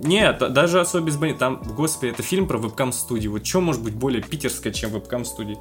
Нет, 0.03 0.39
даже 0.53 0.79
особо 0.79 1.05
без 1.05 1.17
бани. 1.17 1.33
Там, 1.33 1.61
господи, 1.75 2.11
это 2.11 2.23
фильм 2.23 2.47
про 2.47 2.57
вебкам-студию. 2.57 3.33
Вот 3.33 3.45
что 3.45 3.61
может 3.61 3.83
быть 3.83 3.93
более 3.93 4.23
питерское, 4.23 4.73
чем 4.73 4.91
вебкам-студии? 4.91 5.57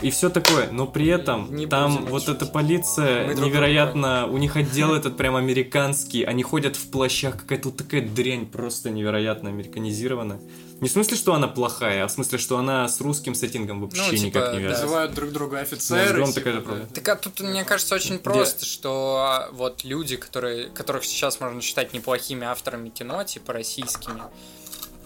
И 0.00 0.10
все 0.10 0.30
такое, 0.30 0.70
но 0.70 0.86
при 0.86 1.06
этом 1.08 1.54
Не 1.54 1.66
там 1.66 1.96
будем 1.96 2.06
вот 2.10 2.28
эта 2.28 2.46
полиция 2.46 3.26
Мы 3.26 3.34
друг 3.34 3.48
невероятно, 3.48 4.26
у 4.26 4.38
них 4.38 4.56
отдел 4.56 4.94
этот 4.96 5.16
прям 5.16 5.36
американский, 5.36 6.22
они 6.22 6.42
ходят 6.42 6.76
в 6.76 6.90
плащах, 6.90 7.36
какая-то 7.36 7.68
вот 7.68 7.78
такая 7.78 8.02
дрянь 8.02 8.46
просто 8.46 8.90
невероятно 8.90 9.50
американизирована. 9.50 10.40
Не 10.80 10.88
в 10.88 10.92
смысле, 10.92 11.16
что 11.16 11.34
она 11.34 11.48
плохая, 11.48 12.04
а 12.04 12.06
в 12.06 12.12
смысле, 12.12 12.38
что 12.38 12.56
она 12.56 12.86
с 12.86 13.00
русским 13.00 13.34
сеттингом 13.34 13.80
вообще 13.80 14.00
Ну, 14.00 14.10
типа, 14.10 14.24
никак 14.24 14.52
не 14.52 14.58
да. 14.58 14.64
вяжется. 14.64 14.82
Называют 14.84 15.14
друг 15.14 15.32
друга 15.32 15.58
офицеры. 15.58 16.14
Гром 16.14 16.32
типа, 16.32 16.50
да. 16.52 16.86
Так 16.94 17.08
а 17.08 17.16
тут, 17.16 17.40
мне 17.40 17.64
кажется, 17.64 17.96
очень 17.96 18.20
просто, 18.20 18.64
что 18.64 19.16
а, 19.18 19.48
вот 19.52 19.82
люди, 19.82 20.16
которые, 20.16 20.68
которых 20.68 21.04
сейчас 21.04 21.40
можно 21.40 21.60
считать 21.60 21.92
неплохими 21.94 22.46
авторами 22.46 22.90
кино, 22.90 23.24
типа 23.24 23.52
российскими, 23.54 24.22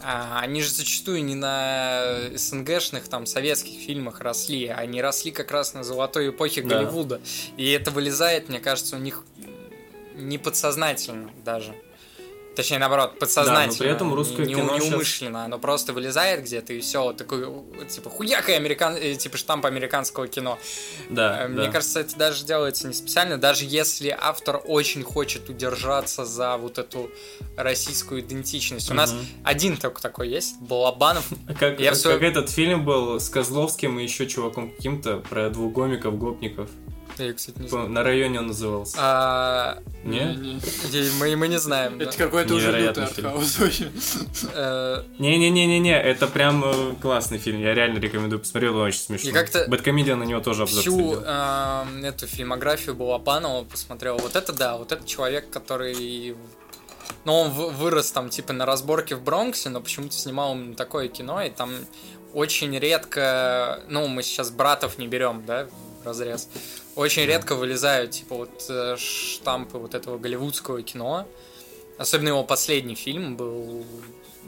а, 0.03 0.40
они 0.40 0.62
же 0.62 0.70
зачастую 0.70 1.24
не 1.24 1.34
на 1.34 2.30
СНГшных, 2.34 3.09
там, 3.09 3.26
советских 3.26 3.80
фильмах 3.80 4.20
росли, 4.20 4.66
они 4.66 5.00
росли 5.00 5.30
как 5.30 5.50
раз 5.50 5.74
на 5.74 5.84
золотой 5.84 6.30
эпохе 6.30 6.62
Да. 6.62 6.78
Голливуда. 6.80 7.20
И 7.57 7.70
это 7.70 7.90
вылезает, 7.90 8.48
мне 8.48 8.61
кажется, 8.61 8.96
у 8.96 8.98
них 8.98 9.24
не 10.14 10.38
подсознательно 10.38 11.30
даже. 11.44 11.74
Точнее, 12.57 12.78
наоборот, 12.78 13.18
подсознательно. 13.18 13.78
при 13.78 13.88
этом 13.90 14.12
русское 14.14 14.44
не, 14.44 14.55
кино 14.55 14.76
неумышленно. 14.76 15.44
Оно 15.44 15.59
просто 15.59 15.92
вылезает 15.92 16.42
где-то, 16.42 16.72
и 16.74 16.80
все, 16.80 17.12
такой, 17.14 17.46
типа, 17.88 18.11
хуяка 18.11 18.53
американ... 18.55 18.94
э, 18.96 19.14
типа 19.14 19.36
штамп 19.38 19.64
американского 19.66 20.28
кино. 20.28 20.59
Да, 21.09 21.44
Э, 21.44 21.48
Мне 21.48 21.64
да. 21.66 21.70
кажется, 21.72 22.00
это 22.00 22.16
даже 22.16 22.44
делается 22.44 22.88
не 22.88 22.94
специально, 22.94 23.38
даже 23.38 23.64
если 23.64 24.14
автор 24.18 24.61
очень 24.64 25.03
хочет 25.03 25.48
удержаться 25.48 26.24
за 26.26 26.57
вот 26.59 26.78
эту 26.78 27.11
российскую 27.57 28.20
идентичность. 28.20 28.90
У 28.90 28.94
нас 28.94 29.12
Мгм. 29.12 29.26
один 29.44 29.76
только 29.76 30.03
такой 30.03 30.28
есть, 30.28 30.61
Балабанов. 30.61 31.24
Как, 31.59 31.80
Я 31.80 31.92
в 31.92 31.96
своё- 31.96 32.18
как 32.18 32.28
этот 32.28 32.50
фильм 32.50 32.84
был 32.84 33.18
с 33.18 33.28
Козловским 33.30 33.98
и 33.98 34.03
еще 34.03 34.26
чуваком 34.26 34.70
каким-то 34.72 35.18
про 35.18 35.48
двух 35.50 35.72
гомиков, 35.72 36.68
гопников. 37.22 37.26
Я, 37.26 37.32
кстати, 37.34 37.58
не 37.58 37.68
знаю. 37.68 37.88
На 37.88 38.02
районе 38.02 38.38
он 38.40 38.46
назывался. 38.48 38.96
А, 38.98 39.78
Не? 40.04 40.60
Мы, 41.18 41.36
мы 41.36 41.48
не 41.48 41.58
знаем. 41.58 41.98
да. 41.98 42.04
Это 42.04 42.16
какой-то 42.16 42.54
уже 42.54 42.72
лютый 42.72 43.04
артхаус 43.04 43.58
вообще. 43.58 43.90
Э, 44.54 45.02
Не-не-не-не-не, 45.18 46.00
это 46.00 46.26
прям 46.26 46.64
э, 46.64 46.94
классный 47.00 47.38
фильм, 47.38 47.60
я 47.60 47.74
реально 47.74 47.98
рекомендую 47.98 48.40
посмотреть, 48.40 48.72
он 48.72 48.80
очень 48.82 49.00
смешной. 49.00 49.32
Как-то 49.32 49.64
Бэткомедиан 49.68 50.18
на 50.18 50.24
него 50.24 50.40
тоже 50.40 50.62
обзор 50.62 50.80
Всю 50.80 51.14
эм, 51.20 52.04
эту 52.04 52.26
фильмографию 52.26 52.94
Балабанова 52.94 53.64
посмотрел. 53.64 54.18
Вот 54.18 54.36
это 54.36 54.52
да, 54.52 54.76
вот 54.76 54.92
это 54.92 55.06
человек, 55.06 55.50
который... 55.50 56.36
Ну, 57.24 57.34
он 57.34 57.50
вы- 57.50 57.70
вырос 57.70 58.10
там, 58.10 58.30
типа, 58.30 58.52
на 58.52 58.66
разборке 58.66 59.14
в 59.14 59.22
Бронксе, 59.22 59.68
но 59.68 59.80
почему-то 59.80 60.14
снимал 60.14 60.54
именно 60.54 60.74
такое 60.74 61.08
кино, 61.08 61.42
и 61.42 61.50
там 61.50 61.70
очень 62.34 62.76
редко... 62.78 63.80
Ну, 63.88 64.08
мы 64.08 64.22
сейчас 64.22 64.50
братов 64.50 64.98
не 64.98 65.06
берем, 65.06 65.44
да, 65.46 65.68
разрез. 66.05 66.48
Очень 66.96 67.24
редко 67.24 67.55
вылезают, 67.55 68.12
типа, 68.12 68.36
вот 68.36 68.66
э, 68.68 68.96
штампы 68.98 69.78
вот 69.78 69.94
этого 69.94 70.18
голливудского 70.18 70.82
кино. 70.82 71.26
Особенно 71.98 72.28
его 72.28 72.44
последний 72.44 72.94
фильм 72.94 73.36
был, 73.36 73.84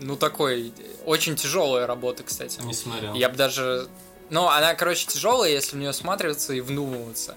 ну, 0.00 0.16
такой, 0.16 0.72
очень 1.04 1.36
тяжелая 1.36 1.86
работа, 1.86 2.22
кстати. 2.22 2.60
Не 2.62 2.74
смотрел. 2.74 3.14
Я 3.14 3.28
бы 3.28 3.36
даже... 3.36 3.88
Ну, 4.30 4.48
она, 4.48 4.74
короче, 4.74 5.06
тяжелая, 5.06 5.50
если 5.50 5.76
в 5.76 5.78
нее 5.78 5.90
осматриваться 5.90 6.54
и 6.54 6.60
вдумываться. 6.60 7.36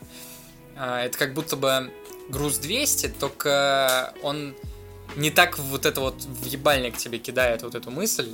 А, 0.75 1.03
Это 1.03 1.17
как 1.17 1.33
будто 1.33 1.55
бы 1.55 1.91
груз 2.29 2.57
200, 2.57 3.09
только 3.19 4.13
он 4.21 4.55
не 5.15 5.31
так 5.31 5.57
вот 5.57 5.85
это 5.85 6.01
вот 6.01 6.21
в 6.21 6.45
ебальник 6.45 6.97
тебе 6.97 7.17
кидает 7.17 7.63
вот 7.63 7.75
эту 7.75 7.91
мысль, 7.91 8.33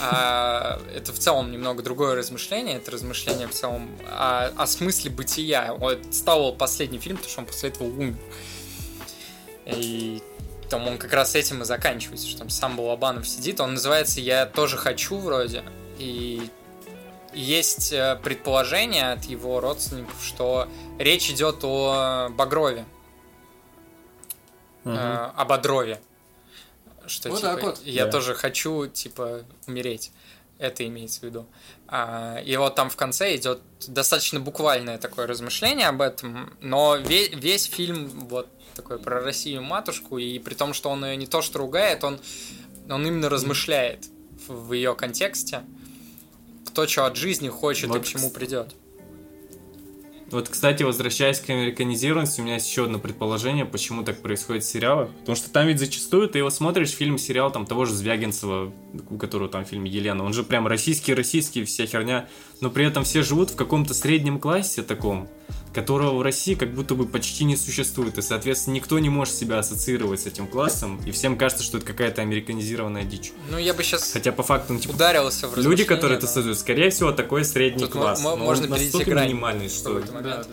а, 0.00 0.80
это 0.94 1.12
в 1.12 1.18
целом 1.18 1.50
немного 1.50 1.82
другое 1.82 2.14
размышление. 2.14 2.76
Это 2.76 2.90
размышление 2.90 3.48
в 3.48 3.52
целом 3.52 3.88
о, 4.08 4.46
о 4.56 4.66
смысле 4.66 5.10
бытия. 5.10 5.74
Вот 5.74 5.98
стал 6.12 6.52
последний 6.52 6.98
фильм, 6.98 7.16
потому 7.16 7.30
что 7.30 7.40
он 7.40 7.46
после 7.46 7.68
этого 7.70 7.84
умер. 7.84 8.16
И 9.66 10.22
там 10.68 10.86
он 10.86 10.98
как 10.98 11.12
раз 11.12 11.34
этим 11.34 11.62
и 11.62 11.64
заканчивается, 11.64 12.28
что 12.28 12.40
там 12.40 12.50
сам 12.50 12.76
Балабанов 12.76 13.26
сидит. 13.26 13.60
Он 13.60 13.74
называется 13.74 14.20
«Я 14.20 14.46
тоже 14.46 14.76
хочу» 14.76 15.18
вроде. 15.18 15.62
И 15.98 16.50
есть 17.32 17.92
э, 17.92 18.18
предположение 18.22 19.12
от 19.12 19.24
его 19.24 19.60
родственников, 19.60 20.24
что 20.24 20.68
речь 20.98 21.30
идет 21.30 21.58
о 21.62 22.28
Багрове. 22.30 22.84
Мгм. 24.84 24.96
э, 24.96 25.30
об 25.36 25.48
Бодрове. 25.48 26.00
Что 27.06 27.28
Вот 27.30 27.40
типа, 27.40 27.54
так 27.54 27.62
вот. 27.62 27.80
я 27.84 28.06
Да. 28.06 28.12
тоже 28.12 28.34
хочу, 28.34 28.86
типа, 28.86 29.44
умереть. 29.66 30.12
Это 30.58 30.86
имеется 30.86 31.20
в 31.20 31.22
виду. 31.24 31.46
А, 31.86 32.38
и 32.38 32.56
вот 32.56 32.74
там 32.74 32.88
в 32.88 32.96
конце 32.96 33.36
идет 33.36 33.60
достаточно 33.86 34.40
буквальное 34.40 34.98
такое 34.98 35.26
размышление 35.26 35.88
об 35.88 36.00
этом, 36.00 36.52
но 36.60 36.96
весь, 36.96 37.30
весь 37.34 37.64
фильм 37.64 38.08
вот 38.28 38.48
такой 38.74 38.98
про 38.98 39.20
Россию 39.20 39.62
матушку, 39.62 40.18
и 40.18 40.38
при 40.38 40.54
том, 40.54 40.72
что 40.72 40.90
он 40.90 41.04
ее 41.04 41.16
не 41.16 41.26
то 41.26 41.42
что 41.42 41.58
ругает, 41.58 42.04
он, 42.04 42.18
он 42.88 43.06
именно 43.06 43.28
размышляет 43.28 44.06
в, 44.48 44.72
ее 44.72 44.94
контексте, 44.94 45.62
кто 46.66 46.86
что 46.86 47.06
от 47.06 47.16
жизни 47.16 47.48
хочет 47.48 47.84
и 47.84 47.88
Вот, 47.88 48.02
к 48.02 48.06
чему 48.06 48.30
придет. 48.30 48.74
Вот, 50.30 50.48
кстати, 50.48 50.82
возвращаясь 50.82 51.38
к 51.38 51.48
американизированности, 51.50 52.40
у 52.40 52.44
меня 52.44 52.54
есть 52.54 52.68
еще 52.68 52.84
одно 52.84 52.98
предположение, 52.98 53.64
почему 53.64 54.02
так 54.02 54.22
происходит 54.22 54.64
в 54.64 54.68
сериалах. 54.68 55.10
Потому 55.20 55.36
что 55.36 55.50
там 55.50 55.68
ведь 55.68 55.78
зачастую 55.78 56.28
ты 56.28 56.38
его 56.38 56.50
смотришь, 56.50 56.90
фильм, 56.90 57.16
сериал 57.16 57.52
там 57.52 57.64
того 57.64 57.84
же 57.84 57.94
Звягинцева, 57.94 58.72
у 59.08 59.18
которого 59.18 59.48
там 59.48 59.64
фильм 59.64 59.84
Елена, 59.84 60.24
он 60.24 60.32
же 60.32 60.42
прям 60.42 60.66
российский-российский, 60.66 61.64
вся 61.64 61.86
херня, 61.86 62.28
но 62.60 62.70
при 62.70 62.86
этом 62.86 63.04
все 63.04 63.22
живут 63.22 63.50
в 63.50 63.56
каком-то 63.56 63.94
среднем 63.94 64.38
классе 64.40 64.82
таком, 64.82 65.28
которого 65.74 66.16
в 66.16 66.22
России 66.22 66.54
как 66.54 66.72
будто 66.72 66.94
бы 66.94 67.06
почти 67.06 67.44
не 67.44 67.56
существует, 67.56 68.16
и, 68.16 68.22
соответственно, 68.22 68.74
никто 68.74 68.98
не 68.98 69.10
может 69.10 69.34
себя 69.34 69.58
ассоциировать 69.58 70.20
с 70.22 70.26
этим 70.26 70.46
классом, 70.46 70.98
и 71.04 71.10
всем 71.10 71.36
кажется, 71.36 71.62
что 71.62 71.76
это 71.78 71.86
какая-то 71.86 72.22
американизированная 72.22 73.04
дичь. 73.04 73.32
Ну, 73.50 73.58
я 73.58 73.74
бы 73.74 73.82
сейчас 73.82 74.10
Хотя 74.10 74.32
по 74.32 74.42
факту, 74.42 74.72
ну, 74.72 74.78
типа, 74.78 74.92
ударился 74.92 75.48
в 75.48 75.56
люди, 75.58 75.84
которые 75.84 76.16
это 76.16 76.26
создают, 76.26 76.58
скорее 76.58 76.88
всего, 76.90 77.12
такой 77.12 77.44
средний 77.44 77.84
Тут 77.84 77.92
класс. 77.92 78.22
но 78.22 78.36
можно 78.36 78.66
он 78.72 78.78
перейти 78.78 79.04
грань 79.04 79.28
минимальный, 79.28 79.68
что. 79.68 80.00
Да, 80.00 80.20
да. 80.22 80.44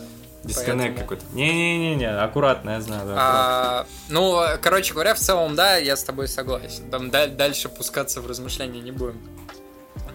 Дисконнект 0.44 0.98
Поэтому- 0.98 1.22
какой-то. 1.22 1.24
Не-не-не, 1.38 2.20
аккуратно, 2.20 2.72
я 2.72 2.82
знаю, 2.82 3.08
да. 3.08 3.14
А, 3.18 3.88
ну, 4.10 4.42
короче 4.62 4.92
говоря, 4.94 5.14
в 5.14 5.20
целом, 5.20 5.56
да, 5.56 5.78
я 5.78 5.96
с 5.96 6.04
тобой 6.04 6.28
согласен. 6.28 6.90
Там 6.92 7.10
да- 7.10 7.28
дальше 7.28 7.70
пускаться 7.70 8.20
в 8.20 8.28
размышления 8.28 8.82
не 8.82 8.92
будем. 8.92 9.22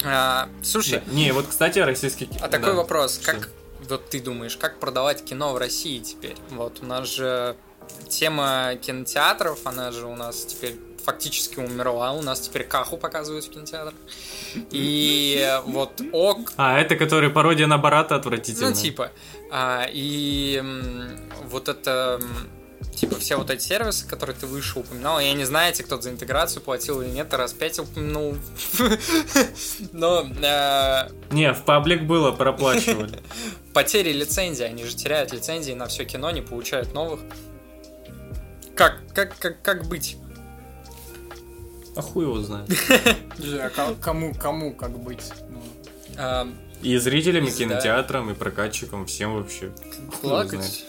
А, 0.04 0.48
слушай, 0.62 1.02
Да. 1.06 1.12
Не, 1.12 1.32
вот, 1.32 1.46
кстати, 1.48 1.78
российский... 1.80 2.26
ки- 2.26 2.38
а 2.40 2.48
такой 2.48 2.68
да. 2.72 2.74
вопрос, 2.74 3.14
Что? 3.20 3.32
как 3.32 3.48
вот 3.88 4.08
ты 4.10 4.20
думаешь, 4.20 4.56
как 4.56 4.78
продавать 4.78 5.24
кино 5.24 5.52
в 5.52 5.58
России 5.58 5.98
теперь? 6.00 6.36
Вот 6.50 6.78
у 6.82 6.86
нас 6.86 7.08
же 7.08 7.56
тема 8.08 8.72
кинотеатров, 8.80 9.60
она 9.64 9.90
же 9.92 10.06
у 10.06 10.14
нас 10.14 10.44
теперь 10.44 10.76
фактически 11.04 11.58
умерла, 11.58 12.12
у 12.12 12.20
нас 12.20 12.40
теперь 12.40 12.64
Каху 12.64 12.98
показывают 12.98 13.46
в 13.46 13.50
кинотеатрах. 13.50 13.94
И 14.70 15.58
вот 15.64 16.00
ок, 16.12 16.52
А, 16.56 16.78
это 16.78 16.96
который 16.96 17.30
пародия 17.30 17.66
на 17.66 17.78
Барата 17.78 18.14
отвратительная. 18.16 18.70
ну, 18.70 18.76
типа. 18.76 19.10
А, 19.50 19.86
и 19.90 20.62
вот 21.44 21.68
это, 21.68 22.20
типа, 22.94 23.16
все 23.18 23.36
вот 23.36 23.50
эти 23.50 23.62
сервисы, 23.62 24.06
которые 24.06 24.36
ты 24.36 24.46
выше 24.46 24.78
упоминал, 24.80 25.20
я 25.20 25.32
не 25.32 25.44
знаю, 25.44 25.72
тебе 25.72 25.84
кто 25.86 26.00
за 26.00 26.10
интеграцию 26.10 26.62
платил 26.62 27.00
или 27.00 27.10
нет, 27.10 27.32
раз 27.34 27.52
пять 27.52 27.78
упомянул. 27.78 28.36
Но 29.92 30.26
э, 30.42 31.08
Не, 31.30 31.52
в 31.52 31.62
паблик 31.64 32.02
было, 32.02 32.32
проплачивали. 32.32 33.20
потери 33.74 34.12
лицензии, 34.12 34.64
они 34.64 34.84
же 34.84 34.94
теряют 34.96 35.32
лицензии 35.32 35.72
на 35.72 35.86
все 35.86 36.04
кино, 36.04 36.30
не 36.30 36.42
получают 36.42 36.92
новых. 36.94 37.20
Как, 38.74 39.00
как, 39.12 39.36
как, 39.38 39.62
как 39.62 39.86
быть? 39.86 40.16
А 41.96 42.02
хуй 42.02 42.24
его 42.24 42.40
знает. 42.40 42.70
А 43.60 43.70
ко- 43.70 43.94
кому, 44.00 44.34
кому 44.34 44.72
как 44.74 44.98
быть? 44.98 45.32
Ну, 45.48 46.52
И 46.82 46.96
зрителям, 46.96 47.44
и 47.46 47.50
кинотеатрам, 47.50 48.30
и 48.30 48.34
прокатчикам, 48.34 49.06
всем 49.06 49.34
вообще. 49.34 49.72
Плакать? 50.20 50.84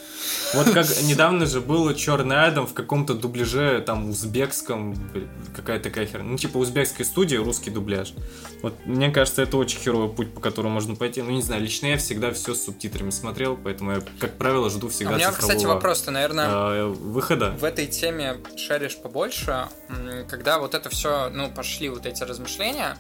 Вот 0.54 0.72
как 0.72 0.88
недавно 1.04 1.46
же 1.46 1.62
был 1.62 1.94
Черный 1.94 2.46
Адам 2.46 2.66
в 2.66 2.74
каком-то 2.74 3.14
дубляже, 3.14 3.84
там, 3.86 4.10
узбекском, 4.10 4.94
блин, 5.14 5.30
какая 5.56 5.80
такая 5.80 6.06
херня. 6.06 6.30
Ну, 6.30 6.38
типа 6.38 6.58
узбекской 6.58 7.06
студии, 7.06 7.36
русский 7.36 7.70
дубляж. 7.70 8.14
Вот 8.62 8.74
мне 8.86 9.12
кажется, 9.12 9.42
это 9.42 9.58
очень 9.58 9.80
херовый 9.80 10.10
путь, 10.10 10.34
по 10.34 10.42
которому 10.42 10.74
можно 10.74 10.96
пойти. 10.96 11.22
Ну, 11.22 11.30
не 11.30 11.42
знаю, 11.42 11.62
лично 11.62 11.88
я 11.88 11.98
всегда 11.98 12.32
все 12.32 12.54
с 12.56 12.66
субтитрами 12.66 13.12
смотрел, 13.12 13.58
поэтому 13.58 13.92
я, 13.94 14.02
как 14.20 14.38
правило, 14.38 14.70
жду 14.70 14.88
А 14.88 14.90
всегда 14.90 15.14
у 15.14 15.16
меня, 15.16 15.32
кстати, 15.32 15.66
вопрос, 15.66 16.02
ты, 16.02 16.12
наверное, 16.12 16.48
э, 16.48 16.86
выхода. 16.88 17.52
в 17.60 17.64
этой 17.64 17.88
теме 17.88 18.38
шаришь 18.58 18.98
побольше, 18.98 19.68
когда 20.28 20.60
вот 20.60 20.74
это 20.74 20.90
все, 20.90 21.30
ну, 21.30 21.50
пошли 21.52 21.90
вот 21.90 22.06
эти 22.06 22.24
размышления, 22.24 22.98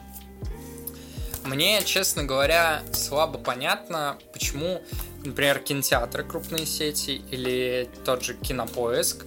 мне, 1.45 1.81
честно 1.83 2.23
говоря, 2.23 2.81
слабо 2.91 3.39
понятно, 3.39 4.17
почему, 4.33 4.81
например, 5.23 5.59
кинотеатры 5.59 6.23
крупные 6.23 6.65
сети 6.65 7.21
или 7.31 7.89
тот 8.05 8.23
же 8.23 8.33
Кинопоиск 8.35 9.25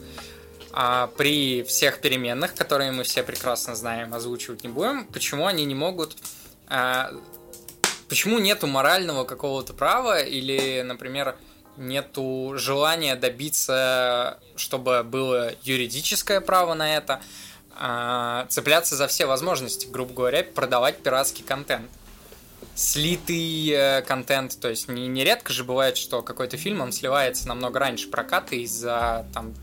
а, 0.73 1.09
при 1.17 1.63
всех 1.63 2.01
переменных, 2.01 2.55
которые 2.55 2.93
мы 2.93 3.03
все 3.03 3.23
прекрасно 3.23 3.77
знаем, 3.77 4.15
озвучивать 4.15 4.63
не 4.65 4.69
будем, 4.69 5.07
почему 5.07 5.47
они 5.47 5.65
не 5.65 5.75
могут 5.75 6.17
а, 6.69 7.13
почему 8.09 8.39
нету 8.39 8.67
морального 8.67 9.25
какого-то 9.25 9.73
права 9.73 10.23
или, 10.23 10.83
например, 10.83 11.37
нету 11.77 12.53
желания 12.57 13.17
добиться, 13.17 14.39
чтобы 14.57 15.03
было 15.03 15.53
юридическое 15.63 16.41
право 16.41 16.75
на 16.75 16.97
это, 16.97 17.23
а, 17.75 18.47
цепляться 18.51 18.97
за 18.97 19.07
все 19.09 19.25
возможности, 19.25 19.87
грубо 19.87 20.13
говоря, 20.13 20.45
продавать 20.45 20.99
пиратский 20.99 21.43
контент. 21.43 21.91
Слитый 22.75 23.69
э, 23.69 24.03
контент, 24.03 24.59
то 24.59 24.69
есть 24.69 24.89
не- 24.89 25.09
нередко 25.09 25.53
же 25.53 25.63
бывает, 25.65 25.97
что 25.97 26.23
какой-то 26.23 26.57
фильм, 26.57 26.81
он 26.81 26.93
сливается 26.93 27.47
намного 27.49 27.79
раньше 27.79 28.09
проката 28.09 28.57
из-за 28.57 29.27
там 29.35 29.55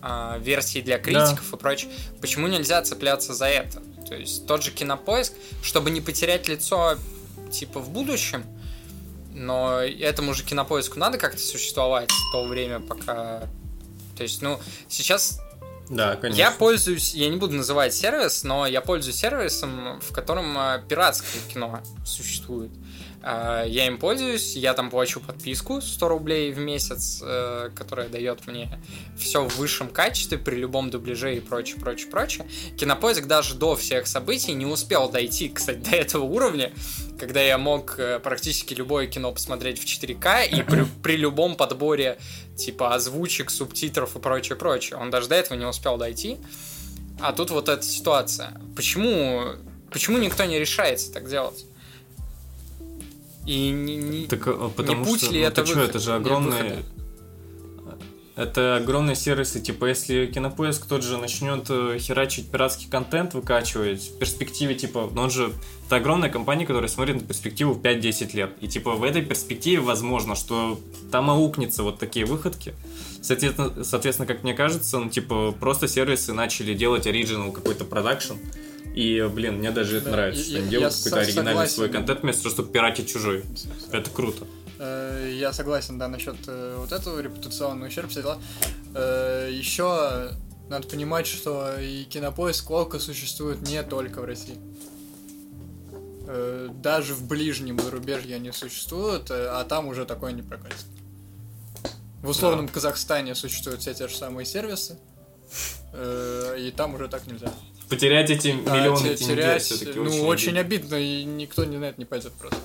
а, 0.00 0.38
версий 0.38 0.82
для 0.82 0.98
критиков 0.98 1.52
и 1.52 1.56
прочее. 1.56 1.90
Почему 2.20 2.46
нельзя 2.46 2.80
цепляться 2.82 3.34
за 3.34 3.46
это? 3.46 3.82
То 4.08 4.14
есть 4.14 4.46
тот 4.46 4.62
же 4.62 4.70
кинопоиск, 4.70 5.32
чтобы 5.62 5.90
не 5.90 6.00
потерять 6.00 6.48
лицо 6.48 6.96
типа 7.50 7.80
в 7.80 7.90
будущем, 7.90 8.44
но 9.34 9.80
этому 9.80 10.32
же 10.32 10.44
кинопоиску 10.44 10.98
надо 10.98 11.18
как-то 11.18 11.40
существовать 11.40 12.10
в 12.10 12.32
то 12.32 12.44
время, 12.44 12.80
пока... 12.80 13.42
То 14.16 14.22
есть, 14.22 14.40
ну, 14.40 14.58
сейчас 14.88 15.40
Да, 15.88 16.16
конечно. 16.16 16.38
я 16.38 16.50
пользуюсь, 16.50 17.14
я 17.14 17.28
не 17.28 17.36
буду 17.36 17.56
называть 17.56 17.94
сервис, 17.94 18.42
но 18.42 18.66
я 18.66 18.80
пользуюсь 18.80 19.16
сервисом, 19.16 20.00
в 20.00 20.12
котором 20.12 20.56
а, 20.58 20.78
пиратское 20.78 21.40
кино 21.52 21.80
существует. 22.04 22.70
А, 23.28 23.64
Я 23.64 23.88
им 23.88 23.98
пользуюсь, 23.98 24.54
я 24.54 24.72
там 24.72 24.88
плачу 24.88 25.20
подписку 25.20 25.80
100 25.80 26.08
рублей 26.08 26.52
в 26.52 26.58
месяц, 26.58 27.20
э, 27.24 27.70
которая 27.74 28.08
дает 28.08 28.46
мне 28.46 28.78
все 29.18 29.42
в 29.42 29.56
высшем 29.56 29.88
качестве 29.88 30.38
при 30.38 30.54
любом 30.54 30.90
дубляже 30.90 31.34
и 31.34 31.40
прочее, 31.40 31.80
прочее, 31.80 32.08
прочее. 32.08 32.48
Кинопоиск 32.78 33.26
даже 33.26 33.56
до 33.56 33.74
всех 33.74 34.06
событий 34.06 34.52
не 34.52 34.64
успел 34.64 35.10
дойти, 35.10 35.48
кстати, 35.48 35.78
до 35.90 35.96
этого 35.96 36.22
уровня, 36.22 36.72
когда 37.18 37.42
я 37.42 37.58
мог 37.58 37.98
э, 37.98 38.20
практически 38.20 38.74
любое 38.74 39.08
кино 39.08 39.32
посмотреть 39.32 39.80
в 39.80 39.86
4К 39.86 40.46
и 40.46 40.62
при, 40.62 40.84
при 41.02 41.16
любом 41.16 41.56
подборе 41.56 42.18
типа 42.56 42.94
озвучек, 42.94 43.50
субтитров 43.50 44.14
и 44.14 44.20
прочее, 44.20 44.54
прочее. 44.54 45.00
Он 45.00 45.10
даже 45.10 45.26
до 45.26 45.34
этого 45.34 45.58
не 45.58 45.66
успел 45.66 45.96
дойти. 45.96 46.36
А 47.20 47.32
тут 47.32 47.50
вот 47.50 47.68
эта 47.68 47.82
ситуация. 47.82 48.60
Почему, 48.76 49.56
почему 49.90 50.18
никто 50.18 50.44
не 50.44 50.60
решается 50.60 51.12
так 51.12 51.28
делать? 51.28 51.66
И 53.46 53.70
не, 53.70 53.96
не- 53.96 54.26
Так, 54.26 54.46
э, 54.48 54.70
потому 54.76 55.04
путь 55.04 55.22
что, 55.22 55.32
ли 55.32 55.40
ну, 55.40 55.46
это 55.46 55.62
выход? 55.62 55.90
это 55.90 55.98
же 55.98 56.14
огромные... 56.14 56.82
Это 58.34 58.76
огромные 58.76 59.16
сервисы, 59.16 59.60
типа, 59.60 59.86
если 59.86 60.26
Кинопоиск 60.26 60.84
тот 60.84 61.02
же 61.02 61.16
начнет 61.16 61.64
э, 61.70 61.96
херачить 61.98 62.50
пиратский 62.50 62.86
контент, 62.90 63.32
выкачивать, 63.32 64.10
в 64.10 64.18
перспективе, 64.18 64.74
типа, 64.74 65.10
ну 65.10 65.22
он 65.22 65.30
же, 65.30 65.54
это 65.86 65.96
огромная 65.96 66.28
компания, 66.28 66.66
которая 66.66 66.90
смотрит 66.90 67.14
на 67.14 67.22
перспективу 67.26 67.72
в 67.72 67.80
5-10 67.80 68.36
лет. 68.36 68.50
И, 68.60 68.68
типа, 68.68 68.92
в 68.92 69.04
этой 69.04 69.22
перспективе 69.22 69.80
возможно, 69.80 70.34
что 70.34 70.78
там 71.10 71.30
аукнется 71.30 71.82
вот 71.82 71.98
такие 71.98 72.26
выходки. 72.26 72.74
Соответственно, 73.22 73.82
соответственно, 73.82 74.26
как 74.26 74.42
мне 74.42 74.52
кажется, 74.52 74.98
ну, 74.98 75.08
типа, 75.08 75.54
просто 75.58 75.88
сервисы 75.88 76.34
начали 76.34 76.74
делать 76.74 77.06
оригинал 77.06 77.52
какой-то 77.52 77.84
продакшн. 77.84 78.34
И, 78.96 79.22
блин, 79.32 79.58
мне 79.58 79.70
даже 79.70 79.98
это 79.98 80.06
Да, 80.06 80.10
нравится, 80.12 80.42
что 80.42 80.56
они 80.58 80.68
делают 80.68 80.94
какой-то 80.94 81.18
оригинальный 81.20 81.50
согласен. 81.52 81.74
свой 81.74 81.88
контент, 81.90 82.22
вместо 82.22 82.42
того, 82.44 82.54
чтобы 82.54 82.72
пиратить 82.72 83.08
чужой. 83.08 83.44
Это 83.92 84.10
круто. 84.10 84.46
Э, 84.78 85.30
Я 85.38 85.52
согласен, 85.52 85.98
да, 85.98 86.08
насчет 86.08 86.36
э, 86.46 86.76
вот 86.78 86.92
этого 86.92 87.20
репутационного 87.20 87.88
ущерба, 87.88 88.08
все 88.08 88.22
дела. 88.22 88.38
Э, 88.94 89.50
Еще 89.52 90.30
надо 90.70 90.88
понимать, 90.88 91.26
что 91.26 91.78
и 91.78 92.04
кинопоиск 92.04 92.68
Лока 92.70 92.98
существует 92.98 93.60
не 93.62 93.82
только 93.82 94.20
в 94.20 94.24
России. 94.24 94.58
даже 96.82 97.14
в 97.14 97.28
ближнем 97.28 97.78
зарубежье 97.78 98.38
не 98.40 98.52
существуют, 98.52 99.30
а 99.30 99.62
там 99.64 99.86
уже 99.88 100.04
такое 100.06 100.32
не 100.32 100.42
прокатит. 100.42 100.86
В 102.22 102.30
условном 102.30 102.66
Казахстане 102.66 103.34
существуют 103.36 103.80
все 103.82 103.94
те 103.94 104.08
же 104.08 104.16
самые 104.16 104.44
сервисы, 104.44 104.98
и 105.94 106.72
там 106.76 106.94
уже 106.96 107.06
так 107.08 107.26
нельзя. 107.28 107.52
Потерять 107.88 108.30
эти 108.30 108.48
А 108.48 108.52
миллионы 108.54 109.10
те- 109.10 109.16
тенге 109.16 109.34
терять, 109.34 109.62
все-таки 109.62 109.98
ну, 109.98 110.04
очень, 110.04 110.24
очень 110.26 110.58
обидно. 110.58 110.96
обидно, 110.96 110.96
и 110.96 111.24
никто 111.24 111.64
не 111.64 111.76
на 111.78 111.84
это 111.86 112.00
не 112.00 112.04
пойдет 112.04 112.32
просто. 112.34 112.58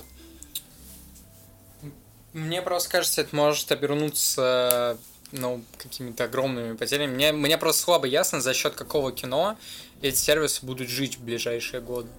Мне 2.33 2.61
просто 2.61 2.89
кажется, 2.89 3.21
это 3.21 3.35
может 3.35 3.71
обернуться 3.71 4.97
ну, 5.31 5.63
какими-то 5.77 6.23
огромными 6.25 6.75
потерями. 6.75 7.13
Мне, 7.13 7.31
мне 7.33 7.57
просто 7.57 7.83
слабо 7.83 8.07
ясно, 8.07 8.41
за 8.41 8.53
счет 8.53 8.73
какого 8.73 9.11
кино 9.11 9.57
эти 10.01 10.15
сервисы 10.15 10.65
будут 10.65 10.89
жить 10.89 11.17
в 11.17 11.23
ближайшие 11.23 11.81
годы. 11.81 12.09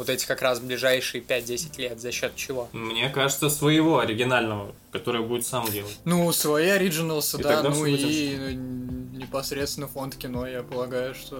Вот 0.00 0.08
эти 0.08 0.24
как 0.24 0.40
раз 0.40 0.60
ближайшие 0.60 1.22
5-10 1.22 1.78
лет. 1.78 2.00
За 2.00 2.10
счет 2.10 2.34
чего? 2.34 2.70
Мне 2.72 3.10
кажется, 3.10 3.50
своего 3.50 3.98
оригинального, 3.98 4.74
который 4.92 5.20
будет 5.20 5.44
сам 5.46 5.70
делать. 5.70 5.94
Ну, 6.06 6.32
свои 6.32 6.70
оригиналсы, 6.70 7.36
И 7.38 7.42
да, 7.42 7.56
тогда 7.56 7.68
ну 7.68 7.84
и 7.84 8.34
э, 8.34 8.52
непосредственно 8.54 9.88
фонд 9.88 10.16
кино, 10.16 10.46
я 10.46 10.62
полагаю, 10.62 11.14
что 11.14 11.36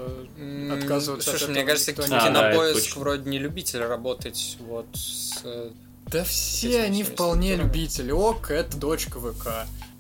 отказываться 0.75 1.31
от 1.31 1.39
Слушай, 1.39 1.45
этого 1.45 1.51
мне 1.53 1.65
кажется, 1.65 1.91
никто 1.93 2.03
ки- 2.03 2.11
не 2.11 2.17
А, 2.17 2.21
да, 2.21 2.27
кинопоиск 2.51 2.81
точно. 2.85 3.01
вроде 3.01 3.31
не 3.31 3.39
любитель 3.39 3.81
работать 3.81 4.59
вот 4.61 4.87
с... 4.93 5.41
э, 5.43 5.71
Да 6.09 6.25
все 6.25 6.83
они 6.83 7.03
вполне 7.03 7.55
структурами. 7.55 7.79
любители. 7.81 8.11
ОК 8.13 8.51
это 8.51 8.77
дочка 8.77 9.19
ВК. 9.21 9.49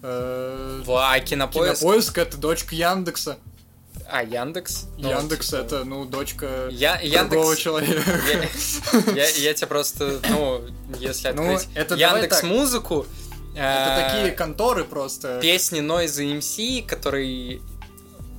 Э, 0.02 0.82
в- 0.84 0.90
А 0.96 1.18
кинопоиск... 1.20 1.80
Кинопоиск 1.80 2.18
это 2.18 2.36
дочка 2.36 2.74
Яндекса. 2.74 3.38
А, 4.12 4.22
Яндекс? 4.22 4.86
Ну, 4.98 5.08
Яндекс 5.10 5.46
типа, 5.50 5.60
это, 5.60 5.84
ну, 5.84 6.04
дочка 6.04 6.68
Я, 6.70 6.98
другого 6.98 7.50
Яндекс... 7.50 7.58
человека. 7.62 8.02
Я, 9.06 9.12
я, 9.14 9.28
я 9.28 9.54
тебе 9.54 9.66
просто, 9.66 10.20
ну, 10.28 10.62
если 10.98 11.30
Ну, 11.30 11.52
открыть 11.54 11.68
это 11.74 11.96
давай 11.96 12.22
Яндекс. 12.22 12.42
Музыку, 12.42 13.06
Это 13.54 13.96
э, 13.98 14.10
такие 14.10 14.32
конторы 14.32 14.84
просто. 14.84 15.38
песни 15.40 15.80
Noise 15.80 16.38
MC, 16.38 16.86
который 16.86 17.62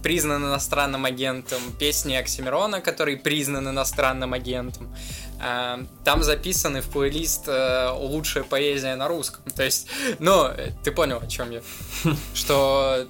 признан 0.03 0.43
иностранным 0.43 1.05
агентом, 1.05 1.59
песни 1.79 2.15
Оксимирона, 2.15 2.81
который 2.81 3.17
признан 3.17 3.69
иностранным 3.69 4.33
агентом. 4.33 4.93
Э, 5.41 5.83
Там 6.03 6.23
записаны 6.23 6.81
в 6.81 6.89
плейлист 6.89 7.43
э, 7.47 7.89
«Лучшая 7.93 8.43
поэзия 8.43 8.95
на 8.95 9.07
русском». 9.07 9.43
То 9.55 9.63
есть, 9.63 9.87
ну, 10.19 10.49
ты 10.83 10.91
понял, 10.91 11.19
о 11.21 11.27
чем 11.27 11.51
я. 11.51 11.61
Что, 12.33 13.05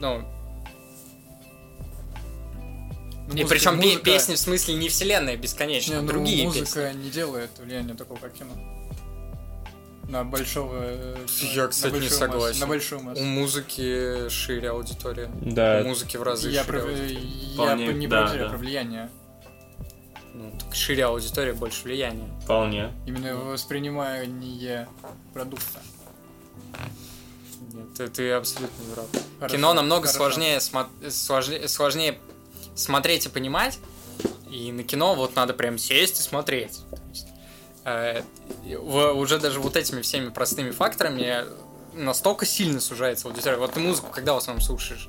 ну, 0.00 0.24
Ну, 3.28 3.34
и 3.36 3.44
причем 3.44 3.76
музыка- 3.76 4.02
песни 4.04 4.34
в 4.34 4.38
смысле 4.38 4.74
не 4.74 4.88
вселенная 4.88 5.36
бесконечно, 5.36 5.94
Не, 5.94 6.00
ну, 6.00 6.06
другие 6.08 6.44
музыка 6.46 6.64
песни. 6.88 7.02
не 7.04 7.10
делает 7.10 7.50
влияния 7.58 7.94
такого, 7.94 8.18
как 8.18 8.32
кино. 8.34 8.52
На 10.08 10.22
большого... 10.22 10.76
э, 10.82 11.16
Я, 11.54 11.62
на 11.62 11.68
кстати, 11.68 11.94
не 11.94 12.08
согласен. 12.10 12.56
массу- 12.56 12.60
На 12.60 12.66
большую 12.66 13.00
У 13.00 13.04
массу. 13.04 13.22
музыки 13.24 14.28
шире 14.28 14.68
аудитория. 14.70 15.30
Да. 15.40 15.80
У 15.82 15.88
музыки 15.88 16.18
в 16.18 16.22
разы 16.22 16.50
Я 16.50 16.62
шире 16.64 16.78
про, 16.78 16.82
аудитория. 16.88 17.18
я 17.20 17.54
Вполне, 17.54 17.86
не 17.94 18.06
да, 18.06 18.26
про 18.26 18.38
да. 18.38 18.48
про 18.50 18.58
влияние. 18.58 19.10
Ну, 20.34 20.52
так 20.58 20.74
шире 20.74 21.06
аудитория, 21.06 21.54
больше 21.54 21.84
влияния. 21.84 22.28
Вполне. 22.44 22.92
Именно 23.06 23.36
воспринимание 23.36 24.86
продукта. 25.32 25.80
Нет, 27.72 27.94
ты, 27.96 28.08
ты 28.08 28.30
абсолютно 28.32 28.82
не 28.84 28.92
прав. 28.94 29.06
Хорошо, 29.38 29.56
Кино 29.56 29.72
намного 29.74 30.02
хорошо. 30.06 30.18
сложнее, 30.18 30.58
смо- 30.58 31.10
сложнее, 31.10 31.66
сложнее 31.68 32.18
смотреть 32.74 33.26
и 33.26 33.28
понимать. 33.28 33.78
И 34.50 34.70
на 34.72 34.84
кино 34.84 35.14
вот 35.14 35.34
надо 35.34 35.52
прям 35.52 35.78
сесть 35.78 36.20
и 36.20 36.22
смотреть. 36.22 36.80
Есть, 37.10 37.26
э, 37.84 38.22
уже 38.76 39.38
даже 39.38 39.58
вот 39.60 39.76
этими 39.76 40.02
всеми 40.02 40.28
простыми 40.28 40.70
факторами 40.70 41.44
настолько 41.92 42.46
сильно 42.46 42.80
сужается 42.80 43.28
аудитория. 43.28 43.56
Вот 43.56 43.72
ты 43.72 43.80
музыку 43.80 44.10
когда 44.12 44.34
в 44.34 44.38
основном 44.38 44.62
слушаешь? 44.62 45.08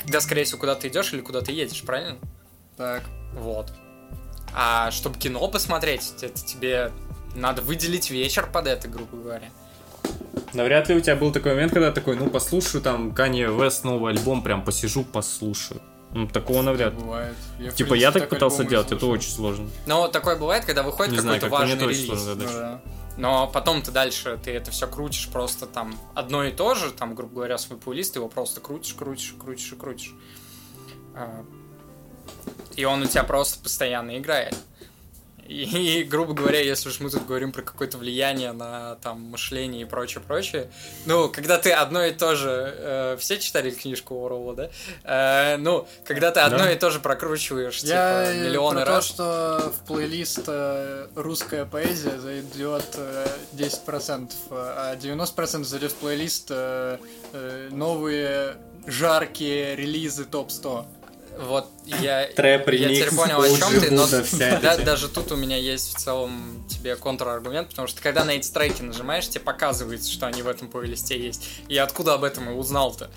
Когда, 0.00 0.20
скорее 0.20 0.44
всего, 0.44 0.58
куда 0.58 0.74
ты 0.74 0.88
идешь 0.88 1.12
или 1.12 1.20
куда 1.20 1.40
ты 1.40 1.52
едешь, 1.52 1.82
правильно? 1.82 2.18
Так. 2.76 3.02
Вот. 3.34 3.72
А 4.54 4.90
чтобы 4.90 5.18
кино 5.18 5.46
посмотреть, 5.48 6.14
это 6.20 6.44
тебе 6.44 6.92
надо 7.34 7.62
выделить 7.62 8.10
вечер 8.10 8.48
под 8.50 8.66
это, 8.66 8.88
грубо 8.88 9.16
говоря. 9.16 9.50
Навряд 10.52 10.88
ли 10.88 10.94
у 10.94 11.00
тебя 11.00 11.16
был 11.16 11.32
такой 11.32 11.52
момент, 11.52 11.72
когда 11.72 11.92
такой, 11.92 12.16
ну, 12.16 12.30
послушаю 12.30 12.82
там 12.82 13.10
Kanye 13.10 13.54
West 13.54 13.80
новый 13.84 14.12
альбом, 14.12 14.42
прям 14.42 14.64
посижу, 14.64 15.04
послушаю. 15.04 15.82
Ну, 16.12 16.26
такого 16.28 16.62
навряд 16.62 16.94
ли. 16.94 17.00
Бывает. 17.00 17.36
Я, 17.58 17.70
Типа, 17.70 17.88
принципе, 17.90 17.98
я 18.00 18.12
так 18.12 18.22
так 18.22 18.30
пытался 18.30 18.64
делать, 18.64 18.90
это 18.90 19.06
очень 19.06 19.30
сложно. 19.30 19.68
Но 19.86 20.08
такое 20.08 20.36
бывает, 20.36 20.64
когда 20.64 20.82
выходит 20.82 21.16
какой-то 21.20 21.48
важный 21.48 21.76
это 21.76 21.86
очень 21.86 21.96
релиз. 22.04 22.06
сложно 22.06 22.34
Ну 22.34 22.40
да. 22.44 22.80
Но 23.16 23.46
потом 23.48 23.82
ты 23.82 23.90
дальше, 23.90 24.38
ты 24.42 24.52
это 24.52 24.70
все 24.70 24.86
крутишь 24.86 25.28
просто 25.28 25.66
там 25.66 25.98
одно 26.14 26.44
и 26.44 26.52
то 26.52 26.74
же, 26.74 26.90
там, 26.90 27.14
грубо 27.14 27.34
говоря, 27.34 27.58
свой 27.58 27.78
плейлист, 27.78 28.12
ты 28.12 28.18
его 28.18 28.28
просто 28.28 28.60
крутишь, 28.60 28.94
крутишь, 28.94 29.34
крутишь 29.38 29.72
и 29.72 29.76
крутишь. 29.76 30.14
А, 31.14 31.44
И 32.76 32.84
он 32.84 33.02
у 33.02 33.06
тебя 33.06 33.24
просто 33.24 33.62
постоянно 33.62 34.18
играет. 34.18 34.54
И, 35.48 36.02
грубо 36.04 36.34
говоря, 36.34 36.60
если 36.60 36.88
уж 36.88 37.00
мы 37.00 37.10
тут 37.10 37.26
говорим 37.26 37.52
про 37.52 37.62
какое-то 37.62 37.98
влияние 37.98 38.52
на 38.52 38.96
там 38.96 39.20
мышление 39.22 39.82
и 39.82 39.84
прочее, 39.84 40.22
прочее, 40.26 40.68
ну, 41.04 41.28
когда 41.28 41.58
ты 41.58 41.70
одно 41.72 42.04
и 42.04 42.12
то 42.12 42.34
же, 42.34 42.74
э, 42.76 43.16
все 43.18 43.38
читали 43.38 43.70
книжку 43.70 44.24
Оруэлла, 44.26 44.54
да? 44.54 44.70
Э, 45.04 45.56
ну, 45.56 45.86
когда 46.04 46.30
ты 46.30 46.40
одно 46.40 46.58
Да. 46.58 46.72
и 46.72 46.76
то 46.78 46.90
же 46.90 47.00
прокручиваешь, 47.00 47.78
Я 47.80 48.26
типа, 48.32 48.44
миллионы 48.44 48.82
про 48.82 48.94
раз. 48.96 49.06
то, 49.08 49.12
что 49.12 49.72
в 49.72 49.86
плейлист 49.86 50.44
э, 50.46 51.06
русская 51.14 51.64
поэзия 51.64 52.18
зайдет 52.18 52.84
э, 52.96 53.26
10%, 53.52 54.30
а 54.50 54.96
90% 54.96 55.64
зайдет 55.64 55.92
в 55.92 55.96
плейлист 55.96 56.48
э, 56.50 56.98
э, 57.32 57.68
новые 57.70 58.56
жаркие 58.86 59.74
релизы 59.76 60.24
топ-100. 60.24 60.86
Вот 61.38 61.68
я, 61.84 62.26
Трэп, 62.34 62.68
я 62.72 62.88
теперь 62.88 63.14
понял, 63.14 63.40
о 63.42 63.48
чем 63.48 63.80
ты, 63.80 63.90
но 63.90 64.06
да- 64.62 64.76
даже 64.78 65.08
тут 65.08 65.32
у 65.32 65.36
меня 65.36 65.56
есть 65.56 65.94
в 65.94 65.98
целом 65.98 66.64
тебе 66.68 66.96
контраргумент, 66.96 67.68
потому 67.68 67.88
что 67.88 68.00
когда 68.02 68.24
на 68.24 68.30
эти 68.30 68.50
треки 68.50 68.82
нажимаешь, 68.82 69.28
тебе 69.28 69.40
показывается, 69.40 70.10
что 70.10 70.26
они 70.26 70.42
в 70.42 70.48
этом 70.48 70.68
плейлисте 70.68 71.18
есть. 71.20 71.46
И 71.68 71.76
откуда 71.76 72.14
об 72.14 72.24
этом 72.24 72.50
и 72.50 72.54
узнал-то? 72.54 73.10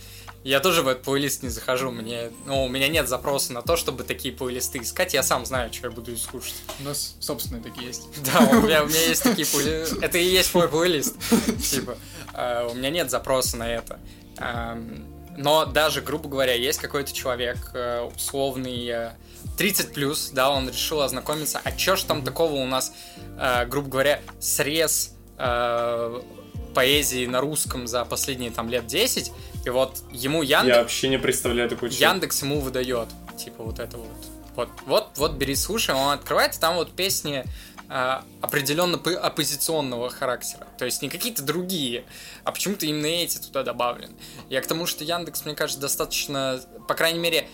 Я 0.43 0.61
тоже 0.61 0.83
в 0.83 0.87
этот 0.87 1.03
плейлист 1.03 1.43
не 1.43 1.49
захожу, 1.49 1.91
мне, 1.91 2.31
ну, 2.45 2.63
у 2.63 2.69
меня 2.69 2.87
нет 2.87 3.09
запроса 3.09 3.51
на 3.51 3.61
то, 3.61 3.75
чтобы 3.75 4.05
такие 4.05 4.33
плейлисты 4.33 4.79
искать, 4.79 5.13
я 5.13 5.21
сам 5.21 5.45
знаю, 5.45 5.71
что 5.73 5.87
я 5.87 5.91
буду 5.91 6.15
слушать. 6.15 6.55
У 6.79 6.83
нас 6.83 7.15
собственные 7.19 7.61
такие 7.61 7.87
есть. 7.87 8.03
Да, 8.23 8.39
у 8.51 8.61
меня, 8.61 8.83
у 8.83 8.87
меня 8.87 9.01
есть 9.05 9.23
такие 9.23 9.45
плейлисты. 9.45 9.97
Это 10.01 10.17
и 10.17 10.23
есть 10.23 10.53
мой 10.53 10.69
плейлист. 10.69 11.15
Типа, 11.69 11.97
э, 12.33 12.67
у 12.71 12.73
меня 12.73 12.89
нет 12.89 13.11
запроса 13.11 13.57
на 13.57 13.69
это. 13.69 13.99
Но 15.39 15.65
даже, 15.65 16.01
грубо 16.01 16.27
говоря, 16.27 16.53
есть 16.53 16.79
какой-то 16.79 17.13
человек, 17.13 17.71
э, 17.73 18.01
условный 18.13 18.85
э, 18.87 19.11
30 19.57 19.93
плюс, 19.93 20.31
да, 20.31 20.51
он 20.51 20.67
решил 20.67 20.99
ознакомиться. 21.01 21.61
А 21.63 21.71
чё 21.71 21.95
ж 21.95 22.03
там 22.03 22.23
такого 22.25 22.55
у 22.55 22.65
нас, 22.65 22.93
э, 23.37 23.65
грубо 23.65 23.87
говоря, 23.87 24.19
срез 24.41 25.15
э, 25.37 26.21
поэзии 26.75 27.25
на 27.25 27.39
русском 27.39 27.87
за 27.87 28.03
последние 28.03 28.51
там 28.51 28.69
лет 28.69 28.85
10, 28.85 29.31
и 29.65 29.69
вот 29.69 29.99
ему 30.11 30.43
Я 30.43 30.59
Яндекс, 30.59 30.77
вообще 30.77 31.07
не 31.07 31.17
представляю 31.17 31.69
такой 31.69 31.89
человек. 31.89 32.09
Яндекс 32.09 32.41
ему 32.41 32.59
выдает, 32.59 33.07
типа 33.37 33.63
вот 33.63 33.79
это 33.79 33.95
вот. 33.95 34.07
Вот, 34.57 34.69
вот, 34.87 35.07
вот 35.15 35.31
бери, 35.35 35.55
слушай, 35.55 35.95
он 35.95 36.11
открывает, 36.11 36.59
там 36.59 36.75
вот 36.75 36.91
песни 36.91 37.45
определенно 37.89 38.97
п- 38.97 39.15
оппозиционного 39.15 40.09
характера. 40.09 40.67
То 40.77 40.85
есть 40.85 41.01
не 41.01 41.09
какие-то 41.09 41.41
другие, 41.41 42.05
а 42.43 42.51
почему-то 42.51 42.85
именно 42.85 43.07
эти 43.07 43.37
туда 43.39 43.63
добавлены. 43.63 44.13
Я 44.49 44.61
к 44.61 44.67
тому, 44.67 44.85
что 44.85 45.03
Яндекс, 45.03 45.45
мне 45.45 45.55
кажется, 45.55 45.81
достаточно, 45.81 46.61
по 46.87 46.93
крайней 46.93 47.19
мере, 47.19 47.49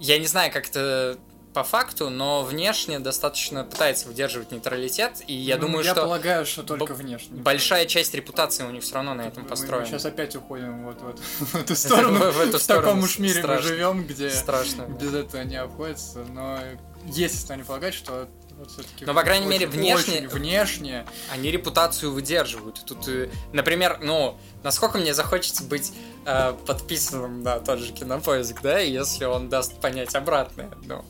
я 0.00 0.18
не 0.18 0.26
знаю, 0.26 0.50
как 0.52 0.68
это 0.68 1.18
по 1.54 1.64
факту, 1.64 2.08
но 2.10 2.42
внешне 2.44 2.98
достаточно 3.00 3.64
пытается 3.64 4.06
выдерживать 4.06 4.52
нейтралитет, 4.52 5.22
и 5.26 5.32
я 5.34 5.56
Ну, 5.56 5.62
думаю, 5.62 5.84
я 5.84 5.92
что 5.92 6.02
полагаю, 6.02 6.46
что 6.46 6.62
только 6.62 6.94
внешне. 6.94 7.40
большая 7.40 7.86
часть 7.86 8.14
репутации 8.14 8.64
у 8.64 8.70
них 8.70 8.82
все 8.82 8.94
равно 8.96 9.14
на 9.14 9.22
этом 9.22 9.42
Мы 9.42 9.48
построена. 9.48 9.86
сейчас 9.86 10.04
опять 10.04 10.36
уходим 10.36 10.84
вот, 10.84 11.00
вот 11.00 11.18
в 11.40 11.54
эту 11.56 11.74
сторону. 11.74 12.30
В 12.30 12.40
эту 12.40 12.58
В 12.58 12.62
сторону 12.62 12.86
таком 12.86 13.02
уж 13.02 13.18
мире 13.18 13.34
мы 13.36 13.40
страшно. 13.40 13.68
живем, 13.68 14.06
где 14.06 14.30
Страшно. 14.30 14.86
да. 14.86 14.94
без 15.04 15.14
этого 15.14 15.42
не 15.42 15.56
обходится. 15.56 16.18
Но 16.32 16.58
есть 17.06 17.34
основания 17.36 17.64
полагать, 17.64 17.94
что 17.94 18.28
вот 18.58 18.70
Но, 19.00 19.14
по 19.14 19.22
крайней 19.22 19.46
мере, 19.46 19.66
внешне- 19.66 20.28
внешне 20.28 21.06
они 21.30 21.50
репутацию 21.50 22.12
выдерживают. 22.12 22.82
Тут, 22.84 23.06
э, 23.08 23.30
например, 23.52 23.98
ну, 24.02 24.36
насколько 24.62 24.98
мне 24.98 25.14
захочется 25.14 25.62
быть 25.62 25.92
э, 26.26 26.54
подписанным 26.66 27.42
на 27.42 27.60
тот 27.60 27.78
же 27.78 27.92
кинопоиск, 27.92 28.60
да, 28.60 28.78
если 28.80 29.24
он 29.24 29.48
даст 29.48 29.80
понять 29.80 30.14
обратное, 30.14 30.70
ну, 30.84 31.04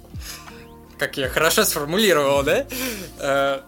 как 0.98 1.16
я 1.16 1.28
хорошо 1.28 1.64
сформулировал, 1.64 2.42
да? 2.42 2.66
Э, 3.18 3.60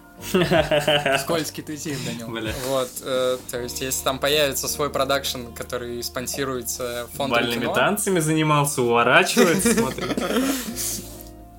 скользкий 1.18 1.62
ты 1.62 1.76
тип, 1.76 1.96
Данил. 2.04 2.28
Бля. 2.28 2.52
вот, 2.66 2.90
э, 3.02 3.38
то 3.50 3.60
есть, 3.60 3.80
если 3.80 4.04
там 4.04 4.18
появится 4.18 4.68
свой 4.68 4.90
продакшн, 4.90 5.46
который 5.56 6.02
спонсируется 6.02 7.08
фондом 7.16 7.40
Бальными 7.40 7.62
кино, 7.62 7.74
танцами 7.74 8.20
занимался, 8.20 8.82
уворачивается, 8.82 9.74
смотри. 9.74 10.04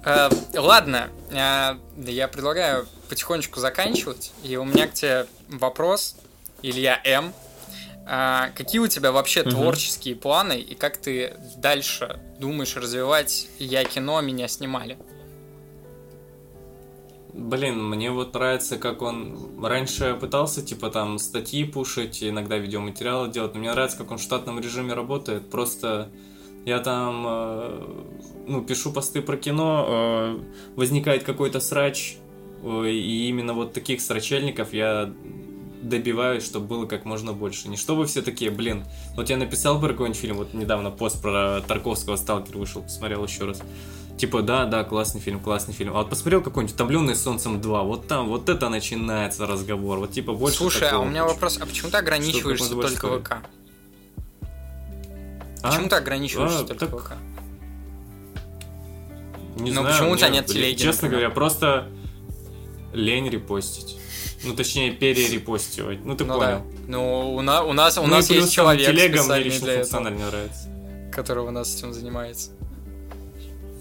Э, 0.03 0.29
ладно, 0.55 1.09
э, 1.31 1.75
я 1.97 2.27
предлагаю 2.27 2.87
потихонечку 3.09 3.59
заканчивать. 3.59 4.31
И 4.43 4.55
у 4.57 4.63
меня 4.63 4.87
к 4.87 4.93
тебе 4.93 5.27
вопрос, 5.49 6.15
Илья 6.61 6.99
М. 7.03 7.33
А, 8.07 8.49
какие 8.55 8.79
у 8.79 8.87
тебя 8.87 9.11
вообще 9.11 9.41
Мгм. 9.43 9.51
творческие 9.51 10.15
планы 10.15 10.59
и 10.59 10.73
как 10.73 10.97
ты 10.97 11.35
дальше 11.57 12.19
думаешь 12.39 12.75
развивать 12.75 13.47
«Я 13.59 13.83
кино, 13.85 14.19
меня 14.21 14.47
снимали»? 14.47 14.97
Блин, 17.33 17.81
мне 17.87 18.11
вот 18.11 18.33
нравится, 18.33 18.77
как 18.77 19.01
он 19.01 19.63
раньше 19.63 20.17
пытался, 20.19 20.61
типа, 20.61 20.89
там, 20.89 21.17
статьи 21.19 21.63
пушить, 21.63 22.21
иногда 22.23 22.57
видеоматериалы 22.57 23.29
делать, 23.29 23.53
но 23.53 23.59
мне 23.59 23.71
нравится, 23.71 23.97
как 23.97 24.11
он 24.11 24.17
в 24.17 24.21
штатном 24.21 24.59
режиме 24.59 24.93
работает. 24.93 25.49
Просто 25.49 26.09
я 26.65 26.79
там, 26.79 27.25
э, 27.27 28.03
ну, 28.47 28.61
пишу 28.63 28.91
посты 28.91 29.21
про 29.21 29.37
кино, 29.37 29.85
э, 29.87 30.39
возникает 30.75 31.23
какой-то 31.23 31.59
срач, 31.59 32.17
э, 32.63 32.89
и 32.89 33.29
именно 33.29 33.53
вот 33.53 33.73
таких 33.73 34.01
срачельников 34.01 34.73
я 34.73 35.11
добиваюсь, 35.81 36.45
чтобы 36.45 36.67
было 36.67 36.85
как 36.85 37.05
можно 37.05 37.33
больше. 37.33 37.67
Не 37.67 37.77
чтобы 37.77 38.05
все 38.05 38.21
такие, 38.21 38.51
блин, 38.51 38.85
вот 39.15 39.29
я 39.29 39.37
написал 39.37 39.79
про 39.79 39.89
какой-нибудь 39.89 40.19
фильм, 40.19 40.37
вот 40.37 40.53
недавно 40.53 40.91
пост 40.91 41.21
про 41.21 41.61
Тарковского 41.61 42.15
«Сталкер» 42.15 42.57
вышел, 42.57 42.83
посмотрел 42.83 43.25
еще 43.25 43.45
раз. 43.45 43.61
Типа, 44.17 44.43
да, 44.43 44.65
да, 44.65 44.83
классный 44.83 45.19
фильм, 45.19 45.39
классный 45.39 45.73
фильм. 45.73 45.95
А 45.95 45.99
вот 45.99 46.11
посмотрел 46.11 46.43
какой-нибудь 46.43 46.75
«Утомленный 46.75 47.15
солнцем 47.15 47.59
2», 47.59 47.83
вот 47.83 48.07
там, 48.07 48.27
вот 48.27 48.49
это 48.49 48.69
начинается 48.69 49.47
разговор. 49.47 49.97
Вот 49.97 50.11
типа 50.11 50.33
больше 50.33 50.57
Слушай, 50.57 50.89
а 50.89 50.99
у 50.99 51.05
меня 51.05 51.23
хочу. 51.23 51.33
вопрос, 51.33 51.57
а 51.59 51.65
почему 51.65 51.89
ты 51.89 51.97
ограничиваешься 51.97 52.75
только 52.75 53.19
ВК? 53.19 53.37
А? 55.61 55.69
Почему 55.69 55.89
ты 55.89 55.95
ограничиваешься 55.95 56.59
А, 56.61 56.63
только 56.63 56.87
так- 56.87 56.99
ВК? 56.99 57.11
Не 59.57 59.71
Ну, 59.71 59.81
знаю, 59.81 59.95
почему 59.95 60.11
у 60.11 60.15
тебя 60.17 60.29
нет 60.29 60.45
телеги, 60.47 60.77
Честно 60.77 61.07
например? 61.07 61.11
говоря, 61.11 61.29
просто 61.35 61.87
лень 62.93 63.29
репостить. 63.29 63.97
Ну, 64.43 64.55
точнее, 64.55 64.91
перерепостивать. 64.91 66.03
Ну, 66.03 66.15
ты 66.15 66.25
ну 66.25 66.35
понял. 66.39 66.59
да. 66.59 66.61
Ну, 66.87 67.35
у, 67.35 67.41
на- 67.41 67.63
у 67.63 67.73
нас, 67.73 67.97
у 67.97 68.01
Ну 68.03 68.07
нас 68.07 68.29
есть 68.29 68.51
человек 68.51 68.87
телега 68.87 69.21
мне 69.23 69.39
лично 69.39 69.65
для 69.65 69.73
этого, 69.81 69.99
нравится. 70.09 70.69
который 71.11 71.43
у 71.43 71.51
нас 71.51 71.75
этим 71.75 71.93
занимается. 71.93 72.51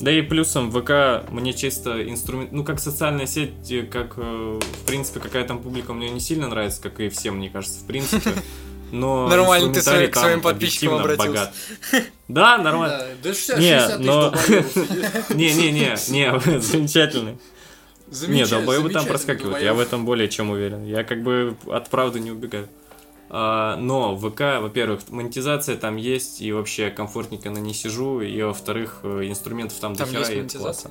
Да 0.01 0.11
и 0.11 0.23
плюсом 0.23 0.71
ВК 0.73 1.31
мне 1.31 1.53
чисто 1.53 2.03
инструмент, 2.09 2.53
ну 2.53 2.65
как 2.65 2.79
социальная 2.81 3.27
сеть, 3.27 3.53
как 3.91 4.15
э, 4.17 4.59
в 4.63 4.87
принципе 4.87 5.21
какая 5.21 5.45
там 5.47 5.61
публика 5.63 5.93
мне 5.93 6.09
не 6.11 6.21
сильно 6.21 6.49
нравится, 6.49 6.81
как 6.83 7.01
и 7.01 7.09
всем, 7.11 7.37
мне 7.37 7.49
кажется, 7.51 7.81
в 7.81 7.87
принципе. 7.87 8.31
Но 8.93 9.29
Нормально 9.29 9.73
ты 9.73 9.83
свои- 9.83 10.07
к 10.09 10.17
своим 10.17 10.41
подписчикам 10.41 10.95
обратился. 10.95 11.29
богат. 11.29 11.55
Да, 12.29 12.59
нормально. 12.59 12.99
Да, 12.99 13.07
да 13.25 13.33
вся 13.33 13.57
Не, 13.59 13.81
60 13.81 13.97
тысяч 13.99 14.07
но-. 15.29 15.35
Не-не-не, 15.35 15.97
не, 16.11 16.61
замечательный. 16.61 17.33
Не, 17.33 17.39
Замечательно, 18.15 18.59
долбоебы 18.59 18.91
там 18.91 19.03
замечательно, 19.03 19.09
проскакивают, 19.13 19.63
я 19.63 19.75
в 19.75 19.81
этом 19.81 20.05
более 20.05 20.29
чем 20.29 20.51
уверен. 20.51 20.85
Я 20.85 21.05
как 21.05 21.23
бы 21.23 21.57
от 21.67 21.89
правды 21.91 22.19
не 22.21 22.31
убегаю. 22.33 22.69
А, 23.29 23.77
но 23.77 24.17
ВК, 24.17 24.41
во-первых, 24.61 25.03
монетизация 25.09 25.77
там 25.77 25.95
есть, 25.97 26.41
и 26.41 26.51
вообще 26.53 26.91
комфортненько 26.91 27.51
на 27.51 27.59
ней 27.59 27.75
сижу, 27.75 28.21
и 28.21 28.43
во-вторых, 28.43 29.01
э, 29.05 29.23
инструментов 29.29 29.79
там, 29.79 29.95
Там 29.95 30.07
дохера, 30.09 30.21
есть 30.21 30.31
и 30.31 30.35
это 30.35 30.41
монетизация? 30.41 30.91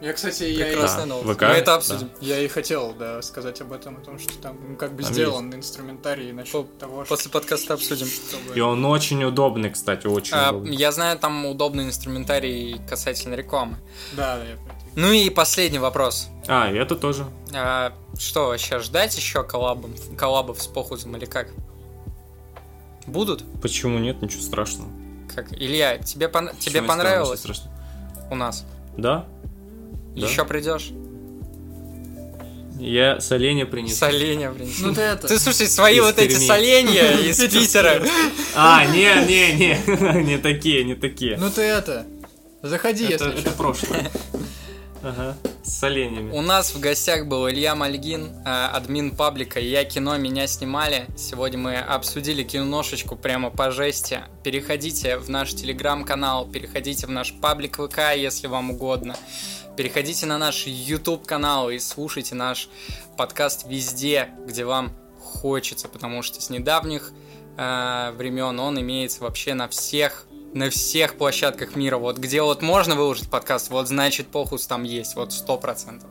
Я, 0.00 0.12
кстати, 0.12 0.44
я 0.44 0.68
и, 0.68 0.72
Прекрасная 0.72 1.00
Да, 1.02 1.06
новость. 1.06 1.36
ВК, 1.38 1.42
Мы 1.42 1.48
это 1.48 1.66
да. 1.66 1.74
обсудим. 1.76 2.10
я 2.20 2.38
и 2.38 2.46
хотел, 2.46 2.94
да, 2.94 3.20
сказать 3.20 3.60
об 3.60 3.72
этом, 3.72 3.96
о 3.96 4.00
том, 4.00 4.18
что 4.20 4.32
там 4.38 4.56
ну, 4.70 4.76
как 4.76 4.92
бы 4.94 5.02
Там 5.02 5.12
сделан 5.12 5.52
инструментарий 5.52 6.30
насчет 6.30 6.70
По- 6.72 6.80
того, 6.80 7.04
что... 7.04 7.14
После 7.16 7.30
подкаста 7.32 7.74
обсудим. 7.74 8.06
чтобы- 8.06 8.54
И 8.56 8.60
он 8.60 8.84
очень 8.84 9.24
удобный, 9.24 9.70
кстати, 9.70 10.06
очень 10.06 10.36
А, 10.36 10.50
удобный. 10.50 10.76
я 10.76 10.92
знаю, 10.92 11.18
там 11.18 11.44
удобный 11.46 11.84
инструментарий 11.84 12.80
касательно 12.88 13.34
рекламы. 13.34 13.76
Да, 14.12 14.36
да, 14.36 14.44
я. 14.44 14.56
Ну 14.94 15.10
и 15.10 15.30
последний 15.30 15.80
вопрос. 15.80 16.28
А, 16.46 16.70
и 16.70 16.76
это 16.76 16.94
тоже. 16.94 17.26
А, 17.52 17.92
что, 18.16 18.46
вообще 18.48 18.78
ждать 18.78 19.16
еще 19.16 19.42
коллабов, 19.42 19.90
коллабов 20.16 20.62
с 20.62 20.66
Похузом 20.68 21.16
или 21.16 21.24
как? 21.24 21.48
Будут? 23.06 23.42
Почему 23.60 23.98
нет? 23.98 24.22
Ничего 24.22 24.42
страшного. 24.42 24.90
Как? 25.34 25.52
Илья, 25.52 25.98
тебе, 25.98 26.26
пон- 26.26 26.56
тебе 26.58 26.80
Почему 26.82 26.86
понравилось 26.88 27.44
у 28.30 28.34
нас? 28.36 28.64
Да? 28.96 29.26
Да. 30.20 30.26
Еще 30.28 30.44
придешь? 30.44 30.90
Я 32.78 33.20
соленья 33.20 33.66
принес. 33.66 33.96
Соленья, 33.98 34.50
блин. 34.50 34.68
Ну 34.80 34.94
ты 34.94 35.00
это... 35.00 35.26
Ты 35.26 35.38
слушай, 35.38 35.66
свои 35.66 35.96
Из 35.98 36.02
вот 36.02 36.18
эти 36.18 36.34
Перми. 36.34 36.46
соленья 36.46 37.10
из 37.28 37.38
Питера. 37.38 38.02
А, 38.54 38.84
не, 38.86 39.12
не, 39.26 39.52
не, 39.54 40.22
не 40.24 40.38
такие, 40.38 40.84
не 40.84 40.94
такие. 40.94 41.36
Ну 41.38 41.50
ты 41.50 41.62
это... 41.62 42.06
Заходи, 42.62 43.04
это, 43.04 43.24
если 43.26 43.40
это 43.40 43.40
что. 43.40 43.50
прошлое. 43.52 44.10
Ага, 45.02 45.36
с 45.62 45.78
соленьями. 45.78 46.32
У 46.32 46.42
нас 46.42 46.74
в 46.74 46.80
гостях 46.80 47.26
был 47.26 47.48
Илья 47.48 47.74
Мальгин, 47.74 48.32
э, 48.44 48.48
админ 48.48 49.14
паблика 49.14 49.60
«Я 49.60 49.84
кино, 49.84 50.16
меня 50.16 50.46
снимали». 50.46 51.06
Сегодня 51.16 51.58
мы 51.58 51.76
обсудили 51.76 52.42
киношечку 52.42 53.14
прямо 53.14 53.50
по 53.50 53.70
жести. 53.70 54.20
Переходите 54.42 55.18
в 55.18 55.30
наш 55.30 55.54
телеграм-канал, 55.54 56.46
переходите 56.46 57.06
в 57.06 57.10
наш 57.10 57.32
паблик 57.32 57.78
ВК, 57.78 58.16
если 58.16 58.48
вам 58.48 58.72
угодно. 58.72 59.14
Переходите 59.76 60.26
на 60.26 60.38
наш 60.38 60.66
YouTube 60.66 61.24
канал 61.24 61.70
и 61.70 61.78
слушайте 61.78 62.34
наш 62.34 62.68
подкаст 63.16 63.66
везде, 63.68 64.30
где 64.46 64.64
вам 64.64 64.90
хочется, 65.20 65.88
потому 65.88 66.22
что 66.22 66.40
с 66.40 66.50
недавних 66.50 67.12
э, 67.56 68.12
времен 68.16 68.58
он 68.58 68.80
имеется 68.80 69.22
вообще 69.22 69.54
на 69.54 69.68
всех 69.68 70.26
на 70.54 70.70
всех 70.70 71.16
площадках 71.16 71.76
мира. 71.76 71.98
Вот 71.98 72.18
где 72.18 72.42
вот 72.42 72.62
можно 72.62 72.94
выложить 72.94 73.30
подкаст, 73.30 73.70
вот 73.70 73.88
значит 73.88 74.28
похус 74.28 74.66
там 74.66 74.82
есть, 74.82 75.14
вот 75.14 75.32
сто 75.32 75.58
процентов. 75.58 76.08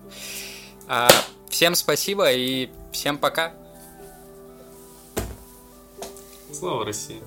А, 0.87 1.09
всем 1.49 1.75
спасибо 1.75 2.31
и 2.31 2.69
всем 2.91 3.17
пока. 3.17 3.53
Слава 6.51 6.85
России. 6.85 7.21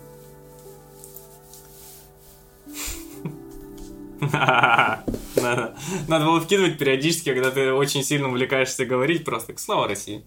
Надо, 4.20 5.74
надо 6.08 6.24
было 6.26 6.40
вкидывать 6.40 6.78
периодически, 6.78 7.32
когда 7.32 7.50
ты 7.50 7.72
очень 7.72 8.02
сильно 8.04 8.28
увлекаешься 8.28 8.84
говорить, 8.84 9.24
просто 9.24 9.56
слава 9.56 9.88
России. 9.88 10.24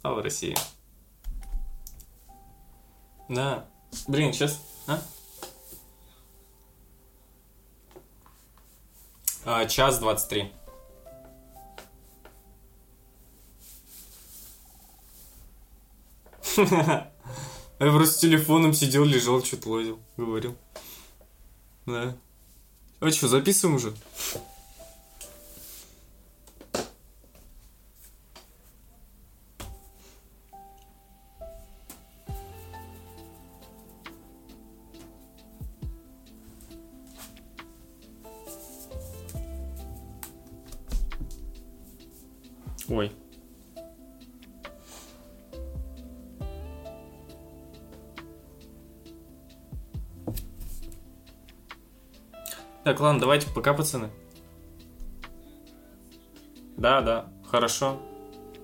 Слава 0.00 0.22
России. 0.22 0.56
Да. 3.28 3.66
Блин, 4.06 4.32
сейчас... 4.32 4.60
А? 4.86 5.00
А, 9.48 9.64
час 9.66 10.00
двадцать 10.00 10.28
три. 10.28 10.52
Я 16.56 17.12
просто 17.78 18.20
телефоном 18.22 18.72
сидел, 18.72 19.04
лежал, 19.04 19.44
что-то 19.44 19.68
лазил, 19.70 20.00
говорил. 20.16 20.56
Да. 21.86 22.16
А 22.98 23.10
что, 23.12 23.28
записываем 23.28 23.76
уже? 23.76 23.94
Ладно, 53.16 53.28
давайте 53.28 53.48
пока, 53.48 53.72
пацаны. 53.72 54.10
Да, 56.76 57.00
да, 57.00 57.32
хорошо. 57.50 57.98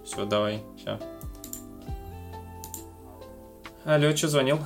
Все, 0.04 0.26
давай, 0.26 0.62
все. 0.76 1.00
Алло, 3.86 4.14
что 4.14 4.28
звонил? 4.28 4.58